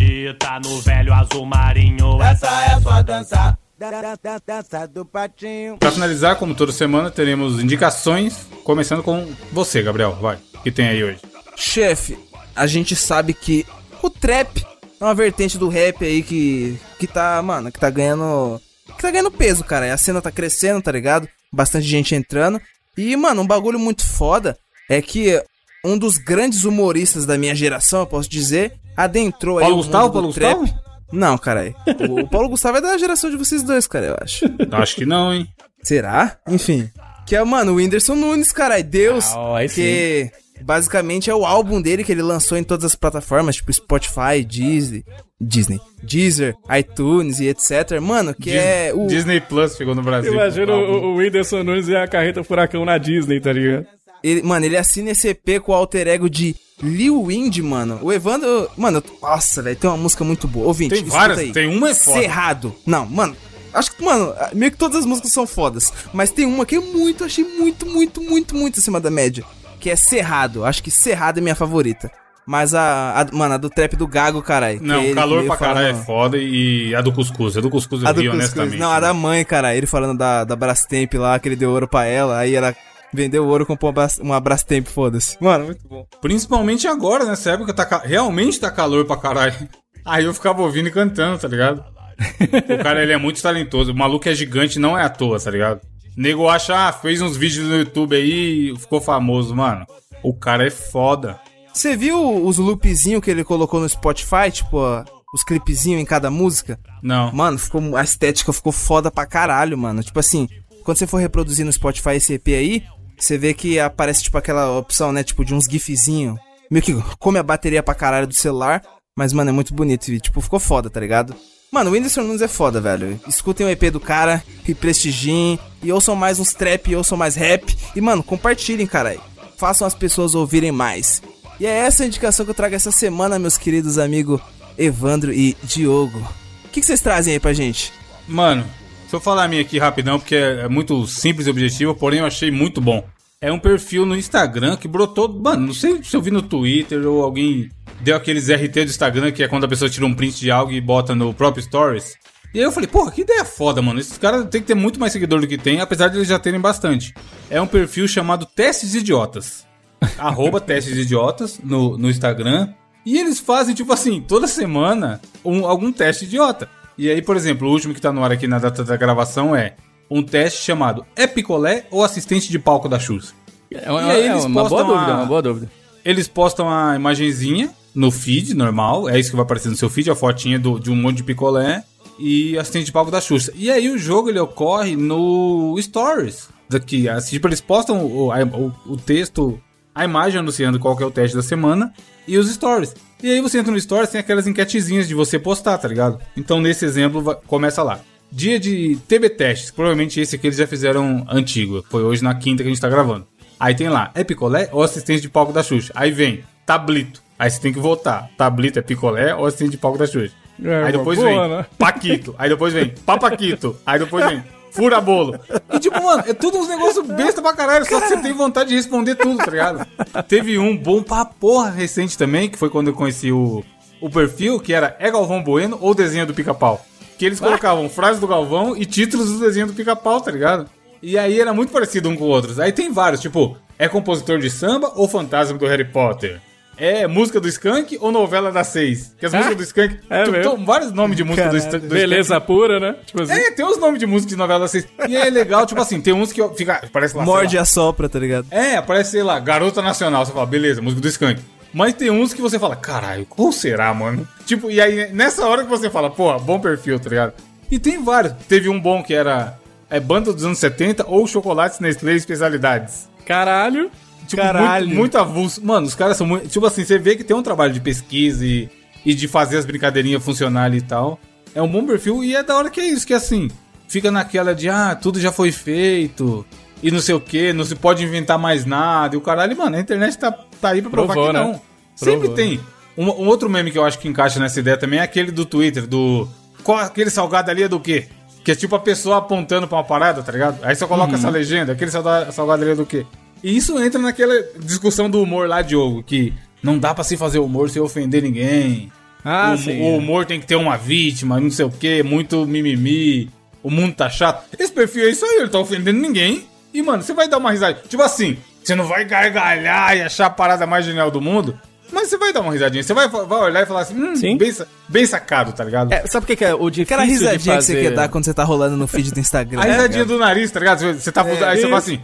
acredita 0.00 0.58
no 0.60 0.80
velho 0.80 1.12
azul 1.12 1.44
marinho, 1.44 2.22
essa 2.22 2.46
é 2.64 2.80
sua 2.80 3.02
dança. 3.02 3.58
Dança, 3.78 4.86
do 4.88 5.04
patinho. 5.04 5.76
Pra 5.78 5.90
finalizar, 5.90 6.36
como 6.36 6.54
toda 6.54 6.72
semana, 6.72 7.10
teremos 7.10 7.62
indicações, 7.62 8.46
começando 8.64 9.02
com 9.02 9.26
você, 9.52 9.82
Gabriel. 9.82 10.16
Vai. 10.16 10.38
O 10.54 10.62
que 10.62 10.70
tem 10.70 10.88
aí 10.88 11.04
hoje? 11.04 11.18
Chefe, 11.56 12.18
a 12.54 12.66
gente 12.66 12.94
sabe 12.96 13.34
que 13.34 13.66
o 14.02 14.10
trap 14.10 14.64
é 15.00 15.04
uma 15.04 15.14
vertente 15.14 15.58
do 15.58 15.68
rap 15.68 16.04
aí 16.04 16.22
que, 16.22 16.78
que 16.98 17.06
tá, 17.06 17.40
mano, 17.42 17.70
que 17.70 17.78
tá 17.78 17.90
ganhando. 17.90 18.60
Que 18.86 19.02
tá 19.02 19.10
ganhando 19.10 19.30
peso, 19.30 19.64
cara. 19.64 19.92
A 19.92 19.98
cena 19.98 20.20
tá 20.20 20.30
crescendo, 20.30 20.82
tá 20.82 20.92
ligado? 20.92 21.28
Bastante 21.52 21.86
gente 21.86 22.14
entrando. 22.14 22.60
E, 22.96 23.16
mano, 23.16 23.42
um 23.42 23.46
bagulho 23.46 23.78
muito 23.78 24.06
foda 24.06 24.58
é 24.88 25.00
que 25.00 25.42
um 25.84 25.96
dos 25.96 26.18
grandes 26.18 26.64
humoristas 26.64 27.24
da 27.24 27.38
minha 27.38 27.54
geração, 27.54 28.00
eu 28.00 28.06
posso 28.06 28.28
dizer, 28.28 28.79
adentrou 28.96 29.58
aí 29.58 29.64
Paulo 29.64 29.76
o 29.76 29.82
Gustavo? 29.82 30.12
Paulo 30.12 30.32
trap. 30.32 30.58
Gustavo? 30.58 30.80
Não, 31.12 31.36
caralho. 31.36 31.74
O 32.08 32.28
Paulo 32.28 32.48
Gustavo 32.48 32.78
é 32.78 32.80
da 32.80 32.96
geração 32.96 33.30
de 33.30 33.36
vocês 33.36 33.62
dois, 33.62 33.86
cara, 33.86 34.06
eu 34.06 34.16
acho. 34.20 34.44
Acho 34.70 34.96
que 34.96 35.06
não, 35.06 35.32
hein? 35.32 35.48
Será? 35.82 36.38
Enfim. 36.48 36.88
Que 37.26 37.36
é, 37.36 37.44
mano, 37.44 37.72
o 37.72 37.74
Whindersson 37.76 38.14
Nunes, 38.14 38.52
caralho. 38.52 38.84
Deus. 38.84 39.24
Ah, 39.34 39.58
aí 39.58 39.68
que 39.68 40.30
basicamente 40.62 41.30
é 41.30 41.34
o 41.34 41.44
álbum 41.46 41.80
dele 41.80 42.04
que 42.04 42.12
ele 42.12 42.22
lançou 42.22 42.58
em 42.58 42.64
todas 42.64 42.84
as 42.84 42.94
plataformas, 42.94 43.56
tipo 43.56 43.72
Spotify, 43.72 44.44
Disney, 44.46 45.04
Disney, 45.40 45.80
Deezer, 46.02 46.54
iTunes 46.78 47.40
e 47.40 47.48
etc. 47.48 48.00
Mano, 48.00 48.34
que 48.34 48.50
é 48.50 48.92
o. 48.94 49.06
Disney 49.06 49.40
Plus 49.40 49.76
chegou 49.76 49.94
no 49.94 50.02
Brasil. 50.02 50.32
Imagina 50.32 50.74
o, 50.74 51.12
o 51.12 51.16
Whindersson 51.16 51.62
Nunes 51.62 51.88
e 51.88 51.96
a 51.96 52.06
carreta 52.06 52.44
furacão 52.44 52.84
na 52.84 52.98
Disney, 52.98 53.40
tá 53.40 53.52
ligado? 53.52 53.86
Ele, 54.22 54.42
mano, 54.42 54.64
ele 54.66 54.76
assina 54.76 55.10
esse 55.10 55.28
EP 55.28 55.60
com 55.62 55.72
o 55.72 55.74
alter 55.74 56.06
ego 56.08 56.28
de 56.28 56.54
Lil 56.82 57.22
Wind, 57.24 57.58
mano. 57.58 57.98
O 58.02 58.12
Evandro. 58.12 58.70
Mano, 58.76 59.02
nossa, 59.22 59.62
velho, 59.62 59.76
tem 59.76 59.88
uma 59.90 59.96
música 59.96 60.24
muito 60.24 60.46
boa. 60.48 60.66
Ouvinte, 60.66 60.94
Tem 60.94 61.04
várias, 61.04 61.38
aí. 61.38 61.52
tem 61.52 61.68
uma 61.74 61.90
é 61.90 61.94
foda. 61.94 62.20
Cerrado. 62.20 62.74
Não, 62.86 63.06
mano. 63.06 63.36
Acho 63.72 63.94
que, 63.94 64.02
mano, 64.04 64.34
meio 64.52 64.72
que 64.72 64.78
todas 64.78 64.98
as 64.98 65.06
músicas 65.06 65.32
são 65.32 65.46
fodas. 65.46 65.92
Mas 66.12 66.30
tem 66.32 66.44
uma 66.44 66.66
que 66.66 66.76
eu 66.76 66.82
muito, 66.82 67.22
achei 67.24 67.44
muito, 67.44 67.86
muito, 67.86 68.20
muito, 68.20 68.54
muito 68.54 68.80
acima 68.80 68.98
da 69.00 69.10
média. 69.10 69.44
Que 69.78 69.90
é 69.90 69.96
Cerrado. 69.96 70.64
Acho 70.64 70.82
que 70.82 70.90
Cerrado 70.90 71.38
é 71.38 71.40
minha 71.40 71.54
favorita. 71.54 72.10
Mas 72.46 72.74
a, 72.74 73.20
a- 73.20 73.36
mano, 73.36 73.54
a 73.54 73.56
do 73.58 73.70
trap 73.70 73.94
do 73.94 74.08
Gago, 74.08 74.42
caralho. 74.42 74.80
Não, 74.82 75.00
ele 75.02 75.14
calor 75.14 75.36
meio 75.36 75.46
pra 75.46 75.56
caralho 75.56 75.86
é 75.86 75.94
foda 75.94 76.36
e 76.36 76.92
a 76.96 77.00
do 77.00 77.12
Cuscuz. 77.12 77.56
A 77.56 77.60
do 77.60 77.70
Cuscuz 77.70 78.02
eu 78.02 78.08
A 78.08 78.12
do 78.12 78.16
Cuscuz. 78.22 78.34
honestamente. 78.40 78.76
Não, 78.80 78.90
a 78.90 78.98
da 78.98 79.14
mãe, 79.14 79.44
cara. 79.44 79.76
Ele 79.76 79.86
falando 79.86 80.18
da, 80.18 80.42
da 80.42 80.56
Brastemp 80.56 81.14
lá, 81.14 81.38
que 81.38 81.48
ele 81.48 81.54
deu 81.54 81.70
ouro 81.70 81.86
pra 81.86 82.06
ela. 82.06 82.38
Aí 82.38 82.54
ela 82.56 82.74
vendeu 83.12 83.46
ouro, 83.46 83.66
comprou 83.66 83.88
uma, 83.90 83.94
Bras- 83.94 84.18
uma 84.18 84.40
Brastemp, 84.40 84.86
foda-se. 84.86 85.36
Mano, 85.40 85.66
muito 85.66 85.86
bom. 85.88 86.06
Principalmente 86.20 86.86
agora, 86.86 87.24
nessa 87.24 87.52
época, 87.52 87.72
tá, 87.72 88.02
realmente 88.04 88.58
tá 88.60 88.70
calor 88.70 89.04
pra 89.04 89.16
caralho. 89.16 89.54
Aí 90.04 90.24
eu 90.24 90.32
ficava 90.34 90.62
ouvindo 90.62 90.88
e 90.88 90.92
cantando, 90.92 91.38
tá 91.38 91.48
ligado? 91.48 91.84
o 92.20 92.82
cara, 92.82 93.02
ele 93.02 93.12
é 93.12 93.16
muito 93.16 93.40
talentoso. 93.42 93.92
O 93.92 93.96
maluco 93.96 94.28
é 94.28 94.34
gigante, 94.34 94.78
não 94.78 94.96
é 94.98 95.04
à 95.04 95.08
toa, 95.08 95.38
tá 95.40 95.50
ligado? 95.50 95.80
Nego 96.16 96.48
acha, 96.48 96.88
ah, 96.88 96.92
fez 96.92 97.22
uns 97.22 97.36
vídeos 97.36 97.66
no 97.68 97.76
YouTube 97.76 98.14
aí 98.16 98.72
e 98.72 98.76
ficou 98.78 99.00
famoso, 99.00 99.54
mano. 99.54 99.86
O 100.22 100.34
cara 100.34 100.66
é 100.66 100.70
foda. 100.70 101.38
Você 101.72 101.96
viu 101.96 102.44
os 102.44 102.58
loopzinhos 102.58 103.22
que 103.22 103.30
ele 103.30 103.44
colocou 103.44 103.80
no 103.80 103.88
Spotify? 103.88 104.50
Tipo, 104.52 104.78
ó, 104.78 105.04
os 105.32 105.44
clipezinhos 105.44 106.00
em 106.00 106.04
cada 106.04 106.30
música? 106.30 106.78
Não. 107.02 107.32
Mano, 107.32 107.58
ficou, 107.58 107.96
a 107.96 108.02
estética 108.02 108.52
ficou 108.52 108.72
foda 108.72 109.10
pra 109.10 109.24
caralho, 109.24 109.78
mano. 109.78 110.02
Tipo 110.02 110.18
assim, 110.18 110.48
quando 110.82 110.98
você 110.98 111.06
for 111.06 111.18
reproduzir 111.18 111.64
no 111.64 111.72
Spotify 111.72 112.16
esse 112.16 112.34
EP 112.34 112.48
aí, 112.48 112.82
você 113.24 113.38
vê 113.38 113.54
que 113.54 113.78
aparece, 113.78 114.22
tipo, 114.22 114.38
aquela 114.38 114.78
opção, 114.78 115.12
né? 115.12 115.22
Tipo, 115.22 115.44
de 115.44 115.54
uns 115.54 115.64
gifzinhos. 115.64 116.38
Meio 116.70 116.84
que 116.84 116.94
come 117.18 117.38
a 117.38 117.42
bateria 117.42 117.82
pra 117.82 117.94
caralho 117.94 118.26
do 118.26 118.34
celular. 118.34 118.82
Mas, 119.16 119.32
mano, 119.32 119.50
é 119.50 119.52
muito 119.52 119.74
bonito. 119.74 120.10
E, 120.10 120.20
tipo, 120.20 120.40
ficou 120.40 120.60
foda, 120.60 120.88
tá 120.88 121.00
ligado? 121.00 121.34
Mano, 121.72 121.90
o 121.90 121.92
Whindersson 121.92 122.22
Nunes 122.22 122.42
é 122.42 122.48
foda, 122.48 122.80
velho. 122.80 123.20
Escutem 123.28 123.66
o 123.66 123.70
EP 123.70 123.90
do 123.92 124.00
cara, 124.00 124.42
e 124.66 124.74
prestigiem, 124.74 125.58
e 125.82 125.92
ouçam 125.92 126.16
mais 126.16 126.40
uns 126.40 126.52
trap, 126.52 126.90
e 126.90 126.96
ouçam 126.96 127.16
mais 127.16 127.34
rap. 127.36 127.76
E, 127.94 128.00
mano, 128.00 128.22
compartilhem, 128.22 128.86
caralho. 128.86 129.20
Façam 129.56 129.86
as 129.86 129.94
pessoas 129.94 130.34
ouvirem 130.34 130.72
mais. 130.72 131.22
E 131.60 131.66
é 131.66 131.70
essa 131.70 132.02
a 132.02 132.06
indicação 132.06 132.44
que 132.44 132.50
eu 132.50 132.54
trago 132.54 132.74
essa 132.74 132.90
semana, 132.90 133.38
meus 133.38 133.58
queridos 133.58 133.98
amigos 133.98 134.40
Evandro 134.78 135.32
e 135.32 135.56
Diogo. 135.62 136.18
O 136.64 136.68
que, 136.70 136.80
que 136.80 136.86
vocês 136.86 137.00
trazem 137.00 137.34
aí 137.34 137.40
pra 137.40 137.52
gente? 137.52 137.92
Mano, 138.26 138.64
se 139.08 139.14
eu 139.14 139.20
falar 139.20 139.44
a 139.44 139.48
minha 139.48 139.60
aqui 139.60 139.78
rapidão, 139.78 140.18
porque 140.18 140.36
é 140.36 140.68
muito 140.68 141.06
simples 141.06 141.46
e 141.46 141.50
objetivo, 141.50 141.94
porém 141.94 142.20
eu 142.20 142.26
achei 142.26 142.50
muito 142.50 142.80
bom. 142.80 143.04
É 143.42 143.50
um 143.50 143.58
perfil 143.58 144.04
no 144.04 144.14
Instagram 144.14 144.76
que 144.76 144.86
brotou. 144.86 145.26
Mano, 145.26 145.68
não 145.68 145.72
sei 145.72 146.02
se 146.04 146.14
eu 146.14 146.20
vi 146.20 146.30
no 146.30 146.42
Twitter 146.42 147.06
ou 147.06 147.22
alguém 147.24 147.70
deu 148.02 148.14
aqueles 148.14 148.50
RT 148.50 148.84
do 148.84 148.90
Instagram, 148.90 149.32
que 149.32 149.42
é 149.42 149.48
quando 149.48 149.64
a 149.64 149.68
pessoa 149.68 149.88
tira 149.88 150.04
um 150.04 150.12
print 150.12 150.38
de 150.40 150.50
algo 150.50 150.70
e 150.70 150.78
bota 150.78 151.14
no 151.14 151.32
próprio 151.32 151.62
Stories. 151.64 152.18
E 152.52 152.58
aí 152.58 152.64
eu 152.66 152.70
falei, 152.70 152.86
porra, 152.86 153.10
que 153.10 153.22
ideia 153.22 153.42
foda, 153.42 153.80
mano. 153.80 153.98
Esses 153.98 154.18
caras 154.18 154.46
têm 154.50 154.60
que 154.60 154.66
ter 154.66 154.74
muito 154.74 155.00
mais 155.00 155.14
seguidor 155.14 155.40
do 155.40 155.46
que 155.46 155.56
tem, 155.56 155.80
apesar 155.80 156.08
de 156.08 156.18
eles 156.18 156.28
já 156.28 156.38
terem 156.38 156.60
bastante. 156.60 157.14
É 157.48 157.58
um 157.62 157.66
perfil 157.66 158.06
chamado 158.06 158.44
Testes 158.44 158.94
Idiotas. 158.94 159.66
Arroba 160.18 160.60
Testes 160.60 160.98
Idiotas 160.98 161.58
no, 161.64 161.96
no 161.96 162.10
Instagram. 162.10 162.74
E 163.06 163.16
eles 163.18 163.40
fazem, 163.40 163.74
tipo 163.74 163.90
assim, 163.90 164.20
toda 164.20 164.46
semana 164.46 165.18
um- 165.42 165.64
algum 165.64 165.90
teste 165.90 166.26
idiota. 166.26 166.68
E 166.98 167.08
aí, 167.08 167.22
por 167.22 167.36
exemplo, 167.36 167.66
o 167.66 167.72
último 167.72 167.94
que 167.94 168.02
tá 168.02 168.12
no 168.12 168.22
ar 168.22 168.32
aqui 168.32 168.46
na 168.46 168.58
data 168.58 168.84
da 168.84 168.98
gravação 168.98 169.56
é 169.56 169.76
um 170.10 170.22
teste 170.22 170.62
chamado 170.62 171.04
É 171.14 171.26
picolé 171.26 171.86
ou 171.90 172.02
assistente 172.04 172.50
de 172.50 172.58
palco 172.58 172.88
da 172.88 172.98
Xuxa? 172.98 173.32
É 173.70 173.90
uma, 173.90 174.00
é 174.12 174.34
uma 174.46 174.68
boa 174.68 174.82
dúvida, 174.84 175.14
uma 175.14 175.26
boa 175.26 175.42
dúvida. 175.42 175.70
Eles 176.04 176.26
postam 176.26 176.68
a 176.68 176.96
imagenzinha 176.96 177.70
no 177.94 178.10
feed 178.10 178.54
normal, 178.54 179.08
é 179.08 179.18
isso 179.18 179.30
que 179.30 179.36
vai 179.36 179.44
aparecer 179.44 179.68
no 179.68 179.76
seu 179.76 179.88
feed, 179.90 180.10
a 180.10 180.14
fotinha 180.14 180.58
do- 180.58 180.78
de 180.80 180.90
um 180.90 180.96
monte 180.96 181.18
de 181.18 181.24
picolé 181.24 181.84
e 182.18 182.58
assistente 182.58 182.86
de 182.86 182.92
palco 182.92 183.10
da 183.10 183.20
Xuxa. 183.20 183.52
E 183.54 183.70
aí 183.70 183.88
o 183.90 183.98
jogo 183.98 184.28
ele 184.28 184.38
ocorre 184.38 184.96
no 184.96 185.76
Stories. 185.80 186.48
Daqui, 186.68 187.08
assim, 187.08 187.30
tipo, 187.32 187.48
eles 187.48 187.60
postam 187.60 188.04
o, 188.04 188.28
o- 188.30 188.72
o 188.86 188.96
texto, 188.96 189.60
a 189.94 190.04
imagem 190.04 190.38
anunciando 190.40 190.78
qual 190.78 190.96
que 190.96 191.02
é 191.02 191.06
o 191.06 191.10
teste 191.10 191.36
da 191.36 191.42
semana 191.42 191.92
e 192.26 192.38
os 192.38 192.48
Stories. 192.50 192.94
E 193.22 193.30
aí 193.30 193.40
você 193.40 193.58
entra 193.58 193.72
no 193.72 193.80
Stories, 193.80 194.10
tem 194.10 194.20
aquelas 194.20 194.46
enquetezinhas 194.46 195.06
de 195.06 195.14
você 195.14 195.38
postar, 195.38 195.78
tá 195.78 195.86
ligado? 195.88 196.18
Então 196.36 196.60
nesse 196.60 196.84
exemplo 196.84 197.20
vai- 197.20 197.36
começa 197.46 197.82
lá. 197.82 198.00
Dia 198.30 198.58
de 198.58 198.98
TB 199.08 199.30
testes. 199.30 199.70
Provavelmente 199.70 200.20
esse 200.20 200.36
aqui 200.36 200.46
eles 200.46 200.56
já 200.56 200.66
fizeram 200.66 201.26
antigo. 201.28 201.84
Foi 201.90 202.02
hoje 202.02 202.22
na 202.22 202.34
quinta 202.34 202.62
que 202.62 202.68
a 202.68 202.72
gente 202.72 202.80
tá 202.80 202.88
gravando. 202.88 203.26
Aí 203.58 203.74
tem 203.74 203.88
lá, 203.88 204.10
é 204.14 204.24
picolé 204.24 204.68
ou 204.72 204.82
assistente 204.82 205.20
de 205.20 205.28
palco 205.28 205.52
da 205.52 205.62
Xuxa? 205.62 205.92
Aí 205.94 206.10
vem, 206.10 206.42
tablito. 206.64 207.22
Aí 207.38 207.50
você 207.50 207.60
tem 207.60 207.72
que 207.72 207.78
votar. 207.78 208.30
Tablito 208.36 208.78
é 208.78 208.82
picolé 208.82 209.34
ou 209.34 209.46
assistente 209.46 209.72
de 209.72 209.76
palco 209.76 209.98
da 209.98 210.06
Xuxa? 210.06 210.32
É, 210.62 210.84
aí 210.84 210.92
depois 210.92 211.18
boa, 211.18 211.28
vem, 211.28 211.56
né? 211.56 211.66
Paquito. 211.78 212.34
Aí 212.38 212.48
depois 212.48 212.72
vem, 212.72 212.94
Papaquito. 213.04 213.76
Aí 213.84 213.98
depois 213.98 214.26
vem, 214.26 214.42
Fura 214.70 215.00
bolo. 215.00 215.38
E 215.72 215.78
tipo, 215.78 216.02
mano, 216.02 216.22
é 216.26 216.32
tudo 216.32 216.58
uns 216.58 216.68
negócios 216.68 217.06
besta 217.06 217.42
pra 217.42 217.52
caralho. 217.52 217.84
Só 217.84 218.00
que 218.00 218.08
você 218.08 218.16
tem 218.18 218.32
vontade 218.32 218.70
de 218.70 218.76
responder 218.76 219.16
tudo, 219.16 219.38
tá 219.38 219.50
ligado? 219.50 219.86
Teve 220.28 220.58
um 220.58 220.76
bom 220.76 221.02
pra 221.02 221.24
porra 221.24 221.70
recente 221.70 222.16
também, 222.16 222.48
que 222.48 222.58
foi 222.58 222.70
quando 222.70 222.88
eu 222.88 222.94
conheci 222.94 223.32
o, 223.32 223.64
o 224.00 224.08
perfil, 224.08 224.60
que 224.60 224.72
era 224.72 224.96
É 224.98 225.10
Galvão 225.10 225.42
Bueno 225.42 225.76
ou 225.80 225.94
Desenho 225.94 226.26
do 226.26 226.34
Pica-Pau. 226.34 226.84
Que 227.20 227.26
eles 227.26 227.38
colocavam 227.38 227.86
frases 227.90 228.18
do 228.18 228.26
Galvão 228.26 228.74
e 228.74 228.86
títulos 228.86 229.30
do 229.30 229.40
desenho 229.40 229.66
do 229.66 229.74
Pica-Pau, 229.74 230.22
tá 230.22 230.30
ligado? 230.30 230.64
E 231.02 231.18
aí 231.18 231.38
era 231.38 231.52
muito 231.52 231.70
parecido 231.70 232.08
um 232.08 232.16
com 232.16 232.24
o 232.24 232.28
outro. 232.28 232.58
Aí 232.62 232.72
tem 232.72 232.90
vários, 232.90 233.20
tipo, 233.20 233.58
é 233.78 233.86
compositor 233.88 234.38
de 234.38 234.48
samba 234.48 234.90
ou 234.96 235.06
fantasma 235.06 235.58
do 235.58 235.66
Harry 235.66 235.84
Potter? 235.84 236.40
É 236.78 237.06
música 237.06 237.38
do 237.38 237.46
Skank 237.46 237.98
ou 238.00 238.10
novela 238.10 238.50
das 238.50 238.68
seis? 238.68 239.14
Que 239.20 239.26
as 239.26 239.34
músicas 239.34 239.54
do 239.58 239.62
Skank. 239.64 239.98
É 240.08 240.24
tipo, 240.24 240.34
mesmo? 240.34 240.64
vários 240.64 240.92
nomes 240.92 241.14
de 241.14 241.22
música 241.22 241.42
do, 241.50 241.50
Caralho. 241.50 241.66
Skank- 241.68 241.86
do 241.88 241.94
Beleza 241.94 242.22
Skank. 242.36 242.46
pura, 242.46 242.80
né? 242.80 242.96
Tipo 243.04 243.22
assim. 243.22 243.32
É, 243.34 243.50
tem 243.50 243.66
os 243.66 243.76
nomes 243.76 244.00
de 244.00 244.06
música 244.06 244.30
de 244.30 244.36
novela 244.36 244.60
das 244.60 244.70
seis. 244.70 244.88
E 245.06 245.14
é 245.14 245.28
legal, 245.28 245.66
tipo 245.66 245.78
assim, 245.78 246.00
tem 246.00 246.14
uns 246.14 246.32
que 246.32 246.42
fica. 246.56 246.88
Parece 246.90 247.14
lá. 247.14 247.22
Morde 247.22 247.54
e 247.54 247.58
lá. 247.58 247.62
assopra, 247.64 248.08
tá 248.08 248.18
ligado? 248.18 248.46
É, 248.50 248.76
aparece, 248.76 249.10
sei 249.10 249.22
lá, 249.22 249.38
Garota 249.38 249.82
Nacional. 249.82 250.24
Você 250.24 250.32
fala, 250.32 250.46
beleza, 250.46 250.80
música 250.80 251.02
do 251.02 251.08
Skank. 251.08 251.42
Mas 251.72 251.94
tem 251.94 252.10
uns 252.10 252.34
que 252.34 252.42
você 252.42 252.58
fala, 252.58 252.74
caralho, 252.74 253.26
qual 253.26 253.52
será, 253.52 253.92
mano? 253.94 254.26
Tipo, 254.44 254.70
e 254.70 254.80
aí 254.80 255.12
nessa 255.12 255.46
hora 255.46 255.62
que 255.62 255.70
você 255.70 255.88
fala, 255.88 256.10
pô, 256.10 256.36
bom 256.38 256.58
perfil, 256.58 256.98
tá 256.98 257.08
ligado? 257.08 257.32
E 257.70 257.78
tem 257.78 258.02
vários. 258.02 258.34
Teve 258.48 258.68
um 258.68 258.80
bom 258.80 259.02
que 259.02 259.14
era 259.14 259.58
é, 259.88 260.00
Banda 260.00 260.32
dos 260.32 260.44
anos 260.44 260.58
70 260.58 261.06
ou 261.06 261.26
Chocolates 261.26 261.78
Nestlé 261.78 262.14
Especialidades. 262.14 263.08
Caralho. 263.24 263.90
Tipo, 264.26 264.42
Caralho. 264.42 264.86
Muito, 264.86 264.98
muito 264.98 265.18
avulso. 265.18 265.64
Mano, 265.64 265.86
os 265.86 265.94
caras 265.94 266.16
são 266.16 266.26
muito. 266.26 266.48
Tipo 266.48 266.66
assim, 266.66 266.84
você 266.84 266.98
vê 266.98 267.14
que 267.16 267.24
tem 267.24 267.36
um 267.36 267.42
trabalho 267.42 267.72
de 267.72 267.80
pesquisa 267.80 268.44
e, 268.44 268.68
e 269.04 269.14
de 269.14 269.28
fazer 269.28 269.58
as 269.58 269.64
brincadeirinhas 269.64 270.22
funcionarem 270.22 270.78
e 270.78 270.82
tal. 270.82 271.18
É 271.54 271.62
um 271.62 271.68
bom 271.68 271.84
perfil 271.84 272.22
e 272.22 272.34
é 272.34 272.42
da 272.42 272.56
hora 272.56 272.70
que 272.70 272.80
é 272.80 272.86
isso, 272.86 273.06
que 273.06 273.12
é 273.12 273.16
assim. 273.16 273.48
Fica 273.88 274.10
naquela 274.10 274.54
de, 274.54 274.68
ah, 274.68 274.94
tudo 274.94 275.18
já 275.20 275.32
foi 275.32 275.50
feito. 275.50 276.46
E 276.82 276.90
não 276.90 277.00
sei 277.00 277.14
o 277.14 277.20
que, 277.20 277.52
não 277.52 277.64
se 277.64 277.74
pode 277.74 278.04
inventar 278.04 278.38
mais 278.38 278.64
nada. 278.64 279.14
E 279.14 279.18
o 279.18 279.20
caralho, 279.20 279.56
mano, 279.56 279.76
a 279.76 279.80
internet 279.80 280.16
tá, 280.16 280.32
tá 280.60 280.70
aí 280.70 280.82
pra 280.82 280.90
provar 280.90 281.14
Provou, 281.14 281.32
que 281.32 281.38
né? 281.38 281.44
não. 281.44 281.60
Sempre 281.94 282.28
Provou. 282.28 282.36
tem. 282.36 282.60
Um, 282.96 283.04
um 283.04 283.26
outro 283.28 283.48
meme 283.48 283.70
que 283.70 283.78
eu 283.78 283.84
acho 283.84 283.98
que 283.98 284.08
encaixa 284.08 284.38
nessa 284.38 284.60
ideia 284.60 284.76
também 284.76 284.98
é 284.98 285.02
aquele 285.02 285.30
do 285.30 285.44
Twitter, 285.44 285.86
do. 285.86 286.28
Qual, 286.62 286.78
aquele 286.78 287.10
salgado 287.10 287.50
ali 287.50 287.62
é 287.62 287.68
do 287.68 287.80
quê? 287.80 288.06
Que 288.44 288.52
é 288.52 288.54
tipo 288.54 288.74
a 288.74 288.80
pessoa 288.80 289.18
apontando 289.18 289.66
pra 289.68 289.78
uma 289.78 289.84
parada, 289.84 290.22
tá 290.22 290.32
ligado? 290.32 290.58
Aí 290.62 290.74
você 290.74 290.86
coloca 290.86 291.12
Uhum. 291.12 291.18
essa 291.18 291.30
legenda, 291.30 291.72
aquele 291.72 291.90
salgado, 291.90 292.32
salgado 292.32 292.62
ali 292.62 292.72
é 292.72 292.74
do 292.74 292.86
quê? 292.86 293.06
E 293.42 293.56
isso 293.56 293.78
entra 293.82 294.00
naquela 294.00 294.34
discussão 294.58 295.08
do 295.08 295.22
humor 295.22 295.48
lá, 295.48 295.62
Diogo, 295.62 296.02
que 296.02 296.32
não 296.62 296.78
dá 296.78 296.94
pra 296.94 297.04
se 297.04 297.16
fazer 297.16 297.38
humor 297.38 297.70
sem 297.70 297.80
ofender 297.80 298.22
ninguém. 298.22 298.90
Ah, 299.24 299.52
o, 299.54 299.58
sim, 299.58 299.80
o 299.80 299.94
é. 299.94 299.98
humor 299.98 300.24
tem 300.26 300.40
que 300.40 300.46
ter 300.46 300.56
uma 300.56 300.76
vítima, 300.76 301.38
não 301.40 301.50
sei 301.50 301.64
o 301.64 301.70
quê, 301.70 302.02
muito 302.02 302.46
mimimi. 302.46 303.30
O 303.62 303.70
mundo 303.70 303.94
tá 303.94 304.08
chato. 304.08 304.44
Esse 304.58 304.72
perfil 304.72 305.04
é 305.04 305.10
isso 305.10 305.24
aí, 305.24 305.36
ele 305.40 305.48
tá 305.48 305.58
ofendendo 305.58 305.98
ninguém. 306.00 306.46
E, 306.72 306.80
mano, 306.82 307.02
você 307.02 307.12
vai 307.12 307.28
dar 307.28 307.36
uma 307.38 307.50
risada. 307.50 307.82
Tipo 307.88 308.02
assim, 308.02 308.38
você 308.70 308.74
não 308.76 308.86
vai 308.86 309.04
gargalhar 309.04 309.96
e 309.96 310.02
achar 310.02 310.26
a 310.26 310.30
parada 310.30 310.66
mais 310.66 310.84
genial 310.84 311.10
do 311.10 311.20
mundo. 311.20 311.58
Mas 311.92 312.08
você 312.08 312.16
vai 312.16 312.32
dar 312.32 312.40
uma 312.40 312.52
risadinha. 312.52 312.82
Você 312.84 312.94
vai, 312.94 313.08
vai 313.08 313.38
olhar 313.40 313.62
e 313.62 313.66
falar 313.66 313.80
assim, 313.80 313.94
hum, 314.00 314.38
Bem, 314.38 314.52
sa- 314.52 314.66
bem 314.88 315.04
sacado, 315.04 315.52
tá 315.52 315.64
ligado? 315.64 315.92
É, 315.92 316.06
sabe 316.06 316.22
o 316.22 316.26
que, 316.28 316.36
que 316.36 316.44
é 316.44 316.54
o 316.54 316.70
difícil 316.70 316.82
Aquela 316.84 317.04
de 317.04 317.10
risadinha 317.10 317.38
que 317.56 317.60
fazer... 317.62 317.74
você 317.74 317.82
quer 317.88 317.94
dar 317.96 318.08
quando 318.08 318.24
você 318.24 318.32
tá 318.34 318.44
rolando 318.44 318.76
no 318.76 318.86
feed 318.86 319.10
do 319.12 319.18
Instagram. 319.18 319.58
A 319.58 319.62
tá 319.64 319.68
risadinha 319.72 320.02
ligado? 320.04 320.08
do 320.16 320.18
nariz, 320.18 320.50
tá 320.52 320.60
ligado? 320.60 320.94
Você- 320.94 321.10
tá. 321.10 321.26
É, 321.26 321.44
aí 321.46 321.56
você 321.56 321.62
fala 321.64 321.78
assim. 321.78 322.00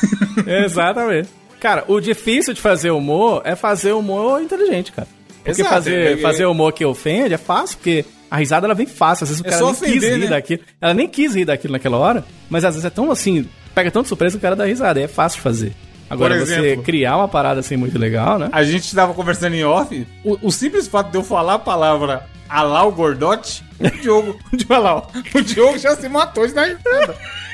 Exatamente. 0.46 1.28
Cara, 1.60 1.84
o 1.88 2.00
difícil 2.00 2.52
de 2.54 2.60
fazer 2.60 2.90
humor 2.90 3.42
é 3.44 3.54
fazer 3.54 3.92
humor 3.92 4.40
inteligente, 4.42 4.92
cara. 4.92 5.08
Porque 5.36 5.50
Exato, 5.60 5.68
fazer, 5.74 6.18
é- 6.18 6.22
fazer 6.22 6.46
humor 6.46 6.72
que 6.72 6.84
ofende 6.84 7.34
é 7.34 7.38
fácil, 7.38 7.76
porque 7.76 8.04
a 8.30 8.36
risada 8.38 8.66
ela 8.66 8.74
vem 8.74 8.86
fácil. 8.86 9.24
Às 9.24 9.30
vezes 9.30 9.42
o 9.44 9.46
É 9.46 9.50
cara 9.50 9.58
só 9.62 9.66
nem 9.66 9.74
quis 9.74 9.90
ofender, 9.98 10.12
rir 10.14 10.18
né? 10.24 10.26
daquilo. 10.28 10.62
Ela 10.80 10.94
nem 10.94 11.08
quis 11.08 11.34
rir 11.34 11.44
daquilo 11.44 11.72
naquela 11.72 11.98
hora, 11.98 12.24
mas 12.48 12.64
às 12.64 12.74
vezes 12.74 12.86
é 12.86 12.90
tão 12.90 13.10
assim, 13.10 13.46
pega 13.74 13.90
tanto 13.90 14.08
surpresa 14.08 14.32
que 14.34 14.38
o 14.38 14.42
cara 14.42 14.56
dá 14.56 14.64
risada. 14.64 15.00
É 15.00 15.08
fácil 15.08 15.36
de 15.38 15.42
fazer. 15.42 15.72
Agora, 16.08 16.36
Por 16.36 16.46
você 16.46 16.58
exemplo- 16.58 16.84
criar 16.84 17.16
uma 17.16 17.28
parada 17.28 17.60
assim 17.60 17.76
muito 17.76 17.98
legal, 17.98 18.38
né? 18.38 18.48
A 18.52 18.62
gente 18.62 18.94
tava 18.94 19.14
conversando 19.14 19.54
em 19.54 19.64
off. 19.64 20.06
O, 20.22 20.38
o 20.48 20.52
simples 20.52 20.86
fato 20.86 21.10
de 21.10 21.16
eu 21.16 21.24
falar 21.24 21.54
a 21.54 21.58
palavra 21.58 22.26
Alau 22.48 22.92
Gordote, 22.92 23.64
o 23.80 23.90
Diogo, 24.02 24.38
o 24.52 24.56
Diogo, 24.56 24.74
Alau, 24.74 25.10
o 25.34 25.40
Diogo 25.40 25.78
já 25.78 25.96
se 25.96 26.08
matou 26.08 26.46
de 26.46 26.52
dar 26.54 26.64
risada. 26.66 27.14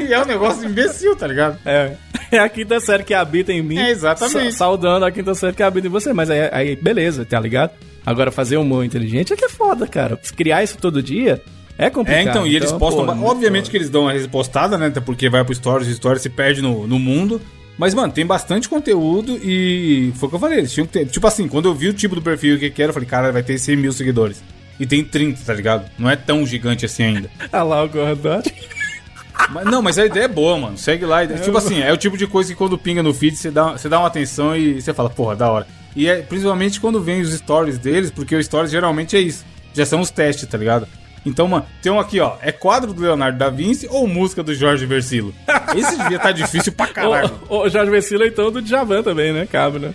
E 0.00 0.14
é 0.14 0.18
um 0.18 0.24
negócio 0.24 0.64
imbecil, 0.66 1.14
tá 1.14 1.26
ligado? 1.26 1.58
É. 1.66 1.92
É 2.32 2.38
a 2.38 2.48
quinta 2.48 2.80
série 2.80 3.02
que 3.04 3.12
habita 3.12 3.52
em 3.52 3.60
mim. 3.60 3.76
É, 3.78 3.90
exatamente. 3.90 4.52
sa- 4.52 4.58
Saudando 4.58 5.04
a 5.04 5.10
quinta 5.12 5.34
série 5.34 5.52
que 5.54 5.62
habita 5.62 5.86
em 5.86 5.90
você. 5.90 6.14
Mas 6.14 6.30
aí, 6.30 6.48
aí, 6.50 6.76
beleza, 6.76 7.26
tá 7.26 7.38
ligado? 7.38 7.72
Agora, 8.06 8.30
fazer 8.30 8.56
humor 8.56 8.84
inteligente 8.86 9.34
é 9.34 9.36
que 9.36 9.44
é 9.44 9.48
foda, 9.50 9.86
cara. 9.86 10.18
Criar 10.34 10.62
isso 10.62 10.78
todo 10.78 11.02
dia 11.02 11.42
é 11.86 11.90
complicado. 11.90 12.18
É, 12.26 12.30
então, 12.30 12.46
e 12.46 12.54
eles 12.56 12.72
postam. 12.72 13.00
pô, 13.00 13.06
ba- 13.06 13.14
muito 13.14 13.30
obviamente 13.30 13.70
que 13.70 13.76
eles 13.76 13.90
dão 13.90 14.02
uma 14.02 14.12
repostada, 14.12 14.76
né? 14.78 14.86
Até 14.86 15.00
porque 15.00 15.28
vai 15.28 15.44
pro 15.44 15.54
Stories, 15.54 15.88
o 15.88 15.94
Stories 15.94 16.22
se 16.22 16.28
perde 16.30 16.60
no, 16.62 16.86
no 16.86 16.98
mundo. 16.98 17.40
Mas, 17.78 17.94
mano, 17.94 18.12
tem 18.12 18.26
bastante 18.26 18.68
conteúdo 18.68 19.38
e 19.42 20.12
foi 20.16 20.26
o 20.26 20.30
que 20.30 20.36
eu 20.36 20.40
falei. 20.40 20.58
Eles 20.58 20.72
tinham 20.72 20.86
que 20.86 20.92
ter. 20.92 21.06
Tipo 21.06 21.26
assim, 21.26 21.48
quando 21.48 21.66
eu 21.66 21.74
vi 21.74 21.88
o 21.88 21.94
tipo 21.94 22.14
do 22.14 22.20
perfil 22.20 22.58
que 22.58 22.82
era, 22.82 22.90
eu 22.90 22.94
falei, 22.94 23.08
cara, 23.08 23.32
vai 23.32 23.42
ter 23.42 23.58
100 23.58 23.76
mil 23.76 23.92
seguidores. 23.92 24.42
E 24.78 24.86
tem 24.86 25.02
30, 25.04 25.40
tá 25.44 25.54
ligado? 25.54 25.90
Não 25.98 26.08
é 26.08 26.16
tão 26.16 26.46
gigante 26.46 26.84
assim 26.84 27.02
ainda. 27.04 27.30
Ah 27.52 27.62
lá 27.62 27.82
o 27.82 27.88
Gordote. 27.88 28.54
Mas, 29.52 29.64
não, 29.64 29.80
mas 29.80 29.98
a 29.98 30.04
ideia 30.04 30.24
é 30.24 30.28
boa, 30.28 30.58
mano. 30.58 30.76
Segue 30.76 31.04
lá. 31.06 31.26
tipo 31.26 31.56
assim, 31.56 31.80
é 31.80 31.90
o 31.90 31.96
tipo 31.96 32.16
de 32.16 32.26
coisa 32.26 32.52
que 32.52 32.56
quando 32.58 32.76
pinga 32.76 33.02
no 33.02 33.12
feed, 33.14 33.34
você 33.36 33.50
dá, 33.50 33.72
você 33.72 33.88
dá 33.88 33.98
uma 33.98 34.06
atenção 34.06 34.54
e 34.54 34.80
você 34.80 34.92
fala, 34.92 35.08
porra, 35.08 35.34
da 35.34 35.50
hora. 35.50 35.66
E 35.96 36.06
é 36.06 36.16
principalmente 36.20 36.78
quando 36.78 37.00
vem 37.00 37.22
os 37.22 37.32
stories 37.32 37.78
deles, 37.78 38.10
porque 38.10 38.36
o 38.36 38.42
stories 38.44 38.70
geralmente 38.70 39.16
é 39.16 39.20
isso. 39.20 39.44
Já 39.72 39.86
são 39.86 40.00
os 40.02 40.10
testes, 40.10 40.46
tá 40.46 40.58
ligado? 40.58 40.86
Então, 41.24 41.46
mano, 41.46 41.66
tem 41.82 41.92
um 41.92 42.00
aqui, 42.00 42.18
ó. 42.20 42.36
É 42.40 42.50
quadro 42.50 42.92
do 42.92 43.02
Leonardo 43.02 43.38
da 43.38 43.50
Vinci 43.50 43.86
ou 43.90 44.06
música 44.06 44.42
do 44.42 44.54
Jorge 44.54 44.86
Versilo? 44.86 45.34
Esse 45.76 45.96
devia 45.96 46.16
estar 46.16 46.32
difícil 46.32 46.72
pra 46.72 46.86
caralho. 46.86 47.30
O, 47.48 47.58
o 47.58 47.68
Jorge 47.68 47.90
Vecila, 47.90 48.26
então, 48.26 48.50
do 48.50 48.62
Djavan 48.62 49.02
também, 49.02 49.32
né? 49.32 49.46
Cabe, 49.46 49.78
né? 49.78 49.94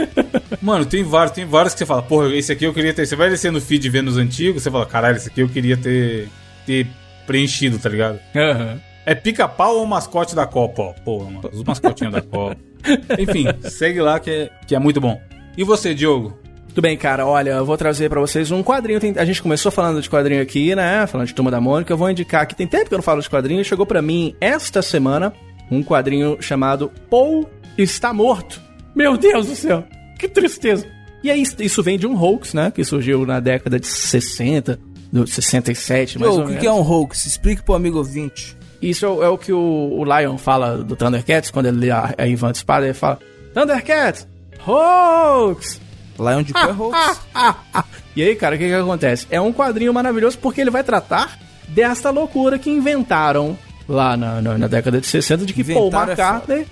Mano, 0.60 0.84
tem 0.84 1.02
vários, 1.02 1.32
tem 1.32 1.44
vários 1.44 1.74
que 1.74 1.78
você 1.78 1.86
fala, 1.86 2.02
porra, 2.02 2.34
esse 2.34 2.50
aqui 2.52 2.64
eu 2.64 2.74
queria 2.74 2.92
ter. 2.92 3.06
Você 3.06 3.16
vai 3.16 3.30
descer 3.30 3.52
no 3.52 3.60
feed 3.60 3.88
vendo 3.88 4.08
os 4.08 4.16
antigos, 4.16 4.62
você 4.62 4.70
fala, 4.70 4.86
caralho, 4.86 5.16
esse 5.16 5.28
aqui 5.28 5.40
eu 5.40 5.48
queria 5.48 5.76
ter, 5.76 6.28
ter 6.66 6.86
preenchido, 7.26 7.78
tá 7.78 7.88
ligado? 7.88 8.18
Aham. 8.34 8.80
É 9.04 9.14
pica-pau 9.14 9.78
ou 9.78 9.86
mascote 9.86 10.34
da 10.34 10.46
Copa, 10.46 10.82
ó? 10.82 10.92
Porra, 10.92 11.30
mano, 11.30 11.50
os 11.52 11.62
mascotinhos 11.62 12.12
da 12.12 12.20
Copa. 12.20 12.56
Enfim, 13.18 13.46
segue 13.70 14.00
lá 14.00 14.18
que 14.18 14.30
é, 14.30 14.50
que 14.66 14.74
é 14.74 14.78
muito 14.78 15.00
bom. 15.00 15.20
E 15.56 15.62
você, 15.62 15.94
Diogo? 15.94 16.36
Tudo 16.76 16.82
bem, 16.82 16.96
cara. 16.98 17.26
Olha, 17.26 17.52
eu 17.52 17.64
vou 17.64 17.74
trazer 17.78 18.10
pra 18.10 18.20
vocês 18.20 18.50
um 18.50 18.62
quadrinho. 18.62 19.00
Tem- 19.00 19.14
a 19.16 19.24
gente 19.24 19.40
começou 19.40 19.72
falando 19.72 20.02
de 20.02 20.10
quadrinho 20.10 20.42
aqui, 20.42 20.74
né? 20.74 21.06
Falando 21.06 21.26
de 21.26 21.32
Turma 21.34 21.50
da 21.50 21.58
Mônica. 21.58 21.90
Eu 21.90 21.96
vou 21.96 22.10
indicar 22.10 22.42
aqui. 22.42 22.54
Tem 22.54 22.66
tempo 22.66 22.86
que 22.86 22.92
eu 22.92 22.98
não 22.98 23.02
falo 23.02 23.22
de 23.22 23.30
quadrinho. 23.30 23.64
Chegou 23.64 23.86
pra 23.86 24.02
mim 24.02 24.36
esta 24.42 24.82
semana 24.82 25.32
um 25.70 25.82
quadrinho 25.82 26.36
chamado 26.38 26.92
Paul 27.08 27.48
está 27.78 28.12
morto. 28.12 28.60
Meu 28.94 29.16
Deus 29.16 29.46
do 29.46 29.56
céu. 29.56 29.84
Que 30.18 30.28
tristeza. 30.28 30.86
E 31.24 31.30
aí, 31.30 31.42
isso 31.60 31.82
vem 31.82 31.98
de 31.98 32.06
um 32.06 32.14
hoax, 32.14 32.52
né? 32.52 32.70
Que 32.70 32.84
surgiu 32.84 33.24
na 33.24 33.40
década 33.40 33.80
de 33.80 33.86
60, 33.86 34.78
do 35.10 35.26
67, 35.26 36.18
mais 36.18 36.30
Ô, 36.30 36.34
ou 36.34 36.40
o 36.40 36.42
que, 36.42 36.48
menos. 36.48 36.60
que 36.60 36.66
é 36.66 36.72
um 36.72 36.86
hoax? 36.86 37.24
Explique 37.24 37.62
pro 37.62 37.72
amigo 37.72 37.96
ouvinte. 37.96 38.54
Isso 38.82 39.06
é 39.06 39.08
o, 39.08 39.22
é 39.24 39.28
o 39.30 39.38
que 39.38 39.50
o, 39.50 39.58
o 39.98 40.04
Lion 40.04 40.36
fala 40.36 40.76
do 40.76 40.94
Thundercats, 40.94 41.50
quando 41.50 41.66
ele 41.68 41.78
lê 41.78 41.90
a, 41.90 42.14
a 42.18 42.26
Ivan 42.26 42.52
de 42.52 42.58
Espada, 42.58 42.84
ele 42.84 42.92
fala: 42.92 43.18
Thundercats, 43.54 44.28
hoax! 44.66 45.85
Lion 46.18 46.42
de 46.42 46.52
é 46.56 46.72
hoax. 46.72 47.20
E 48.16 48.22
aí, 48.22 48.34
cara, 48.34 48.56
o 48.56 48.58
que 48.58 48.66
que 48.66 48.72
acontece? 48.72 49.26
É 49.30 49.38
um 49.38 49.52
quadrinho 49.52 49.92
maravilhoso 49.92 50.38
porque 50.38 50.62
ele 50.62 50.70
vai 50.70 50.82
tratar 50.82 51.38
desta 51.68 52.08
loucura 52.08 52.58
que 52.58 52.70
inventaram 52.70 53.58
lá 53.86 54.16
na, 54.16 54.40
na, 54.40 54.56
na 54.56 54.66
década 54.66 54.98
de 55.00 55.06
60 55.06 55.44
de 55.44 55.52
que 55.52 55.62
Paul 55.62 55.90
é 55.92 56.02
McCartney... 56.04 56.66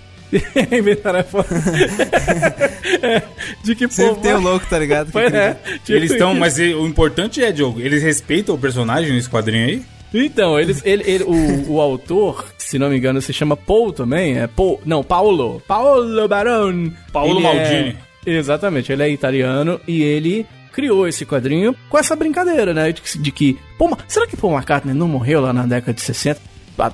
inventaram 0.72 1.18
é 1.18 1.22
foda. 1.22 1.48
É, 3.02 3.22
de 3.62 3.74
que 3.74 3.88
Sempre 3.88 4.12
Paul 4.14 4.22
tem 4.22 4.34
o 4.34 4.40
louco, 4.40 4.66
tá 4.68 4.78
ligado? 4.78 5.06
Que 5.06 5.12
Pois 5.12 5.34
é. 5.34 5.54
Tipo 5.84 5.92
Eles 5.92 6.10
estão, 6.12 6.34
mas 6.34 6.58
o 6.58 6.86
importante 6.86 7.42
é, 7.42 7.50
Diogo, 7.52 7.80
eles 7.80 8.02
respeitam 8.02 8.54
o 8.54 8.58
personagem 8.58 9.12
nesse 9.12 9.28
quadrinho 9.28 9.66
aí? 9.66 9.82
Então, 10.12 10.58
eles, 10.60 10.80
ele, 10.84 11.02
ele- 11.06 11.24
o, 11.24 11.72
o 11.72 11.80
autor, 11.80 12.44
se 12.56 12.78
não 12.78 12.88
me 12.88 12.96
engano, 12.96 13.20
se 13.20 13.32
chama 13.32 13.56
Paul 13.56 13.92
também. 13.92 14.38
É 14.38 14.46
Paul. 14.46 14.80
Não, 14.84 15.02
Paulo. 15.02 15.60
Paulo 15.66 16.28
Barone. 16.28 16.92
Paulo 17.12 17.38
Ele 17.38 17.46
é- 17.46 17.54
Maldini. 17.54 17.96
Exatamente, 18.26 18.92
ele 18.92 19.02
é 19.02 19.10
italiano 19.10 19.80
e 19.86 20.02
ele 20.02 20.46
criou 20.72 21.06
esse 21.06 21.24
quadrinho 21.24 21.74
com 21.88 21.98
essa 21.98 22.16
brincadeira, 22.16 22.74
né? 22.74 22.90
De, 22.92 23.00
que- 23.00 23.18
de 23.18 23.30
que. 23.32 23.58
Ma- 23.80 23.98
será 24.08 24.26
que 24.26 24.36
Paul 24.36 24.54
McCartney 24.54 24.94
não 24.94 25.06
morreu 25.08 25.40
lá 25.40 25.52
na 25.52 25.66
década 25.66 25.92
de 25.94 26.00
60 26.00 26.40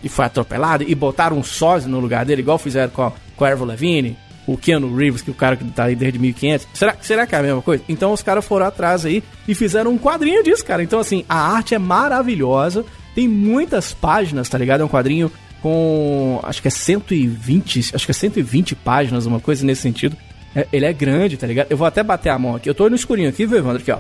e 0.03 0.09
foi 0.09 0.25
atropelado 0.27 0.85
e 0.87 0.95
botaram 0.95 1.39
um 1.39 1.43
sósia 1.43 1.89
no 1.89 1.99
lugar 2.01 2.25
dele, 2.27 2.43
igual 2.43 2.59
fizeram 2.59 2.91
com 2.91 3.03
a, 3.05 3.13
com 3.37 3.45
a 3.45 3.49
Avril 3.49 3.67
Lavigne? 3.67 4.17
o 4.47 4.57
Keanu 4.57 4.97
Reeves, 4.97 5.23
que 5.23 5.31
é 5.31 5.33
o 5.33 5.37
cara 5.37 5.55
que 5.57 5.63
tá 5.67 5.85
aí 5.85 5.95
desde 5.95 6.19
1500. 6.19 6.67
Será, 6.75 6.97
será 7.01 7.25
que 7.27 7.37
é 7.37 7.39
a 7.39 7.43
mesma 7.43 7.63
coisa? 7.63 7.85
Então 7.89 8.13
os 8.13 8.21
caras 8.21 8.45
foram 8.45 8.67
atrás 8.67 9.07
aí 9.07 9.23
e 9.47 9.55
fizeram 9.55 9.93
um 9.93 9.99
quadrinho 9.99 10.43
disso, 10.43 10.65
cara. 10.65 10.83
Então, 10.83 10.99
assim, 10.99 11.25
a 11.29 11.37
arte 11.55 11.73
é 11.75 11.79
maravilhosa, 11.79 12.85
tem 13.15 13.29
muitas 13.29 13.93
páginas, 13.95 14.49
tá 14.49 14.59
ligado? 14.59 14.81
É 14.81 14.85
um 14.85 14.89
quadrinho 14.89 15.31
com, 15.63 16.41
acho 16.43 16.61
que 16.63 16.67
é 16.67 16.71
120, 16.71 17.95
acho 17.95 18.05
que 18.05 18.11
é 18.11 18.15
120 18.15 18.75
páginas, 18.75 19.25
uma 19.27 19.39
coisa 19.39 19.65
nesse 19.65 19.83
sentido. 19.83 20.17
É- 20.55 20.67
ele 20.73 20.85
é 20.87 20.93
grande, 20.93 21.37
tá 21.37 21.47
ligado? 21.47 21.69
Eu 21.71 21.77
vou 21.77 21.87
até 21.87 22.03
bater 22.03 22.31
a 22.31 22.39
mão 22.39 22.57
aqui. 22.57 22.69
Eu 22.69 22.75
tô 22.75 22.89
no 22.89 22.97
escurinho 22.97 23.29
aqui, 23.29 23.47
viu, 23.47 23.59
Evandro? 23.59 23.83
Aqui, 23.83 23.93
ó. 23.93 23.99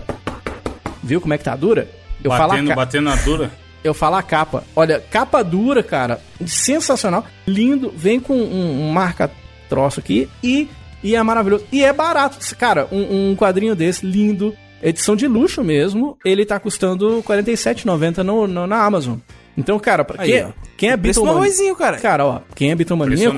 Viu 1.03 1.20
como 1.20 1.32
é 1.34 1.38
que 1.38 1.44
tá 1.44 1.55
dura? 1.57 1.88
Eu 2.22 2.30
falo 2.30 2.53
a 2.53 2.57
batendo, 2.57 2.74
batendo 2.74 3.05
na 3.05 3.16
dura. 3.16 3.51
eu 3.82 3.94
falo 3.94 4.16
a 4.16 4.22
capa. 4.22 4.64
Olha, 4.76 5.01
capa 5.11 5.42
dura, 5.42 5.82
cara. 5.82 6.20
Sensacional. 6.44 7.24
Lindo. 7.46 7.92
Vem 7.96 8.20
com 8.20 8.34
um, 8.36 8.88
um 8.88 8.92
marca-troço 8.92 10.01
aqui 10.01 10.28
e, 10.42 10.68
e 11.03 11.14
é 11.16 11.22
maravilhoso. 11.22 11.64
E 11.72 11.82
é 11.84 11.92
barato. 11.92 12.38
Cara, 12.57 12.86
um, 12.92 13.30
um 13.30 13.36
quadrinho 13.36 13.74
desse, 13.74 14.05
lindo. 14.05 14.55
Edição 14.82 15.14
de 15.14 15.26
luxo 15.26 15.62
mesmo. 15.62 16.16
Ele 16.24 16.44
tá 16.44 16.59
custando 16.59 17.16
R$ 17.18 17.22
47,90 17.22 18.18
no, 18.22 18.46
no- 18.46 18.66
na 18.66 18.82
Amazon. 18.84 19.18
Então, 19.57 19.78
cara, 19.78 20.05
pra 20.05 20.22
Aí, 20.22 20.30
quem, 20.32 20.44
ó. 20.44 20.48
quem 20.76 20.90
é 20.90 20.92
arrozinho, 21.28 21.76
cara. 21.76 21.98
Cara, 21.98 22.24
ó, 22.26 22.40
quem 22.55 22.70
é 22.70 22.74
Beatlemaníaco... 22.74 23.36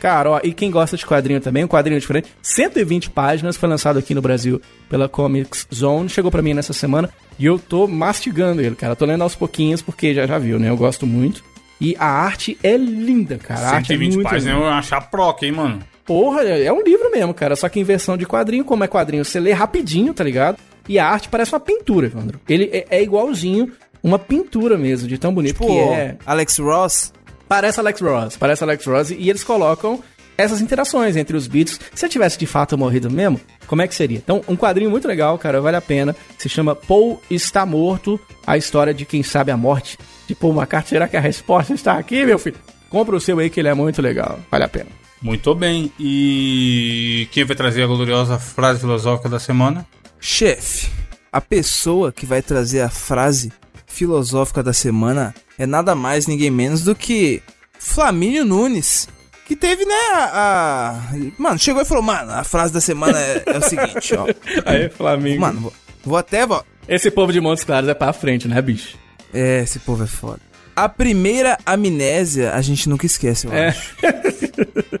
Cara, 0.00 0.30
ó, 0.30 0.40
e 0.42 0.52
quem 0.52 0.70
gosta 0.70 0.96
de 0.96 1.04
quadrinho 1.04 1.40
também, 1.40 1.64
um 1.64 1.68
quadrinho 1.68 1.98
diferente. 2.00 2.28
120 2.40 3.10
páginas, 3.10 3.56
foi 3.56 3.68
lançado 3.68 3.98
aqui 3.98 4.14
no 4.14 4.22
Brasil 4.22 4.60
pela 4.88 5.08
Comics 5.08 5.66
Zone, 5.74 6.08
chegou 6.08 6.30
pra 6.30 6.42
mim 6.42 6.54
nessa 6.54 6.72
semana 6.72 7.10
e 7.38 7.46
eu 7.46 7.58
tô 7.58 7.86
mastigando 7.86 8.60
ele, 8.60 8.76
cara. 8.76 8.94
Tô 8.96 9.04
lendo 9.04 9.22
aos 9.22 9.34
pouquinhos 9.34 9.82
porque 9.82 10.14
já 10.14 10.26
já 10.26 10.38
viu, 10.38 10.58
né? 10.58 10.68
Eu 10.68 10.76
gosto 10.76 11.06
muito. 11.06 11.42
E 11.80 11.94
a 11.98 12.06
arte 12.06 12.58
é 12.62 12.76
linda, 12.76 13.38
cara. 13.38 13.60
A 13.60 13.70
arte 13.76 13.92
é 13.92 13.96
120 13.96 14.14
muito 14.14 14.24
páginas 14.28 14.46
é 14.46 14.56
linda. 14.56 14.66
uma 14.70 14.82
chaproca, 14.82 15.46
hein, 15.46 15.52
mano? 15.52 15.78
Porra, 16.04 16.42
é 16.42 16.64
é 16.64 16.72
um 16.72 16.82
livro 16.82 17.10
mesmo, 17.10 17.34
cara. 17.34 17.54
Só 17.54 17.68
que 17.68 17.78
em 17.78 17.84
versão 17.84 18.16
de 18.16 18.26
quadrinho, 18.26 18.64
como 18.64 18.82
é 18.82 18.88
quadrinho, 18.88 19.24
você 19.24 19.38
lê 19.38 19.52
rapidinho, 19.52 20.14
tá 20.14 20.24
ligado? 20.24 20.58
E 20.88 20.98
a 20.98 21.06
arte 21.06 21.28
parece 21.28 21.52
uma 21.52 21.60
pintura, 21.60 22.06
Evandro. 22.06 22.40
Ele 22.48 22.70
é, 22.72 22.86
é 22.90 23.02
igualzinho 23.02 23.70
uma 24.02 24.18
pintura 24.18 24.78
mesmo, 24.78 25.06
de 25.08 25.18
tão 25.18 25.32
bonito 25.34 25.54
Tipo, 25.54 25.66
que 25.66 25.78
é. 25.78 26.16
Alex 26.24 26.58
Ross. 26.58 27.12
Parece 27.48 27.80
Alex 27.80 28.00
Ross, 28.00 28.36
parece 28.36 28.62
Alex 28.62 28.84
Ross, 28.84 29.10
e 29.10 29.30
eles 29.30 29.42
colocam 29.42 30.02
essas 30.36 30.60
interações 30.60 31.16
entre 31.16 31.36
os 31.36 31.46
beats. 31.46 31.80
Se 31.94 32.06
eu 32.06 32.10
tivesse 32.10 32.38
de 32.38 32.46
fato 32.46 32.78
morrido 32.78 33.10
mesmo, 33.10 33.40
como 33.66 33.82
é 33.82 33.88
que 33.88 33.94
seria? 33.94 34.18
Então, 34.18 34.42
um 34.46 34.54
quadrinho 34.54 34.90
muito 34.90 35.08
legal, 35.08 35.36
cara, 35.38 35.60
vale 35.60 35.76
a 35.76 35.80
pena. 35.80 36.14
Se 36.38 36.48
chama 36.48 36.76
Paul 36.76 37.20
Está 37.30 37.66
Morto, 37.66 38.20
a 38.46 38.56
história 38.56 38.94
de 38.94 39.04
quem 39.04 39.22
sabe 39.22 39.50
a 39.50 39.56
morte 39.56 39.98
de 40.28 40.34
Paul 40.34 40.54
McCartney. 40.54 40.90
Será 40.90 41.08
que 41.08 41.16
a 41.16 41.20
resposta 41.20 41.74
está 41.74 41.98
aqui, 41.98 42.24
meu 42.24 42.38
filho? 42.38 42.56
Compra 42.88 43.16
o 43.16 43.20
seu 43.20 43.38
aí 43.38 43.50
que 43.50 43.60
ele 43.60 43.68
é 43.68 43.74
muito 43.74 44.00
legal, 44.00 44.38
vale 44.50 44.64
a 44.64 44.68
pena. 44.68 44.90
Muito 45.20 45.54
bem. 45.54 45.92
E 45.98 47.28
quem 47.32 47.44
vai 47.44 47.56
trazer 47.56 47.82
a 47.82 47.86
gloriosa 47.86 48.38
frase 48.38 48.80
filosófica 48.80 49.28
da 49.28 49.40
semana? 49.40 49.84
Chefe, 50.20 50.88
a 51.32 51.40
pessoa 51.40 52.12
que 52.12 52.24
vai 52.24 52.42
trazer 52.42 52.80
a 52.80 52.88
frase 52.88 53.52
filosófica 53.88 54.62
da 54.62 54.72
semana 54.72 55.34
é 55.58 55.66
nada 55.66 55.94
mais, 55.94 56.26
ninguém 56.26 56.50
menos 56.50 56.82
do 56.84 56.94
que 56.94 57.42
Flamínio 57.78 58.44
Nunes. 58.44 59.08
Que 59.46 59.56
teve, 59.56 59.84
né, 59.86 59.94
a, 60.14 60.30
a- 60.34 61.16
Mano, 61.38 61.58
chegou 61.58 61.80
e 61.80 61.84
falou, 61.84 62.02
mano, 62.02 62.30
a 62.32 62.44
frase 62.44 62.72
da 62.72 62.80
semana 62.82 63.18
é, 63.18 63.42
é 63.46 63.56
o 63.58 63.62
seguinte, 63.62 64.14
ó. 64.14 64.26
Aí, 64.66 64.90
Flamengo. 64.90 65.40
Mano, 65.40 65.60
vou, 65.60 65.72
vou 66.04 66.16
até... 66.18 66.46
Vou... 66.46 66.62
Esse 66.86 67.10
povo 67.10 67.32
de 67.32 67.40
Montes 67.40 67.64
Claros 67.64 67.88
é 67.88 67.94
pra 67.94 68.12
frente, 68.12 68.46
né, 68.46 68.60
bicho? 68.60 68.96
É, 69.32 69.60
esse 69.62 69.78
povo 69.78 70.04
é 70.04 70.06
foda. 70.06 70.40
A 70.84 70.88
primeira 70.88 71.58
amnésia 71.66 72.52
a 72.52 72.60
gente 72.62 72.88
nunca 72.88 73.04
esquece, 73.06 73.46
eu 73.46 73.52
É. 73.52 73.68
acho. 73.68 73.94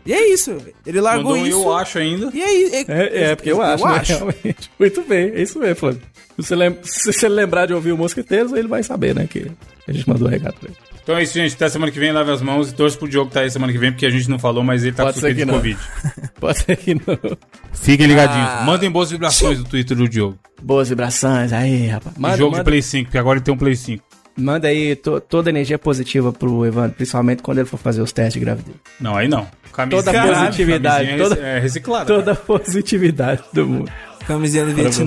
E 0.06 0.12
é 0.12 0.32
isso, 0.32 0.56
ele 0.86 1.00
largou 1.00 1.32
Mandou 1.32 1.42
um 1.44 1.46
isso. 1.46 1.62
eu 1.62 1.76
acho 1.76 1.98
ainda. 1.98 2.30
E 2.32 2.42
aí? 2.42 2.84
É, 2.88 3.30
é, 3.30 3.34
porque 3.36 3.50
eu, 3.52 3.60
acho, 3.60 3.84
né, 3.86 4.02
realmente. 4.04 4.70
Muito 4.78 5.02
bem, 5.02 5.30
é 5.34 5.42
isso 5.42 5.58
mesmo, 5.58 5.76
Flamengo. 5.76 6.02
Se 6.36 6.42
você, 6.46 6.56
lem- 6.56 6.78
se 6.82 7.12
você 7.12 7.28
lembrar 7.28 7.66
de 7.66 7.74
ouvir 7.74 7.92
o 7.92 7.96
Mosqueteiros, 7.98 8.52
ele 8.52 8.68
vai 8.68 8.82
saber, 8.82 9.14
né, 9.14 9.26
que 9.28 9.50
a 9.86 9.92
gente 9.92 10.08
mandou 10.08 10.28
o 10.28 10.30
recado 10.30 10.54
pra 10.60 10.68
ele. 10.68 10.78
Então 11.02 11.16
é 11.16 11.22
isso, 11.22 11.32
gente. 11.34 11.54
Até 11.54 11.68
semana 11.70 11.90
que 11.90 11.98
vem, 11.98 12.12
lave 12.12 12.30
as 12.30 12.42
mãos 12.42 12.70
e 12.70 12.74
torce 12.74 12.96
pro 12.96 13.08
Diogo 13.08 13.30
tá 13.30 13.40
aí 13.40 13.50
semana 13.50 13.72
que 13.72 13.78
vem, 13.78 13.90
porque 13.90 14.04
a 14.06 14.10
gente 14.10 14.28
não 14.28 14.38
falou, 14.38 14.62
mas 14.62 14.84
ele 14.84 14.92
tá 14.92 15.04
Pode 15.04 15.14
com 15.14 15.20
suspeito 15.26 15.46
de. 15.46 15.52
Covid. 15.52 15.78
Pode 16.38 16.58
ser 16.58 16.76
que 16.76 16.94
não. 16.94 17.18
Fiquem 17.72 18.06
ligadinhos. 18.06 18.46
Ah. 18.48 18.62
Mandem 18.64 18.90
boas 18.90 19.10
vibrações 19.10 19.58
no 19.58 19.64
Twitter 19.64 19.96
do 19.96 20.06
Diogo. 20.08 20.38
Boas 20.62 20.88
vibrações 20.90 21.50
aí, 21.52 21.86
rapaz. 21.86 22.14
E 22.34 22.36
jogo 22.38 22.56
de 22.56 22.62
Play 22.64 22.82
5, 22.82 23.04
porque 23.06 23.16
agora 23.18 23.38
ele 23.38 23.44
tem 23.44 23.54
um 23.54 23.58
Play 23.58 23.74
5. 23.74 24.04
Manda 24.38 24.68
aí 24.68 24.94
to- 24.96 25.20
toda 25.20 25.48
a 25.48 25.52
energia 25.52 25.78
positiva 25.78 26.32
pro 26.32 26.64
Evandro, 26.64 26.92
principalmente 26.96 27.42
quando 27.42 27.58
ele 27.58 27.66
for 27.66 27.76
fazer 27.78 28.00
os 28.00 28.12
testes 28.12 28.34
de 28.34 28.40
gravidez. 28.40 28.76
Não, 29.00 29.16
aí 29.16 29.26
não. 29.28 29.46
Camisinha- 29.72 30.02
Toda 30.02 30.20
a 30.22 30.26
positividade, 30.44 31.06
camisinha 31.08 31.28
toda, 31.28 31.40
é 31.40 31.58
reciclada. 31.60 32.04
toda 32.06 32.32
a 32.32 32.36
positividade 32.36 33.42
do 33.52 33.66
mundo. 33.66 33.90
Camisinha 34.26 34.64
do 34.64 34.72
Vietnã. 34.74 35.06